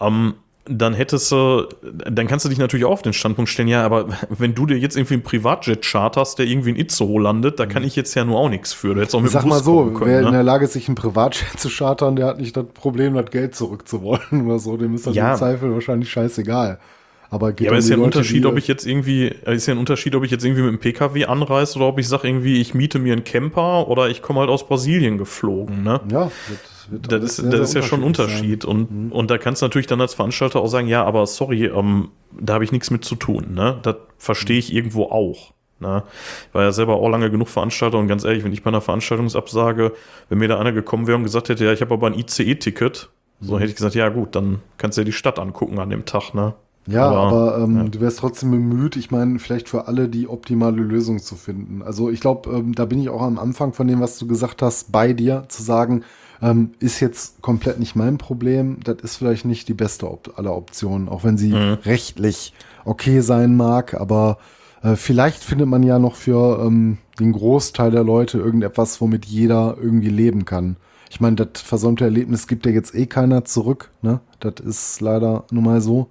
Ähm, 0.00 0.34
dann 0.64 0.94
hättest 0.94 1.32
du, 1.32 1.66
dann 1.82 2.28
kannst 2.28 2.44
du 2.44 2.48
dich 2.48 2.58
natürlich 2.58 2.86
auch 2.86 2.92
auf 2.92 3.02
den 3.02 3.12
Standpunkt 3.12 3.50
stellen, 3.50 3.66
ja, 3.66 3.84
aber 3.84 4.06
wenn 4.28 4.54
du 4.54 4.64
dir 4.64 4.78
jetzt 4.78 4.96
irgendwie 4.96 5.14
einen 5.14 5.22
Privatjet 5.24 5.84
charterst, 5.84 6.38
der 6.38 6.46
irgendwie 6.46 6.70
in 6.70 6.76
Itzehoe 6.76 7.20
landet, 7.20 7.58
da 7.58 7.66
kann 7.66 7.82
ich 7.82 7.96
jetzt 7.96 8.14
ja 8.14 8.24
nur 8.24 8.38
auch 8.38 8.48
nichts 8.48 8.72
für. 8.72 8.94
Du 8.94 9.00
hättest 9.00 9.16
auch 9.16 9.20
mit 9.20 9.32
Sag 9.32 9.44
mal 9.44 9.60
so, 9.62 9.86
können, 9.90 10.10
wer 10.10 10.20
in 10.20 10.26
ne? 10.26 10.30
der 10.30 10.42
Lage 10.44 10.64
ist, 10.64 10.74
sich 10.74 10.88
ein 10.88 10.94
Privatjet 10.94 11.58
zu 11.58 11.68
chartern, 11.68 12.14
der 12.14 12.26
hat 12.26 12.38
nicht 12.38 12.56
das 12.56 12.66
Problem, 12.74 13.14
das 13.14 13.30
Geld 13.30 13.56
zurückzuwollen 13.56 14.46
oder 14.46 14.60
so. 14.60 14.76
Dem 14.76 14.94
ist 14.94 15.06
das 15.06 15.16
Ja. 15.16 15.32
im 15.32 15.38
Zweifel 15.38 15.72
wahrscheinlich 15.74 16.10
scheißegal. 16.10 16.78
Aber 17.32 17.54
geht 17.54 17.64
Ja, 17.64 17.70
aber 17.70 17.78
ist 17.78 17.88
ja 17.88 17.96
ein 17.96 18.00
Leute, 18.00 18.18
Unterschied, 18.18 18.44
ob 18.44 18.58
ich 18.58 18.68
jetzt 18.68 18.86
irgendwie, 18.86 19.28
äh, 19.28 19.54
ist 19.54 19.64
ja 19.64 19.72
ein 19.72 19.78
Unterschied, 19.78 20.14
ob 20.14 20.22
ich 20.22 20.30
jetzt 20.30 20.44
irgendwie 20.44 20.60
mit 20.60 20.72
dem 20.72 20.78
PKW 20.78 21.24
anreise 21.24 21.78
oder 21.78 21.88
ob 21.88 21.98
ich 21.98 22.06
sage 22.06 22.28
irgendwie, 22.28 22.60
ich 22.60 22.74
miete 22.74 22.98
mir 22.98 23.14
einen 23.14 23.24
Camper 23.24 23.88
oder 23.88 24.10
ich 24.10 24.20
komme 24.20 24.40
halt 24.40 24.50
aus 24.50 24.68
Brasilien 24.68 25.16
geflogen, 25.16 25.82
ne? 25.82 26.02
Ja, 26.10 26.30
das, 26.90 27.22
ist, 27.22 27.36
sehr, 27.36 27.50
das 27.50 27.70
ist 27.70 27.74
ja 27.74 27.80
schon 27.80 28.00
ein 28.00 28.04
Unterschied. 28.04 28.66
Und, 28.66 29.12
und 29.12 29.30
da 29.30 29.38
kannst 29.38 29.62
du 29.62 29.64
natürlich 29.64 29.86
dann 29.86 30.02
als 30.02 30.12
Veranstalter 30.12 30.60
auch 30.60 30.66
sagen, 30.66 30.88
ja, 30.88 31.04
aber 31.04 31.26
sorry, 31.26 31.64
ähm, 31.64 32.10
da 32.38 32.52
habe 32.52 32.64
ich 32.64 32.72
nichts 32.72 32.90
mit 32.90 33.02
zu 33.02 33.14
tun. 33.14 33.54
Ne? 33.54 33.78
Das 33.82 33.96
verstehe 34.18 34.58
ich 34.58 34.70
irgendwo 34.70 35.04
auch. 35.04 35.54
Ne? 35.80 36.02
Ich 36.48 36.54
war 36.54 36.64
ja 36.64 36.72
selber 36.72 36.96
auch 36.96 37.08
lange 37.08 37.30
genug 37.30 37.48
Veranstalter 37.48 37.96
und 37.96 38.08
ganz 38.08 38.24
ehrlich, 38.24 38.44
wenn 38.44 38.52
ich 38.52 38.62
bei 38.62 38.68
einer 38.68 38.82
Veranstaltungsabsage, 38.82 39.92
wenn 40.28 40.36
mir 40.36 40.48
da 40.48 40.60
einer 40.60 40.72
gekommen 40.72 41.06
wäre 41.06 41.16
und 41.16 41.24
gesagt 41.24 41.48
hätte, 41.48 41.64
ja, 41.64 41.72
ich 41.72 41.80
habe 41.80 41.94
aber 41.94 42.08
ein 42.08 42.14
ICE-Ticket, 42.14 43.08
so 43.40 43.58
hätte 43.58 43.70
ich 43.70 43.76
gesagt, 43.76 43.94
ja 43.94 44.10
gut, 44.10 44.36
dann 44.36 44.60
kannst 44.76 44.98
du 44.98 45.00
dir 45.00 45.06
die 45.06 45.12
Stadt 45.12 45.38
angucken 45.38 45.78
an 45.78 45.88
dem 45.88 46.04
Tag. 46.04 46.34
Ne? 46.34 46.52
Ja, 46.86 47.08
aber, 47.08 47.54
Aber, 47.54 47.64
ähm, 47.64 47.76
ja. 47.76 47.84
du 47.84 48.00
wärst 48.00 48.18
trotzdem 48.18 48.50
bemüht, 48.50 48.96
ich 48.96 49.10
meine, 49.10 49.38
vielleicht 49.38 49.68
für 49.68 49.86
alle 49.86 50.08
die 50.08 50.28
optimale 50.28 50.82
Lösung 50.82 51.20
zu 51.20 51.36
finden. 51.36 51.82
Also 51.82 52.10
ich 52.10 52.20
glaube, 52.20 52.50
ähm, 52.50 52.74
da 52.74 52.86
bin 52.86 53.00
ich 53.00 53.08
auch 53.08 53.22
am 53.22 53.38
Anfang 53.38 53.72
von 53.72 53.86
dem, 53.86 54.00
was 54.00 54.18
du 54.18 54.26
gesagt 54.26 54.62
hast, 54.62 54.90
bei 54.90 55.12
dir, 55.12 55.44
zu 55.48 55.62
sagen, 55.62 56.02
ähm, 56.40 56.72
ist 56.80 56.98
jetzt 56.98 57.40
komplett 57.40 57.78
nicht 57.78 57.94
mein 57.94 58.18
Problem, 58.18 58.78
das 58.82 58.96
ist 59.02 59.16
vielleicht 59.16 59.44
nicht 59.44 59.68
die 59.68 59.74
beste 59.74 60.10
Op 60.10 60.32
aller 60.36 60.56
Optionen, 60.56 61.08
auch 61.08 61.22
wenn 61.22 61.38
sie 61.38 61.52
rechtlich 61.54 62.52
okay 62.84 63.20
sein 63.20 63.56
mag, 63.56 63.94
aber 63.94 64.38
äh, 64.82 64.96
vielleicht 64.96 65.44
findet 65.44 65.68
man 65.68 65.84
ja 65.84 66.00
noch 66.00 66.16
für 66.16 66.64
ähm, 66.64 66.98
den 67.20 67.32
Großteil 67.32 67.92
der 67.92 68.02
Leute 68.02 68.38
irgendetwas, 68.38 69.00
womit 69.00 69.24
jeder 69.24 69.76
irgendwie 69.80 70.08
leben 70.08 70.44
kann. 70.44 70.76
Ich 71.10 71.20
meine, 71.20 71.36
das 71.36 71.62
versäumte 71.62 72.04
Erlebnis 72.04 72.48
gibt 72.48 72.66
ja 72.66 72.72
jetzt 72.72 72.94
eh 72.94 73.06
keiner 73.06 73.44
zurück, 73.44 73.90
ne? 74.00 74.20
Das 74.40 74.54
ist 74.64 75.00
leider 75.00 75.44
nun 75.50 75.64
mal 75.64 75.80
so 75.80 76.08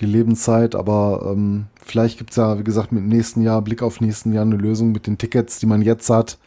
die 0.00 0.06
Lebenszeit, 0.06 0.74
aber 0.74 1.30
ähm, 1.32 1.66
vielleicht 1.82 2.18
gibt's 2.18 2.36
ja, 2.36 2.58
wie 2.58 2.64
gesagt, 2.64 2.92
mit 2.92 3.02
dem 3.02 3.08
nächsten 3.08 3.42
Jahr, 3.42 3.62
Blick 3.62 3.82
auf 3.82 4.00
nächsten 4.00 4.32
Jahr 4.32 4.44
eine 4.44 4.56
Lösung 4.56 4.92
mit 4.92 5.06
den 5.06 5.18
Tickets, 5.18 5.58
die 5.58 5.66
man 5.66 5.82
jetzt 5.82 6.10
hat, 6.10 6.38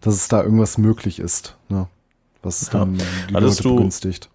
dass 0.00 0.14
es 0.14 0.28
da 0.28 0.42
irgendwas 0.42 0.78
möglich 0.78 1.18
ist, 1.18 1.56
ne? 1.68 1.86
was 2.42 2.66
Ja. 2.72 2.80
dann 2.80 2.94
die 2.94 3.34
Hattest 3.34 3.64
Leute 3.64 3.76
begünstigt. 3.76 4.30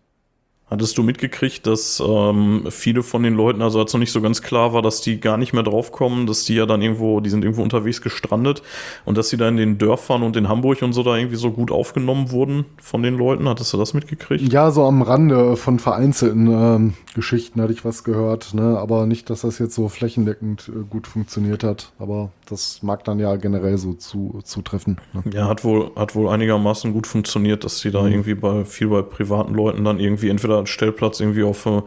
Hattest 0.71 0.97
du 0.97 1.03
mitgekriegt, 1.03 1.67
dass 1.67 2.01
ähm, 2.05 2.65
viele 2.69 3.03
von 3.03 3.23
den 3.23 3.35
Leuten, 3.35 3.61
also 3.61 3.77
als 3.79 3.91
noch 3.91 3.99
nicht 3.99 4.13
so 4.13 4.21
ganz 4.21 4.41
klar 4.41 4.71
war, 4.71 4.81
dass 4.81 5.01
die 5.01 5.19
gar 5.19 5.35
nicht 5.35 5.51
mehr 5.51 5.63
draufkommen, 5.63 6.27
dass 6.27 6.45
die 6.45 6.55
ja 6.55 6.65
dann 6.65 6.81
irgendwo, 6.81 7.19
die 7.19 7.29
sind 7.29 7.43
irgendwo 7.43 7.61
unterwegs 7.61 8.01
gestrandet 8.01 8.63
und 9.03 9.17
dass 9.17 9.27
sie 9.27 9.35
da 9.35 9.49
in 9.49 9.57
den 9.57 9.77
Dörfern 9.77 10.23
und 10.23 10.37
in 10.37 10.47
Hamburg 10.47 10.81
und 10.81 10.93
so 10.93 11.03
da 11.03 11.17
irgendwie 11.17 11.35
so 11.35 11.51
gut 11.51 11.71
aufgenommen 11.71 12.31
wurden 12.31 12.63
von 12.81 13.03
den 13.03 13.17
Leuten? 13.17 13.49
Hattest 13.49 13.73
du 13.73 13.77
das 13.77 13.93
mitgekriegt? 13.93 14.53
Ja, 14.53 14.71
so 14.71 14.85
am 14.85 15.01
Rande 15.01 15.57
von 15.57 15.77
vereinzelten 15.77 16.47
ähm, 16.47 16.93
Geschichten 17.15 17.61
hatte 17.61 17.73
ich 17.73 17.83
was 17.83 18.05
gehört, 18.05 18.53
ne? 18.53 18.79
aber 18.79 19.07
nicht, 19.07 19.29
dass 19.29 19.41
das 19.41 19.59
jetzt 19.59 19.75
so 19.75 19.89
flächendeckend 19.89 20.71
äh, 20.73 20.85
gut 20.89 21.05
funktioniert 21.05 21.65
hat, 21.65 21.91
aber 21.99 22.31
das 22.51 22.83
mag 22.83 23.03
dann 23.03 23.19
ja 23.19 23.35
generell 23.37 23.77
so 23.77 23.93
zu, 23.93 24.41
zutreffen. 24.43 24.97
Ne? 25.13 25.23
Ja, 25.33 25.47
hat 25.47 25.63
wohl, 25.63 25.91
hat 25.95 26.13
wohl 26.15 26.29
einigermaßen 26.29 26.93
gut 26.93 27.07
funktioniert, 27.07 27.63
dass 27.63 27.79
die 27.79 27.91
da 27.91 28.05
irgendwie 28.05 28.35
bei 28.35 28.65
viel 28.65 28.87
bei 28.89 29.01
privaten 29.01 29.53
Leuten 29.53 29.83
dann 29.83 29.99
irgendwie 29.99 30.29
entweder 30.29 30.57
einen 30.57 30.67
Stellplatz 30.67 31.19
irgendwie 31.19 31.43
auf 31.43 31.65
eine, 31.65 31.83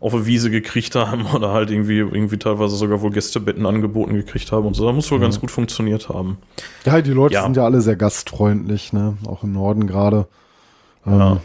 auf 0.00 0.12
eine 0.14 0.26
Wiese 0.26 0.50
gekriegt 0.50 0.94
haben 0.96 1.26
oder 1.34 1.52
halt 1.52 1.70
irgendwie, 1.70 1.98
irgendwie 1.98 2.36
teilweise 2.38 2.76
sogar 2.76 3.00
wohl 3.00 3.10
Gästebetten 3.12 3.64
angeboten 3.64 4.14
gekriegt 4.14 4.52
haben 4.52 4.66
und 4.66 4.74
so. 4.74 4.84
Da 4.84 4.92
muss 4.92 5.10
wohl 5.10 5.20
ganz 5.20 5.40
gut 5.40 5.50
funktioniert 5.50 6.08
haben. 6.08 6.38
Ja, 6.84 7.00
die 7.00 7.12
Leute 7.12 7.34
Ja. 7.34 7.44
sind 7.44 7.56
ja 7.56 7.64
alle 7.64 7.80
sehr 7.80 7.96
gastfreundlich, 7.96 8.92
ne? 8.92 9.16
auch 9.26 9.42
im 9.44 9.52
Norden 9.52 9.86
gerade. 9.86 10.26
Ähm, 11.06 11.18
Ja. 11.18 11.40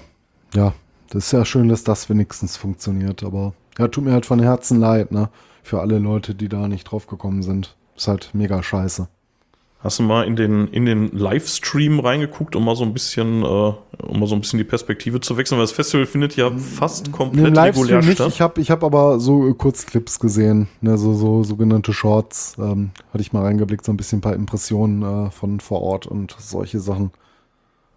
ja, 0.55 0.73
das 1.11 1.27
ist 1.27 1.31
ja 1.31 1.45
schön, 1.45 1.69
dass 1.69 1.83
das 1.83 2.09
wenigstens 2.09 2.57
funktioniert, 2.57 3.23
aber 3.23 3.53
ja, 3.77 3.87
tut 3.87 4.03
mir 4.03 4.11
halt 4.13 4.25
von 4.25 4.39
Herzen 4.41 4.79
leid, 4.79 5.11
ne? 5.11 5.29
Für 5.61 5.81
alle 5.81 5.99
Leute, 5.99 6.33
die 6.33 6.49
da 6.49 6.67
nicht 6.67 6.85
drauf 6.85 7.05
gekommen 7.07 7.43
sind. 7.43 7.75
Ist 7.97 8.07
halt 8.07 8.29
mega 8.33 8.61
scheiße. 8.61 9.07
Hast 9.79 9.99
du 9.99 10.03
mal 10.03 10.25
in 10.25 10.35
den, 10.35 10.67
in 10.69 10.85
den 10.85 11.11
Livestream 11.11 11.99
reingeguckt, 11.99 12.55
um 12.55 12.65
mal 12.65 12.75
so 12.75 12.83
ein 12.83 12.93
bisschen, 12.93 13.43
äh, 13.43 13.45
um 13.45 14.19
mal 14.19 14.27
so 14.27 14.33
ein 14.33 14.41
bisschen 14.41 14.57
die 14.57 14.63
Perspektive 14.63 15.21
zu 15.21 15.37
wechseln, 15.37 15.57
weil 15.57 15.63
das 15.63 15.71
Festival 15.71 16.07
findet 16.07 16.35
ja 16.35 16.51
fast 16.51 17.11
komplett 17.11 17.55
regulär 17.55 18.01
nicht. 18.01 18.13
statt. 18.13 18.29
Ich 18.29 18.41
habe 18.41 18.59
ich 18.59 18.71
hab 18.71 18.83
aber 18.83 19.19
so 19.19 19.47
äh, 19.47 19.53
Kurzclips 19.53 20.19
gesehen, 20.19 20.67
ne, 20.81 20.97
so, 20.97 21.13
so 21.13 21.43
sogenannte 21.43 21.93
Shorts. 21.93 22.55
Ähm, 22.57 22.89
hatte 23.13 23.21
ich 23.21 23.33
mal 23.33 23.43
reingeblickt, 23.43 23.85
so 23.85 23.91
ein 23.91 23.97
bisschen 23.97 24.17
ein 24.17 24.21
paar 24.21 24.33
Impressionen 24.33 25.27
äh, 25.27 25.31
von 25.31 25.59
vor 25.59 25.81
Ort 25.81 26.07
und 26.07 26.35
solche 26.39 26.79
Sachen. 26.79 27.11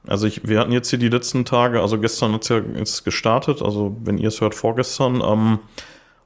Also 0.06 0.26
ich, 0.26 0.46
wir 0.46 0.60
hatten 0.60 0.72
jetzt 0.72 0.90
hier 0.90 0.98
die 0.98 1.08
letzten 1.08 1.44
Tage, 1.44 1.80
also 1.80 1.98
gestern 1.98 2.32
hat 2.34 2.42
es 2.42 2.48
ja 2.48 2.60
jetzt 2.76 3.04
gestartet, 3.04 3.62
also 3.62 3.96
wenn 4.04 4.18
ihr 4.18 4.28
es 4.28 4.40
hört, 4.40 4.54
vorgestern. 4.54 5.22
Ähm, 5.24 5.58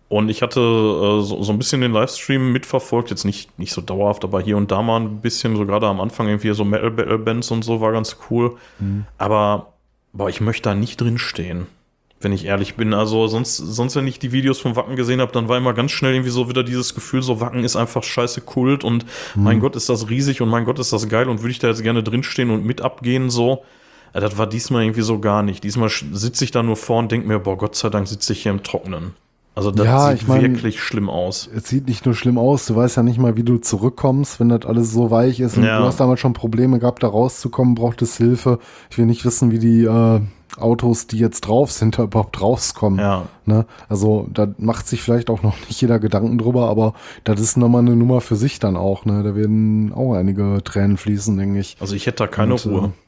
und 0.09 0.29
ich 0.29 0.43
hatte 0.43 0.61
äh, 0.61 1.23
so, 1.23 1.43
so 1.43 1.53
ein 1.53 1.59
bisschen 1.59 1.81
den 1.81 1.93
Livestream 1.93 2.53
mitverfolgt, 2.53 3.11
jetzt 3.11 3.25
nicht, 3.25 3.59
nicht 3.59 3.73
so 3.73 3.81
dauerhaft, 3.81 4.25
aber 4.25 4.41
hier 4.41 4.57
und 4.57 4.71
da 4.71 4.83
mal 4.83 5.01
ein 5.01 5.21
bisschen, 5.21 5.57
so 5.57 5.65
gerade 5.67 5.87
am 5.87 6.01
Anfang 6.01 6.29
irgendwie 6.29 6.53
so 6.55 6.65
Metal 6.65 6.91
Battle 6.91 7.19
Bands 7.19 7.51
und 7.51 7.65
so 7.65 7.81
war 7.81 7.93
ganz 7.93 8.17
cool. 8.31 8.57
Aber 9.19 9.73
boah, 10.13 10.29
ich 10.29 10.41
möchte 10.41 10.69
da 10.69 10.75
nicht 10.75 11.01
drin 11.01 11.19
stehen, 11.19 11.67
wenn 12.21 12.33
ich 12.33 12.45
ehrlich 12.45 12.75
bin. 12.77 12.95
Also 12.95 13.27
sonst, 13.27 13.57
sonst 13.57 13.97
wenn 13.97 14.07
ich 14.07 14.19
die 14.19 14.31
Videos 14.33 14.61
vom 14.61 14.77
Wacken 14.77 14.95
gesehen 14.97 15.21
habe, 15.21 15.33
dann 15.33 15.49
war 15.49 15.57
immer 15.59 15.73
ganz 15.75 15.91
schnell 15.91 16.13
irgendwie 16.15 16.31
so 16.31 16.49
wieder 16.49 16.63
dieses 16.63 16.95
Gefühl, 16.95 17.23
so 17.23 17.41
Wacken 17.41 17.65
ist 17.65 17.75
einfach 17.77 18.03
scheiße 18.03 18.43
Kult 18.43 18.85
und 18.85 19.05
mein 19.35 19.59
Gott 19.61 19.75
ist 19.75 19.89
das 19.89 20.09
riesig 20.11 20.41
und 20.43 20.49
mein 20.49 20.65
Gott 20.65 20.79
ist 20.79 20.93
das 20.93 21.09
geil 21.09 21.29
und 21.29 21.41
würde 21.41 21.51
ich 21.51 21.59
da 21.59 21.69
jetzt 21.69 21.83
gerne 21.83 22.03
drinstehen 22.03 22.51
und 22.51 22.65
mit 22.65 22.83
abgehen 22.83 23.31
so. 23.31 23.65
Äh, 24.13 24.21
Das 24.21 24.39
war 24.39 24.47
diesmal 24.47 24.85
irgendwie 24.85 25.03
so 25.03 25.19
gar 25.19 25.43
nicht. 25.43 25.65
Diesmal 25.65 25.89
sitze 25.89 26.45
ich 26.45 26.51
da 26.51 26.63
nur 26.63 26.77
vor 26.77 26.99
und 27.01 27.11
denke 27.11 27.27
mir, 27.27 27.41
boah, 27.41 27.59
Gott 27.59 27.75
sei 27.75 27.89
Dank 27.91 28.07
sitze 28.07 28.33
ich 28.35 28.43
hier 28.45 28.53
im 28.53 28.63
Trocknen. 28.63 29.15
Also 29.57 29.71
das 29.71 29.87
Ja, 29.87 30.11
sieht 30.11 30.23
ich 30.23 30.29
mein- 30.29 30.43
wirklich 30.43 30.81
schlimm 30.81 31.09
aus. 31.09 31.49
Es 31.55 31.69
sieht 31.69 31.87
nicht 31.87 32.05
nur 32.07 32.15
schlimm 32.15 32.39
aus, 32.39 32.67
du 32.67 32.75
weißt 32.75 32.97
ja 32.97 33.03
nicht 33.05 33.19
mal, 33.19 33.37
wie 33.37 33.45
du 33.45 33.59
zurückkommst, 33.59 34.41
wenn 34.41 34.49
das 34.49 34.67
alles 34.67 34.93
so 34.93 35.11
weich 35.13 35.39
ist. 35.41 35.57
Und 35.57 35.63
Ja. 35.65 35.79
du 35.79 35.85
hast 35.85 36.01
damals 36.01 36.19
schon 36.21 36.33
Probleme 36.33 36.79
gehabt, 36.81 37.03
da 37.05 37.09
rauszukommen, 37.09 37.75
brauchtest 37.77 38.17
Hilfe. 38.17 38.59
Ich 38.91 38.99
will 38.99 39.07
nicht 39.07 39.25
wissen, 39.25 39.53
wie 39.53 39.59
die 39.61 39.85
äh, 39.85 40.21
Autos, 40.59 41.07
die 41.09 41.19
jetzt 41.19 41.43
drauf 41.43 41.71
sind, 41.73 41.99
da 41.99 42.03
überhaupt 42.05 42.41
rauskommen. 42.41 42.99
Ja. 42.99 43.27
Ne? 43.45 43.65
Also 43.89 44.27
da 44.33 44.49
macht 44.59 44.87
sich 44.89 45.03
vielleicht 45.03 45.31
auch 45.31 45.43
noch 45.45 45.57
nicht 45.69 45.81
jeder 45.81 45.99
Gedanken 46.01 46.37
drüber, 46.39 46.69
aber 46.69 46.95
das 47.23 47.41
ist 47.41 47.57
nochmal 47.57 47.83
eine 47.83 47.95
Nummer 47.97 48.21
für 48.21 48.37
sich 48.37 48.59
dann 48.59 48.77
auch. 48.77 49.05
Ne? 49.05 49.23
Da 49.23 49.37
werden 49.37 49.93
auch 49.93 50.15
einige 50.15 50.63
Tränen 50.65 50.97
fließen, 50.97 51.37
denke 51.37 51.61
ich. 51.61 51.77
Also 51.81 51.95
ich 51.95 52.07
hätte 52.07 52.25
da 52.25 52.27
keine 52.27 52.55
Und, 52.55 52.67
äh, 52.67 52.69
Ruhe. 52.69 52.81
Es 52.87 53.04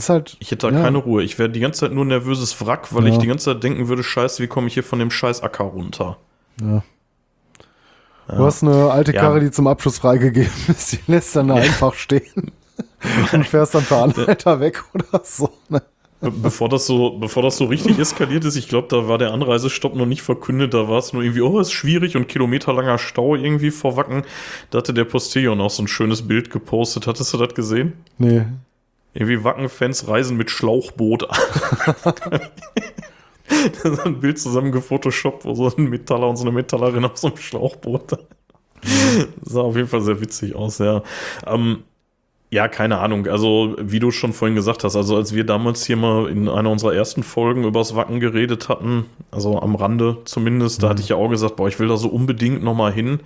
ist 0.00 0.08
halt, 0.08 0.36
Ich 0.40 0.50
hätte 0.50 0.68
da 0.70 0.76
ja, 0.76 0.82
keine 0.82 0.98
Ruhe. 0.98 1.22
Ich 1.22 1.38
wäre 1.38 1.50
die 1.50 1.60
ganze 1.60 1.80
Zeit 1.80 1.92
nur 1.92 2.04
nervöses 2.04 2.64
Wrack, 2.64 2.94
weil 2.94 3.06
Ja. 3.06 3.12
ich 3.12 3.18
die 3.18 3.26
ganze 3.26 3.46
Zeit 3.46 3.62
denken 3.62 3.88
würde, 3.88 4.02
scheiße, 4.02 4.42
wie 4.42 4.46
komme 4.46 4.66
ich 4.68 4.74
hier 4.74 4.84
von 4.84 4.98
dem 4.98 5.10
scheiß 5.10 5.42
Acker 5.42 5.64
runter? 5.64 6.16
Ja. 6.60 6.82
Du 8.28 8.44
hast 8.44 8.62
eine 8.62 8.90
alte. 8.90 9.12
Karre, 9.12 9.40
die 9.40 9.50
zum 9.50 9.66
Abschluss 9.66 9.98
freigegeben 9.98 10.50
ist, 10.68 10.92
die 10.92 10.98
lässt 11.06 11.36
dann 11.36 11.48
da 11.48 11.56
einfach 11.56 11.94
stehen 11.94 12.52
und 13.32 13.46
fährst 13.46 13.74
dann 13.74 13.84
per 13.84 14.02
Anhalter 14.04 14.60
weg 14.60 14.82
oder 14.94 15.20
so. 15.24 15.50
Ne? 15.68 15.82
Be 16.20 16.30
bevor 16.30 16.68
das 16.68 16.86
so, 16.86 17.18
bevor 17.18 17.42
das 17.42 17.56
so 17.56 17.64
richtig 17.64 17.98
eskaliert 17.98 18.44
ist, 18.44 18.54
ich 18.54 18.68
glaube, 18.68 18.86
da 18.88 19.08
war 19.08 19.18
der 19.18 19.32
Anreisestopp 19.32 19.96
noch 19.96 20.06
nicht 20.06 20.22
verkündet, 20.22 20.72
da 20.72 20.88
war 20.88 20.98
es 21.00 21.12
nur 21.12 21.22
irgendwie, 21.24 21.40
oh, 21.40 21.58
ist 21.58 21.72
schwierig 21.72 22.16
und 22.16 22.28
kilometerlanger 22.28 22.96
Stau 22.98 23.34
irgendwie 23.34 23.72
vor 23.72 23.96
Wacken. 23.96 24.22
Da 24.70 24.78
hatte 24.78 24.94
der 24.94 25.04
Postillon 25.04 25.60
auch 25.60 25.70
so 25.70 25.82
ein 25.82 25.88
schönes 25.88 26.26
Bild 26.28 26.50
gepostet. 26.50 27.08
Hattest 27.08 27.34
du 27.34 27.38
das 27.38 27.54
gesehen? 27.54 27.94
Nee. 28.18 28.44
Irgendwie 29.14 29.44
Wacken-Fans 29.44 30.08
reisen 30.08 30.36
mit 30.36 30.50
Schlauchboot 30.50 31.28
an. 31.28 31.38
da 33.82 33.88
ist 33.90 34.06
ein 34.06 34.20
Bild 34.20 34.38
zusammen 34.38 34.72
gefotoshoppt, 34.72 35.44
wo 35.44 35.54
so 35.54 35.74
ein 35.76 35.90
Metaller 35.90 36.28
und 36.28 36.36
so 36.36 36.44
eine 36.44 36.52
Metallerin 36.52 37.04
auf 37.04 37.18
so 37.18 37.28
einem 37.28 37.36
Schlauchboot. 37.36 38.18
sah 39.42 39.60
auf 39.60 39.76
jeden 39.76 39.88
Fall 39.88 40.02
sehr 40.02 40.20
witzig 40.20 40.54
aus, 40.54 40.78
ja. 40.78 41.02
Ähm, 41.46 41.84
ja, 42.50 42.68
keine 42.68 42.98
Ahnung. 42.98 43.26
Also, 43.28 43.76
wie 43.80 43.98
du 43.98 44.10
schon 44.10 44.34
vorhin 44.34 44.54
gesagt 44.54 44.84
hast, 44.84 44.94
also 44.94 45.16
als 45.16 45.34
wir 45.34 45.44
damals 45.44 45.86
hier 45.86 45.96
mal 45.96 46.28
in 46.28 46.50
einer 46.50 46.70
unserer 46.70 46.94
ersten 46.94 47.22
Folgen 47.22 47.64
übers 47.64 47.96
Wacken 47.96 48.20
geredet 48.20 48.68
hatten, 48.68 49.06
also 49.30 49.58
am 49.60 49.74
Rande 49.74 50.18
zumindest, 50.26 50.82
da 50.82 50.90
hatte 50.90 51.00
ich 51.00 51.08
ja 51.08 51.16
auch 51.16 51.30
gesagt, 51.30 51.56
boah, 51.56 51.68
ich 51.68 51.78
will 51.78 51.88
da 51.88 51.96
so 51.96 52.08
unbedingt 52.08 52.62
nochmal 52.62 52.92
hin. 52.92 53.20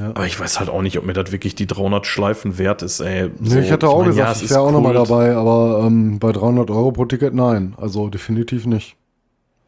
Ja. 0.00 0.08
Aber 0.10 0.26
ich 0.26 0.38
weiß 0.40 0.58
halt 0.58 0.70
auch 0.70 0.80
nicht, 0.82 0.98
ob 0.98 1.04
mir 1.04 1.12
das 1.12 1.32
wirklich 1.32 1.54
die 1.54 1.66
300 1.66 2.06
Schleifen 2.06 2.56
wert 2.58 2.80
ist, 2.82 3.00
ey. 3.00 3.30
Nee, 3.38 3.48
So, 3.50 3.58
ich 3.58 3.70
hatte 3.72 3.88
auch 3.88 3.98
mein, 4.00 4.08
gesagt, 4.08 4.26
ja, 4.26 4.32
es 4.32 4.38
ich 4.38 4.44
ist 4.44 4.50
wäre 4.50 4.60
auch 4.60 4.72
nochmal 4.72 4.94
dabei, 4.94 5.34
aber 5.36 5.84
ähm, 5.86 6.18
bei 6.18 6.32
300 6.32 6.70
Euro 6.70 6.92
pro 6.92 7.04
Ticket 7.04 7.34
nein. 7.34 7.74
Also 7.76 8.08
definitiv 8.08 8.64
nicht. 8.66 8.96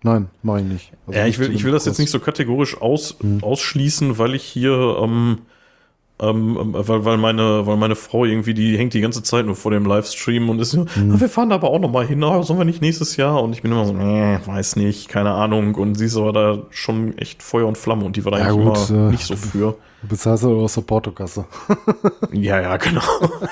Nein, 0.03 0.29
mache 0.43 0.61
ich 0.61 0.67
nicht. 0.67 0.93
Also 1.07 1.19
Ja, 1.19 1.27
ich 1.27 1.39
will, 1.39 1.55
ich 1.55 1.65
will 1.65 1.73
das 1.73 1.85
jetzt 1.87 1.99
nicht 1.99 2.11
so 2.11 2.21
kategorisch 2.21 2.81
aus, 2.81 3.17
Hm. 3.21 3.43
ausschließen, 3.43 4.19
weil 4.19 4.35
ich 4.35 4.45
hier, 4.45 4.99
ähm, 5.03 5.39
ähm, 6.21 6.57
weil, 6.73 7.05
weil, 7.05 7.17
meine, 7.19 7.67
weil 7.67 7.77
meine 7.77 7.97
Frau 7.97 8.25
irgendwie, 8.25 8.55
die 8.55 8.79
hängt 8.79 8.95
die 8.95 9.01
ganze 9.01 9.23
Zeit 9.23 9.45
nur 9.47 9.57
vor 9.57 9.73
dem 9.73 9.85
Livestream 9.85 10.49
und 10.49 10.59
ist 10.61 10.71
so, 10.71 10.87
Hm. 10.95 11.13
"Ah, 11.13 11.21
wir 11.21 11.29
fahren 11.29 11.49
da 11.51 11.57
aber 11.57 11.69
auch 11.71 11.81
noch 11.81 11.91
mal 11.91 12.07
hin, 12.07 12.23
ah, 12.23 12.43
sollen 12.43 12.61
wir 12.61 12.65
nicht 12.65 12.81
nächstes 12.81 13.17
Jahr? 13.17 13.43
Und 13.43 13.53
ich 13.53 13.63
bin 13.63 13.73
immer 13.73 13.85
so, 13.85 13.93
nee, 13.93 14.39
weiß 14.47 14.77
nicht, 14.77 15.09
keine 15.09 15.33
Ahnung. 15.33 15.75
Und 15.75 15.97
sie 15.97 16.07
ist 16.07 16.17
aber 16.17 16.33
da 16.33 16.59
schon 16.71 17.19
echt 17.19 17.43
Feuer 17.43 17.67
und 17.67 17.77
Flamme 17.77 18.05
und 18.05 18.17
die 18.17 18.25
war 18.25 18.33
da 18.33 18.39
Ja, 18.39 18.45
eigentlich 18.47 18.65
gut, 18.65 18.91
immer 18.91 19.09
äh, 19.09 19.11
nicht 19.11 19.25
so 19.27 19.37
für. 19.37 19.77
Du 20.05 20.09
bezahlst 20.11 20.45
aber 20.45 20.57
aus 20.57 20.75
der 20.75 20.83
Portokasse. 20.83 21.45
Ja, 22.33 22.61
ja, 22.61 22.77
genau. 22.79 23.01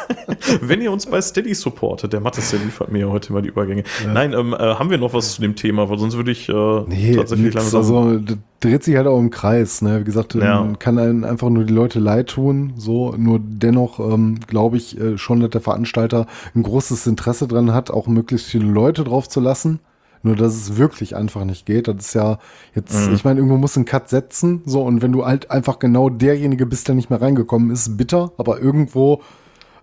Wenn 0.61 0.82
ihr 0.82 0.90
uns 0.90 1.07
bei 1.07 1.20
Steady 1.20 1.55
supportet, 1.55 2.12
der 2.12 2.20
Mattes, 2.20 2.50
der 2.50 2.59
liefert 2.59 2.90
mir 2.90 3.00
ja 3.00 3.07
heute 3.07 3.32
mal 3.32 3.40
die 3.42 3.48
Übergänge. 3.50 3.84
Nein, 4.12 4.32
ähm, 4.32 4.53
äh, 4.55 4.57
haben 4.59 4.90
wir 4.90 4.98
noch 4.98 5.14
was 5.14 5.34
zu 5.34 5.40
dem 5.40 5.55
Thema, 5.55 5.88
weil 5.88 5.98
sonst 5.98 6.16
würde 6.16 6.32
ich 6.32 6.48
äh, 6.48 6.80
Nee, 6.88 7.14
tatsächlich 7.14 7.55
langsam. 7.55 7.78
also 7.80 8.20
dreht 8.61 8.82
sich 8.82 8.96
halt 8.96 9.07
auch 9.07 9.20
im 9.20 9.30
Kreis. 9.30 9.82
Ne? 9.82 10.00
Wie 10.00 10.05
gesagt, 10.05 10.34
Ja. 10.34 10.62
ähm, 10.62 10.80
kann 10.80 10.98
einem 10.98 11.22
einfach 11.22 11.48
nur 11.48 11.62
die 11.64 11.72
Leute 11.72 12.00
leid 12.00 12.28
tun. 12.30 12.72
So, 12.76 13.14
nur 13.16 13.38
dennoch 13.40 14.00
ähm, 14.00 14.40
glaube 14.46 14.76
ich 14.78 15.00
äh, 15.00 15.16
schon, 15.16 15.40
dass 15.40 15.50
der 15.50 15.61
Veranstalter 15.61 16.26
ein 16.57 16.64
großes 16.64 17.07
Interesse 17.07 17.46
dran 17.46 17.72
hat, 17.72 17.90
auch 17.92 18.09
möglichst 18.09 18.48
viele 18.48 18.66
Leute 18.66 19.05
drauf 19.05 19.28
zu 19.28 19.38
lassen. 19.40 19.78
Nur 20.23 20.37
dass 20.37 20.55
es 20.55 20.77
wirklich 20.77 21.16
einfach 21.16 21.45
nicht 21.45 21.66
geht. 21.66 21.89
Das 21.89 21.97
ist 21.99 22.14
ja 22.14 22.39
jetzt, 22.75 23.09
Mhm. 23.09 23.14
ich 23.14 23.25
meine, 23.25 23.41
irgendwo 23.41 23.57
muss 23.59 23.77
ein 23.77 23.85
Cut 23.85 24.09
setzen. 24.09 24.62
So, 24.66 24.83
und 24.83 25.03
wenn 25.03 25.12
du 25.12 25.27
halt 25.27 25.51
einfach 25.51 25.79
genau 25.79 26.09
derjenige 26.09 26.64
bist, 26.66 26.87
der 26.89 26.95
nicht 26.95 27.11
mehr 27.11 27.20
reingekommen 27.20 27.70
ist, 27.70 27.97
bitter, 27.97 28.33
aber 28.37 28.61
irgendwo 28.61 29.20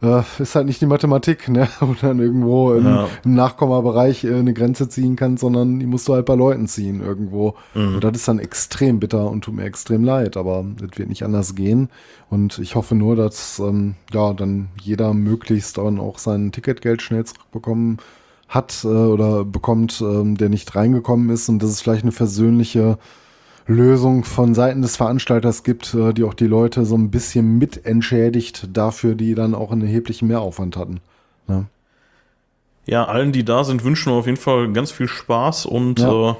äh, 0.01 0.21
ist 0.41 0.55
halt 0.55 0.65
nicht 0.65 0.79
die 0.79 0.85
Mathematik, 0.85 1.49
ne? 1.49 1.67
Wo 1.81 1.87
du 1.87 1.95
dann 1.99 2.19
irgendwo 2.19 2.71
im, 2.73 2.85
Ja. 2.85 3.09
im 3.25 3.33
Nachkommabereich 3.35 4.23
äh, 4.23 4.33
eine 4.33 4.53
Grenze 4.53 4.87
ziehen 4.87 5.17
kannst, 5.17 5.41
sondern 5.41 5.77
die 5.77 5.85
musst 5.87 6.07
du 6.07 6.13
halt 6.13 6.25
bei 6.25 6.35
Leuten 6.35 6.69
ziehen 6.69 7.01
irgendwo. 7.03 7.55
Mhm. 7.73 7.95
Und 7.95 8.03
das 8.05 8.13
ist 8.13 8.27
dann 8.29 8.39
extrem 8.39 9.01
bitter 9.01 9.29
und 9.29 9.43
tut 9.43 9.55
mir 9.55 9.65
extrem 9.65 10.05
leid, 10.05 10.37
aber 10.37 10.63
das 10.79 10.97
wird 10.97 11.09
nicht 11.09 11.23
anders 11.23 11.53
gehen. 11.53 11.89
Und 12.29 12.59
ich 12.59 12.75
hoffe 12.75 12.95
nur, 12.95 13.17
dass 13.17 13.59
ähm, 13.59 13.95
ja 14.13 14.31
dann 14.31 14.69
jeder 14.81 15.13
möglichst 15.13 15.77
dann 15.77 15.99
auch 15.99 16.17
sein 16.17 16.53
Ticketgeld 16.53 17.01
schnell 17.01 17.25
zurückbekommen 17.25 17.97
hat 18.49 18.83
äh, 18.83 18.87
oder 18.87 19.45
bekommt, 19.45 20.01
ähm, 20.01 20.35
der 20.35 20.49
nicht 20.49 20.75
reingekommen 20.75 21.29
ist 21.29 21.47
und 21.49 21.63
dass 21.63 21.69
es 21.69 21.81
vielleicht 21.81 22.03
eine 22.03 22.11
versöhnliche 22.11 22.97
Lösung 23.67 24.23
von 24.23 24.55
Seiten 24.55 24.81
des 24.81 24.95
Veranstalters 24.97 25.63
gibt, 25.63 25.93
äh, 25.93 26.11
die 26.13 26.23
auch 26.23 26.33
die 26.33 26.47
Leute 26.47 26.85
so 26.85 26.95
ein 26.95 27.11
bisschen 27.11 27.59
mit 27.59 27.85
entschädigt 27.85 28.67
dafür, 28.73 29.13
die 29.15 29.35
dann 29.35 29.53
auch 29.53 29.71
einen 29.71 29.83
erheblichen 29.83 30.27
Mehraufwand 30.27 30.75
hatten. 30.75 30.99
Ne? 31.47 31.67
Ja, 32.87 33.05
allen, 33.05 33.31
die 33.31 33.45
da 33.45 33.63
sind, 33.63 33.83
wünschen 33.83 34.11
wir 34.11 34.17
auf 34.17 34.25
jeden 34.25 34.37
Fall 34.39 34.73
ganz 34.73 34.89
viel 34.91 35.07
Spaß 35.07 35.67
und 35.67 35.99
Ja. 35.99 36.31
äh, 36.31 36.35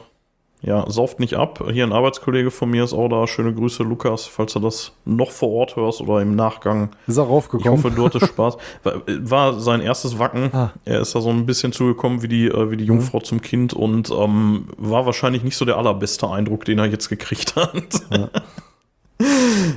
ja, 0.62 0.90
sauft 0.90 1.20
nicht 1.20 1.36
ab. 1.36 1.64
Hier 1.72 1.86
ein 1.86 1.94
Arbeitskollege 1.94 2.52
von 2.52 2.70
mir 2.70 2.84
ist 2.84 2.94
auch 2.94 3.08
da. 3.08 3.26
Schöne 3.28 3.54
Grüße, 3.54 3.84
Lukas, 3.84 4.26
falls 4.26 4.54
du 4.54 4.60
das 4.60 4.92
noch 5.06 5.32
vor 5.32 5.50
Ort 5.52 5.76
hörst 5.78 6.02
oder 6.02 6.22
im 6.22 6.36
Nachgang. 6.36 6.90
Ist 7.08 7.18
er 7.18 7.24
Ich 7.24 7.30
raufgekommen? 7.30 7.72
hoffe, 7.84 7.92
du 7.92 8.06
hattest 8.06 8.28
Spaß. 8.34 8.58
War, 8.84 8.94
war 9.08 9.60
sein 9.60 9.80
erstes 9.82 10.20
Wacken. 10.20 10.50
Ah. 10.54 10.72
Er 10.84 11.00
ist 11.00 11.16
da 11.16 11.22
so 11.22 11.30
ein 11.30 11.46
bisschen 11.46 11.72
zugekommen 11.72 12.22
wie 12.22 12.28
die, 12.28 12.48
äh, 12.48 12.72
wie 12.72 12.78
die 12.78 12.86
Jungfrau 12.86 13.20
zum 13.22 13.42
Kind 13.42 13.74
und 13.74 14.10
ähm, 14.12 14.66
war 14.78 15.06
wahrscheinlich 15.06 15.44
nicht 15.44 15.56
so 15.56 15.64
der 15.66 15.78
allerbeste 15.78 16.30
Eindruck, 16.30 16.66
den 16.66 16.80
er 16.80 16.88
jetzt 16.88 17.08
gekriegt 17.10 17.56
hat. 17.56 17.74
Ja. 18.12 18.30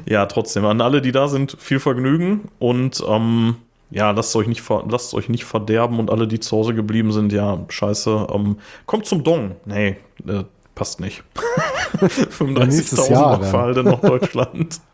Ja, 0.07 0.27
trotzdem, 0.27 0.65
an 0.67 0.81
alle, 0.81 1.03
die 1.03 1.11
da 1.11 1.27
sind, 1.27 1.57
viel 1.59 1.81
Vergnügen 1.81 2.43
und 2.61 3.03
ähm, 3.09 3.57
ja, 3.91 4.13
lasst 4.13 4.37
euch, 4.37 4.47
nicht 4.47 4.63
ver 4.63 4.85
lasst 4.89 5.15
euch 5.15 5.29
nicht 5.29 5.45
verderben 5.45 5.99
und 5.99 6.11
alle, 6.11 6.29
die 6.29 6.39
zu 6.39 6.57
Hause 6.57 6.75
geblieben 6.75 7.11
sind, 7.11 7.33
ja, 7.33 7.59
scheiße, 7.69 8.29
ähm, 8.33 8.59
kommt 8.87 9.07
zum 9.07 9.25
Dong. 9.25 9.57
Nee, 9.65 9.97
äh, 10.29 10.45
passt 10.75 11.01
nicht. 11.01 11.23
nächstes 12.01 12.39
35.000 12.39 13.11
Jahr 13.11 13.23
Mark 13.29 13.41
dann. 13.43 13.51
Fahrhalde 13.51 13.85
nach 13.85 14.01
Deutschland. 14.01 14.81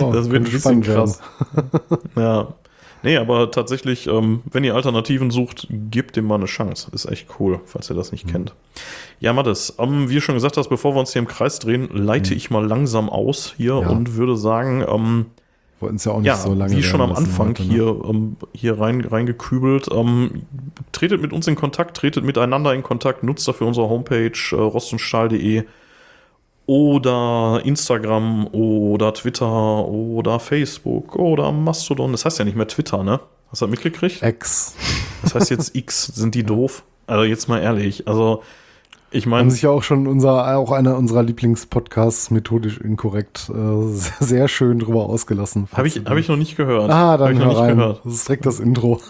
Oh, 0.00 0.10
Das 0.10 0.30
wird 0.30 0.46
ein 0.46 0.50
bisschen 0.50 0.80
krass. 0.82 1.20
ja. 2.16 2.54
Nee, 3.02 3.18
aber 3.18 3.50
tatsächlich, 3.50 4.06
ähm, 4.06 4.40
wenn 4.50 4.64
ihr 4.64 4.74
Alternativen 4.74 5.30
sucht, 5.30 5.66
gebt 5.68 6.16
dem 6.16 6.24
mal 6.24 6.36
eine 6.36 6.46
Chance. 6.46 6.90
Ist 6.94 7.04
echt 7.04 7.28
cool, 7.38 7.60
falls 7.66 7.90
ihr 7.90 7.94
das 7.94 8.06
Mhm. 8.10 8.14
nicht 8.14 8.28
kennt. 8.28 8.54
Ja, 9.20 9.34
Mattes, 9.34 9.74
ähm, 9.78 10.08
wie 10.08 10.14
du 10.14 10.22
schon 10.22 10.34
gesagt 10.36 10.56
hast, 10.56 10.68
bevor 10.70 10.94
wir 10.94 11.00
uns 11.00 11.12
hier 11.12 11.20
im 11.20 11.28
Kreis 11.28 11.58
drehen, 11.58 11.90
leite 11.92 12.32
ich 12.32 12.50
mal 12.50 12.64
langsam 12.66 13.10
aus 13.10 13.52
hier 13.58 13.74
Mhm. 13.74 13.80
Ja. 13.82 13.88
und 13.90 14.14
würde 14.16 14.34
sagen, 14.38 14.82
ähm, 14.88 15.26
Wollten 15.84 15.96
es 15.96 16.04
ja 16.06 16.12
auch 16.12 16.18
nicht 16.18 16.26
ja, 16.26 16.36
so 16.36 16.54
lange 16.54 16.74
wie 16.74 16.82
schon 16.82 17.02
am 17.02 17.12
Anfang 17.12 17.50
heute, 17.50 17.62
ne? 17.62 17.68
hier, 17.68 18.00
ähm, 18.08 18.36
hier 18.54 18.80
rein, 18.80 19.02
reingekübelt, 19.02 19.88
ähm, 19.92 20.46
tretet 20.92 21.20
mit 21.20 21.34
uns 21.34 21.46
in 21.46 21.56
Kontakt, 21.56 21.96
tretet 21.98 22.24
miteinander 22.24 22.72
in 22.72 22.82
Kontakt, 22.82 23.22
nutzt 23.22 23.46
dafür 23.46 23.66
unsere 23.66 23.90
Homepage 23.90 24.32
äh, 24.52 24.54
rostundstahl.de 24.54 25.64
oder 26.64 27.60
Instagram 27.64 28.46
oder 28.46 29.12
Twitter 29.12 29.86
oder 29.86 30.40
Facebook 30.40 31.16
oder 31.16 31.52
Mastodon. 31.52 32.12
Das 32.12 32.24
heißt 32.24 32.38
ja 32.38 32.46
nicht 32.46 32.56
mehr 32.56 32.66
Twitter, 32.66 33.04
ne? 33.04 33.20
Hast 33.50 33.60
du 33.60 33.66
das 33.66 33.70
mitgekriegt? 33.70 34.22
Ex. 34.22 34.74
Das 35.20 35.34
heißt 35.34 35.50
jetzt 35.50 35.76
X. 35.76 36.06
Sind 36.06 36.34
die 36.34 36.44
doof? 36.44 36.82
Also 37.06 37.24
jetzt 37.24 37.46
mal 37.48 37.60
ehrlich. 37.60 38.08
Also 38.08 38.42
ich 39.14 39.24
Haben 39.24 39.30
meine, 39.30 39.50
sich 39.50 39.62
ja 39.62 39.70
auch 39.70 39.82
schon 39.82 40.06
unser, 40.06 40.56
auch 40.58 40.72
einer 40.72 40.96
unserer 40.96 41.22
Lieblingspodcasts 41.22 42.30
methodisch 42.30 42.78
inkorrekt 42.78 43.48
äh, 43.48 43.86
sehr, 43.92 44.12
sehr 44.20 44.48
schön 44.48 44.78
drüber 44.78 45.04
ausgelassen. 45.08 45.68
habe 45.72 45.86
ich, 45.88 46.02
hab 46.04 46.16
ich 46.16 46.28
noch 46.28 46.36
nicht 46.36 46.56
gehört. 46.56 46.90
Ah, 46.90 47.12
Hab 47.12 47.20
dann 47.20 47.32
ich 47.32 47.38
noch 47.38 47.46
nicht 47.48 47.58
rein. 47.58 47.76
gehört. 47.76 48.00
Das 48.04 48.14
ist 48.14 48.28
direkt 48.28 48.44
das 48.46 48.60
Intro. 48.60 49.00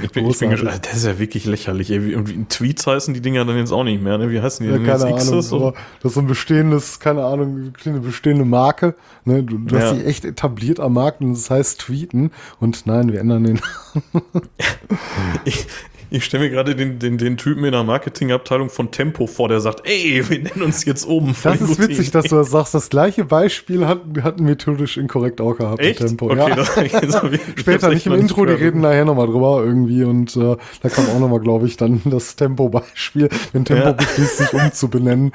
Ich 0.00 0.10
bin, 0.10 0.24
ich 0.26 0.38
bin 0.38 0.48
Großartig. 0.48 0.60
gespannt. 0.62 0.86
Das 0.86 0.96
ist 0.96 1.04
ja 1.04 1.18
wirklich 1.18 1.44
lächerlich. 1.44 1.90
Ey. 1.90 2.14
Und 2.14 2.48
Tweets 2.48 2.86
heißen 2.86 3.12
die 3.12 3.20
Dinger 3.20 3.44
dann 3.44 3.58
jetzt 3.58 3.72
auch 3.72 3.84
nicht 3.84 4.02
mehr. 4.02 4.16
Ne? 4.16 4.30
Wie 4.30 4.40
heißen 4.40 4.64
die 4.64 4.72
Ja, 4.72 4.78
denn 4.78 4.86
keine 4.86 5.10
jetzt? 5.10 5.28
Ahnung. 5.28 5.40
Xs? 5.40 5.52
Aber 5.52 5.74
das 6.02 6.10
ist 6.12 6.14
so 6.14 6.20
ein 6.20 6.26
bestehendes, 6.26 6.98
keine 6.98 7.24
Ahnung, 7.24 7.74
eine 7.84 8.00
bestehende 8.00 8.46
Marke. 8.46 8.94
Ne? 9.26 9.42
Du, 9.42 9.58
du 9.58 9.76
Ja. 9.76 9.82
hast 9.82 9.96
dich 9.96 10.06
echt 10.06 10.24
etabliert 10.24 10.80
am 10.80 10.94
Markt 10.94 11.20
und 11.20 11.34
das 11.34 11.50
heißt 11.50 11.78
Tweeten. 11.80 12.30
Und 12.58 12.86
nein, 12.86 13.12
wir 13.12 13.20
ändern 13.20 13.44
den. 13.44 13.60
Ich, 15.44 15.66
ich 16.12 16.24
stelle 16.24 16.44
mir 16.44 16.50
gerade 16.50 16.76
den, 16.76 16.98
den, 16.98 17.16
den 17.16 17.36
Typen 17.38 17.64
in 17.64 17.72
der 17.72 17.84
Marketingabteilung 17.84 18.68
von 18.68 18.90
Tempo 18.90 19.26
vor, 19.26 19.48
der 19.48 19.60
sagt, 19.60 19.82
ey, 19.88 20.22
wir 20.28 20.38
nennen 20.38 20.62
uns 20.62 20.84
jetzt. 20.84 21.06
Voll 21.06 21.32
Das 21.42 21.60
ist 21.60 21.78
witzig, 21.78 22.10
dass 22.10 22.26
du 22.26 22.36
das 22.36 22.50
sagst. 22.50 22.74
Das 22.74 22.90
gleiche 22.90 23.24
Beispiel 23.24 23.86
hat, 23.86 24.00
hatten 24.22 24.44
methodisch 24.44 24.98
inkorrekt 24.98 25.40
auch 25.40 25.56
gehabt. 25.56 25.80
Echt? 25.80 26.00
Tempo. 26.00 26.26
Okay, 26.26 26.36
ja. 26.36 26.54
das, 26.54 26.70
Später 27.56 27.88
nicht 27.88 28.06
im 28.06 28.12
Intro, 28.12 28.44
die 28.44 28.52
reden 28.52 28.82
nachher 28.82 29.04
nochmal 29.04 29.26
drüber 29.26 29.62
irgendwie 29.64 30.04
und 30.04 30.36
äh, 30.36 30.56
da 30.82 30.88
kam 30.88 31.06
auch 31.08 31.18
nochmal, 31.18 31.40
glaube 31.40 31.66
ich, 31.66 31.76
dann 31.76 32.02
das 32.04 32.36
Tempo-Beispiel, 32.36 33.28
wenn 33.52 33.64
Tempo 33.64 33.88
Ja. 33.88 33.92
beschließt, 33.92 34.36
sich 34.36 34.52
umzubenennen. 34.52 35.32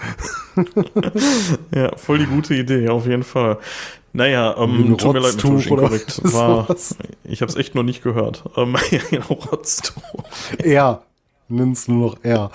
Ja, 1.75 1.95
voll 1.97 2.17
die 2.19 2.25
gute 2.25 2.55
Idee, 2.55 2.89
auf 2.89 3.05
jeden 3.05 3.21
Fall. 3.23 3.57
Naja, 4.18 4.55
ähm, 4.57 4.97
tut 4.97 5.13
mir 5.13 5.20
leid, 5.20 5.45
oder 5.45 5.59
inkorrekt. 5.59 6.22
War, 6.34 6.68
ich 7.24 7.41
habe 7.41 7.51
es 7.51 7.55
echt 7.55 7.76
noch 7.76 7.84
nicht 7.84 8.01
gehört. 8.01 8.43
Ähm, 8.57 8.76
Rotztuch. 9.30 10.01
Er. 10.57 11.03
Nenn's 11.49 11.88
nur 11.88 12.09
noch 12.09 12.18
er. 12.24 12.49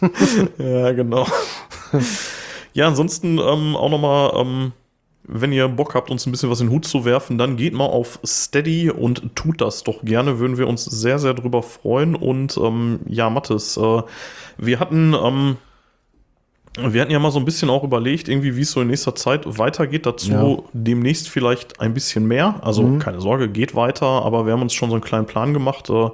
Ja, 0.58 0.90
genau. 0.90 1.24
ja, 2.72 2.88
ansonsten 2.88 3.38
ähm, 3.38 3.76
auch 3.76 3.90
nochmal, 3.90 4.32
ähm, 4.34 4.72
wenn 5.22 5.52
ihr 5.52 5.68
Bock 5.68 5.94
habt, 5.94 6.10
uns 6.10 6.26
ein 6.26 6.32
bisschen 6.32 6.50
was 6.50 6.60
in 6.60 6.66
den 6.66 6.72
Hut 6.72 6.84
zu 6.84 7.04
werfen, 7.04 7.38
dann 7.38 7.56
geht 7.56 7.74
mal 7.74 7.86
auf 7.86 8.18
Steady 8.26 8.90
und 8.90 9.36
tut 9.36 9.60
das 9.60 9.84
doch 9.84 10.02
gerne. 10.02 10.40
Würden 10.40 10.58
wir 10.58 10.66
uns 10.66 10.84
sehr, 10.84 11.20
sehr 11.20 11.34
drüber 11.34 11.62
freuen. 11.62 12.16
Und 12.16 12.56
ähm, 12.56 12.98
ja, 13.06 13.30
Mathis, 13.30 13.76
äh, 13.76 14.02
wir 14.58 14.80
hatten, 14.80 15.14
ähm, 15.14 15.58
wir 16.76 17.00
hatten 17.02 17.12
ja 17.12 17.18
mal 17.20 17.30
so 17.30 17.38
ein 17.38 17.44
bisschen 17.44 17.70
auch 17.70 17.84
überlegt, 17.84 18.28
irgendwie, 18.28 18.56
wie 18.56 18.62
es 18.62 18.72
so 18.72 18.80
in 18.80 18.88
nächster 18.88 19.14
Zeit 19.14 19.42
weitergeht. 19.58 20.06
Dazu 20.06 20.30
Ja. 20.32 20.56
demnächst 20.72 21.28
vielleicht 21.28 21.80
ein 21.80 21.94
bisschen 21.94 22.26
mehr. 22.26 22.56
Also 22.62 22.82
Mhm. 22.82 22.98
keine 22.98 23.20
Sorge, 23.20 23.48
geht 23.48 23.74
weiter, 23.74 24.06
aber 24.06 24.44
wir 24.46 24.52
haben 24.52 24.62
uns 24.62 24.72
schon 24.74 24.88
so 24.90 24.96
einen 24.96 25.04
kleinen 25.04 25.26
Plan 25.26 25.52
gemacht. 25.52 25.88
Äh, 25.90 26.08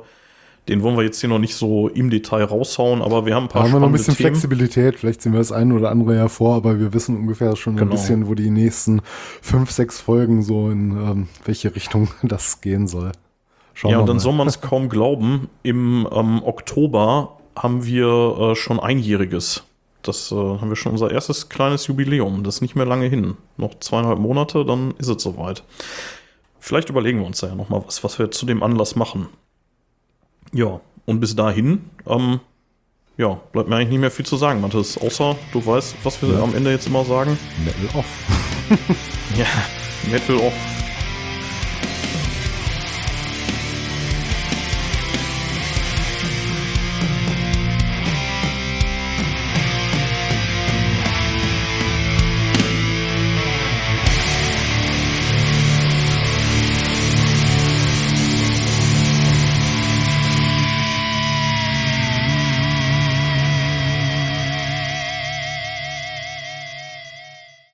den 0.68 0.82
wollen 0.82 0.96
wir 0.96 1.02
jetzt 1.02 1.18
hier 1.18 1.28
noch 1.30 1.38
nicht 1.38 1.54
so 1.54 1.88
im 1.88 2.10
Detail 2.10 2.44
raushauen, 2.44 3.00
aber 3.00 3.24
wir 3.26 3.34
haben 3.34 3.44
ein 3.44 3.48
Da 3.48 3.52
paar 3.54 3.62
haben 3.64 3.72
wir 3.72 3.80
noch 3.80 3.86
ein 3.88 3.92
bisschen 3.92 4.14
Themen. 4.14 4.34
Flexibilität. 4.34 4.96
Vielleicht 4.98 5.22
sehen 5.22 5.32
wir 5.32 5.38
das 5.38 5.50
eine 5.50 5.74
oder 5.74 5.90
andere 5.90 6.14
ja 6.14 6.28
vor, 6.28 6.54
aber 6.56 6.78
wir 6.78 6.92
wissen 6.92 7.16
ungefähr 7.16 7.56
schon 7.56 7.76
Genau. 7.76 7.90
ein 7.90 7.96
bisschen, 7.96 8.28
wo 8.28 8.34
die 8.34 8.50
nächsten 8.50 9.00
fünf, 9.40 9.70
sechs 9.70 9.98
Folgen 10.00 10.42
so 10.42 10.68
in 10.70 10.90
ähm, 10.92 11.28
welche 11.46 11.74
Richtung 11.74 12.08
das 12.22 12.60
gehen 12.60 12.86
soll. 12.86 13.12
Schauen 13.72 13.92
Ja, 13.92 13.98
und 14.00 14.06
dann 14.08 14.16
mal. 14.16 14.20
soll 14.20 14.34
man 14.34 14.46
es 14.46 14.60
kaum 14.60 14.90
glauben. 14.90 15.48
Im 15.62 16.06
ähm, 16.12 16.42
Oktober 16.44 17.38
haben 17.56 17.86
wir 17.86 18.50
äh, 18.52 18.54
schon 18.54 18.78
einjähriges. 18.78 19.64
Das 20.02 20.32
äh, 20.32 20.34
haben 20.34 20.68
wir 20.68 20.76
schon 20.76 20.92
unser 20.92 21.10
erstes 21.10 21.48
kleines 21.48 21.86
Jubiläum. 21.86 22.42
Das 22.44 22.56
ist 22.56 22.60
nicht 22.62 22.74
mehr 22.76 22.86
lange 22.86 23.06
hin. 23.06 23.36
Noch 23.56 23.78
zweieinhalb 23.80 24.18
Monate, 24.18 24.64
dann 24.64 24.94
ist 24.98 25.08
es 25.08 25.22
soweit. 25.22 25.62
Vielleicht 26.58 26.88
überlegen 26.90 27.20
wir 27.20 27.26
uns 27.26 27.40
da 27.40 27.48
ja 27.48 27.54
noch 27.54 27.68
mal 27.68 27.82
was, 27.86 28.02
was 28.04 28.18
wir 28.18 28.30
zu 28.30 28.46
dem 28.46 28.62
Anlass 28.62 28.96
machen. 28.96 29.28
Ja, 30.52 30.80
und 31.06 31.20
bis 31.20 31.36
dahin, 31.36 31.84
ähm, 32.06 32.40
ja, 33.16 33.40
bleibt 33.52 33.68
mir 33.68 33.76
eigentlich 33.76 33.90
nicht 33.90 34.00
mehr 34.00 34.10
viel 34.10 34.26
zu 34.26 34.36
sagen, 34.36 34.60
Mathis. 34.60 34.96
Außer 34.98 35.36
du 35.52 35.64
weißt, 35.64 35.96
was 36.02 36.20
wir 36.22 36.30
Ja. 36.30 36.42
am 36.42 36.54
Ende 36.54 36.70
jetzt 36.70 36.86
immer 36.86 37.04
sagen. 37.04 37.38
Metal 37.64 37.98
off. 37.98 38.06
Ja, 39.36 39.46
Metal 40.10 40.36
off. 40.36 40.89